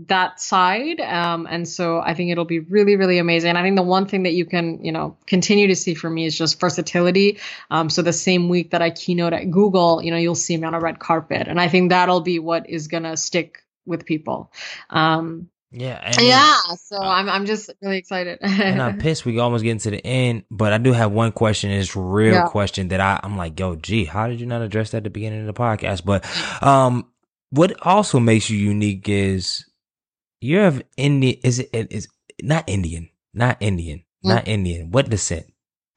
that 0.07 0.39
side. 0.39 0.99
Um, 0.99 1.47
and 1.47 1.67
so 1.67 1.99
I 1.99 2.15
think 2.15 2.31
it'll 2.31 2.43
be 2.43 2.57
really, 2.57 2.95
really 2.95 3.19
amazing. 3.19 3.49
And 3.49 3.57
I 3.59 3.61
think 3.61 3.75
the 3.75 3.83
one 3.83 4.07
thing 4.07 4.23
that 4.23 4.33
you 4.33 4.45
can, 4.45 4.83
you 4.83 4.91
know, 4.91 5.15
continue 5.27 5.67
to 5.67 5.75
see 5.75 5.93
from 5.93 6.15
me 6.15 6.25
is 6.25 6.35
just 6.35 6.59
versatility. 6.59 7.37
Um, 7.69 7.91
so 7.91 8.01
the 8.01 8.11
same 8.11 8.49
week 8.49 8.71
that 8.71 8.81
I 8.81 8.89
keynote 8.89 9.33
at 9.33 9.51
Google, 9.51 10.01
you 10.01 10.09
know, 10.09 10.17
you'll 10.17 10.33
see 10.33 10.57
me 10.57 10.65
on 10.65 10.73
a 10.73 10.79
red 10.79 10.97
carpet. 10.97 11.47
And 11.47 11.61
I 11.61 11.67
think 11.67 11.91
that'll 11.91 12.21
be 12.21 12.39
what 12.39 12.67
is 12.67 12.87
going 12.87 13.03
to 13.03 13.15
stick 13.15 13.59
with 13.85 14.07
people. 14.07 14.51
Um, 14.89 15.49
yeah. 15.75 16.13
yeah. 16.19 16.55
So 16.77 16.97
uh, 16.97 17.01
I'm 17.01 17.29
I'm 17.29 17.45
just 17.45 17.69
really 17.81 17.97
excited. 17.97 18.39
and 18.41 18.81
I'm 18.81 18.97
pissed 18.97 19.25
we 19.25 19.39
almost 19.39 19.63
getting 19.63 19.79
to 19.79 19.91
the 19.91 20.05
end, 20.05 20.43
but 20.49 20.73
I 20.73 20.77
do 20.77 20.93
have 20.93 21.11
one 21.11 21.31
question. 21.31 21.71
It's 21.71 21.95
a 21.95 21.99
real 21.99 22.33
yeah. 22.33 22.47
question 22.47 22.87
that 22.89 23.01
I, 23.01 23.19
I'm 23.23 23.37
like, 23.37 23.59
yo, 23.59 23.75
gee, 23.75 24.05
how 24.05 24.27
did 24.27 24.39
you 24.39 24.45
not 24.45 24.61
address 24.61 24.91
that 24.91 24.97
at 24.97 25.03
the 25.03 25.09
beginning 25.09 25.41
of 25.41 25.47
the 25.47 25.53
podcast? 25.53 26.05
But 26.05 26.25
um 26.63 27.11
what 27.49 27.73
also 27.85 28.19
makes 28.19 28.49
you 28.49 28.57
unique 28.57 29.07
is 29.07 29.65
you 30.41 30.57
have 30.57 30.81
Indian 30.97 31.39
is 31.43 31.59
it 31.59 31.91
is 31.91 32.07
not 32.41 32.63
Indian. 32.67 33.09
Not 33.33 33.57
Indian. 33.59 33.99
Mm. 34.25 34.29
Not 34.29 34.47
Indian. 34.47 34.91
What 34.91 35.09
descent? 35.09 35.45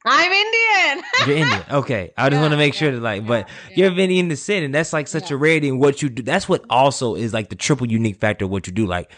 I'm 0.05 0.31
Indian. 0.31 1.05
You're 1.27 1.37
Indian. 1.37 1.63
Okay. 1.71 2.13
I 2.17 2.29
just 2.29 2.37
yeah, 2.37 2.41
want 2.41 2.51
to 2.51 2.57
make 2.57 2.73
sure 2.73 2.91
that 2.91 3.01
like, 3.01 3.21
yeah, 3.21 3.27
but 3.27 3.49
yeah. 3.69 3.75
you're 3.75 3.87
of 3.91 3.99
Indian 3.99 4.29
descent 4.29 4.65
and 4.65 4.73
that's 4.73 4.93
like 4.93 5.07
such 5.07 5.29
a 5.29 5.37
rarity 5.37 5.67
in 5.67 5.77
what 5.77 6.01
you 6.01 6.09
do. 6.09 6.23
That's 6.23 6.47
what 6.47 6.63
also 6.69 7.15
is 7.15 7.33
like 7.33 7.49
the 7.49 7.55
triple 7.55 7.87
unique 7.87 8.17
factor 8.17 8.45
of 8.45 8.51
what 8.51 8.65
you 8.65 8.73
do. 8.73 8.85
Like 8.85 9.11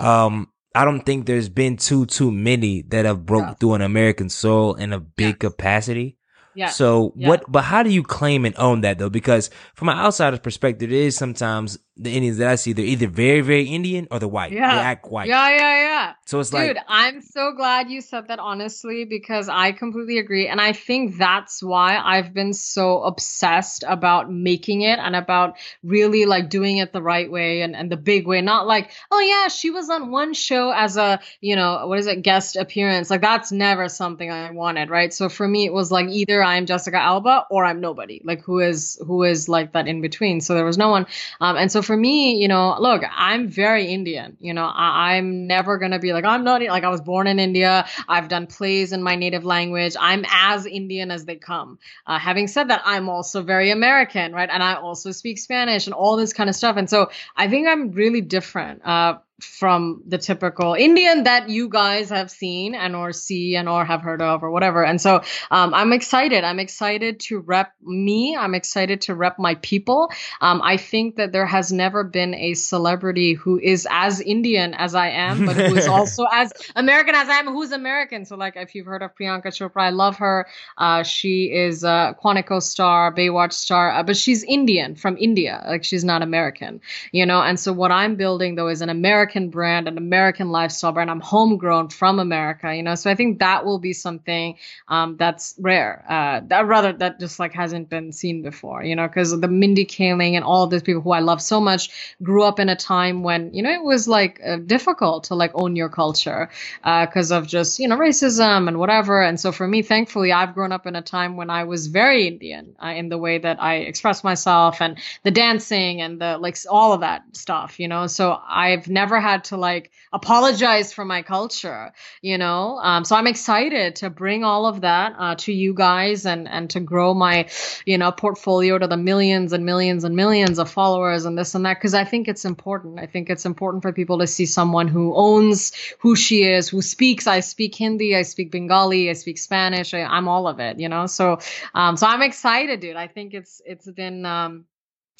um, 0.00 0.48
I 0.74 0.84
don't 0.84 1.04
think 1.04 1.26
there's 1.26 1.48
been 1.48 1.76
too 1.76 2.06
too 2.06 2.30
many 2.30 2.82
that 2.82 3.04
have 3.04 3.26
broke 3.26 3.46
yeah. 3.46 3.54
through 3.54 3.74
an 3.74 3.82
American 3.82 4.28
soul 4.28 4.74
in 4.74 4.92
a 4.92 5.00
big 5.00 5.40
capacity. 5.40 6.16
Yeah. 6.54 6.68
So 6.68 7.12
yeah. 7.16 7.28
what? 7.28 7.44
But 7.48 7.62
how 7.62 7.82
do 7.82 7.90
you 7.90 8.02
claim 8.02 8.44
and 8.44 8.54
own 8.58 8.82
that 8.82 8.98
though? 8.98 9.10
Because 9.10 9.50
from 9.74 9.88
an 9.88 9.98
outsider's 9.98 10.40
perspective, 10.40 10.92
it 10.92 10.96
is 10.96 11.16
sometimes 11.16 11.78
the 11.96 12.10
Indians 12.10 12.38
that 12.38 12.48
I 12.48 12.54
see, 12.54 12.72
they're 12.72 12.84
either 12.84 13.08
very, 13.08 13.42
very 13.42 13.64
Indian 13.64 14.08
or 14.10 14.18
they're 14.18 14.28
white. 14.28 14.52
Yeah. 14.52 14.74
They 14.74 14.80
act 14.80 15.10
white. 15.10 15.28
Yeah, 15.28 15.50
yeah, 15.50 15.82
yeah. 15.82 16.12
So 16.24 16.40
it's 16.40 16.50
Dude, 16.50 16.58
like. 16.58 16.68
Dude, 16.68 16.78
I'm 16.88 17.20
so 17.20 17.52
glad 17.52 17.90
you 17.90 18.00
said 18.00 18.28
that 18.28 18.38
honestly 18.38 19.04
because 19.04 19.50
I 19.50 19.72
completely 19.72 20.18
agree. 20.18 20.48
And 20.48 20.60
I 20.60 20.72
think 20.72 21.18
that's 21.18 21.62
why 21.62 21.98
I've 21.98 22.32
been 22.32 22.54
so 22.54 23.02
obsessed 23.02 23.84
about 23.86 24.32
making 24.32 24.80
it 24.80 24.98
and 24.98 25.14
about 25.14 25.56
really 25.82 26.24
like 26.24 26.48
doing 26.48 26.78
it 26.78 26.92
the 26.92 27.02
right 27.02 27.30
way 27.30 27.60
and, 27.60 27.76
and 27.76 27.92
the 27.92 27.98
big 27.98 28.26
way. 28.26 28.40
Not 28.40 28.66
like, 28.66 28.92
oh 29.10 29.20
yeah, 29.20 29.48
she 29.48 29.70
was 29.70 29.90
on 29.90 30.10
one 30.10 30.32
show 30.32 30.70
as 30.70 30.96
a, 30.96 31.20
you 31.40 31.54
know, 31.54 31.86
what 31.86 31.98
is 31.98 32.06
it, 32.06 32.22
guest 32.22 32.56
appearance. 32.56 33.10
Like 33.10 33.20
that's 33.20 33.52
never 33.52 33.90
something 33.90 34.30
I 34.30 34.50
wanted, 34.52 34.88
right? 34.88 35.12
So 35.12 35.28
for 35.28 35.46
me, 35.46 35.66
it 35.66 35.72
was 35.72 35.90
like 35.90 36.08
either 36.08 36.42
I'm 36.42 36.64
Jessica 36.64 36.96
Alba 36.96 37.46
or 37.50 37.64
I'm 37.64 37.80
nobody. 37.80 38.22
Like 38.24 38.42
who 38.42 38.60
is, 38.60 38.98
who 39.06 39.24
is 39.24 39.48
like 39.50 39.72
that 39.72 39.86
in 39.86 40.00
between. 40.00 40.40
So 40.40 40.54
there 40.54 40.64
was 40.64 40.78
no 40.78 40.88
one. 40.88 41.06
Um, 41.40 41.56
and 41.56 41.70
so 41.70 41.82
for 41.82 41.89
me, 41.96 42.36
you 42.36 42.48
know, 42.48 42.76
look, 42.78 43.02
I'm 43.10 43.48
very 43.48 43.86
Indian. 43.86 44.36
You 44.40 44.54
know, 44.54 44.64
I, 44.64 45.16
am 45.16 45.46
never 45.46 45.78
gonna 45.78 45.98
be 45.98 46.12
like 46.12 46.24
I'm 46.24 46.44
not 46.44 46.62
like 46.62 46.84
I 46.84 46.88
was 46.88 47.00
born 47.00 47.26
in 47.26 47.38
India. 47.38 47.86
I've 48.08 48.28
done 48.28 48.46
plays 48.46 48.92
in 48.92 49.02
my 49.02 49.16
native 49.16 49.44
language. 49.44 49.96
I'm 49.98 50.24
as 50.30 50.66
Indian 50.66 51.10
as 51.10 51.24
they 51.24 51.36
come. 51.36 51.78
Uh, 52.06 52.18
having 52.18 52.46
said 52.46 52.68
that, 52.68 52.82
I'm 52.84 53.08
also 53.08 53.42
very 53.42 53.70
American, 53.70 54.32
right? 54.32 54.48
And 54.50 54.62
I 54.62 54.74
also 54.74 55.12
speak 55.12 55.38
Spanish 55.38 55.86
and 55.86 55.94
all 55.94 56.16
this 56.16 56.32
kind 56.32 56.48
of 56.48 56.56
stuff. 56.56 56.76
And 56.76 56.88
so 56.88 57.10
I 57.36 57.48
think 57.48 57.68
I'm 57.68 57.92
really 57.92 58.20
different. 58.20 58.84
Uh, 58.84 59.18
from 59.40 60.02
the 60.06 60.18
typical 60.18 60.74
Indian 60.74 61.24
that 61.24 61.48
you 61.48 61.68
guys 61.68 62.10
have 62.10 62.30
seen 62.30 62.74
and 62.74 62.94
or 62.94 63.12
see 63.12 63.56
and 63.56 63.68
or 63.68 63.84
have 63.84 64.02
heard 64.02 64.22
of 64.22 64.42
or 64.42 64.50
whatever. 64.50 64.84
And 64.84 65.00
so 65.00 65.22
um, 65.50 65.74
I'm 65.74 65.92
excited. 65.92 66.44
I'm 66.44 66.58
excited 66.58 67.20
to 67.20 67.38
rep 67.38 67.72
me. 67.82 68.36
I'm 68.36 68.54
excited 68.54 69.02
to 69.02 69.14
rep 69.14 69.38
my 69.38 69.54
people. 69.56 70.10
Um, 70.40 70.60
I 70.62 70.76
think 70.76 71.16
that 71.16 71.32
there 71.32 71.46
has 71.46 71.72
never 71.72 72.04
been 72.04 72.34
a 72.34 72.54
celebrity 72.54 73.34
who 73.34 73.58
is 73.58 73.86
as 73.90 74.20
Indian 74.20 74.74
as 74.74 74.94
I 74.94 75.08
am, 75.08 75.46
but 75.46 75.56
who 75.56 75.76
is 75.76 75.88
also 75.88 76.26
as 76.30 76.52
American 76.76 77.14
as 77.14 77.28
I 77.28 77.38
am, 77.38 77.46
who's 77.46 77.72
American. 77.72 78.24
So 78.24 78.36
like 78.36 78.54
if 78.56 78.74
you've 78.74 78.86
heard 78.86 79.02
of 79.02 79.14
Priyanka 79.14 79.46
Chopra, 79.46 79.82
I 79.82 79.90
love 79.90 80.16
her. 80.16 80.46
Uh, 80.76 81.02
she 81.02 81.52
is 81.52 81.84
a 81.84 82.16
Quantico 82.22 82.62
star, 82.62 83.12
Baywatch 83.14 83.52
star, 83.52 83.90
uh, 83.90 84.02
but 84.02 84.16
she's 84.16 84.44
Indian 84.44 84.94
from 84.94 85.16
India. 85.16 85.64
Like 85.66 85.84
she's 85.84 86.04
not 86.04 86.22
American, 86.22 86.80
you 87.12 87.26
know. 87.26 87.40
And 87.40 87.58
so 87.58 87.72
what 87.72 87.90
I'm 87.90 88.16
building 88.16 88.54
though 88.54 88.68
is 88.68 88.82
an 88.82 88.90
American 88.90 89.29
American 89.30 89.50
brand, 89.50 89.88
an 89.88 89.96
American 89.96 90.50
lifestyle 90.50 90.92
brand. 90.92 91.10
I'm 91.10 91.20
homegrown 91.20 91.88
from 91.90 92.18
America, 92.18 92.74
you 92.74 92.82
know. 92.82 92.96
So 92.96 93.10
I 93.10 93.14
think 93.14 93.38
that 93.38 93.64
will 93.64 93.78
be 93.78 93.92
something 93.92 94.56
um, 94.88 95.16
that's 95.16 95.54
rare. 95.58 96.04
Uh, 96.08 96.40
that 96.48 96.66
rather 96.66 96.92
that 96.94 97.20
just 97.20 97.38
like 97.38 97.52
hasn't 97.52 97.88
been 97.88 98.12
seen 98.12 98.42
before, 98.42 98.82
you 98.82 98.96
know, 98.96 99.06
because 99.06 99.38
the 99.38 99.48
Mindy 99.48 99.86
Kaling 99.86 100.34
and 100.34 100.44
all 100.44 100.66
these 100.66 100.82
people 100.82 101.00
who 101.02 101.12
I 101.12 101.20
love 101.20 101.40
so 101.40 101.60
much 101.60 101.90
grew 102.22 102.42
up 102.42 102.58
in 102.58 102.68
a 102.68 102.76
time 102.76 103.22
when 103.22 103.54
you 103.54 103.62
know 103.62 103.70
it 103.70 103.82
was 103.82 104.08
like 104.08 104.40
uh, 104.44 104.56
difficult 104.56 105.24
to 105.24 105.34
like 105.36 105.52
own 105.54 105.76
your 105.76 105.88
culture 105.88 106.50
because 106.82 107.30
uh, 107.30 107.38
of 107.38 107.46
just 107.46 107.78
you 107.78 107.86
know 107.86 107.96
racism 107.96 108.66
and 108.66 108.78
whatever. 108.78 109.22
And 109.22 109.38
so 109.38 109.52
for 109.52 109.68
me, 109.68 109.82
thankfully, 109.82 110.32
I've 110.32 110.54
grown 110.54 110.72
up 110.72 110.86
in 110.86 110.96
a 110.96 111.02
time 111.02 111.36
when 111.36 111.50
I 111.50 111.64
was 111.64 111.86
very 111.86 112.26
Indian 112.26 112.74
uh, 112.82 112.94
in 112.96 113.08
the 113.10 113.18
way 113.18 113.38
that 113.38 113.62
I 113.62 113.76
express 113.76 114.24
myself 114.24 114.80
and 114.80 114.98
the 115.22 115.30
dancing 115.30 116.00
and 116.00 116.20
the 116.20 116.36
like 116.38 116.56
all 116.68 116.92
of 116.92 117.00
that 117.00 117.22
stuff, 117.32 117.78
you 117.78 117.86
know. 117.86 118.08
So 118.08 118.40
I've 118.48 118.88
never 118.88 119.19
had 119.20 119.44
to 119.44 119.56
like 119.56 119.90
apologize 120.12 120.92
for 120.92 121.04
my 121.04 121.22
culture, 121.22 121.92
you 122.22 122.38
know. 122.38 122.78
Um, 122.82 123.04
so 123.04 123.16
I'm 123.16 123.26
excited 123.26 123.96
to 123.96 124.10
bring 124.10 124.44
all 124.44 124.66
of 124.66 124.80
that 124.80 125.14
uh, 125.18 125.34
to 125.36 125.52
you 125.52 125.74
guys 125.74 126.26
and 126.26 126.48
and 126.48 126.70
to 126.70 126.80
grow 126.80 127.14
my, 127.14 127.48
you 127.86 127.98
know, 127.98 128.10
portfolio 128.12 128.78
to 128.78 128.86
the 128.86 128.96
millions 128.96 129.52
and 129.52 129.64
millions 129.64 130.04
and 130.04 130.16
millions 130.16 130.58
of 130.58 130.70
followers 130.70 131.24
and 131.24 131.38
this 131.38 131.54
and 131.54 131.64
that 131.66 131.74
because 131.74 131.94
I 131.94 132.04
think 132.04 132.28
it's 132.28 132.44
important. 132.44 132.98
I 132.98 133.06
think 133.06 133.30
it's 133.30 133.46
important 133.46 133.82
for 133.82 133.92
people 133.92 134.18
to 134.18 134.26
see 134.26 134.46
someone 134.46 134.88
who 134.88 135.14
owns 135.14 135.72
who 135.98 136.16
she 136.16 136.44
is, 136.44 136.68
who 136.68 136.82
speaks. 136.82 137.26
I 137.26 137.40
speak 137.40 137.74
Hindi, 137.74 138.16
I 138.16 138.22
speak 138.22 138.50
Bengali, 138.50 139.10
I 139.10 139.14
speak 139.14 139.38
Spanish. 139.38 139.94
I, 139.94 140.00
am 140.00 140.28
all 140.28 140.48
of 140.48 140.60
it, 140.60 140.78
you 140.78 140.88
know. 140.88 141.06
So, 141.06 141.38
um, 141.74 141.96
so 141.96 142.06
I'm 142.06 142.22
excited, 142.22 142.80
dude. 142.80 142.96
I 142.96 143.06
think 143.06 143.34
it's 143.34 143.60
it's 143.64 143.90
been 143.90 144.24
um, 144.26 144.64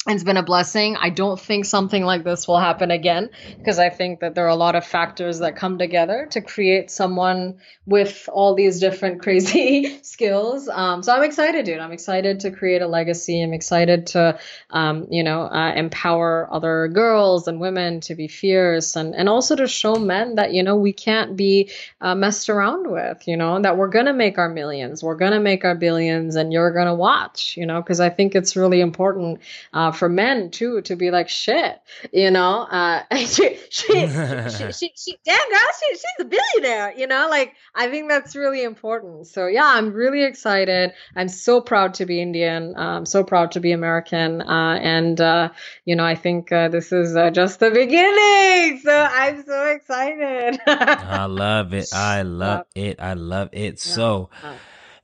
it's 0.07 0.25
been 0.25 0.39
a 0.39 0.43
blessing. 0.43 0.97
I 0.97 1.11
don't 1.11 1.39
think 1.39 1.67
something 1.67 2.03
like 2.03 2.25
this 2.25 2.49
will 2.49 2.59
happen 2.59 2.91
again 2.91 3.29
because 3.59 3.79
I 3.79 3.91
think 3.91 4.21
that 4.21 4.35
there 4.35 4.47
are 4.47 4.49
a 4.49 4.57
lot 4.57 4.75
of 4.75 4.87
factors 4.87 5.41
that 5.41 5.57
come 5.57 5.77
together 5.77 6.27
to 6.31 6.41
create 6.41 6.91
someone 6.91 7.59
with 7.85 8.27
all 8.33 8.55
these 8.55 8.81
different 8.81 9.21
crazy 9.23 10.01
skills. 10.03 10.71
Um, 10.71 11.03
so 11.03 11.13
I'm 11.13 11.23
excited, 11.23 11.67
dude. 11.67 11.81
I'm 11.81 11.93
excited 11.93 12.41
to 12.41 12.51
create 12.51 12.81
a 12.81 12.87
legacy. 12.87 13.43
I'm 13.43 13.53
excited 13.53 14.07
to, 14.09 14.39
um, 14.71 15.07
you 15.11 15.23
know, 15.23 15.43
uh, 15.43 15.75
empower 15.77 16.49
other 16.51 16.89
girls 16.89 17.47
and 17.47 17.61
women 17.61 18.01
to 18.03 18.15
be 18.15 18.27
fierce 18.27 18.97
and, 18.97 19.15
and 19.15 19.29
also 19.29 19.55
to 19.55 19.67
show 19.67 19.97
men 19.97 20.37
that, 20.37 20.55
you 20.55 20.63
know, 20.63 20.77
we 20.77 20.95
can't 20.95 21.37
be 21.37 21.71
uh, 22.01 22.15
messed 22.15 22.49
around 22.49 22.91
with, 22.91 23.29
you 23.29 23.37
know, 23.37 23.61
that 23.61 23.77
we're 23.77 23.89
going 23.89 24.07
to 24.07 24.15
make 24.15 24.39
our 24.39 24.49
millions, 24.49 25.03
we're 25.03 25.15
going 25.15 25.33
to 25.33 25.41
make 25.41 25.67
our 25.67 25.75
billions, 25.75 26.37
and 26.37 26.55
you're 26.55 26.73
going 26.73 26.87
to 26.87 26.95
watch, 26.95 27.59
you 27.59 27.67
know, 27.67 27.83
because 27.83 28.01
I 28.01 28.09
think 28.09 28.35
it's 28.35 28.57
really 28.57 28.81
important. 28.81 29.41
Uh, 29.75 29.90
uh, 29.91 29.93
for 29.93 30.09
men 30.09 30.51
too 30.51 30.81
to 30.83 30.97
be 30.97 31.11
like 31.11 31.29
shit, 31.29 31.81
you 32.13 32.31
know. 32.31 32.63
Uh, 32.63 33.03
she, 33.17 33.27
she, 33.27 33.59
she, 33.71 34.73
she, 34.73 34.93
she, 34.97 35.19
damn 35.25 35.51
girl, 35.51 35.69
she, 35.81 35.95
she's 35.95 36.21
a 36.21 36.25
billionaire, 36.25 36.95
you 36.97 37.07
know. 37.07 37.29
Like 37.29 37.55
I 37.75 37.89
think 37.89 38.09
that's 38.09 38.37
really 38.37 38.63
important. 38.63 39.27
So 39.27 39.47
yeah, 39.47 39.67
I'm 39.67 39.93
really 39.93 40.25
excited. 40.25 40.93
I'm 41.17 41.29
so 41.29 41.61
proud 41.61 41.95
to 41.95 42.07
be 42.07 42.21
Indian. 42.21 42.75
I'm 42.77 43.07
so 43.07 43.25
proud 43.25 43.53
to 43.53 43.61
be 43.61 43.73
American. 43.73 44.43
Uh, 44.43 44.79
and 44.81 45.21
uh, 45.21 45.51
you 45.85 45.97
know, 45.97 46.05
I 46.05 46.15
think 46.15 46.53
uh, 46.53 46.69
this 46.69 46.93
is 46.93 47.17
uh, 47.17 47.31
just 47.31 47.61
the 47.61 47.71
beginning. 47.71 48.81
So 48.81 48.93
I'm 48.93 49.45
so 49.45 49.67
excited. 49.67 50.61
I 50.67 51.27
love 51.27 51.75
it. 51.75 51.89
I 51.93 52.23
love 52.23 52.67
it. 52.75 53.01
I 53.01 53.15
love 53.15 53.51
it. 53.53 53.81
So. 53.81 54.31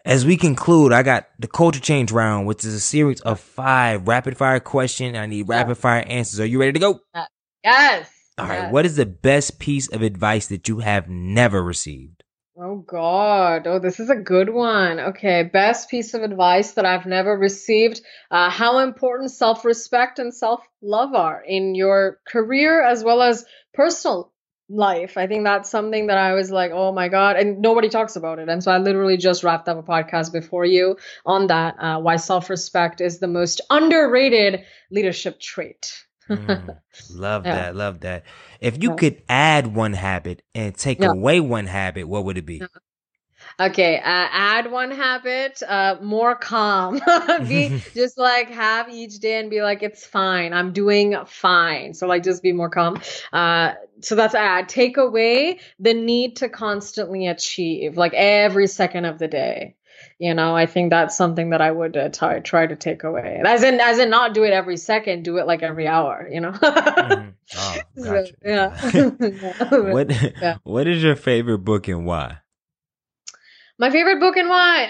As 0.06 0.24
we 0.24 0.36
conclude, 0.36 0.92
I 0.92 1.02
got 1.02 1.26
the 1.40 1.48
culture 1.48 1.80
change 1.80 2.12
round, 2.12 2.46
which 2.46 2.64
is 2.64 2.74
a 2.74 2.80
series 2.80 3.20
of 3.22 3.40
five 3.40 4.06
rapid 4.06 4.36
fire 4.36 4.60
questions. 4.60 5.16
I 5.16 5.26
need 5.26 5.48
rapid 5.48 5.78
fire 5.78 6.04
answers. 6.06 6.38
Are 6.38 6.46
you 6.46 6.60
ready 6.60 6.74
to 6.74 6.78
go? 6.78 7.00
Uh, 7.12 7.24
yes. 7.64 8.08
All 8.38 8.46
right. 8.46 8.62
Yes. 8.62 8.72
What 8.72 8.86
is 8.86 8.94
the 8.94 9.04
best 9.04 9.58
piece 9.58 9.88
of 9.88 10.02
advice 10.02 10.46
that 10.46 10.68
you 10.68 10.78
have 10.78 11.08
never 11.08 11.60
received? 11.60 12.22
Oh 12.56 12.76
God. 12.76 13.66
Oh, 13.66 13.80
this 13.80 13.98
is 13.98 14.08
a 14.08 14.14
good 14.14 14.48
one. 14.48 15.00
Okay. 15.00 15.42
Best 15.42 15.90
piece 15.90 16.14
of 16.14 16.22
advice 16.22 16.74
that 16.74 16.86
I've 16.86 17.06
never 17.06 17.36
received. 17.36 18.00
Uh, 18.30 18.48
how 18.48 18.78
important 18.78 19.32
self-respect 19.32 20.20
and 20.20 20.32
self-love 20.32 21.14
are 21.14 21.42
in 21.44 21.74
your 21.74 22.20
career 22.28 22.80
as 22.80 23.02
well 23.02 23.22
as 23.22 23.44
personal 23.74 24.32
life. 24.68 25.16
I 25.16 25.26
think 25.26 25.44
that's 25.44 25.70
something 25.70 26.08
that 26.08 26.18
I 26.18 26.34
was 26.34 26.50
like, 26.50 26.72
oh 26.72 26.92
my 26.92 27.08
God. 27.08 27.36
And 27.36 27.60
nobody 27.60 27.88
talks 27.88 28.16
about 28.16 28.38
it. 28.38 28.48
And 28.48 28.62
so 28.62 28.70
I 28.72 28.78
literally 28.78 29.16
just 29.16 29.44
wrapped 29.44 29.68
up 29.68 29.78
a 29.78 29.82
podcast 29.82 30.32
before 30.32 30.64
you 30.64 30.96
on 31.24 31.46
that, 31.48 31.76
uh, 31.78 32.00
why 32.00 32.16
self 32.16 32.50
respect 32.50 33.00
is 33.00 33.18
the 33.18 33.28
most 33.28 33.60
underrated 33.70 34.64
leadership 34.90 35.40
trait. 35.40 35.92
mm, 36.28 36.76
love 37.14 37.46
yeah. 37.46 37.54
that. 37.54 37.76
Love 37.76 38.00
that. 38.00 38.24
If 38.60 38.82
you 38.82 38.90
yeah. 38.90 38.96
could 38.96 39.22
add 39.28 39.74
one 39.74 39.92
habit 39.92 40.42
and 40.54 40.74
take 40.74 41.00
yeah. 41.00 41.10
away 41.10 41.40
one 41.40 41.66
habit, 41.66 42.08
what 42.08 42.24
would 42.24 42.38
it 42.38 42.46
be? 42.46 42.62
Okay, 43.58 43.96
uh, 43.96 44.02
add 44.04 44.70
one 44.70 44.90
habit, 44.90 45.62
uh, 45.66 45.96
more 46.02 46.34
calm. 46.34 47.00
be 47.48 47.82
just 47.94 48.18
like 48.18 48.50
have 48.50 48.90
each 48.90 49.18
day 49.18 49.40
and 49.40 49.48
be 49.48 49.62
like, 49.62 49.82
it's 49.82 50.04
fine. 50.04 50.52
I'm 50.52 50.72
doing 50.72 51.16
fine. 51.26 51.94
So 51.94 52.06
like, 52.06 52.22
just 52.22 52.42
be 52.42 52.52
more 52.52 52.68
calm. 52.68 53.00
Uh, 53.32 53.72
so 54.00 54.14
that's 54.14 54.34
add. 54.34 54.68
Take 54.68 54.98
away 54.98 55.60
the 55.78 55.94
need 55.94 56.36
to 56.36 56.50
constantly 56.50 57.28
achieve, 57.28 57.96
like 57.96 58.12
every 58.14 58.66
second 58.66 59.06
of 59.06 59.18
the 59.18 59.28
day. 59.28 59.76
You 60.18 60.34
know, 60.34 60.54
I 60.54 60.66
think 60.66 60.90
that's 60.90 61.16
something 61.16 61.50
that 61.50 61.62
I 61.62 61.70
would 61.70 61.96
uh, 61.96 62.08
try 62.10 62.40
try 62.40 62.66
to 62.66 62.76
take 62.76 63.04
away. 63.04 63.40
As 63.44 63.62
in, 63.62 63.80
as 63.80 63.98
in, 63.98 64.10
not 64.10 64.34
do 64.34 64.44
it 64.44 64.52
every 64.52 64.76
second. 64.76 65.24
Do 65.24 65.38
it 65.38 65.46
like 65.46 65.62
every 65.62 65.86
hour. 65.86 66.28
You 66.30 66.42
know. 66.42 66.52
mm-hmm. 66.52 67.30
Oh, 67.56 67.76
gotcha. 68.02 68.32
so, 68.90 69.16
yeah. 69.70 69.92
what 69.92 70.10
yeah. 70.42 70.56
What 70.64 70.88
is 70.88 71.00
your 71.00 71.14
favorite 71.14 71.58
book 71.58 71.86
and 71.86 72.04
why? 72.04 72.38
My 73.78 73.90
favorite 73.90 74.20
book 74.20 74.38
and 74.38 74.48
why? 74.48 74.84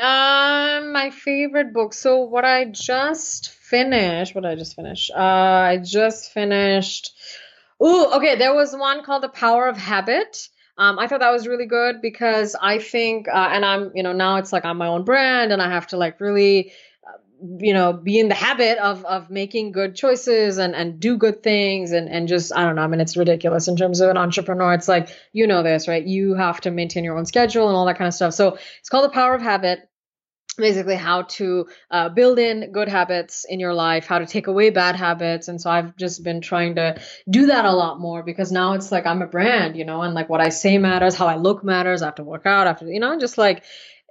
Um, 0.78 0.92
my 0.92 1.10
favorite 1.10 1.72
book. 1.72 1.92
So 1.92 2.20
what 2.20 2.44
I 2.44 2.66
just 2.66 3.50
finished. 3.50 4.34
What 4.34 4.46
I 4.46 4.54
just 4.54 4.76
finish? 4.76 5.10
Uh, 5.10 5.18
I 5.18 5.78
just 5.78 6.32
finished. 6.32 7.12
Ooh, 7.82 8.06
okay. 8.14 8.36
There 8.36 8.54
was 8.54 8.76
one 8.76 9.02
called 9.02 9.24
The 9.24 9.28
Power 9.28 9.66
of 9.66 9.76
Habit. 9.76 10.48
Um, 10.78 11.00
I 11.00 11.08
thought 11.08 11.20
that 11.20 11.32
was 11.32 11.48
really 11.48 11.66
good 11.66 12.00
because 12.00 12.54
I 12.60 12.78
think, 12.78 13.26
uh, 13.28 13.48
and 13.52 13.64
I'm, 13.64 13.90
you 13.94 14.04
know, 14.04 14.12
now 14.12 14.36
it's 14.36 14.52
like 14.52 14.64
I'm 14.64 14.76
my 14.76 14.86
own 14.86 15.04
brand 15.04 15.52
and 15.52 15.60
I 15.60 15.68
have 15.68 15.88
to 15.88 15.96
like 15.96 16.20
really 16.20 16.70
you 17.58 17.74
know 17.74 17.92
be 17.92 18.18
in 18.18 18.28
the 18.28 18.34
habit 18.34 18.78
of 18.78 19.04
of 19.04 19.30
making 19.30 19.72
good 19.72 19.94
choices 19.94 20.58
and 20.58 20.74
and 20.74 21.00
do 21.00 21.16
good 21.16 21.42
things 21.42 21.92
and 21.92 22.08
and 22.08 22.28
just 22.28 22.52
i 22.54 22.62
don't 22.64 22.76
know 22.76 22.82
i 22.82 22.86
mean 22.86 23.00
it's 23.00 23.16
ridiculous 23.16 23.68
in 23.68 23.76
terms 23.76 24.00
of 24.00 24.10
an 24.10 24.16
entrepreneur. 24.16 24.72
It's 24.72 24.88
like 24.88 25.08
you 25.32 25.46
know 25.46 25.62
this 25.62 25.88
right? 25.88 26.04
You 26.04 26.34
have 26.34 26.60
to 26.62 26.70
maintain 26.70 27.04
your 27.04 27.18
own 27.18 27.26
schedule 27.26 27.68
and 27.68 27.76
all 27.76 27.86
that 27.86 27.98
kind 27.98 28.08
of 28.08 28.14
stuff. 28.14 28.34
So 28.34 28.58
it's 28.78 28.88
called 28.88 29.04
the 29.04 29.14
power 29.14 29.34
of 29.34 29.42
habit 29.42 29.88
basically 30.56 30.96
how 30.96 31.22
to 31.22 31.66
uh, 31.90 32.08
build 32.08 32.38
in 32.38 32.72
good 32.72 32.88
habits 32.88 33.44
in 33.46 33.60
your 33.60 33.74
life 33.74 34.06
how 34.06 34.18
to 34.18 34.24
take 34.24 34.46
away 34.46 34.70
bad 34.70 34.96
habits. 34.96 35.48
And 35.48 35.60
so 35.60 35.70
i've 35.70 35.96
just 35.96 36.24
been 36.24 36.40
trying 36.40 36.76
to 36.76 37.00
do 37.28 37.46
that 37.46 37.64
a 37.64 37.72
lot 37.72 38.00
more 38.00 38.22
because 38.22 38.50
now 38.50 38.72
it's 38.72 38.90
like 38.90 39.06
i'm 39.06 39.22
a 39.22 39.26
brand 39.26 39.76
you 39.76 39.84
know 39.84 40.00
and 40.02 40.14
like 40.14 40.28
what 40.28 40.40
i 40.40 40.48
say 40.48 40.78
matters 40.78 41.14
how 41.14 41.26
i 41.26 41.36
look 41.36 41.62
matters. 41.62 42.00
I 42.00 42.06
have 42.06 42.14
to 42.16 42.24
work 42.24 42.46
out 42.46 42.66
after 42.66 42.86
you 42.86 43.00
know 43.00 43.18
just 43.18 43.36
like 43.36 43.64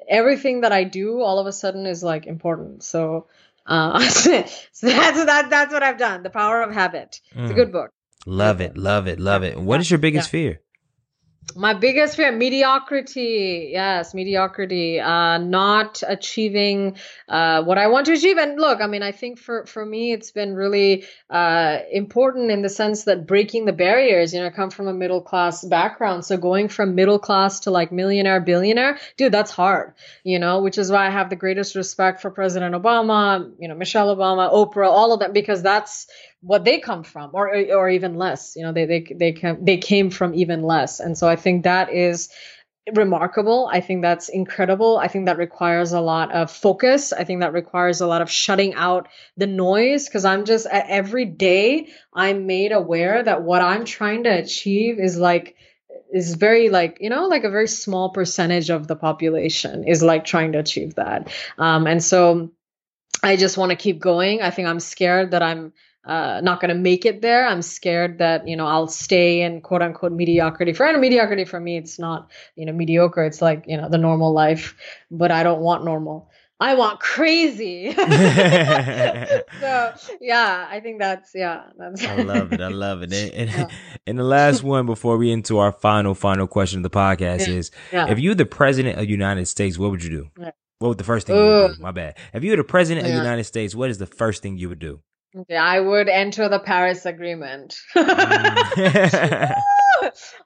everything 0.08 0.62
that 0.62 0.72
I 0.72 0.84
do 0.84 1.22
all 1.22 1.39
of 1.39 1.47
a 1.47 1.51
sudden 1.51 1.86
is 1.86 2.03
like 2.03 2.26
important. 2.26 2.84
So, 2.84 3.28
uh, 3.66 3.99
so 4.10 4.32
that's 4.82 4.82
that 4.82 5.49
that's 5.49 5.74
what 5.74 5.84
I've 5.84 5.97
done. 5.97 6.24
The 6.24 6.30
Power 6.30 6.62
of 6.62 6.74
Habit. 6.74 7.22
It's 7.32 7.39
mm. 7.39 7.51
a 7.51 7.53
good 7.53 7.72
book. 7.72 7.91
Love 8.26 8.62
it, 8.62 8.76
love 8.76 9.08
it, 9.08 9.20
love 9.20 9.43
it. 9.43 9.60
What 9.60 9.80
is 9.80 9.89
your 9.89 9.99
biggest 9.99 10.30
yeah. 10.30 10.32
fear? 10.32 10.62
My 11.56 11.74
biggest 11.74 12.16
fear 12.16 12.32
mediocrity. 12.32 13.70
Yes 13.72 14.14
mediocrity. 14.14 15.00
Uh 15.00 15.38
not 15.38 16.02
achieving 16.08 16.98
uh 17.30 17.64
what 17.64 17.78
i 17.78 17.88
want 17.88 18.08
to 18.08 18.14
achieve. 18.14 18.38
And 18.38 18.60
look 18.60 18.82
i 18.82 18.88
mean 18.88 19.04
i 19.04 19.12
think 19.12 19.39
for 19.39 19.66
for 19.66 19.86
me 19.86 20.12
it's 20.12 20.32
been 20.32 20.54
really 20.56 21.06
uh 21.30 21.80
important 21.91 22.52
in 22.52 22.62
the 22.62 22.70
sense 22.70 23.04
that 23.04 23.28
breaking 23.28 23.66
the 23.66 23.74
barriers 23.74 24.34
you 24.34 24.39
know 24.39 24.48
i 24.48 24.50
come 24.50 24.70
from 24.70 24.88
a 24.88 24.93
middle 24.93 25.22
class 25.22 25.64
background. 25.64 26.26
So 26.26 26.38
going 26.38 26.68
from 26.68 26.96
middle 26.96 27.20
class 27.20 27.62
to 27.62 27.72
like 27.72 27.91
millionaire 27.91 28.41
billionaire 28.41 28.98
dude 29.18 29.32
that's 29.32 29.52
hard 29.52 29.93
you 30.24 30.39
know 30.39 30.62
which 30.62 30.78
is 30.78 30.91
why 30.91 31.08
i 31.08 31.10
have 31.10 31.30
the 31.30 31.36
greatest 31.36 31.76
respect 31.76 32.22
for 32.22 32.32
president 32.32 32.76
obama 32.76 33.52
you 33.60 33.68
know 33.68 33.76
michelle 33.76 34.16
obama 34.16 34.52
oprah 34.52 34.88
all 34.88 35.14
of 35.14 35.20
them 35.20 35.34
because 35.34 35.62
that's 35.62 36.08
what 36.46 36.64
they 36.64 36.80
come 36.80 37.04
from 37.04 37.32
or 37.34 37.50
or 37.74 37.89
even 37.89 38.16
less 38.16 38.56
you 38.56 38.62
know 38.62 38.72
they 38.72 38.86
they 38.86 39.02
they 39.16 39.32
came, 39.32 39.66
they 39.66 39.78
came 39.78 40.10
from 40.10 40.34
even 40.36 40.62
less. 40.64 41.00
And 41.00 41.18
so 41.18 41.28
i 41.28 41.36
think 41.36 41.64
that 41.64 41.91
is 41.91 42.30
remarkable. 42.93 43.68
I 43.72 43.82
think 43.82 44.04
that's 44.04 44.30
incredible. 44.30 44.98
I 45.00 45.08
think 45.08 45.26
that 45.26 45.39
requires 45.39 45.91
a 45.91 46.02
lot 46.02 46.32
of 46.32 46.52
focus. 46.52 47.14
I 47.14 47.24
think 47.24 47.41
that 47.41 47.52
requires 47.52 48.00
a 48.00 48.06
lot 48.06 48.22
of 48.22 48.30
shutting 48.30 48.76
out 48.76 49.08
the 49.38 49.48
noise 49.48 50.06
because 50.06 50.24
i'm 50.26 50.46
just 50.46 50.68
every 50.72 51.26
day 51.26 51.88
i'm 52.14 52.46
made 52.46 52.72
aware 52.72 53.24
that 53.24 53.41
what 53.41 53.62
i'm 53.62 53.86
trying 53.86 54.24
to 54.24 54.30
achieve 54.30 55.00
is 55.00 55.18
like 55.18 55.56
is 56.14 56.36
very 56.36 56.70
like 56.70 56.98
you 57.02 57.10
know 57.10 57.26
like 57.28 57.43
a 57.43 57.50
very 57.50 57.68
small 57.68 58.10
percentage 58.12 58.70
of 58.70 58.88
the 58.88 58.96
population 58.96 59.84
is 59.86 60.04
like 60.04 60.24
trying 60.24 60.52
to 60.52 60.60
achieve 60.60 60.96
that. 60.96 61.32
Um, 61.58 61.88
and 61.88 62.04
so 62.04 62.52
i 63.24 63.36
just 63.36 63.58
want 63.58 63.72
to 63.72 63.76
keep 63.76 64.00
going. 64.00 64.43
I 64.43 64.52
think 64.52 64.68
i'm 64.68 64.80
scared 64.80 65.32
that 65.32 65.41
i'm 65.41 65.74
uh, 66.06 66.39
not 66.43 66.62
going 66.62 66.70
to 66.70 66.76
make 66.76 67.06
it 67.06 67.22
there. 67.22 67.47
I'm 67.47 67.62
scared 67.62 68.20
that 68.20 68.47
you 68.47 68.56
know 68.56 68.68
I'll 68.68 68.88
stay 68.88 69.41
in 69.41 69.62
quote 69.62 69.82
unquote 69.82 70.12
mediocrity. 70.12 70.74
For 70.74 70.86
and 70.86 71.01
mediocrity 71.01 71.45
for 71.45 71.60
me, 71.60 71.78
it's 71.78 71.97
not 71.97 72.32
you 72.56 72.66
know 72.66 72.74
mediocre. 72.74 73.24
It's 73.24 73.41
like 73.41 73.66
you 73.68 73.78
know 73.78 73.89
the 73.89 73.97
normal 73.97 74.32
life, 74.34 74.76
but 75.10 75.32
I 75.32 75.43
don't 75.43 75.62
want 75.62 75.84
normal. 75.84 76.30
I 76.60 76.76
want 76.76 77.01
crazy. 77.01 77.91
so 77.93 78.03
yeah, 80.22 80.68
I 80.70 80.80
think 80.82 80.99
that's 80.99 81.32
yeah. 81.36 81.64
That's 81.78 82.06
I 82.06 82.16
love 82.22 82.53
it. 82.53 82.62
I 82.62 82.68
love 82.86 83.01
it. 83.01 83.12
And, 83.12 83.34
and, 83.34 83.49
yeah. 83.49 83.68
and, 84.08 84.18
the 84.18 84.24
last 84.24 84.64
one 84.64 84.86
before 84.86 85.18
we 85.18 85.32
into 85.32 85.58
our 85.58 85.74
final 85.74 86.16
final 86.16 86.47
question 86.47 86.80
of 86.80 86.84
the 86.84 86.97
podcast 86.97 87.47
is: 87.49 87.72
yeah. 87.91 88.10
If 88.10 88.20
you're 88.20 88.36
the 88.36 88.45
president 88.45 88.99
of 88.99 89.06
the 89.06 89.12
United 89.12 89.47
States, 89.47 89.78
what 89.78 89.91
would 89.91 90.03
you 90.03 90.10
do? 90.10 90.30
What 90.80 90.89
would 90.89 90.97
the 90.97 91.03
first 91.03 91.28
thing 91.28 91.36
you 91.36 91.43
would 91.43 91.76
do? 91.76 91.82
My 91.82 91.91
bad. 91.91 92.18
If 92.34 92.43
you 92.43 92.51
were 92.51 92.58
the 92.58 92.64
president 92.64 93.06
of 93.06 93.12
the 93.12 93.18
United 93.18 93.45
States, 93.45 93.76
what 93.76 93.89
is 93.89 93.97
the 93.97 94.06
first 94.06 94.41
thing 94.41 94.58
you 94.58 94.70
would 94.70 94.80
do? 94.80 95.01
Yeah, 95.50 95.64
I 95.64 95.80
would 95.80 96.08
enter 96.08 96.48
the 96.50 96.60
Paris 96.60 97.06
Agreement. 97.06 97.78
Mm. 97.96 99.54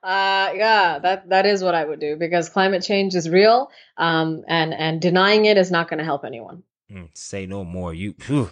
uh, 0.04 0.52
yeah, 0.56 1.00
that 1.02 1.30
that 1.30 1.46
is 1.46 1.64
what 1.64 1.76
I 1.76 1.84
would 1.84 2.00
do 2.00 2.16
because 2.16 2.50
climate 2.50 2.84
change 2.84 3.16
is 3.16 3.30
real, 3.30 3.70
um, 3.98 4.44
and 4.48 4.74
and 4.74 5.02
denying 5.02 5.46
it 5.46 5.58
is 5.58 5.72
not 5.72 5.90
going 5.90 5.98
to 5.98 6.04
help 6.04 6.24
anyone. 6.24 6.64
Mm, 6.92 7.10
say 7.14 7.46
no 7.46 7.64
more. 7.64 7.94
You. 7.94 8.14
Whew. 8.28 8.50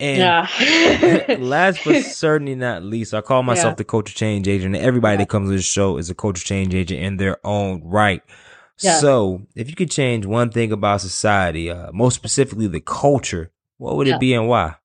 And 0.00 0.18
Yeah. 0.18 1.36
last 1.38 1.80
but 1.84 2.04
certainly 2.24 2.54
not 2.54 2.82
least, 2.84 3.14
I 3.14 3.20
call 3.20 3.42
myself 3.42 3.72
Yeah. 3.72 3.76
the 3.76 3.84
culture 3.84 4.14
change 4.14 4.46
agent. 4.46 4.76
Everybody 4.76 5.16
that 5.16 5.28
comes 5.28 5.48
to 5.48 5.56
this 5.56 5.64
show 5.64 5.96
is 5.96 6.08
a 6.10 6.14
culture 6.14 6.44
change 6.44 6.74
agent 6.74 7.00
in 7.00 7.16
their 7.16 7.38
own 7.44 7.82
right. 7.84 8.22
Yeah. 8.80 8.98
So, 9.00 9.42
if 9.56 9.68
you 9.68 9.74
could 9.74 9.90
change 9.90 10.24
one 10.24 10.50
thing 10.50 10.70
about 10.72 11.00
society, 11.00 11.68
uh, 11.70 11.90
most 11.92 12.14
specifically 12.14 12.68
the 12.68 12.80
culture, 12.80 13.50
what 13.78 13.96
would 13.96 14.06
Yeah. 14.06 14.16
it 14.16 14.20
be 14.20 14.34
and 14.34 14.46
why? 14.46 14.76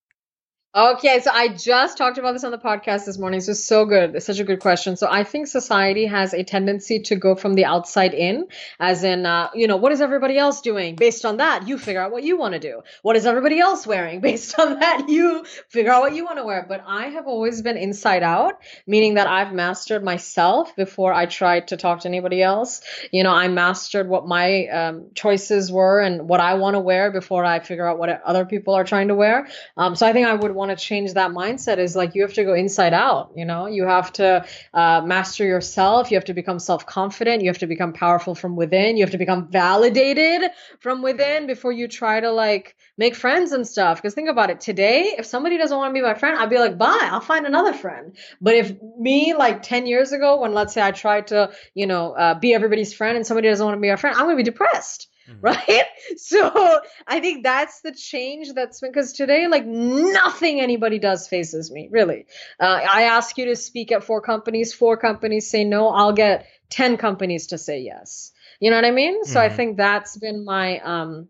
Okay, 0.75 1.19
so 1.19 1.29
I 1.31 1.49
just 1.49 1.99
talked 1.99 2.17
about 2.17 2.31
this 2.31 2.43
on 2.43 2.49
the 2.49 2.57
podcast 2.57 3.05
this 3.05 3.19
morning. 3.19 3.41
So 3.41 3.51
it's 3.51 3.63
so 3.63 3.85
good. 3.85 4.15
It's 4.15 4.25
such 4.25 4.39
a 4.39 4.43
good 4.43 4.59
question. 4.59 4.97
So 4.97 5.07
I 5.07 5.23
think 5.23 5.45
society 5.45 6.07
has 6.07 6.33
a 6.33 6.43
tendency 6.43 6.99
to 7.01 7.15
go 7.15 7.35
from 7.35 7.53
the 7.53 7.65
outside 7.65 8.15
in, 8.15 8.47
as 8.79 9.03
in, 9.03 9.23
uh, 9.23 9.49
you 9.53 9.67
know, 9.67 9.77
what 9.77 9.91
is 9.91 10.01
everybody 10.01 10.35
else 10.35 10.61
doing? 10.61 10.95
Based 10.95 11.25
on 11.25 11.37
that, 11.37 11.67
you 11.67 11.77
figure 11.77 12.01
out 12.01 12.11
what 12.11 12.23
you 12.23 12.39
want 12.39 12.55
to 12.55 12.59
do. 12.59 12.81
What 13.03 13.15
is 13.15 13.27
everybody 13.27 13.59
else 13.59 13.85
wearing? 13.85 14.19
Based 14.33 14.57
on 14.57 14.79
that, 14.79 15.09
you 15.09 15.43
figure 15.69 15.91
out 15.91 16.01
what 16.01 16.15
you 16.15 16.25
want 16.25 16.39
to 16.39 16.43
wear. 16.43 16.65
But 16.67 16.83
I 16.87 17.09
have 17.09 17.27
always 17.27 17.61
been 17.61 17.77
inside 17.77 18.23
out, 18.23 18.55
meaning 18.87 19.13
that 19.13 19.27
I've 19.27 19.53
mastered 19.53 20.03
myself 20.03 20.75
before 20.75 21.13
I 21.13 21.27
tried 21.27 21.67
to 21.67 21.77
talk 21.77 21.99
to 21.99 22.07
anybody 22.07 22.41
else. 22.41 22.81
You 23.11 23.21
know, 23.21 23.31
I 23.31 23.47
mastered 23.47 24.09
what 24.09 24.25
my 24.25 24.65
um, 24.69 25.11
choices 25.13 25.71
were 25.71 25.99
and 25.99 26.27
what 26.27 26.39
I 26.39 26.55
want 26.55 26.73
to 26.73 26.79
wear 26.79 27.11
before 27.11 27.45
I 27.45 27.59
figure 27.59 27.87
out 27.87 27.99
what 27.99 28.09
other 28.09 28.45
people 28.45 28.73
are 28.73 28.83
trying 28.83 29.09
to 29.09 29.15
wear. 29.15 29.47
Um, 29.77 29.95
so 29.95 30.07
I 30.07 30.13
think 30.13 30.25
I 30.25 30.33
would 30.33 30.51
want 30.62 30.62
to 30.71 30.75
change 30.75 31.13
that 31.13 31.31
mindset 31.31 31.77
is 31.77 31.95
like 31.95 32.15
you 32.15 32.21
have 32.21 32.33
to 32.33 32.43
go 32.43 32.53
inside 32.53 32.93
out, 32.93 33.31
you 33.35 33.45
know, 33.45 33.67
you 33.67 33.85
have 33.85 34.11
to 34.13 34.45
uh, 34.73 35.01
master 35.05 35.45
yourself. 35.45 36.11
You 36.11 36.17
have 36.17 36.25
to 36.25 36.33
become 36.33 36.59
self 36.59 36.85
confident. 36.85 37.41
You 37.41 37.49
have 37.49 37.59
to 37.59 37.67
become 37.67 37.93
powerful 37.93 38.35
from 38.35 38.55
within. 38.55 38.97
You 38.97 39.03
have 39.03 39.11
to 39.11 39.17
become 39.17 39.47
validated 39.47 40.51
from 40.79 41.01
within 41.01 41.47
before 41.47 41.71
you 41.71 41.87
try 41.87 42.19
to 42.19 42.31
like 42.31 42.75
make 42.97 43.15
friends 43.15 43.51
and 43.51 43.67
stuff. 43.67 43.97
Because 43.97 44.13
think 44.13 44.29
about 44.29 44.49
it 44.49 44.61
today, 44.61 45.15
if 45.17 45.25
somebody 45.25 45.57
doesn't 45.57 45.77
want 45.77 45.89
to 45.89 45.93
be 45.93 46.01
my 46.01 46.13
friend, 46.13 46.37
I'd 46.37 46.49
be 46.49 46.59
like, 46.59 46.77
bye, 46.77 47.09
I'll 47.11 47.21
find 47.21 47.45
another 47.45 47.73
friend. 47.73 48.15
But 48.41 48.55
if 48.55 48.73
me, 48.99 49.33
like 49.33 49.63
10 49.63 49.87
years 49.87 50.11
ago, 50.11 50.41
when 50.41 50.53
let's 50.53 50.73
say 50.73 50.81
I 50.81 50.91
tried 50.91 51.27
to, 51.27 51.51
you 51.73 51.87
know, 51.87 52.13
uh, 52.13 52.39
be 52.39 52.53
everybody's 52.53 52.93
friend 52.93 53.17
and 53.17 53.25
somebody 53.25 53.47
doesn't 53.47 53.65
want 53.65 53.77
to 53.77 53.81
be 53.81 53.89
my 53.89 53.95
friend, 53.95 54.15
I'm 54.15 54.25
going 54.25 54.37
to 54.37 54.43
be 54.43 54.49
depressed 54.49 55.07
right? 55.41 55.85
So 56.17 56.79
i 57.07 57.19
think 57.19 57.43
that's 57.43 57.81
the 57.81 57.91
change 57.91 58.53
that's 58.53 58.81
because 58.81 59.13
today 59.13 59.47
like 59.47 59.65
nothing 59.65 60.59
anybody 60.59 60.99
does 60.99 61.27
faces 61.27 61.71
me 61.71 61.87
really. 61.91 62.25
Uh, 62.59 62.79
i 62.89 63.03
ask 63.03 63.37
you 63.37 63.45
to 63.45 63.55
speak 63.55 63.91
at 63.91 64.03
four 64.03 64.21
companies 64.21 64.73
four 64.73 64.97
companies 64.97 65.49
say 65.49 65.63
no 65.63 65.89
i'll 65.89 66.13
get 66.13 66.45
10 66.69 66.97
companies 66.97 67.47
to 67.47 67.57
say 67.57 67.79
yes. 67.81 68.31
You 68.59 68.69
know 68.69 68.77
what 68.77 68.85
i 68.85 68.91
mean? 68.91 69.23
So 69.25 69.39
i 69.41 69.49
Mhm. 69.49 69.55
think 69.55 69.77
that's 69.77 70.17
been 70.17 70.43
my 70.45 70.79
um 70.79 71.27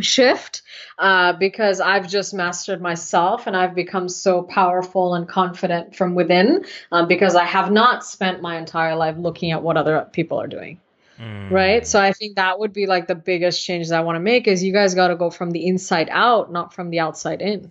shift 0.00 0.62
uh, 0.98 1.32
because 1.32 1.80
I've 1.80 2.08
just 2.08 2.32
mastered 2.34 2.80
myself 2.80 3.46
and 3.46 3.56
I've 3.56 3.74
become 3.74 4.08
so 4.08 4.42
powerful 4.42 5.14
and 5.14 5.28
confident 5.28 5.96
from 5.96 6.14
within 6.14 6.64
um, 6.92 7.08
because 7.08 7.34
I 7.34 7.44
have 7.44 7.72
not 7.72 8.04
spent 8.04 8.40
my 8.42 8.58
entire 8.58 8.94
life 8.94 9.16
looking 9.18 9.50
at 9.50 9.62
what 9.62 9.76
other 9.76 10.06
people 10.12 10.40
are 10.40 10.46
doing 10.46 10.80
Mm. 11.18 11.50
right 11.50 11.86
so 11.86 12.00
i 12.00 12.12
think 12.12 12.36
that 12.36 12.58
would 12.58 12.72
be 12.72 12.86
like 12.86 13.06
the 13.08 13.14
biggest 13.14 13.64
change 13.64 13.88
that 13.88 13.98
i 13.98 14.02
want 14.02 14.16
to 14.16 14.20
make 14.20 14.46
is 14.46 14.62
you 14.62 14.72
guys 14.72 14.94
got 14.94 15.08
to 15.08 15.16
go 15.16 15.30
from 15.30 15.50
the 15.50 15.66
inside 15.66 16.08
out 16.10 16.52
not 16.52 16.72
from 16.74 16.90
the 16.90 17.00
outside 17.00 17.42
in 17.42 17.70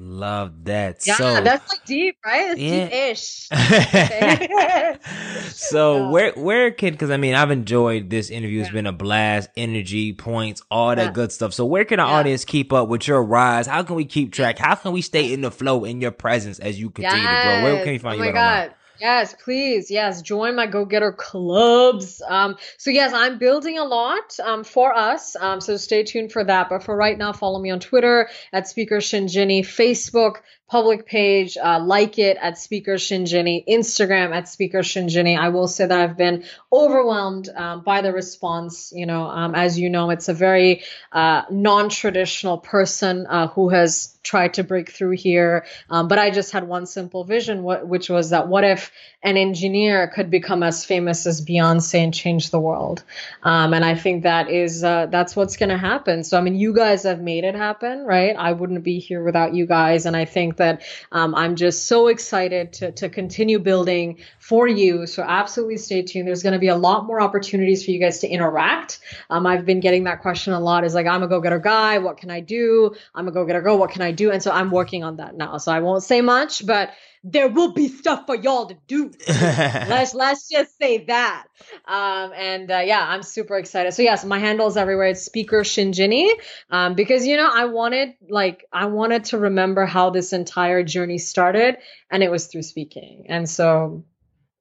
Love 0.00 0.64
that. 0.64 1.04
yeah 1.06 1.16
so, 1.16 1.40
that's 1.42 1.68
like 1.72 1.84
deep 1.84 2.16
right 2.24 2.56
it's 2.56 2.60
Yeah. 2.60 2.88
deep-ish 2.88 3.48
so 5.52 5.96
Yeah. 5.96 6.10
where 6.10 6.32
where 6.32 6.70
can 6.70 6.92
because 6.92 7.10
I 7.10 7.16
mean 7.16 7.34
I've 7.34 7.50
enjoyed 7.50 8.10
this 8.10 8.30
interview. 8.30 8.60
It's 8.60 8.68
Yeah. 8.68 8.74
been 8.74 8.86
a 8.86 8.92
blast, 8.92 9.50
energy 9.56 10.12
points, 10.12 10.62
all 10.70 10.94
that 10.94 11.14
good 11.14 11.32
stuff. 11.32 11.54
So 11.54 11.64
where 11.66 11.84
can 11.84 12.00
our 12.00 12.08
Yeah. 12.08 12.18
audience 12.18 12.44
keep 12.44 12.72
up 12.72 12.88
with 12.88 13.08
your 13.08 13.22
rise? 13.24 13.66
How 13.66 13.82
can 13.82 13.96
we 13.96 14.04
keep 14.04 14.32
track? 14.32 14.58
How 14.58 14.74
can 14.74 14.92
we 14.92 15.02
stay 15.02 15.32
in 15.32 15.40
the 15.40 15.50
flow 15.50 15.84
in 15.84 16.00
your 16.00 16.10
presence 16.12 16.58
as 16.58 16.78
you 16.78 16.90
continue 16.90 17.28
to 17.28 17.36
grow? 17.36 17.58
Where 17.58 17.82
can 17.82 17.92
we 17.92 17.98
find 17.98 18.20
oh 18.20 18.24
you 18.24 18.32
my 18.32 18.38
at 18.38 18.58
online? 18.58 18.70
Yes 19.00 19.34
please. 19.42 19.90
Yes 19.90 20.22
join 20.22 20.54
my 20.56 20.66
go-getter 20.66 21.12
clubs. 21.12 22.22
Um 22.26 22.56
so 22.76 22.90
yes 22.90 23.12
i'm 23.12 23.38
building 23.38 23.78
a 23.78 23.84
lot 23.84 24.38
um 24.44 24.64
for 24.64 24.94
us. 24.94 25.36
Um 25.36 25.60
so 25.60 25.76
stay 25.76 26.02
tuned 26.04 26.32
for 26.32 26.44
that. 26.44 26.68
But 26.68 26.82
for 26.82 26.96
right 26.96 27.16
now 27.16 27.32
follow 27.32 27.60
me 27.60 27.70
on 27.70 27.80
twitter 27.80 28.28
at 28.52 28.68
speaker 28.68 28.98
shinjini 28.98 29.60
facebook 29.60 30.36
public 30.68 31.06
page 31.06 31.56
uh, 31.56 31.80
like 31.82 32.18
it 32.18 32.36
at 32.40 32.58
speaker 32.58 32.94
shinjini 32.94 33.64
instagram 33.66 34.34
at 34.34 34.48
speaker 34.48 34.80
shinjini. 34.80 35.38
I 35.38 35.48
will 35.48 35.68
say 35.68 35.86
that 35.86 35.98
i've 35.98 36.16
been 36.16 36.44
overwhelmed 36.72 37.48
um, 37.48 37.80
by 37.82 38.02
the 38.02 38.12
response 38.12 38.92
you 38.94 39.06
know 39.06 39.24
um, 39.24 39.54
as 39.54 39.78
you 39.78 39.88
know 39.88 40.10
it's 40.10 40.28
a 40.28 40.34
very 40.34 40.82
uh, 41.12 41.42
non-traditional 41.50 42.58
person 42.58 43.26
uh, 43.26 43.48
who 43.48 43.70
has 43.70 44.18
tried 44.28 44.54
to 44.54 44.62
break 44.62 44.90
through 44.90 45.12
here. 45.12 45.64
Um, 45.88 46.06
but 46.06 46.18
i 46.18 46.30
just 46.30 46.52
had 46.52 46.68
one 46.68 46.84
simple 46.84 47.24
vision 47.24 47.62
wh- 47.62 47.88
which 47.88 48.10
was 48.10 48.30
that 48.30 48.46
what 48.48 48.62
if 48.62 48.92
an 49.22 49.36
engineer 49.38 50.06
could 50.14 50.30
become 50.30 50.62
as 50.62 50.84
famous 50.84 51.26
as 51.26 51.44
beyonce 51.44 51.94
and 52.04 52.12
change 52.12 52.50
the 52.50 52.60
world? 52.60 53.04
Um, 53.42 53.72
and 53.72 53.84
i 53.84 53.94
think 53.94 54.24
that 54.24 54.50
is 54.50 54.84
uh, 54.84 55.06
that's 55.06 55.34
what's 55.34 55.56
going 55.56 55.70
to 55.70 55.78
happen. 55.78 56.24
So 56.24 56.36
i 56.36 56.42
mean 56.42 56.56
you 56.56 56.74
guys 56.74 57.04
have 57.04 57.20
made 57.20 57.44
it 57.44 57.54
happen 57.54 58.04
right? 58.04 58.36
I 58.36 58.52
wouldn't 58.52 58.84
be 58.84 58.98
here 58.98 59.24
without 59.24 59.54
you 59.54 59.66
guys. 59.66 60.04
And 60.04 60.14
i 60.16 60.26
think 60.26 60.57
that 60.58 60.82
um, 61.12 61.34
i'm 61.34 61.56
just 61.56 61.86
so 61.86 62.08
excited 62.08 62.72
to, 62.72 62.92
to 62.92 63.08
continue 63.08 63.58
building 63.58 64.18
for 64.38 64.66
you. 64.66 65.06
So 65.06 65.22
absolutely 65.22 65.76
stay 65.76 66.00
tuned. 66.02 66.26
There's 66.26 66.42
going 66.42 66.54
to 66.54 66.58
be 66.58 66.68
a 66.68 66.76
lot 66.76 67.04
more 67.04 67.20
opportunities 67.20 67.84
for 67.84 67.90
you 67.90 68.00
guys 68.00 68.20
to 68.20 68.28
interact. 68.28 69.00
Um, 69.30 69.46
i've 69.46 69.66
been 69.66 69.80
getting 69.80 70.04
that 70.04 70.22
question 70.22 70.52
a 70.52 70.60
lot 70.60 70.84
is 70.84 70.94
like 70.94 71.06
i'm 71.06 71.22
a 71.22 71.28
go-getter 71.28 71.58
guy 71.58 71.98
what 71.98 72.16
can 72.16 72.30
i 72.30 72.40
do? 72.40 72.94
I'm 73.14 73.28
a 73.28 73.30
go-getter 73.30 73.60
girl 73.60 73.78
what 73.78 73.90
can 73.90 74.02
i 74.02 74.12
do? 74.12 74.30
And 74.30 74.42
so 74.42 74.50
i'm 74.50 74.70
working 74.70 75.04
on 75.04 75.16
that 75.16 75.36
now. 75.36 75.58
So 75.58 75.72
i 75.72 75.80
won't 75.80 76.02
say 76.02 76.20
much 76.20 76.64
but 76.66 76.90
there 77.24 77.48
will 77.48 77.72
be 77.72 77.88
stuff 77.88 78.26
for 78.26 78.34
y'all 78.34 78.66
to 78.66 78.76
do. 78.86 79.10
Let's 79.28 80.14
let's 80.14 80.48
just 80.48 80.78
say 80.78 81.04
that. 81.06 81.46
Um 81.86 82.32
and 82.34 82.70
uh, 82.70 82.78
yeah 82.78 83.04
i'm 83.04 83.22
super 83.22 83.58
excited. 83.58 83.92
So 83.92 84.02
yes 84.02 84.24
my 84.24 84.38
handle 84.38 84.66
is 84.66 84.76
everywhere. 84.76 85.08
It's 85.08 85.22
speaker 85.22 85.62
shinjini. 85.62 86.30
Um 86.70 86.94
because 86.94 87.26
you 87.26 87.36
know 87.36 87.50
i 87.52 87.66
wanted 87.66 88.14
like 88.28 88.64
i 88.72 88.86
wanted 88.86 89.24
to 89.26 89.38
remember 89.38 89.86
how 89.86 90.10
this 90.10 90.32
entire 90.32 90.82
journey 90.82 91.18
started 91.18 91.78
and 92.10 92.22
it 92.22 92.30
was 92.30 92.46
through 92.46 92.62
speaking. 92.62 93.26
And 93.28 93.48
so 93.48 94.04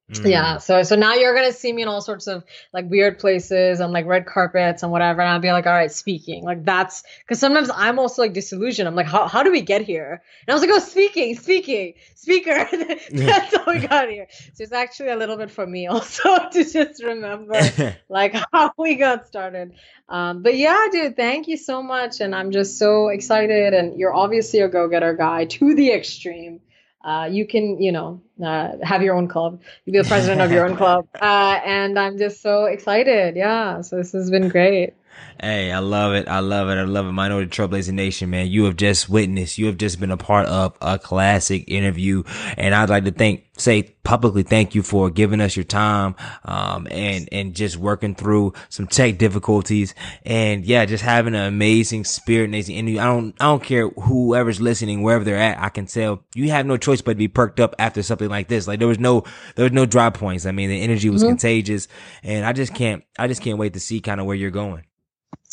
Mm. 0.09 0.29
yeah 0.29 0.57
so 0.57 0.83
so 0.83 0.95
now 0.95 1.15
you're 1.15 1.35
gonna 1.35 1.51
see 1.51 1.73
me 1.73 1.81
in 1.81 1.89
all 1.89 2.01
sorts 2.01 2.27
of 2.27 2.45
like 2.71 2.89
weird 2.89 3.19
places 3.19 3.81
and 3.81 3.91
like 3.91 4.05
red 4.05 4.25
carpets 4.25 4.81
and 4.81 4.91
whatever 4.91 5.19
and 5.19 5.29
i'll 5.29 5.39
be 5.39 5.51
like 5.51 5.65
all 5.65 5.73
right 5.73 5.91
speaking 5.91 6.45
like 6.45 6.63
that's 6.63 7.03
because 7.23 7.39
sometimes 7.39 7.69
i'm 7.73 7.99
also 7.99 8.21
like 8.21 8.31
disillusioned 8.31 8.87
i'm 8.87 8.95
like 8.95 9.05
how, 9.05 9.27
how 9.27 9.43
do 9.43 9.51
we 9.51 9.59
get 9.59 9.81
here 9.81 10.21
and 10.47 10.49
i 10.49 10.53
was 10.53 10.61
like 10.61 10.71
oh 10.71 10.79
speaking 10.79 11.35
speaking 11.35 11.93
speaker 12.15 12.67
that's 13.11 13.55
how 13.57 13.65
we 13.67 13.79
got 13.79 14.09
here 14.09 14.27
so 14.53 14.63
it's 14.63 14.71
actually 14.71 15.09
a 15.09 15.15
little 15.15 15.35
bit 15.35 15.51
for 15.51 15.67
me 15.67 15.87
also 15.87 16.37
to 16.51 16.63
just 16.63 17.03
remember 17.03 17.59
like 18.09 18.33
how 18.51 18.71
we 18.77 18.95
got 18.95 19.27
started. 19.27 19.73
Um, 20.09 20.41
but 20.41 20.55
yeah, 20.55 20.87
dude, 20.91 21.15
thank 21.15 21.47
you 21.47 21.57
so 21.57 21.83
much. 21.83 22.21
And 22.21 22.33
I'm 22.33 22.51
just 22.51 22.77
so 22.77 23.09
excited. 23.09 23.73
And 23.73 23.99
you're 23.99 24.13
obviously 24.13 24.59
a 24.59 24.67
go 24.67 24.87
getter 24.87 25.13
guy 25.13 25.45
to 25.45 25.75
the 25.75 25.91
extreme. 25.91 26.61
Uh, 27.07 27.25
you 27.31 27.47
can, 27.47 27.81
you 27.81 27.93
know, 27.93 28.21
uh, 28.43 28.73
have 28.83 29.01
your 29.01 29.15
own 29.15 29.29
club. 29.29 29.61
You 29.85 29.93
be 29.93 29.99
the 29.99 30.07
president 30.07 30.41
of 30.41 30.51
your 30.51 30.65
own 30.65 30.75
club. 30.75 31.07
Uh, 31.21 31.59
and 31.65 31.97
I'm 31.97 32.17
just 32.17 32.41
so 32.41 32.65
excited. 32.65 33.37
Yeah. 33.37 33.81
So 33.81 33.95
this 33.95 34.11
has 34.11 34.29
been 34.29 34.49
great. 34.49 34.93
Hey, 35.39 35.71
I 35.71 35.79
love 35.79 36.13
it. 36.13 36.27
I 36.27 36.39
love 36.39 36.69
it. 36.69 36.77
I 36.77 36.83
love 36.83 37.05
it. 37.05 37.11
Minority 37.11 37.49
Trailblazer 37.49 37.93
Nation, 37.93 38.31
man. 38.31 38.47
You 38.47 38.63
have 38.65 38.75
just 38.75 39.07
witnessed, 39.07 39.59
you 39.59 39.67
have 39.67 39.77
just 39.77 39.99
been 39.99 40.09
a 40.09 40.17
part 40.17 40.47
of 40.47 40.75
a 40.81 40.97
classic 40.97 41.65
interview. 41.67 42.23
And 42.57 42.73
I'd 42.73 42.89
like 42.89 43.03
to 43.05 43.11
thank, 43.11 43.45
say 43.55 43.83
publicly 44.03 44.41
thank 44.41 44.73
you 44.73 44.81
for 44.81 45.11
giving 45.11 45.39
us 45.39 45.55
your 45.55 45.63
time, 45.63 46.15
um, 46.43 46.87
and, 46.89 47.29
and 47.31 47.53
just 47.53 47.77
working 47.77 48.15
through 48.15 48.53
some 48.69 48.87
tech 48.87 49.19
difficulties. 49.19 49.93
And 50.25 50.65
yeah, 50.65 50.85
just 50.85 51.03
having 51.03 51.35
an 51.35 51.45
amazing 51.45 52.05
spirit, 52.05 52.45
amazing 52.45 52.75
interview. 52.75 52.99
I 52.99 53.05
don't, 53.05 53.35
I 53.39 53.45
don't 53.45 53.63
care 53.63 53.89
whoever's 53.89 54.59
listening, 54.59 55.03
wherever 55.03 55.23
they're 55.23 55.37
at. 55.37 55.59
I 55.59 55.69
can 55.69 55.85
tell 55.85 56.23
you 56.33 56.49
have 56.49 56.65
no 56.65 56.77
choice 56.77 57.01
but 57.01 57.11
to 57.11 57.17
be 57.17 57.27
perked 57.27 57.59
up 57.59 57.75
after 57.77 58.01
something 58.01 58.29
like 58.29 58.47
this. 58.47 58.67
Like 58.67 58.79
there 58.79 58.87
was 58.87 58.99
no, 58.99 59.23
there 59.55 59.65
was 59.65 59.71
no 59.71 59.85
dry 59.85 60.09
points. 60.09 60.47
I 60.47 60.51
mean, 60.51 60.69
the 60.69 60.81
energy 60.81 61.11
was 61.11 61.23
contagious 61.23 61.87
and 62.23 62.43
I 62.43 62.53
just 62.53 62.73
can't, 62.73 63.03
I 63.19 63.27
just 63.27 63.43
can't 63.43 63.59
wait 63.59 63.73
to 63.73 63.79
see 63.79 63.99
kind 63.99 64.19
of 64.19 64.25
where 64.25 64.35
you're 64.35 64.49
going. 64.49 64.83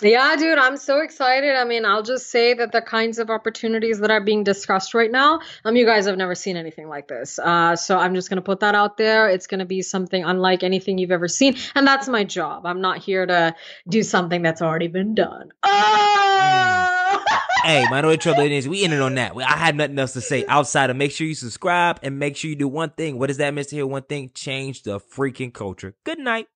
Yeah, 0.03 0.35
dude, 0.37 0.59
I'm 0.59 0.77
so 0.77 1.01
excited. 1.01 1.55
I 1.55 1.65
mean, 1.65 1.85
I'll 1.85 2.03
just 2.03 2.29
say 2.29 2.53
that 2.55 2.73
the 2.73 2.83
kinds 2.83 3.19
of 3.19 3.31
opportunities 3.31 4.01
that 4.01 4.11
are 4.11 4.21
being 4.21 4.43
discussed 4.43 4.93
right 4.93 5.11
now, 5.11 5.41
um, 5.65 5.77
you 5.77 5.87
guys 5.87 6.07
have 6.07 6.17
never 6.17 6.35
seen 6.35 6.57
anything 6.57 6.89
like 6.89 7.07
this. 7.07 7.39
Uh, 7.39 7.77
so 7.77 7.97
I'm 7.97 8.15
just 8.15 8.29
gonna 8.29 8.43
put 8.43 8.61
that 8.61 8.75
out 8.75 8.97
there. 8.97 9.29
It's 9.29 9.47
gonna 9.47 9.65
be 9.65 9.83
something 9.83 10.25
unlike 10.25 10.65
anything 10.65 10.99
you've 10.99 11.13
ever 11.13 11.29
seen, 11.29 11.57
and 11.77 11.87
that's 11.87 12.09
my 12.09 12.25
job. 12.25 12.67
I'm 12.67 12.81
not 12.81 12.99
here 12.99 13.25
to 13.25 13.55
do 13.89 14.03
something 14.03 14.43
that's 14.43 14.61
already 14.61 14.89
been 14.89 15.15
done. 15.15 15.53
Oh! 15.63 17.25
hey, 17.65 17.87
Minority 17.89 18.29
Trailblazers 18.29 18.67
we 18.67 18.85
ended 18.85 19.01
on 19.01 19.15
that. 19.15 19.37
I 19.37 19.57
had 19.57 19.77
nothing 19.77 19.99
else 19.99 20.13
to 20.15 20.21
say 20.21 20.45
outside 20.47 20.91
of 20.91 20.97
make 20.97 21.13
sure 21.13 21.27
you 21.27 21.35
subscribe 21.35 22.01
and 22.03 22.19
make 22.19 22.37
sure 22.37 22.51
you 22.51 22.57
do 22.57 22.69
one 22.69 22.91
thing. 22.91 23.19
What 23.19 23.29
does 23.29 23.39
that, 23.39 23.55
Mr. 23.55 23.73
Hill? 23.73 23.87
One 23.87 24.03
thing, 24.03 24.33
change 24.35 24.83
the 24.83 24.99
freaking 24.99 25.53
culture. 25.53 25.95
Good 26.05 26.19
night. 26.19 26.49